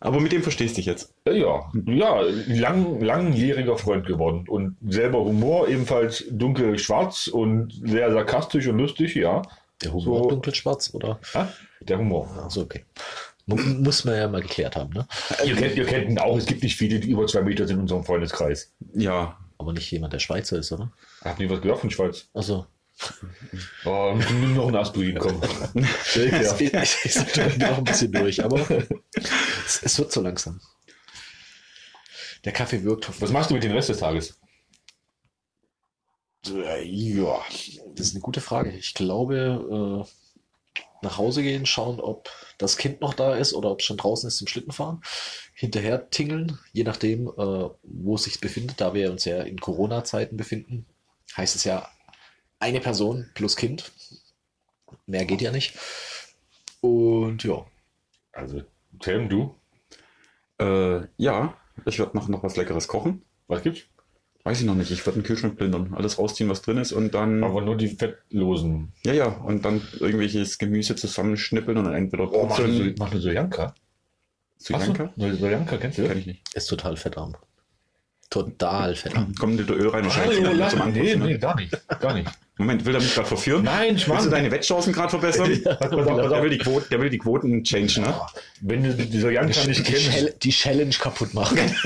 Aber 0.00 0.20
mit 0.20 0.32
dem 0.32 0.42
verstehst 0.42 0.72
du 0.76 0.76
dich 0.76 0.86
jetzt. 0.86 1.12
Ja, 1.26 1.70
ja, 1.86 2.20
lang, 2.48 3.00
langjähriger 3.00 3.78
Freund 3.78 4.06
geworden 4.06 4.46
und 4.48 4.76
selber 4.88 5.20
Humor, 5.24 5.68
ebenfalls 5.68 6.24
dunkel-schwarz 6.30 7.28
und 7.28 7.72
sehr 7.84 8.12
sarkastisch 8.12 8.66
und 8.66 8.78
lustig, 8.78 9.14
ja. 9.14 9.42
Der 9.82 9.92
Humor 9.92 10.22
So. 10.24 10.28
dunkelschwarz, 10.30 10.90
oder? 10.92 11.20
Ah, 11.34 11.46
Der 11.80 11.98
Humor. 11.98 12.28
Also 12.44 12.62
okay. 12.62 12.84
Mu- 13.46 13.56
Muss 13.56 14.04
man 14.04 14.16
ja 14.16 14.28
mal 14.28 14.42
geklärt 14.42 14.76
haben, 14.76 14.90
ne? 14.92 15.06
Ihr 15.44 15.54
kennt, 15.56 15.76
ihr 15.76 15.84
kennt 15.84 16.08
ihn 16.10 16.18
auch, 16.18 16.36
es 16.36 16.46
gibt 16.46 16.62
nicht 16.62 16.76
viele, 16.76 17.00
die 17.00 17.10
über 17.10 17.26
zwei 17.26 17.42
Meter 17.42 17.66
sind 17.66 17.76
in 17.76 17.82
unserem 17.82 18.04
Freundeskreis. 18.04 18.72
Ja. 18.94 19.38
Aber 19.62 19.72
nicht 19.72 19.90
jemand, 19.90 20.12
der 20.12 20.18
Schweizer 20.18 20.58
ist, 20.58 20.72
oder? 20.72 20.92
Habt 21.22 21.40
ihr 21.40 21.48
was 21.48 21.62
gehört 21.62 21.80
von 21.80 21.90
Schweiz? 21.90 22.28
Also, 22.34 22.66
Oh, 23.84 24.14
noch 24.14 24.68
ein 24.68 24.76
Aspirin, 24.76 25.18
komm. 25.18 25.40
es 25.74 26.58
geht 26.58 26.74
es 26.74 27.32
geht 27.32 27.58
noch 27.58 27.78
ein 27.78 27.84
bisschen 27.84 28.12
durch, 28.12 28.44
aber 28.44 28.60
es, 29.64 29.82
es 29.82 29.98
wird 29.98 30.12
so 30.12 30.20
langsam. 30.20 30.60
Der 32.44 32.52
Kaffee 32.52 32.82
wirkt. 32.82 33.08
Was 33.20 33.30
machst 33.30 33.50
du 33.50 33.54
mit 33.54 33.62
dem 33.62 33.72
Rest 33.72 33.88
des 33.88 33.98
Tages? 33.98 34.38
Ja, 36.44 37.40
das 37.94 38.06
ist 38.08 38.14
eine 38.14 38.20
gute 38.20 38.40
Frage. 38.40 38.70
Ich 38.72 38.94
glaube, 38.94 40.04
äh, 40.04 41.04
nach 41.04 41.18
Hause 41.18 41.42
gehen, 41.42 41.66
schauen, 41.66 42.00
ob 42.00 42.28
das 42.58 42.76
Kind 42.76 43.00
noch 43.00 43.14
da 43.14 43.34
ist 43.34 43.54
oder 43.54 43.70
ob 43.70 43.80
es 43.80 43.86
schon 43.86 43.96
draußen 43.96 44.28
ist 44.28 44.38
zum 44.38 44.48
Schlittenfahren. 44.48 45.02
Hinterher 45.62 46.10
tingeln, 46.10 46.58
je 46.72 46.82
nachdem, 46.82 47.28
äh, 47.28 47.68
wo 47.84 48.16
es 48.16 48.24
sich 48.24 48.40
befindet. 48.40 48.80
Da 48.80 48.94
wir 48.94 49.12
uns 49.12 49.24
ja 49.24 49.42
in 49.42 49.60
Corona-Zeiten 49.60 50.36
befinden, 50.36 50.86
heißt 51.36 51.54
es 51.54 51.62
ja 51.62 51.88
eine 52.58 52.80
Person 52.80 53.30
plus 53.34 53.54
Kind. 53.54 53.92
Mehr 55.06 55.24
geht 55.24 55.40
ja 55.40 55.52
nicht. 55.52 55.78
Und 56.80 57.44
ja, 57.44 57.64
Also, 58.32 58.62
Tim, 58.98 59.28
du, 59.28 59.54
Äh, 60.58 61.06
ja, 61.16 61.56
ich 61.86 62.00
werde 62.00 62.16
nachher 62.16 62.30
noch 62.30 62.42
was 62.42 62.56
Leckeres 62.56 62.88
kochen. 62.88 63.22
was 63.46 63.62
gibt's? 63.62 63.82
Weiß 64.42 64.58
ich 64.60 64.66
noch 64.66 64.74
nicht. 64.74 64.90
Ich 64.90 65.06
werde 65.06 65.20
den 65.20 65.24
Kühlschrank 65.24 65.56
plündern. 65.56 65.94
Alles 65.94 66.18
rausziehen, 66.18 66.50
was 66.50 66.62
drin 66.62 66.78
ist 66.78 66.90
und 66.90 67.14
dann. 67.14 67.44
Aber 67.44 67.60
nur 67.62 67.76
die 67.76 67.86
fettlosen. 67.86 68.92
Ja, 69.04 69.12
ja. 69.12 69.26
Und 69.28 69.64
dann 69.64 69.80
irgendwelches 70.00 70.58
Gemüse 70.58 70.96
zusammenschnippeln 70.96 71.78
und 71.78 71.84
dann 71.84 71.94
entweder 71.94 72.32
Oh, 72.32 72.46
mach 72.48 72.56
brutzeln. 72.58 72.96
so, 72.96 73.18
Sojanka. 73.20 73.72
Du? 74.68 74.74
Janka? 74.74 75.12
Eine 75.18 75.34
Sojanka, 75.36 75.76
kennst 75.76 75.98
du 75.98 76.06
Kenn 76.08 76.18
ich 76.18 76.26
nicht. 76.26 76.54
ist 76.54 76.66
total 76.66 76.96
fettarm. 76.96 77.36
Total 78.30 78.94
fettarm. 78.94 79.34
Kommt 79.34 79.58
Liter 79.58 79.74
Öl 79.74 79.88
rein 79.88 80.04
Hallo, 80.04 80.26
wahrscheinlich 80.26 80.58
lass 80.58 80.70
zum 80.70 80.78
mal. 80.78 80.86
Nee, 80.92 81.00
Anputzen, 81.12 81.20
nee, 81.26 81.32
ne? 81.34 81.38
gar 81.38 81.56
nicht. 81.56 81.88
Gar 82.00 82.14
nicht. 82.14 82.30
Moment, 82.58 82.84
will 82.84 82.94
er 82.94 83.00
mich 83.00 83.14
gerade 83.14 83.28
verführen? 83.28 83.64
Nein, 83.64 83.98
Schmarrn. 83.98 84.18
Willst 84.18 84.26
du 84.26 84.30
deine 84.30 84.50
Wettchancen 84.50 84.92
gerade 84.92 85.10
verbessern? 85.10 85.60
Pass 85.64 85.80
auf, 85.80 85.90
pass 85.90 86.08
auf. 86.08 86.28
der, 86.30 86.42
will 86.42 86.50
die 86.50 86.58
Quoten, 86.58 86.86
der 86.90 87.00
will 87.00 87.10
die 87.10 87.18
Quoten 87.18 87.62
changen, 87.64 88.02
ne? 88.02 88.14
Wenn 88.60 88.82
du 88.84 88.94
dieser 88.94 89.30
Janka 89.32 89.64
nicht 89.66 89.80
Die, 89.80 89.82
kennst, 89.92 90.10
Chal- 90.12 90.34
die 90.42 90.50
Challenge 90.50 90.94
kaputt 90.98 91.34
machen. 91.34 91.58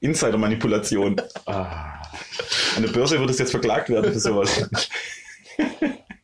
Insider-Manipulation. 0.00 1.20
Ah. 1.46 2.02
An 2.76 2.82
der 2.82 2.90
Börse 2.90 3.20
wird 3.20 3.30
es 3.30 3.38
jetzt 3.38 3.50
verklagt 3.50 3.88
werden 3.90 4.12
für 4.12 4.18
sowas. 4.20 4.68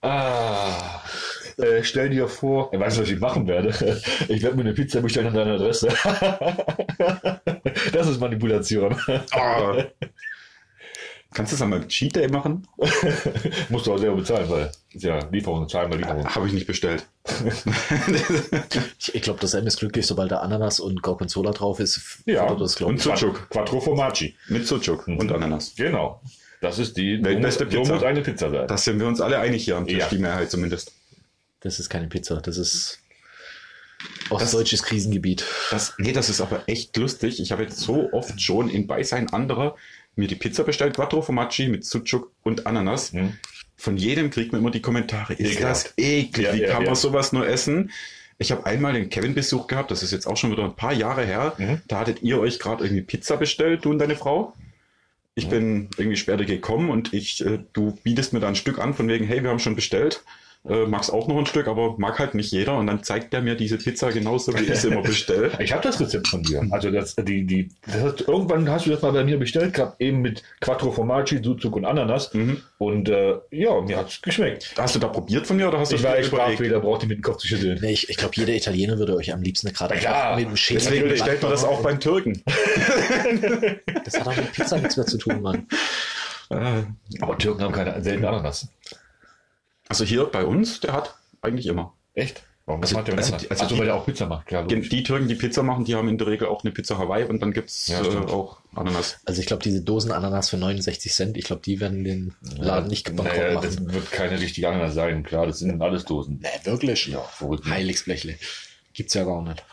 Ah. 0.01 0.68
Äh, 1.59 1.83
stell 1.83 2.09
dir 2.11 2.29
vor, 2.29 2.69
er 2.73 2.81
weiß, 2.81 3.01
was 3.01 3.09
ich 3.11 3.19
machen 3.19 3.47
werde. 3.49 3.71
Ich 4.29 4.43
werde 4.43 4.57
mir 4.57 4.63
eine 4.63 4.75
Pizza 4.75 5.01
bestellen 5.01 5.29
an 5.29 5.35
deine 5.35 5.53
Adresse. 5.55 5.89
Das 7.93 8.09
ist 8.09 8.21
Manipulation. 8.21 8.97
Ah. 9.33 9.85
Kannst 11.33 11.53
du 11.53 11.55
das 11.57 11.63
einmal 11.63 11.87
Cheat 11.87 12.17
Day 12.17 12.29
machen? 12.29 12.67
Musst 13.69 13.87
du 13.87 13.93
auch 13.93 13.99
selber 13.99 14.17
bezahlen, 14.17 14.49
weil 14.49 14.71
ist 14.93 15.05
ja 15.05 15.19
Lieferung, 15.31 15.69
zahlen 15.69 15.91
bei 15.91 15.97
Lieferung. 15.97 16.27
Habe 16.27 16.47
ich 16.47 16.53
nicht 16.55 16.67
bestellt. 16.67 17.07
Ich, 18.99 19.15
ich 19.15 19.23
glaube, 19.23 19.39
das 19.41 19.55
M 19.55 19.67
ist 19.67 19.79
glücklich, 19.79 20.07
sobald 20.07 20.33
da 20.33 20.39
Ananas 20.39 20.81
und 20.81 21.03
Gorgonzola 21.03 21.53
drauf 21.53 21.79
ist. 21.81 22.21
Ja, 22.27 22.53
das, 22.55 22.81
und 22.81 22.97
ich. 22.97 23.03
Sucuk. 23.03 23.49
Quattro 23.51 23.81
Formaggi. 23.81 24.35
Mit 24.49 24.67
Sucuk 24.67 25.07
und 25.07 25.31
Ananas. 25.31 25.75
Genau. 25.77 26.21
Das 26.61 26.79
ist 26.79 26.97
die 26.97 27.23
Weltbeste 27.23 27.65
muss- 27.67 27.75
Pizza. 27.75 27.85
So 27.87 27.95
muss 27.95 28.03
eine 28.03 28.21
Pizza 28.23 28.51
sein. 28.51 28.67
Da 28.67 28.77
sind 28.77 28.99
wir 28.99 29.07
uns 29.07 29.21
alle 29.21 29.39
einig 29.39 29.65
hier 29.65 29.77
am 29.77 29.87
Tisch, 29.87 29.99
Ja. 29.99 30.09
die 30.09 30.19
Mehrheit 30.19 30.51
zumindest. 30.51 30.93
Das 31.61 31.79
ist 31.81 31.89
keine 31.89 32.07
Pizza, 32.09 32.41
das 32.41 32.57
ist 32.57 33.01
auch 34.31 34.39
Das- 34.41 34.53
deutsches 34.53 34.83
Krisengebiet. 34.83 35.45
Das, 35.71 35.95
nee, 35.99 36.13
das 36.13 36.29
ist 36.29 36.41
aber 36.41 36.63
echt 36.67 36.97
lustig. 36.97 37.41
Ich 37.41 37.51
habe 37.53 37.63
jetzt 37.65 37.79
so 37.81 38.13
oft 38.13 38.41
schon 38.41 38.69
in 38.71 38.87
Beisein 38.87 39.33
anderer 39.33 39.77
mir 40.15 40.29
die 40.29 40.35
Pizza 40.37 40.65
bestellt, 40.65 40.95
Quattro 40.95 41.23
Formaggi 41.23 41.69
mit 41.69 41.85
Sucuk 41.85 42.33
und 42.43 42.67
Ananas. 42.67 43.13
Hm. 43.13 43.35
Von 43.77 43.97
jedem 43.97 44.31
kriegt 44.31 44.53
man 44.53 44.61
immer 44.61 44.71
die 44.71 44.83
Kommentare. 44.83 45.35
Ist 45.35 45.53
Ekelhaft. 45.53 45.87
das 45.87 45.95
eklig? 45.99 46.47
Ja, 46.47 46.55
Wie 46.55 46.61
ja, 46.63 46.69
kann 46.73 46.83
ja. 46.83 46.87
man 46.91 46.97
sowas 46.97 47.33
nur 47.33 47.47
essen? 47.47 47.91
Ich 48.39 48.53
habe 48.53 48.67
einmal 48.67 48.93
den 48.93 49.09
Kevin-Besuch 49.11 49.67
gehabt, 49.67 49.91
das 49.91 50.03
ist 50.05 50.13
jetzt 50.13 50.27
auch 50.27 50.37
schon 50.37 50.53
wieder 50.53 50.65
ein 50.65 50.77
paar 50.77 50.93
Jahre 50.93 51.25
her. 51.25 51.55
Mhm. 51.59 51.81
Da 51.89 52.01
hattet 52.01 52.23
ihr 52.23 52.39
euch 52.39 52.59
gerade 52.61 52.85
irgendwie 52.85 53.03
Pizza 53.03 53.37
bestellt, 53.37 53.85
du 53.85 53.91
und 53.91 53.99
deine 53.99 54.15
Frau. 54.17 54.55
Ich 55.35 55.47
Mhm. 55.47 55.51
bin 55.51 55.89
irgendwie 55.97 56.17
später 56.17 56.45
gekommen 56.45 56.91
und 56.91 57.13
ich, 57.13 57.45
äh, 57.45 57.61
du 57.73 57.97
bietest 58.05 58.33
mir 58.33 58.41
da 58.41 58.49
ein 58.49 58.55
Stück 58.57 58.79
an, 58.79 58.95
von 58.95 59.09
wegen, 59.09 59.25
hey, 59.27 59.43
wir 59.43 59.51
haben 59.51 59.59
schon 59.61 59.75
bestellt. 59.77 60.23
Äh, 60.69 60.87
magst 60.87 61.13
auch 61.13 61.29
noch 61.29 61.39
ein 61.39 61.47
Stück, 61.47 61.67
aber 61.69 61.95
mag 61.99 62.19
halt 62.19 62.35
nicht 62.35 62.53
jeder. 62.53 62.77
Und 62.77 62.87
dann 62.87 63.03
zeigt 63.03 63.33
der 63.33 63.41
mir 63.41 63.55
diese 63.55 63.79
Pizza 63.79 64.13
genauso, 64.13 64.53
wie 64.55 64.65
ich 64.65 64.77
sie 64.77 64.89
immer 64.89 65.03
bestelle. 65.03 65.51
Ich 65.59 65.73
habe 65.73 65.83
das 65.83 66.01
Rezept 66.01 66.29
von 66.29 66.43
dir. 66.43 66.67
Also 66.71 66.91
das, 66.91 67.17
die, 67.17 67.45
die, 67.45 67.69
das 67.87 68.03
hast, 68.03 68.21
irgendwann 68.29 68.69
hast 68.71 68.87
du 68.87 68.91
das 68.91 69.03
mal 69.03 69.13
bei 69.13 69.25
mir 69.25 69.39
bestellt 69.39 69.75
gehabt, 69.75 70.01
eben 70.01 70.21
mit 70.21 70.43
Quattro 70.61 70.93
Formaggi, 70.93 71.43
Sucuk 71.43 71.77
und 71.77 71.85
Ananas. 71.85 72.33
Mhm. 72.33 72.59
Und 72.79 73.09
äh, 73.09 73.37
ja, 73.51 73.81
mir 73.81 73.99
hat's 73.99 74.23
geschmeckt. 74.23 74.75
Hast 74.77 74.95
du 74.95 74.99
da 74.99 75.09
probiert 75.09 75.47
von 75.47 75.57
mir 75.57 75.69
oder 75.69 75.79
hast 75.79 75.93
du 75.93 75.97
Ich 75.97 76.03
das 76.03 76.11
war 76.11 76.17
dir 76.17 76.23
echt 76.23 76.33
überlegt? 76.33 76.53
Sprachfehler, 76.55 76.81
brauchte 76.81 77.07
mit 77.07 77.19
dem 77.19 77.23
Kopf 77.23 77.39
zu 77.39 77.49
schütteln. 77.49 77.79
Nee, 77.81 77.93
ich 77.93 78.09
ich 78.09 78.17
glaube, 78.17 78.35
jeder 78.37 78.55
Italiener 78.55 78.99
würde 78.99 79.17
euch 79.17 79.33
am 79.33 79.43
liebsten 79.43 79.73
gerade 79.73 79.97
Ja, 79.99 80.35
mit 80.37 80.49
dem 80.49 80.57
Schädel 80.57 80.83
Deswegen 80.83 81.09
bestellt 81.09 81.43
man 81.43 81.51
das 81.51 81.65
auch 81.65 81.83
beim 81.83 81.99
Türken. 81.99 82.43
Das 84.05 84.19
hat 84.19 84.29
auch 84.29 84.37
mit 84.37 84.53
Pizza 84.53 84.79
nichts 84.79 84.97
mehr 84.97 85.07
zu 85.07 85.19
tun, 85.19 85.41
Mann. 85.43 85.67
Aber 87.21 87.39
Türken 87.39 87.63
haben 87.63 87.73
keine 87.73 88.03
selben 88.03 88.25
Ananas. 88.25 88.69
Also 89.89 90.05
hier 90.05 90.25
bei 90.27 90.45
uns, 90.45 90.81
der 90.81 90.93
hat 90.93 91.15
eigentlich 91.43 91.67
immer. 91.67 91.95
Echt? 92.15 92.43
Warum 92.67 92.83
Also- 92.83 92.97
macht 92.97 93.09
der 93.09 93.17
also 93.17 93.35
die- 93.37 93.51
also 93.51 93.65
Ach 93.65 93.69
so, 93.71 93.75
die- 93.75 93.81
weil 93.81 93.87
der 93.87 93.95
auch 93.95 94.05
Pizza 94.05 94.27
macht, 94.27 94.47
klar. 94.47 94.67
Die, 94.67 94.75
logisch. 94.75 94.91
die 94.91 95.03
Türken, 95.03 95.27
die 95.29 95.35
Pizza 95.37 95.63
machen, 95.63 95.87
die 95.87 95.95
haben 95.95 96.07
in 96.09 96.19
der 96.19 96.27
Regel 96.27 96.49
auch 96.49 96.63
eine 96.65 96.71
Pizza 96.73 96.99
Hawaii 96.99 97.25
und 97.25 97.41
dann 97.41 97.53
gibt's 97.53 97.87
Ja, 97.87 98.03
äh, 98.03 98.17
auch 98.31 98.59
Ananas. 98.75 99.21
Also 99.25 99.41
ich 99.41 99.47
glaube, 99.47 99.63
diese 99.63 99.81
Dosen 99.81 100.13
Ananas 100.13 100.51
für 100.51 100.59
69 100.59 101.13
Cent, 101.15 101.39
ich 101.39 101.45
glaube, 101.45 101.63
die 101.65 101.81
werden 101.81 102.05
den 102.05 102.35
Laden 102.59 102.89
nicht 102.89 103.07
bankrott 103.17 103.39
naja, 103.39 103.55
machen. 103.55 103.65
das 103.65 103.95
wird 103.95 104.13
keine 104.13 104.39
richtige 104.39 104.69
Ananas 104.69 104.93
sein. 104.95 105.23
Klar, 105.23 105.47
das 105.47 105.61
sind 105.61 105.81
alles 105.81 106.05
Dosen. 106.05 106.41
Nee, 106.43 106.49
wirklich? 106.65 107.07
Ja, 107.07 107.21
verrückt. 107.23 107.65
Heiligsblechle. 107.65 108.35
Gibt's 108.93 109.15
ja 109.15 109.25
gar 109.25 109.41
nicht. 109.43 109.65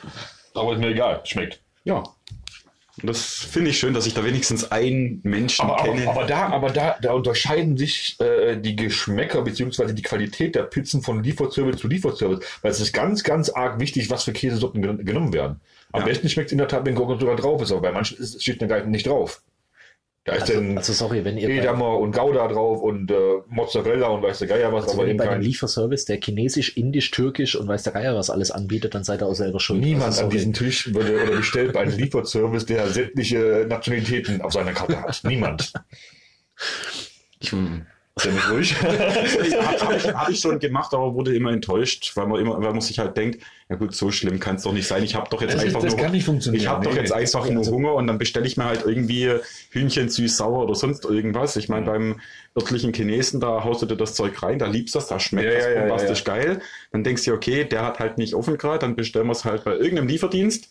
Aber 0.54 0.72
ist 0.74 0.80
mir 0.80 0.92
egal, 0.92 1.20
schmeckt. 1.26 1.60
Ja. 1.84 2.02
Und 3.06 3.10
das 3.12 3.24
finde 3.24 3.70
ich 3.70 3.78
schön, 3.78 3.94
dass 3.94 4.08
ich 4.08 4.16
da 4.16 4.24
wenigstens 4.26 4.72
einen 4.72 5.20
Menschen 5.22 5.70
Aber, 5.70 5.76
kenne. 5.84 6.10
aber, 6.10 6.22
aber 6.22 6.26
da, 6.28 6.48
aber 6.48 6.70
da, 6.72 6.96
da 7.00 7.14
unterscheiden 7.14 7.78
sich 7.78 8.20
äh, 8.20 8.58
die 8.58 8.76
Geschmäcker 8.76 9.44
beziehungsweise 9.44 9.94
die 9.94 10.02
Qualität 10.02 10.56
der 10.56 10.64
Pizzen 10.64 11.04
von 11.04 11.22
Lieferservice 11.24 11.78
zu 11.78 11.88
Lieferservice, 11.88 12.40
weil 12.64 12.72
es 12.72 12.80
ist 12.80 12.94
ganz, 12.94 13.24
ganz 13.24 13.50
arg 13.52 13.80
wichtig, 13.80 14.10
was 14.10 14.24
für 14.24 14.34
Käsesorten 14.34 14.82
gen 14.82 15.06
genommen 15.06 15.34
werden. 15.34 15.62
Am 15.92 16.02
Ja. 16.02 16.08
besten 16.08 16.30
schmeckt 16.30 16.48
es 16.48 16.52
in 16.54 16.58
der 16.58 16.68
Tat, 16.68 16.84
wenn 16.84 16.96
Gorgonzola 16.96 17.36
drauf 17.36 17.62
ist, 17.62 17.72
aber 17.72 17.82
bei 17.82 17.92
manchen 17.92 18.18
ist, 18.18 18.42
steht 18.42 18.60
eine 18.60 18.70
Geige 18.70 18.90
nicht 18.90 19.06
drauf. 19.06 19.44
Da 20.26 20.34
ist 20.34 20.42
Also, 20.42 20.54
dann 20.56 20.78
also 20.80 20.92
sorry, 20.92 21.24
wenn 21.24 21.38
ihr 21.38 21.48
bei, 21.48 21.58
Edamer 21.58 22.00
und 22.00 22.12
Gouda 22.12 22.48
drauf 22.48 22.82
und 22.82 23.12
äh, 23.12 23.16
Mozzarella 23.48 24.08
und 24.08 24.24
weiß 24.24 24.40
der 24.40 24.48
Geier 24.48 24.74
was, 24.74 24.86
also 24.86 24.98
aber 24.98 25.04
wenn 25.04 25.14
ihr 25.14 25.18
bei 25.18 25.26
dem 25.26 25.34
kein, 25.34 25.42
Lieferservice, 25.44 26.06
der 26.06 26.20
chinesisch, 26.20 26.76
indisch, 26.78 27.12
türkisch 27.12 27.56
und 27.56 27.68
weiß 27.68 27.84
der 27.84 27.94
Geier 27.94 28.16
was 28.16 28.32
alles 28.32 28.50
anbietet, 28.50 28.96
dann 28.96 29.04
seid 29.04 29.22
ihr 29.22 29.28
auch 29.28 29.36
selber 29.36 29.60
schuld. 29.60 29.82
niemand 29.82 30.06
Also 30.06 30.24
an 30.24 30.32
diesem 30.32 30.54
Tisch 30.54 30.92
würde 30.96 31.22
oder 31.22 31.38
bestellt 31.38 31.74
bei 31.74 31.82
einem 31.82 31.96
Lieferservice, 31.96 32.66
der 32.66 32.88
sämtliche 32.88 33.68
Nationalitäten 33.70 34.42
auf 34.42 34.54
seiner 34.54 34.74
Karte 34.74 35.00
hat. 35.00 35.22
Niemand. 35.24 35.74
Hm. 37.44 37.86
Stell 38.18 38.32
mich 38.32 38.50
ruhig. 38.50 38.76
Habe 38.82 39.96
ich, 39.98 40.08
hab 40.14 40.30
ich 40.30 40.40
schon 40.40 40.58
gemacht, 40.60 40.94
aber 40.94 41.14
wurde 41.16 41.36
immer 41.36 41.52
enttäuscht, 41.52 42.14
weil 42.16 42.28
man 42.28 42.40
immer, 42.40 42.62
weil 42.62 42.72
man 42.72 42.80
sich 42.80 42.98
halt 42.98 43.18
denkt, 43.18 43.44
ja 43.68 43.76
gut, 43.76 43.94
so 43.94 44.10
schlimm 44.10 44.40
kann 44.40 44.56
es 44.56 44.64
doch 44.64 44.72
nicht 44.72 44.88
sein. 44.88 45.04
Ich 45.04 45.16
habe 45.16 45.30
doch 45.30 45.42
jetzt 45.42 45.54
Das 45.56 45.62
ist- 45.64 45.68
einfach 45.68 45.82
das 45.82 45.94
nur, 45.96 46.02
kann 46.04 46.12
nicht 46.14 46.24
funktionieren. 46.26 46.62
ich 46.62 46.68
habe 46.70 46.86
doch 46.86 46.94
Nee, 46.94 47.00
jetzt 47.00 47.10
nee. 47.10 47.16
einfach 47.18 47.50
nur 47.50 47.66
Hunger 47.66 47.94
und 47.96 48.08
dann 48.08 48.18
bestelle 48.18 48.48
ich 48.48 48.56
mir 48.56 48.64
halt 48.66 48.84
irgendwie 48.86 49.32
Hühnchen 49.72 50.08
süß 50.08 50.38
sauer 50.38 50.64
oder 50.64 50.76
sonst 50.76 51.04
irgendwas. 51.04 51.58
Ich 51.58 51.68
meine, 51.68 51.86
beim 51.86 52.22
örtlichen 52.58 52.94
Chinesen, 52.94 53.42
da 53.42 53.66
haust 53.66 53.82
du 53.82 53.86
dir 53.86 53.98
das 53.98 54.16
Zeug 54.16 54.42
rein, 54.42 54.60
da 54.60 54.68
liebst 54.68 54.96
du 54.96 55.00
das, 55.00 55.08
da 55.08 55.20
schmeckt 55.20 55.48
Ja, 55.50 55.54
das 55.56 55.66
ja, 55.66 55.72
ja, 55.72 55.80
bombastisch 55.82 56.24
geil. 56.24 56.62
Dann 56.94 57.04
denkst 57.04 57.26
du, 57.26 57.32
dir, 57.32 57.36
okay, 57.36 57.66
der 57.66 57.84
hat 57.84 58.00
halt 58.00 58.18
nicht 58.18 58.34
offen 58.34 58.58
gerade, 58.58 58.80
dann 58.80 58.96
bestellen 58.96 59.26
wir 59.28 59.34
es 59.34 59.44
halt 59.44 59.66
bei 59.66 59.74
irgendeinem 59.74 60.08
Lieferdienst. 60.08 60.70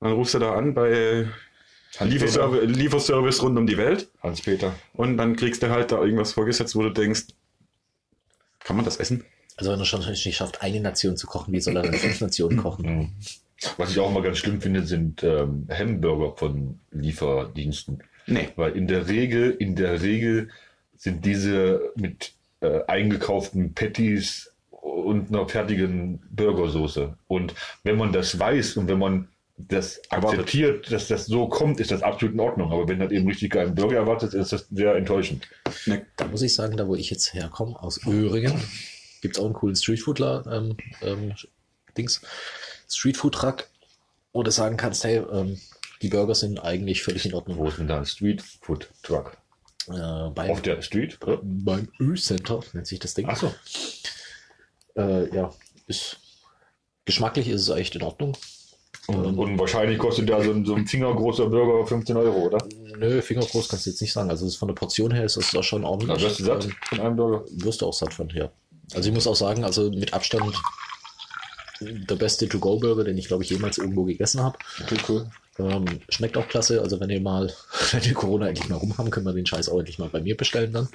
Dann 0.00 0.12
rufst 0.12 0.34
du 0.34 0.38
da 0.38 0.54
an 0.54 0.74
bei 0.74 1.26
Lieferservice, 2.00 2.64
Lieferservice 2.64 3.42
rund 3.42 3.58
um 3.58 3.66
die 3.66 3.78
Welt. 3.78 4.08
Hans-Peter. 4.22 4.74
Und 4.94 5.16
dann 5.16 5.36
kriegst 5.36 5.62
du 5.62 5.70
halt 5.70 5.92
da 5.92 6.02
irgendwas 6.02 6.32
vorgesetzt, 6.32 6.76
wo 6.76 6.82
du 6.82 6.90
denkst, 6.90 7.26
kann 8.60 8.76
man 8.76 8.84
das 8.84 8.98
essen? 8.98 9.24
Also 9.56 9.72
wenn 9.72 9.80
er 9.80 9.86
schon 9.86 10.00
nicht 10.00 10.36
schafft, 10.36 10.62
eine 10.62 10.80
Nation 10.80 11.16
zu 11.16 11.26
kochen, 11.26 11.52
wie 11.52 11.60
soll 11.60 11.76
er 11.76 11.82
dann 11.82 11.94
fünf 11.94 12.20
Nationen 12.20 12.58
kochen? 12.58 13.14
Was 13.76 13.90
ich 13.90 13.98
auch 13.98 14.10
immer 14.10 14.22
ganz 14.22 14.38
schlimm 14.38 14.60
finde, 14.60 14.84
sind 14.84 15.24
ähm, 15.24 15.66
Hamburger 15.68 16.36
von 16.36 16.78
Lieferdiensten. 16.92 18.04
Nee. 18.26 18.50
Weil 18.54 18.76
in 18.76 18.86
der 18.86 19.08
Regel, 19.08 19.50
in 19.50 19.74
der 19.74 20.00
Regel 20.00 20.50
sind 20.96 21.24
diese 21.24 21.92
mit 21.96 22.34
äh, 22.60 22.84
eingekauften 22.86 23.74
Patties 23.74 24.52
und 24.70 25.30
einer 25.30 25.48
fertigen 25.48 26.20
Burgersoße. 26.30 27.16
Und 27.26 27.54
wenn 27.82 27.96
man 27.96 28.12
das 28.12 28.38
weiß 28.38 28.76
und 28.76 28.86
wenn 28.88 28.98
man 28.98 29.28
das 29.58 29.98
Erwartet. 30.10 30.40
akzeptiert, 30.40 30.92
dass 30.92 31.08
das 31.08 31.26
so 31.26 31.48
kommt, 31.48 31.80
ist 31.80 31.90
das 31.90 32.02
absolut 32.02 32.34
in 32.34 32.40
Ordnung. 32.40 32.72
Aber 32.72 32.88
wenn 32.88 33.00
das 33.00 33.10
eben 33.10 33.26
richtig 33.26 33.50
geilen 33.50 33.74
Burger 33.74 33.96
erwartet, 33.96 34.34
ist 34.34 34.52
das 34.52 34.68
sehr 34.70 34.94
enttäuschend. 34.94 35.48
Da 36.16 36.26
muss 36.28 36.42
ich 36.42 36.54
sagen, 36.54 36.76
da 36.76 36.86
wo 36.86 36.94
ich 36.94 37.10
jetzt 37.10 37.34
herkomme, 37.34 37.80
aus 37.82 38.06
Öhringen, 38.06 38.60
gibt 39.20 39.36
es 39.36 39.40
auch 39.40 39.46
einen 39.46 39.54
coolen 39.54 39.76
Streetfoodler, 39.76 40.44
ähm, 40.50 40.76
ähm, 41.02 41.34
Dings, 41.96 42.20
Streetfood-Truck, 42.88 43.68
wo 44.32 44.42
du 44.42 44.50
sagen 44.50 44.76
kannst, 44.76 45.04
hey, 45.04 45.16
ähm, 45.32 45.60
die 46.02 46.08
Burger 46.08 46.34
sind 46.34 46.58
eigentlich 46.60 47.02
völlig 47.02 47.26
in 47.26 47.34
Ordnung. 47.34 47.58
Wo 47.58 47.68
ist 47.68 47.78
denn 47.78 47.88
da 47.88 47.98
ein 47.98 48.06
Street 48.06 48.42
Food 48.42 48.88
Truck? 49.02 49.36
Äh, 49.88 50.30
beim, 50.30 50.50
Auf 50.50 50.62
der 50.62 50.80
Street? 50.82 51.18
beim 51.20 51.88
Ö-Center 51.98 52.60
nennt 52.72 52.86
sich 52.86 53.00
das 53.00 53.14
Ding. 53.14 53.26
Ach 53.28 53.36
so. 53.36 53.52
Äh, 54.96 55.34
ja, 55.34 55.52
ist 55.86 56.18
geschmacklich 57.04 57.48
ist 57.48 57.62
es 57.62 57.76
echt 57.76 57.96
in 57.96 58.02
Ordnung. 58.02 58.36
Und, 59.08 59.38
und 59.38 59.58
wahrscheinlich 59.58 59.98
kostet 59.98 60.28
da 60.28 60.42
so 60.42 60.50
ein, 60.52 60.66
so 60.66 60.74
ein 60.74 60.86
fingergroßer 60.86 61.46
Burger 61.46 61.86
15 61.86 62.14
Euro, 62.16 62.46
oder? 62.46 62.58
Nö, 62.98 63.22
fingergroß 63.22 63.68
kannst 63.68 63.86
du 63.86 63.90
jetzt 63.90 64.02
nicht 64.02 64.12
sagen. 64.12 64.28
Also 64.28 64.44
ist 64.46 64.56
von 64.56 64.68
der 64.68 64.74
Portion 64.74 65.10
her 65.12 65.24
ist 65.24 65.38
das 65.38 65.50
da 65.50 65.62
schon 65.62 65.84
ordentlich. 65.84 66.14
Da 66.18 66.22
wirst 66.22 66.40
du 66.40 66.44
satt 66.44 66.64
Ähm, 66.66 66.72
von 66.88 67.00
einem 67.00 67.16
Burger. 67.16 67.44
wirst 67.50 67.80
du 67.80 67.86
auch 67.86 67.94
satt 67.94 68.12
von, 68.12 68.28
ja. 68.28 68.50
Also 68.94 69.08
ich 69.08 69.14
muss 69.14 69.26
auch 69.26 69.34
sagen, 69.36 69.64
also 69.64 69.90
mit 69.90 70.12
Abstand 70.12 70.54
der 71.80 72.16
beste 72.16 72.48
To-Go-Burger, 72.48 73.04
den 73.04 73.16
ich 73.16 73.28
glaube 73.28 73.44
ich 73.44 73.50
jemals 73.50 73.78
irgendwo 73.78 74.04
gegessen 74.04 74.42
habe. 74.42 74.58
Okay, 74.82 74.96
cool. 75.08 75.30
Ähm, 75.58 75.86
schmeckt 76.10 76.36
auch 76.36 76.46
klasse. 76.48 76.82
Also 76.82 77.00
wenn 77.00 77.08
ihr 77.08 77.20
mal, 77.22 77.50
wenn 77.92 78.02
ihr 78.02 78.14
Corona 78.14 78.48
endlich 78.48 78.68
mal 78.68 78.76
rum 78.76 78.98
haben, 78.98 79.10
können 79.10 79.24
wir 79.26 79.32
den 79.32 79.46
Scheiß 79.46 79.70
auch 79.70 79.78
endlich 79.78 79.98
mal 79.98 80.08
bei 80.10 80.20
mir 80.20 80.36
bestellen 80.36 80.72
dann. 80.72 80.88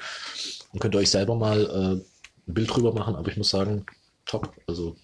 Und 0.72 0.80
könnt 0.80 0.93
ihr 0.95 0.99
euch 0.99 1.09
selber 1.09 1.36
mal 1.36 1.61
äh, 1.66 2.49
ein 2.49 2.53
Bild 2.53 2.76
drüber 2.76 2.93
machen. 2.93 3.16
Aber 3.16 3.28
ich 3.30 3.38
muss 3.38 3.49
sagen, 3.49 3.86
top. 4.26 4.53
Also 4.68 4.95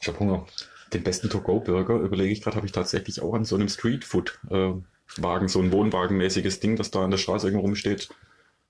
Ich 0.00 0.08
hab 0.08 0.18
Hunger. 0.18 0.46
Den 0.92 1.02
besten 1.02 1.28
To-Go-Burger, 1.30 1.96
überlege 1.96 2.32
ich 2.32 2.42
gerade, 2.42 2.56
habe 2.56 2.66
ich 2.66 2.72
tatsächlich 2.72 3.20
auch 3.20 3.34
an 3.34 3.44
so 3.44 3.56
einem 3.56 3.68
Streetfood-Wagen, 3.68 5.48
so 5.48 5.60
ein 5.60 5.72
Wohnwagenmäßiges 5.72 6.60
Ding, 6.60 6.76
das 6.76 6.90
da 6.90 7.04
an 7.04 7.10
der 7.10 7.18
Straße 7.18 7.46
irgendwo 7.46 7.64
rumsteht, 7.64 8.08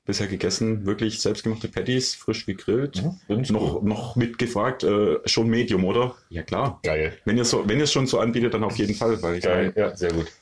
bisher 0.06 0.26
gegessen. 0.26 0.86
Wirklich 0.86 1.20
selbstgemachte 1.20 1.68
Patties, 1.68 2.14
frisch 2.14 2.46
gegrillt. 2.46 3.02
Mhm, 3.02 3.20
find's 3.26 3.50
noch, 3.50 3.82
noch 3.82 4.16
mitgefragt, 4.16 4.84
äh, 4.84 5.18
schon 5.26 5.48
Medium, 5.48 5.84
oder? 5.84 6.14
Ja, 6.30 6.42
klar. 6.42 6.80
Geil. 6.82 7.18
Wenn 7.24 7.36
ihr 7.36 7.44
so, 7.44 7.68
wenn 7.68 7.78
ihr 7.78 7.84
es 7.84 7.92
schon 7.92 8.06
so 8.06 8.18
anbietet, 8.18 8.54
dann 8.54 8.64
auf 8.64 8.78
jeden 8.78 8.94
Fall, 8.94 9.20
weil 9.22 9.36
ich 9.36 9.44
Geil, 9.44 9.72
ja, 9.76 9.94
sehr 9.94 10.12
gut. 10.12 10.32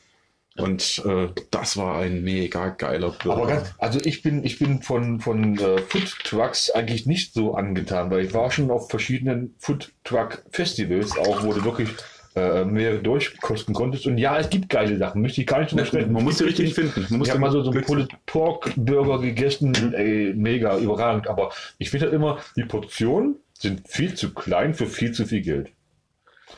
Und 0.57 1.03
äh, 1.05 1.29
das 1.51 1.77
war 1.77 1.99
ein 1.99 2.23
mega 2.23 2.69
geiler 2.69 3.11
Burger. 3.11 3.43
Aber 3.43 3.47
ganz, 3.49 3.75
also 3.79 3.99
ich 4.05 4.23
bin, 4.23 4.45
ich 4.45 4.59
bin 4.59 4.83
von, 4.83 5.19
von 5.19 5.59
äh, 5.59 5.79
Food 5.79 6.17
Trucks 6.23 6.71
eigentlich 6.71 7.07
nicht 7.07 7.35
so 7.35 7.55
angetan, 7.55 8.11
weil 8.11 8.25
ich 8.25 8.35
war 8.35 8.51
schon 8.53 8.71
auf 8.71 8.89
verschiedenen 8.89 9.55
Food 9.59 9.93
Truck 10.05 10.45
Festivals, 10.51 11.19
auch 11.19 11.43
wo 11.43 11.53
du 11.53 11.65
wirklich 11.65 11.89
äh, 12.37 12.65
mehr 12.65 12.99
durchkosten 12.99 13.75
konntest. 13.75 14.07
Und 14.07 14.19
ja, 14.19 14.39
es 14.39 14.49
gibt 14.49 14.69
geile 14.69 14.97
Sachen, 14.97 15.23
möchte 15.23 15.41
ich 15.41 15.47
gar 15.47 15.61
nicht 15.61 15.73
unterstellen. 15.73 16.13
man 16.13 16.23
muss 16.23 16.39
die 16.39 16.45
richtig 16.45 16.75
finden. 16.75 17.05
Man 17.09 17.19
muss 17.19 17.29
Ich 17.29 17.33
habe 17.33 17.41
mal 17.41 17.51
so, 17.51 17.63
so 17.63 17.73
einen 17.73 17.83
Pulled 17.83 18.11
Pork 18.27 18.73
Burger 18.77 19.19
gegessen, 19.21 19.95
ey, 19.95 20.35
mega 20.37 20.79
überragend. 20.79 21.27
Aber 21.27 21.51
ich 21.79 21.91
finde 21.91 22.07
halt 22.07 22.15
immer, 22.15 22.39
die 22.57 22.65
Portionen 22.65 23.37
sind 23.55 23.89
viel 23.89 24.15
zu 24.15 24.35
klein 24.35 24.75
für 24.75 24.87
viel 24.87 25.13
zu 25.13 25.27
viel 25.27 25.43
Geld. 25.43 25.73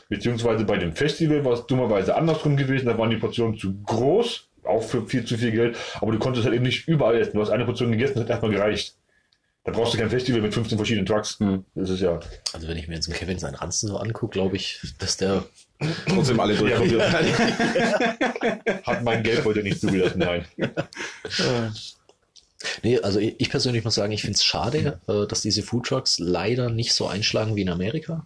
Beziehungsweise 0.09 0.65
bei 0.65 0.77
dem 0.77 0.93
Festival 0.93 1.45
war 1.45 1.53
es 1.53 1.65
dummerweise 1.65 2.15
andersrum 2.15 2.57
gewesen, 2.57 2.87
da 2.87 2.97
waren 2.97 3.09
die 3.09 3.17
Portionen 3.17 3.57
zu 3.57 3.81
groß, 3.83 4.47
auch 4.63 4.83
für 4.83 5.05
viel 5.05 5.25
zu 5.25 5.37
viel 5.37 5.51
Geld, 5.51 5.77
aber 6.01 6.11
du 6.11 6.19
konntest 6.19 6.45
halt 6.45 6.55
eben 6.55 6.65
nicht 6.65 6.87
überall 6.87 7.19
essen. 7.19 7.33
Du 7.33 7.41
hast 7.41 7.49
eine 7.49 7.65
Portion 7.65 7.91
gegessen, 7.91 8.15
das 8.15 8.23
hat 8.23 8.29
erstmal 8.29 8.51
gereicht. 8.51 8.95
Da 9.63 9.73
brauchst 9.73 9.93
du 9.93 9.97
kein 9.97 10.09
Festival 10.09 10.41
mit 10.41 10.53
15 10.53 10.77
verschiedenen 10.77 11.05
Trucks. 11.05 11.39
Das 11.75 11.89
ist 11.89 11.99
ja. 11.99 12.21
Also 12.53 12.69
wenn 12.69 12.77
ich 12.77 12.87
mir 12.87 12.95
jetzt 12.95 13.13
Kevin 13.13 13.37
seinen 13.37 13.55
Ranzen 13.55 13.89
so 13.89 13.97
angucke, 13.97 14.31
glaube 14.31 14.55
ich, 14.55 14.79
dass 14.97 15.17
der 15.17 15.43
Trotzdem 16.07 16.39
alle 16.39 16.55
durch. 16.55 16.73
Hat 18.83 19.03
mein 19.03 19.23
Geld 19.23 19.45
heute 19.45 19.61
nicht 19.61 19.79
zugelassen, 19.79 20.19
nein. 20.19 20.45
Nee, 22.81 22.99
also 22.99 23.19
ich 23.19 23.39
ich 23.39 23.49
persönlich 23.49 23.83
muss 23.83 23.95
sagen, 23.95 24.11
ich 24.11 24.21
finde 24.21 24.35
es 24.35 24.43
schade, 24.43 24.99
äh, 25.07 25.27
dass 25.27 25.41
diese 25.41 25.61
Foodtrucks 25.61 26.17
leider 26.17 26.69
nicht 26.69 26.93
so 26.93 27.07
einschlagen 27.07 27.55
wie 27.55 27.61
in 27.61 27.69
Amerika. 27.69 28.25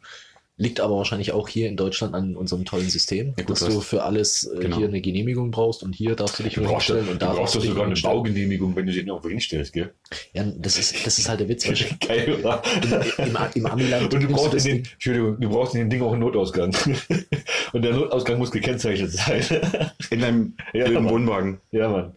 Liegt 0.62 0.80
aber 0.80 0.96
wahrscheinlich 0.98 1.32
auch 1.32 1.48
hier 1.48 1.68
in 1.70 1.76
Deutschland 1.76 2.14
an 2.14 2.36
unserem 2.36 2.66
tollen 2.66 2.88
System, 2.88 3.34
Ja, 3.36 3.44
gut, 3.46 3.50
dass 3.50 3.62
du 3.62 3.74
du 3.74 3.82
für 3.82 4.04
alles 4.04 4.44
äh, 4.44 4.60
genau. 4.60 4.78
hier 4.78 4.88
eine 4.90 5.02
Genehmigung 5.02 5.50
brauchst 5.50 5.82
und 5.82 5.94
hier 5.96 6.16
darfst 6.16 6.38
du 6.38 6.44
dich 6.44 6.54
Du 6.54 6.62
brauchst, 6.62 6.86
hinstellen 6.86 7.08
du 7.08 7.12
und 7.14 7.22
da 7.24 7.28
brauchst 7.34 7.40
darfst 7.40 7.56
du 7.56 7.60
dich 7.62 7.70
sogar 7.70 7.86
eine. 7.88 7.96
Baugenehmigung, 8.00 8.76
wenn 8.76 8.86
du 8.86 8.94
den 8.94 9.08
irgendwo 9.08 9.28
hinstellst, 9.28 9.74
gell? 9.74 9.92
Ja, 10.34 10.44
das 10.56 10.78
ist, 10.78 11.04
das 11.04 11.18
ist 11.18 11.28
halt 11.28 11.40
der 11.40 11.50
Witz. 11.50 11.64
Geil, 12.08 12.38
oder? 12.40 12.62
Im, 13.18 13.38
im 13.56 13.66
Amiland 13.66 14.14
Und 14.14 14.22
du 14.22 14.28
brauchst, 14.28 14.54
das 14.54 14.66
in 14.68 14.76
den, 14.84 14.86
Entschuldigung, 14.94 15.40
du 15.42 15.50
brauchst 15.50 15.74
in 15.74 15.80
dem 15.80 15.90
Ding 15.90 16.04
auch 16.04 16.12
einen 16.12 16.22
Notausgang. 16.22 16.76
Und 17.74 17.82
der 17.82 17.94
Notausgang 17.94 18.38
muss 18.38 18.52
gekennzeichnet 18.52 19.12
sein. 19.14 19.44
In 20.12 20.24
einem 20.24 20.54
Ja, 20.74 20.86
blöden. 20.86 21.10
Wohnwagen. 21.10 21.60
ja, 21.72 21.90
Mann. 21.90 22.16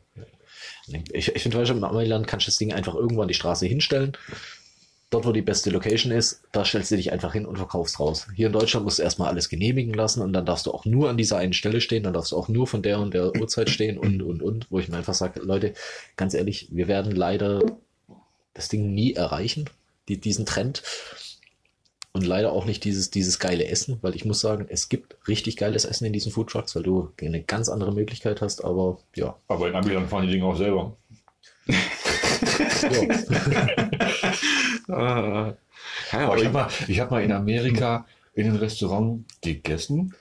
Ich, 1.14 1.34
ich 1.34 1.42
finde, 1.42 1.56
weißt 1.56 1.70
du, 1.70 1.74
im 1.76 1.84
Amiland 1.84 2.26
kannst 2.26 2.46
du 2.46 2.48
das 2.50 2.58
Ding 2.58 2.70
einfach 2.74 2.94
irgendwo 2.94 3.22
an 3.22 3.28
die 3.28 3.32
Straße 3.34 3.64
hinstellen. 3.64 4.12
Dort, 5.10 5.26
wo 5.26 5.32
die 5.32 5.42
beste 5.42 5.70
Location 5.70 6.12
ist, 6.12 6.42
da 6.50 6.64
stellst 6.64 6.90
du 6.90 6.96
dich 6.96 7.12
einfach 7.12 7.32
hin 7.32 7.46
und 7.46 7.56
verkaufst 7.56 8.00
raus. 8.00 8.26
Hier 8.34 8.48
in 8.48 8.52
Deutschland 8.52 8.84
musst 8.84 8.98
du 8.98 9.02
erstmal 9.02 9.28
alles 9.28 9.48
genehmigen 9.48 9.94
lassen 9.94 10.22
und 10.22 10.32
dann 10.32 10.46
darfst 10.46 10.66
du 10.66 10.72
auch 10.72 10.84
nur 10.84 11.08
an 11.08 11.16
dieser 11.16 11.36
einen 11.36 11.52
Stelle 11.52 11.80
stehen, 11.80 12.02
dann 12.02 12.14
darfst 12.14 12.32
du 12.32 12.36
auch 12.36 12.48
nur 12.48 12.66
von 12.66 12.82
der 12.82 12.98
und 12.98 13.14
der 13.14 13.36
Uhrzeit 13.36 13.70
stehen 13.70 13.98
und, 13.98 14.22
und, 14.22 14.42
und, 14.42 14.66
wo 14.70 14.80
ich 14.80 14.88
mir 14.88 14.96
einfach 14.96 15.14
sage, 15.14 15.40
Leute, 15.40 15.74
ganz 16.16 16.34
ehrlich, 16.34 16.68
wir 16.72 16.88
werden 16.88 17.12
leider 17.12 17.62
das 18.54 18.68
Ding 18.68 18.92
nie 18.92 19.12
erreichen, 19.12 19.70
die, 20.08 20.18
diesen 20.18 20.46
Trend. 20.46 20.82
Und 22.12 22.24
leider 22.24 22.52
auch 22.52 22.64
nicht 22.64 22.84
dieses, 22.84 23.10
dieses 23.10 23.40
geile 23.40 23.66
Essen, 23.66 23.98
weil 24.00 24.14
ich 24.14 24.24
muss 24.24 24.40
sagen, 24.40 24.66
es 24.68 24.88
gibt 24.88 25.16
richtig 25.26 25.56
geiles 25.56 25.84
Essen 25.84 26.04
in 26.04 26.12
diesen 26.12 26.30
Foodtrucks, 26.30 26.76
weil 26.76 26.84
du 26.84 27.10
eine 27.20 27.42
ganz 27.42 27.68
andere 27.68 27.92
Möglichkeit 27.92 28.40
hast, 28.40 28.64
aber 28.64 28.98
ja. 29.16 29.36
Aber 29.48 29.68
in 29.68 29.74
Amiland 29.74 30.08
fahren 30.08 30.26
die 30.26 30.32
Dinge 30.32 30.44
auch 30.44 30.56
selber. 30.56 30.96
Ah. 34.92 35.54
Ja, 36.12 36.26
Aber 36.26 36.36
ich 36.36 36.44
habe 36.44 36.54
mal, 36.54 36.68
ich 36.88 37.00
hab 37.00 37.10
mal 37.10 37.22
in 37.22 37.32
Amerika 37.32 38.06
in 38.34 38.46
einem 38.46 38.56
Restaurant 38.56 39.24
gegessen. 39.42 40.14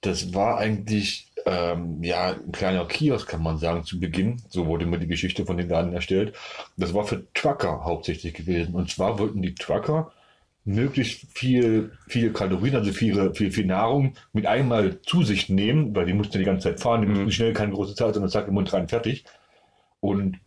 Das 0.00 0.34
war 0.34 0.58
eigentlich 0.58 1.32
ähm, 1.46 2.02
ja 2.02 2.32
ein 2.32 2.52
kleiner 2.52 2.86
Kiosk, 2.86 3.28
kann 3.28 3.42
man 3.42 3.58
sagen, 3.58 3.84
zu 3.84 3.98
Beginn. 3.98 4.42
So 4.48 4.66
wurde 4.66 4.86
mir 4.86 4.98
die 4.98 5.08
Geschichte 5.08 5.44
von 5.44 5.56
den 5.56 5.68
Laden 5.68 5.92
erstellt. 5.92 6.34
Das 6.76 6.94
war 6.94 7.04
für 7.04 7.26
Trucker 7.34 7.84
hauptsächlich 7.84 8.34
gewesen. 8.34 8.74
Und 8.74 8.90
zwar 8.90 9.18
wollten 9.18 9.42
die 9.42 9.54
Trucker 9.54 10.12
möglichst 10.64 11.26
viel, 11.32 11.92
viel 12.06 12.32
Kalorien, 12.32 12.76
also 12.76 12.92
viel, 12.92 13.32
viel, 13.34 13.50
viel 13.50 13.66
Nahrung 13.66 14.14
mit 14.32 14.46
einmal 14.46 15.00
zu 15.00 15.22
sich 15.22 15.48
nehmen, 15.48 15.96
weil 15.96 16.06
die 16.06 16.12
mussten 16.12 16.34
ja 16.34 16.40
die 16.40 16.44
ganze 16.44 16.68
Zeit 16.68 16.80
fahren, 16.80 17.00
die 17.00 17.08
mussten 17.08 17.32
schnell 17.32 17.54
keine 17.54 17.72
große 17.72 17.94
Zeit, 17.94 18.14
sondern 18.14 18.30
zack 18.30 18.48
im 18.48 18.54
Mund 18.54 18.72
rein, 18.72 18.88
fertig. 18.88 19.24
Und 20.00 20.38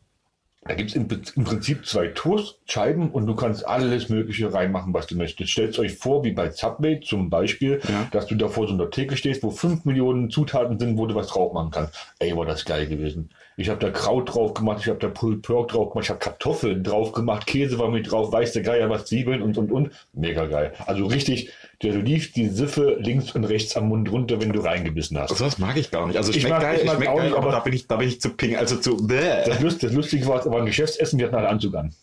da 0.64 0.76
gibt's 0.76 0.93
im, 0.93 1.07
im 1.36 1.43
Prinzip 1.43 1.88
zwei 1.88 2.07
Toastscheiben 2.09 3.09
und 3.09 3.26
du 3.26 3.36
kannst 3.36 3.66
alles 3.68 4.09
Mögliche 4.09 4.53
reinmachen, 4.53 4.93
was 4.93 5.07
du 5.07 5.16
möchtest. 5.16 5.49
Stellt 5.49 5.78
euch 5.80 5.95
vor, 5.97 6.24
wie 6.24 6.32
bei 6.32 6.51
Subway 6.51 6.99
zum 6.99 7.30
Beispiel, 7.32 7.82
Ja. 7.89 8.07
dass 8.12 8.28
du 8.28 8.36
da 8.36 8.47
vor 8.47 8.68
so 8.68 8.74
einer 8.74 8.89
Theke 8.91 9.18
stehst, 9.18 9.41
wo 9.41 9.49
fünf 9.49 9.86
Millionen 9.86 10.30
Zutaten 10.30 10.78
sind, 10.78 10.97
wo 10.97 11.07
du 11.07 11.16
was 11.16 11.28
drauf 11.28 11.51
machen 11.53 11.72
kannst. 11.72 11.95
Ey, 12.20 12.36
war 12.38 12.45
das 12.45 12.64
geil 12.64 12.86
gewesen. 12.88 13.32
Ich 13.57 13.69
habe 13.69 13.79
da 13.79 13.91
Kraut 13.91 14.33
drauf 14.33 14.53
gemacht, 14.53 14.79
ich 14.81 14.87
habe 14.87 14.97
da 14.99 15.07
Pulled 15.09 15.41
Pork 15.41 15.69
drauf 15.69 15.91
gemacht, 15.91 16.05
ich 16.05 16.09
habe 16.09 16.19
Kartoffeln 16.19 16.83
drauf 16.83 17.11
gemacht, 17.11 17.45
Käse 17.45 17.77
war 17.77 17.89
mit 17.89 18.09
drauf, 18.09 18.31
weiß 18.31 18.53
der 18.53 18.63
Geier 18.63 18.89
was, 18.89 19.05
Zwiebeln 19.05 19.41
und, 19.41 19.57
und, 19.57 19.71
und. 19.71 19.91
Mega 20.13 20.45
geil. 20.45 20.73
Also 20.85 21.05
richtig, 21.05 21.51
der, 21.83 21.91
du 21.93 21.99
liefst 21.99 22.35
die 22.37 22.47
Siffe 22.47 22.97
links 22.99 23.35
und 23.35 23.43
rechts 23.43 23.75
am 23.75 23.89
Mund 23.89 24.09
runter, 24.11 24.41
wenn 24.41 24.53
du 24.53 24.61
reingebissen 24.61 25.17
hast. 25.19 25.31
Also 25.31 25.43
das 25.45 25.57
mag 25.59 25.75
ich 25.77 25.91
gar 25.91 26.07
nicht. 26.07 26.17
Also 26.17 26.31
Ich 26.31 26.41
schmeckt 26.41 26.53
mag- 26.55 26.61
geil, 26.61 26.79
ich 26.79 26.85
mag 26.85 26.95
schmeckt 26.95 27.09
auch 27.11 27.15
geil, 27.17 27.25
nicht, 27.25 27.35
aber 27.37 27.47
aber- 27.47 27.57
da 27.57 27.59
bin 27.59 27.73
ich, 27.73 27.87
da 27.87 27.95
bin 27.97 28.07
ich 28.07 28.21
zu 28.21 28.29
ping, 28.29 28.55
also 28.55 28.77
zu 28.77 28.95
bäh. 29.05 29.43
Das, 29.45 29.59
Lust, 29.59 29.83
das 29.83 29.91
Lustige 29.93 30.25
war, 30.27 30.39
es 30.39 30.45
war 30.45 30.59
ein 30.59 30.65
Geschäftsessen, 30.65 31.19
wir 31.19 31.27
hatten 31.27 31.35
alle 31.35 31.49
Anzug 31.49 31.75
an. 31.75 31.93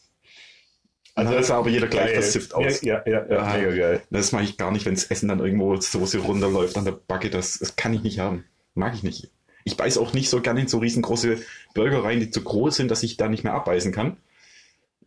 Also 1.14 1.32
das 1.32 1.46
ist 1.46 1.50
aber 1.50 1.68
jeder 1.68 1.88
gleich 1.88 2.04
Geil. 2.06 2.14
versifft 2.14 2.54
aus. 2.54 2.80
Ja, 2.82 3.02
ja, 3.04 3.12
ja, 3.12 3.26
ja 3.28 3.34
Ja. 3.36 3.56
mega 3.56 3.74
geil. 3.76 4.02
Das 4.10 4.30
mag 4.30 4.44
ich 4.44 4.56
gar 4.56 4.70
nicht, 4.70 4.86
wenn 4.86 4.94
das 4.94 5.04
Essen 5.06 5.28
dann 5.28 5.40
irgendwo 5.40 5.74
Soße 5.74 6.18
runterläuft 6.18 6.76
an 6.76 6.84
der 6.84 6.92
Backe. 6.92 7.30
Das, 7.30 7.58
das 7.58 7.74
kann 7.74 7.92
ich 7.94 8.02
nicht 8.04 8.20
haben. 8.20 8.44
Mag 8.74 8.94
ich 8.94 9.02
nicht. 9.02 9.28
Ich 9.68 9.76
beiß 9.76 9.98
auch 9.98 10.14
nicht 10.14 10.30
so 10.30 10.40
gerne 10.40 10.60
in 10.62 10.68
so 10.68 10.78
riesengroße 10.78 11.38
Burger 11.74 12.02
rein, 12.02 12.20
die 12.20 12.30
zu 12.30 12.42
groß 12.42 12.76
sind, 12.76 12.90
dass 12.90 13.02
ich 13.02 13.16
da 13.18 13.28
nicht 13.28 13.44
mehr 13.44 13.52
abbeißen 13.54 13.92
kann. 13.92 14.16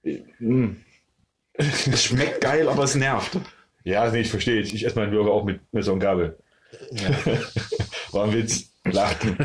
Äh, 0.04 0.20
mm. 0.40 0.78
Es 1.54 2.04
schmeckt 2.04 2.42
geil, 2.42 2.70
aber 2.70 2.84
es 2.84 2.96
nervt. 2.96 3.38
Ja, 3.84 4.10
nee, 4.12 4.22
ich 4.22 4.30
verstehe. 4.30 4.62
Ich, 4.62 4.74
ich 4.74 4.86
esse 4.86 4.96
meinen 4.96 5.12
Burger 5.12 5.32
auch 5.32 5.44
mit 5.44 5.60
Messer 5.74 5.94
und 5.94 6.00
Gabel. 6.00 6.38
War 8.12 8.26
ein 8.26 8.34
Witz. 8.34 8.70
Lachen. 8.86 9.38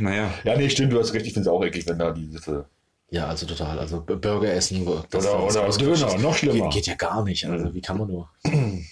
Naja. 0.00 0.32
Ja, 0.44 0.56
nee, 0.56 0.68
stimmt, 0.70 0.92
du 0.92 0.98
hast 1.00 1.12
recht. 1.14 1.26
Ich 1.26 1.32
finde 1.34 1.48
es 1.48 1.52
auch 1.54 1.64
eklig, 1.64 1.86
wenn 1.86 1.98
da 1.98 2.12
diese. 2.12 2.66
Ja, 3.10 3.26
also 3.26 3.46
total. 3.46 3.78
Also 3.78 4.00
Burger 4.02 4.52
essen. 4.52 4.84
das- 5.10 5.26
Oder- 5.26 5.46
das 5.46 5.56
oder 5.56 5.66
ausgerutscht 5.66 6.02
Döner, 6.02 6.14
ist, 6.16 6.22
noch 6.22 6.34
schlimmer. 6.36 6.64
Geht, 6.64 6.72
geht 6.74 6.86
ja 6.86 6.94
gar 6.94 7.24
nicht. 7.24 7.46
Also 7.46 7.74
wie 7.74 7.80
kann 7.80 7.98
man 7.98 8.08
nur? 8.08 8.28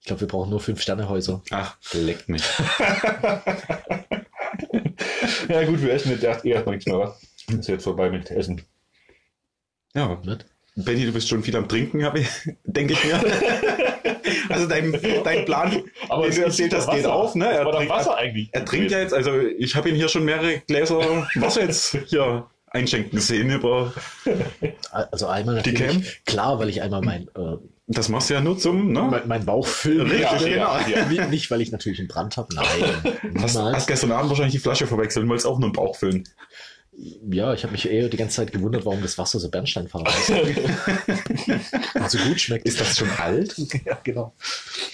Ich 0.00 0.06
glaube, 0.08 0.20
wir 0.22 0.28
brauchen 0.28 0.48
nur 0.48 0.60
Fünf-Sterne-Häuser. 0.60 1.42
Ach, 1.50 1.76
leckt 1.92 2.30
mich. 2.30 2.42
Ja, 5.54 5.64
gut, 5.64 5.82
wir 5.82 5.92
essen 5.92 6.10
jetzt 6.12 6.24
erst 6.24 6.44
eh 6.44 6.50
erstmal 6.50 6.74
nichts 6.76 6.90
mehr, 6.90 6.98
was? 6.98 7.20
Ist 7.48 7.68
jetzt 7.68 7.84
vorbei 7.84 8.10
mit 8.10 8.30
Essen. 8.30 8.62
Ja. 9.94 10.20
Nicht? 10.24 10.44
Benny, 10.76 11.06
du 11.06 11.12
bist 11.12 11.28
schon 11.28 11.42
viel 11.42 11.56
am 11.56 11.66
Trinken, 11.68 12.04
habe 12.04 12.20
ich, 12.20 12.28
denke 12.64 12.92
ich 12.94 13.04
mir. 13.04 13.20
Also 14.50 14.66
dein, 14.66 14.92
dein 15.24 15.44
Plan, 15.44 15.70
den 15.70 15.84
du 16.10 16.42
erzählt 16.42 16.74
hast, 16.74 16.90
geht 16.90 17.04
auf, 17.06 17.34
ne? 17.34 17.46
Er 17.50 17.60
Aber 17.62 17.72
trinkt- 17.72 17.90
Wasser 17.90 18.16
eigentlich. 18.16 18.48
Er 18.52 18.64
trinkt 18.64 18.90
ja 18.90 18.98
jetzt, 19.00 19.12
also 19.14 19.38
ich 19.40 19.74
habe 19.74 19.88
ihn 19.90 19.94
hier 19.94 20.08
schon 20.08 20.24
mehrere 20.24 20.58
Gläser 20.60 20.98
Wasser 21.36 21.62
jetzt 21.62 21.96
hier 22.06 22.46
einschenken 22.66 23.20
sehen 23.20 23.50
über. 23.50 23.92
Also 24.90 25.26
einmal 25.26 25.62
Die 25.62 25.72
natürlich, 25.72 26.24
klar, 26.24 26.58
weil 26.58 26.68
ich 26.70 26.80
einmal 26.82 27.00
mein, 27.02 27.28
äh, 27.36 27.56
Das 27.90 28.08
machst 28.10 28.28
du 28.28 28.34
ja 28.34 28.40
nur 28.42 28.58
zum, 28.58 28.92
ne? 28.92 29.02
mein, 29.10 29.26
mein 29.26 29.44
Bauch 29.46 29.66
füllen 29.66 30.10
Richtig, 30.10 30.30
möchte. 30.30 30.50
genau. 30.50 30.76
Nicht- 31.08 31.30
Nicht, 31.30 31.50
weil 31.50 31.62
ich 31.62 31.72
natürlich 31.72 31.98
einen 32.00 32.08
Brand 32.08 32.36
habe. 32.36 32.54
Nein. 32.54 32.64
Hast, 33.42 33.56
hast 33.56 33.86
gestern 33.86 34.12
Abend 34.12 34.28
wahrscheinlich 34.28 34.52
die 34.54 34.58
Flasche 34.60 34.86
verwechselt 34.86 35.22
und 35.24 35.30
wolltest 35.30 35.46
auch 35.46 35.58
nur 35.58 35.68
einen 35.68 35.72
Bauch 35.72 35.96
füllen. 35.96 36.24
Ja, 37.30 37.54
ich 37.54 37.62
habe 37.62 37.70
mich 37.72 37.88
eher 37.88 38.08
die 38.08 38.16
ganze 38.16 38.36
Zeit 38.36 38.52
gewundert, 38.52 38.84
warum 38.84 39.00
das 39.00 39.16
Wasser 39.18 39.38
so 39.38 39.48
bernsteinfarben 39.48 40.12
ist. 40.12 40.30
Und 41.94 42.10
so 42.10 42.18
gut 42.18 42.40
schmeckt. 42.40 42.66
Ist 42.66 42.80
das 42.80 42.98
schon 42.98 43.08
alt? 43.18 43.54
Ja, 43.86 43.98
genau. 44.02 44.34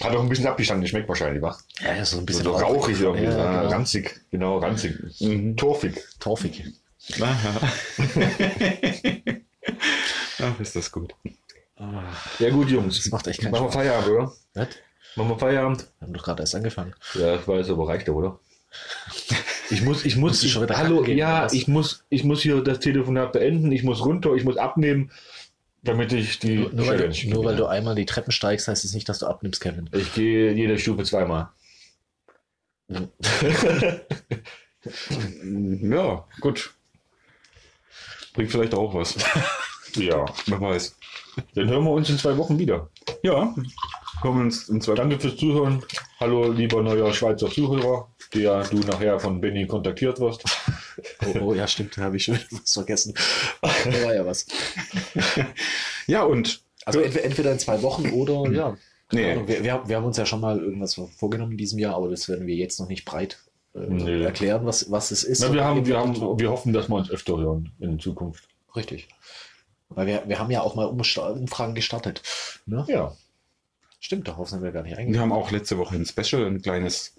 Hat 0.01 0.15
auch 0.15 0.21
ein 0.21 0.29
bisschen 0.29 0.45
abgestanden, 0.47 0.87
schmeckt 0.87 1.09
wahrscheinlich, 1.09 1.41
was? 1.41 1.65
Ja, 1.83 2.05
so 2.05 2.17
ein 2.17 2.19
So, 2.19 2.25
bisschen 2.25 2.43
so 2.43 2.51
rauchig 2.51 3.01
irgendwie. 3.01 3.23
Ja, 3.25 3.31
Ja, 3.31 3.61
genau. 3.63 3.71
Ranzig. 3.73 4.21
Genau, 4.31 4.57
ranzig. 4.59 4.93
Torfig. 5.57 5.95
Torfig. 6.19 6.63
Aha. 7.19 7.61
Ach, 10.41 10.59
ist 10.59 10.75
das 10.75 10.91
gut. 10.91 11.15
Ja, 11.77 12.49
gut, 12.49 12.69
Jungs. 12.69 12.97
Das 12.97 13.11
macht 13.11 13.27
echt 13.27 13.41
keinen 13.41 13.51
Machen 13.51 13.65
wir 13.65 13.71
Spaß. 13.71 13.83
Feierabend, 13.83 14.09
oder? 14.09 14.33
Was? 14.53 14.67
Machen 15.15 15.29
wir 15.29 15.39
Feierabend? 15.39 15.87
Wir 15.99 16.07
haben 16.07 16.13
doch 16.13 16.23
gerade 16.23 16.43
erst 16.43 16.55
angefangen. 16.55 16.93
Ja, 17.15 17.35
ich 17.35 17.47
weiß, 17.47 17.69
aber 17.69 17.87
reicht 17.87 18.07
doch, 18.07 18.15
oder? 18.15 18.39
Ich 19.69 19.81
muss, 19.81 20.05
ich 20.05 20.15
muss, 20.15 20.43
wieder 20.43 20.77
hallo, 20.77 21.01
gehen, 21.01 21.17
ja, 21.17 21.47
ich 21.51 21.67
muss, 21.67 22.03
ich 22.09 22.23
muss 22.23 22.41
hier 22.41 22.61
das 22.61 22.79
Telefonat 22.79 23.31
beenden, 23.31 23.71
ich 23.71 23.83
muss 23.83 24.03
runter, 24.03 24.35
ich 24.35 24.43
muss 24.43 24.57
abnehmen, 24.57 25.11
damit 25.81 26.11
ich 26.11 26.39
die 26.39 26.57
Nur, 26.57 26.73
nur, 26.73 26.87
weil 26.87 26.97
du, 27.09 27.29
nur 27.29 27.45
weil 27.45 27.55
du 27.55 27.65
einmal 27.65 27.95
die 27.95 28.05
Treppen 28.05 28.31
steigst, 28.31 28.67
heißt 28.67 28.83
es 28.83 28.93
nicht, 28.93 29.07
dass 29.07 29.19
du 29.19 29.27
abnimmst, 29.27 29.61
Kevin. 29.61 29.89
Ich 29.93 30.13
gehe 30.13 30.51
jede 30.51 30.77
Stufe 30.77 31.03
zweimal. 31.03 31.49
Ja, 35.43 36.27
gut. 36.41 36.75
Bringt 38.33 38.51
vielleicht 38.51 38.75
auch 38.75 38.93
was. 38.93 39.15
Ja. 39.95 40.25
Wer 40.45 40.61
weiß. 40.61 40.95
Dann 41.55 41.69
hören 41.69 41.83
wir 41.83 41.91
uns 41.91 42.09
in 42.09 42.17
zwei 42.17 42.37
Wochen 42.37 42.57
wieder. 42.59 42.89
Ja, 43.23 43.53
Kommen 44.21 44.41
uns 44.45 44.69
in 44.69 44.79
zwei 44.79 44.95
Danke 44.95 45.19
fürs 45.19 45.35
Zuhören. 45.35 45.83
Hallo, 46.19 46.49
lieber 46.51 46.81
neuer 46.81 47.13
Schweizer 47.13 47.49
Zuhörer, 47.49 48.07
der 48.33 48.63
du 48.63 48.77
nachher 48.77 49.19
von 49.19 49.41
Benny 49.41 49.67
kontaktiert 49.67 50.19
wirst. 50.21 50.43
Oh, 51.25 51.39
oh 51.41 51.53
ja, 51.53 51.67
stimmt, 51.67 51.97
habe 51.97 52.15
ich 52.15 52.23
schon 52.23 52.39
was 52.51 52.73
vergessen. 52.73 53.13
Da 53.61 53.69
war 54.03 54.15
ja 54.15 54.25
was. 54.25 54.47
Ja, 56.07 56.23
und 56.23 56.61
Also 56.85 56.99
entweder, 57.01 57.25
entweder 57.25 57.51
in 57.51 57.59
zwei 57.59 57.81
Wochen 57.81 58.09
oder 58.11 58.49
ja. 58.51 58.77
Nee. 59.11 59.35
Wir, 59.47 59.63
wir, 59.63 59.73
haben- 59.73 59.89
wir 59.89 59.95
haben 59.97 60.05
uns 60.05 60.17
ja 60.17 60.25
schon 60.25 60.39
mal 60.39 60.59
irgendwas 60.59 60.99
vorgenommen 61.17 61.51
in 61.53 61.57
diesem 61.57 61.79
Jahr, 61.79 61.95
aber 61.95 62.09
das 62.09 62.29
werden 62.29 62.45
wir 62.47 62.55
jetzt 62.55 62.79
noch 62.79 62.87
nicht 62.87 63.05
breit 63.05 63.39
äh, 63.73 63.79
Nee. 63.79 64.23
erklären, 64.23 64.65
was, 64.65 64.89
was 64.91 65.09
es 65.11 65.23
ist. 65.23 65.41
Na, 65.41 65.51
wir, 65.53 65.63
haben, 65.63 65.85
wir, 65.85 65.97
haben, 65.97 66.15
wir 66.39 66.49
hoffen, 66.51 66.73
dass 66.73 66.87
wir 66.89 66.95
uns 66.95 67.09
öfter 67.09 67.37
hören 67.37 67.71
in 67.79 67.99
Zukunft. 67.99 68.47
Richtig. 68.75 69.07
Weil 69.89 70.07
wir, 70.07 70.23
wir 70.27 70.39
haben 70.39 70.51
ja 70.51 70.61
auch 70.61 70.75
mal 70.75 70.85
Umfragen 70.85 71.75
gestartet. 71.75 72.21
Ne? 72.65 72.85
Ja. 72.87 73.15
Stimmt, 73.99 74.27
darauf 74.27 74.49
sind 74.49 74.61
wir 74.61 74.71
gar 74.71 74.83
nicht 74.83 74.91
wir 74.91 74.99
eingegangen. 74.99 75.31
haben 75.31 75.37
auch 75.37 75.51
letzte 75.51 75.77
Woche 75.77 75.95
ein 75.95 76.05
Special, 76.05 76.45
ein 76.45 76.61
kleines 76.61 77.15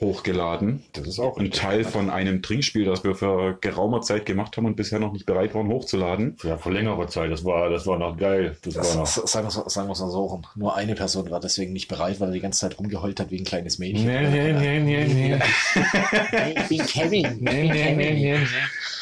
hochgeladen. 0.00 0.84
Das 0.92 1.06
ist 1.06 1.18
auch 1.18 1.38
Ein 1.38 1.50
Teil 1.50 1.84
von 1.84 2.10
einem 2.10 2.42
Trinkspiel, 2.42 2.84
das 2.84 3.02
wir 3.02 3.14
für 3.14 3.56
geraumer 3.60 4.02
Zeit 4.02 4.26
gemacht 4.26 4.56
haben 4.56 4.66
und 4.66 4.76
bisher 4.76 4.98
noch 4.98 5.12
nicht 5.12 5.24
bereit 5.24 5.54
waren 5.54 5.68
hochzuladen. 5.68 6.36
Ja, 6.42 6.58
vor 6.58 6.72
längerer 6.72 7.08
Zeit. 7.08 7.30
Das 7.30 7.44
war, 7.44 7.70
das 7.70 7.86
war 7.86 7.98
noch 7.98 8.16
geil. 8.18 8.56
Das, 8.62 8.74
Das, 8.74 8.90
war 8.90 8.96
noch. 9.02 9.06
sagen 9.06 9.46
wir 9.46 9.66
es 9.66 9.72
sagen 9.74 9.88
wir's 9.88 10.00
mal 10.00 10.10
so 10.10 10.26
rum. 10.26 10.44
Nur 10.54 10.76
eine 10.76 10.94
Person 10.94 11.30
war 11.30 11.40
deswegen 11.40 11.72
nicht 11.72 11.88
bereit, 11.88 12.20
weil 12.20 12.28
er 12.28 12.34
die 12.34 12.40
ganze 12.40 12.60
Zeit 12.60 12.78
rumgeheult 12.78 13.20
hat 13.20 13.30
wie 13.30 13.38
ein 13.38 13.44
kleines 13.44 13.78
Mädchen. 13.78 14.06
nee, 14.06 14.80
nee, 14.80 15.04
nee. 15.06 15.38
Ich 16.56 16.68
bin 16.68 16.86
Kevin. 16.86 17.38
Nee, 17.40 17.62
nee, 17.70 17.94
nee, 17.94 18.12
nee. 18.12 18.38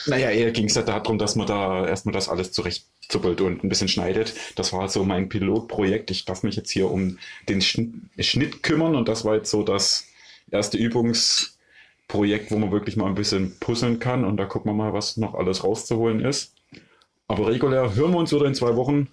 Naja, 0.07 0.31
eher 0.31 0.51
ging 0.53 0.67
es 0.67 0.75
ja 0.75 0.83
darum, 0.83 1.19
dass 1.19 1.35
man 1.35 1.47
da 1.47 1.87
erstmal 1.87 2.13
das 2.13 2.29
alles 2.29 2.53
zurechtzuppelt 2.53 3.41
und 3.41 3.65
ein 3.65 3.69
bisschen 3.69 3.89
schneidet. 3.89 4.35
Das 4.55 4.73
war 4.73 4.89
so 4.89 5.03
mein 5.03 5.29
Pilotprojekt. 5.29 6.11
Ich 6.11 6.25
darf 6.25 6.43
mich 6.45 6.55
jetzt 6.57 6.71
hier 6.71 6.91
um 6.91 7.19
den 7.49 7.61
Schn 7.63 8.11
Schnitt 8.21 8.63
kümmern 8.63 8.95
und 8.95 9.09
das 9.09 9.25
war 9.25 9.35
jetzt 9.35 9.51
so 9.51 9.63
das 9.63 10.07
erste 10.55 10.79
Übungsprojekt, 10.79 12.51
wo 12.51 12.57
man 12.59 12.71
wirklich 12.73 12.97
mal 12.97 13.07
ein 13.07 13.15
bisschen 13.15 13.59
puzzeln 13.61 13.99
kann 13.99 14.25
und 14.25 14.37
da 14.37 14.45
gucken 14.47 14.71
wir 14.71 14.75
mal, 14.75 14.93
was 14.93 15.17
noch 15.17 15.35
alles 15.35 15.65
rauszuholen 15.65 16.21
ist. 16.25 16.55
Aber 17.29 17.49
regulär 17.49 17.95
hören 17.95 18.13
wir 18.13 18.19
uns 18.19 18.33
wieder 18.33 18.47
in 18.47 18.55
zwei 18.55 18.77
Wochen. 18.77 19.09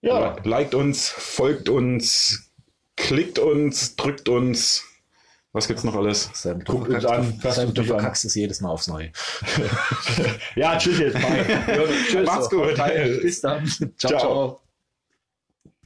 Ja, 0.00 0.36
Liked 0.44 0.74
uns, 0.74 1.08
folgt 1.08 1.68
uns, 1.68 2.50
klickt 2.96 3.38
uns, 3.38 3.96
drückt 3.96 4.28
uns. 4.28 4.84
Was 5.52 5.66
gibt's 5.68 5.84
noch 5.84 5.96
alles? 5.96 6.28
Sam, 6.34 6.62
du 6.62 6.72
Guckt 6.72 6.90
verkackst- 6.90 7.06
an, 7.06 7.40
Sam, 7.40 7.72
du 7.72 7.82
verkackst 7.82 8.26
es 8.26 8.34
jedes 8.34 8.60
Mal 8.60 8.68
aufs 8.68 8.88
Neue. 8.88 9.10
ja 10.54 10.76
tschüss 10.76 10.98
jetzt. 10.98 11.14
Bye. 11.14 11.46
Tschüss. 12.10 12.26
Macht's 12.26 12.50
gut. 12.50 12.74
Bis 13.22 13.40
dann. 13.40 13.66
ciao. 13.66 13.88
Ciao. 13.96 14.18
ciao. 14.20 14.60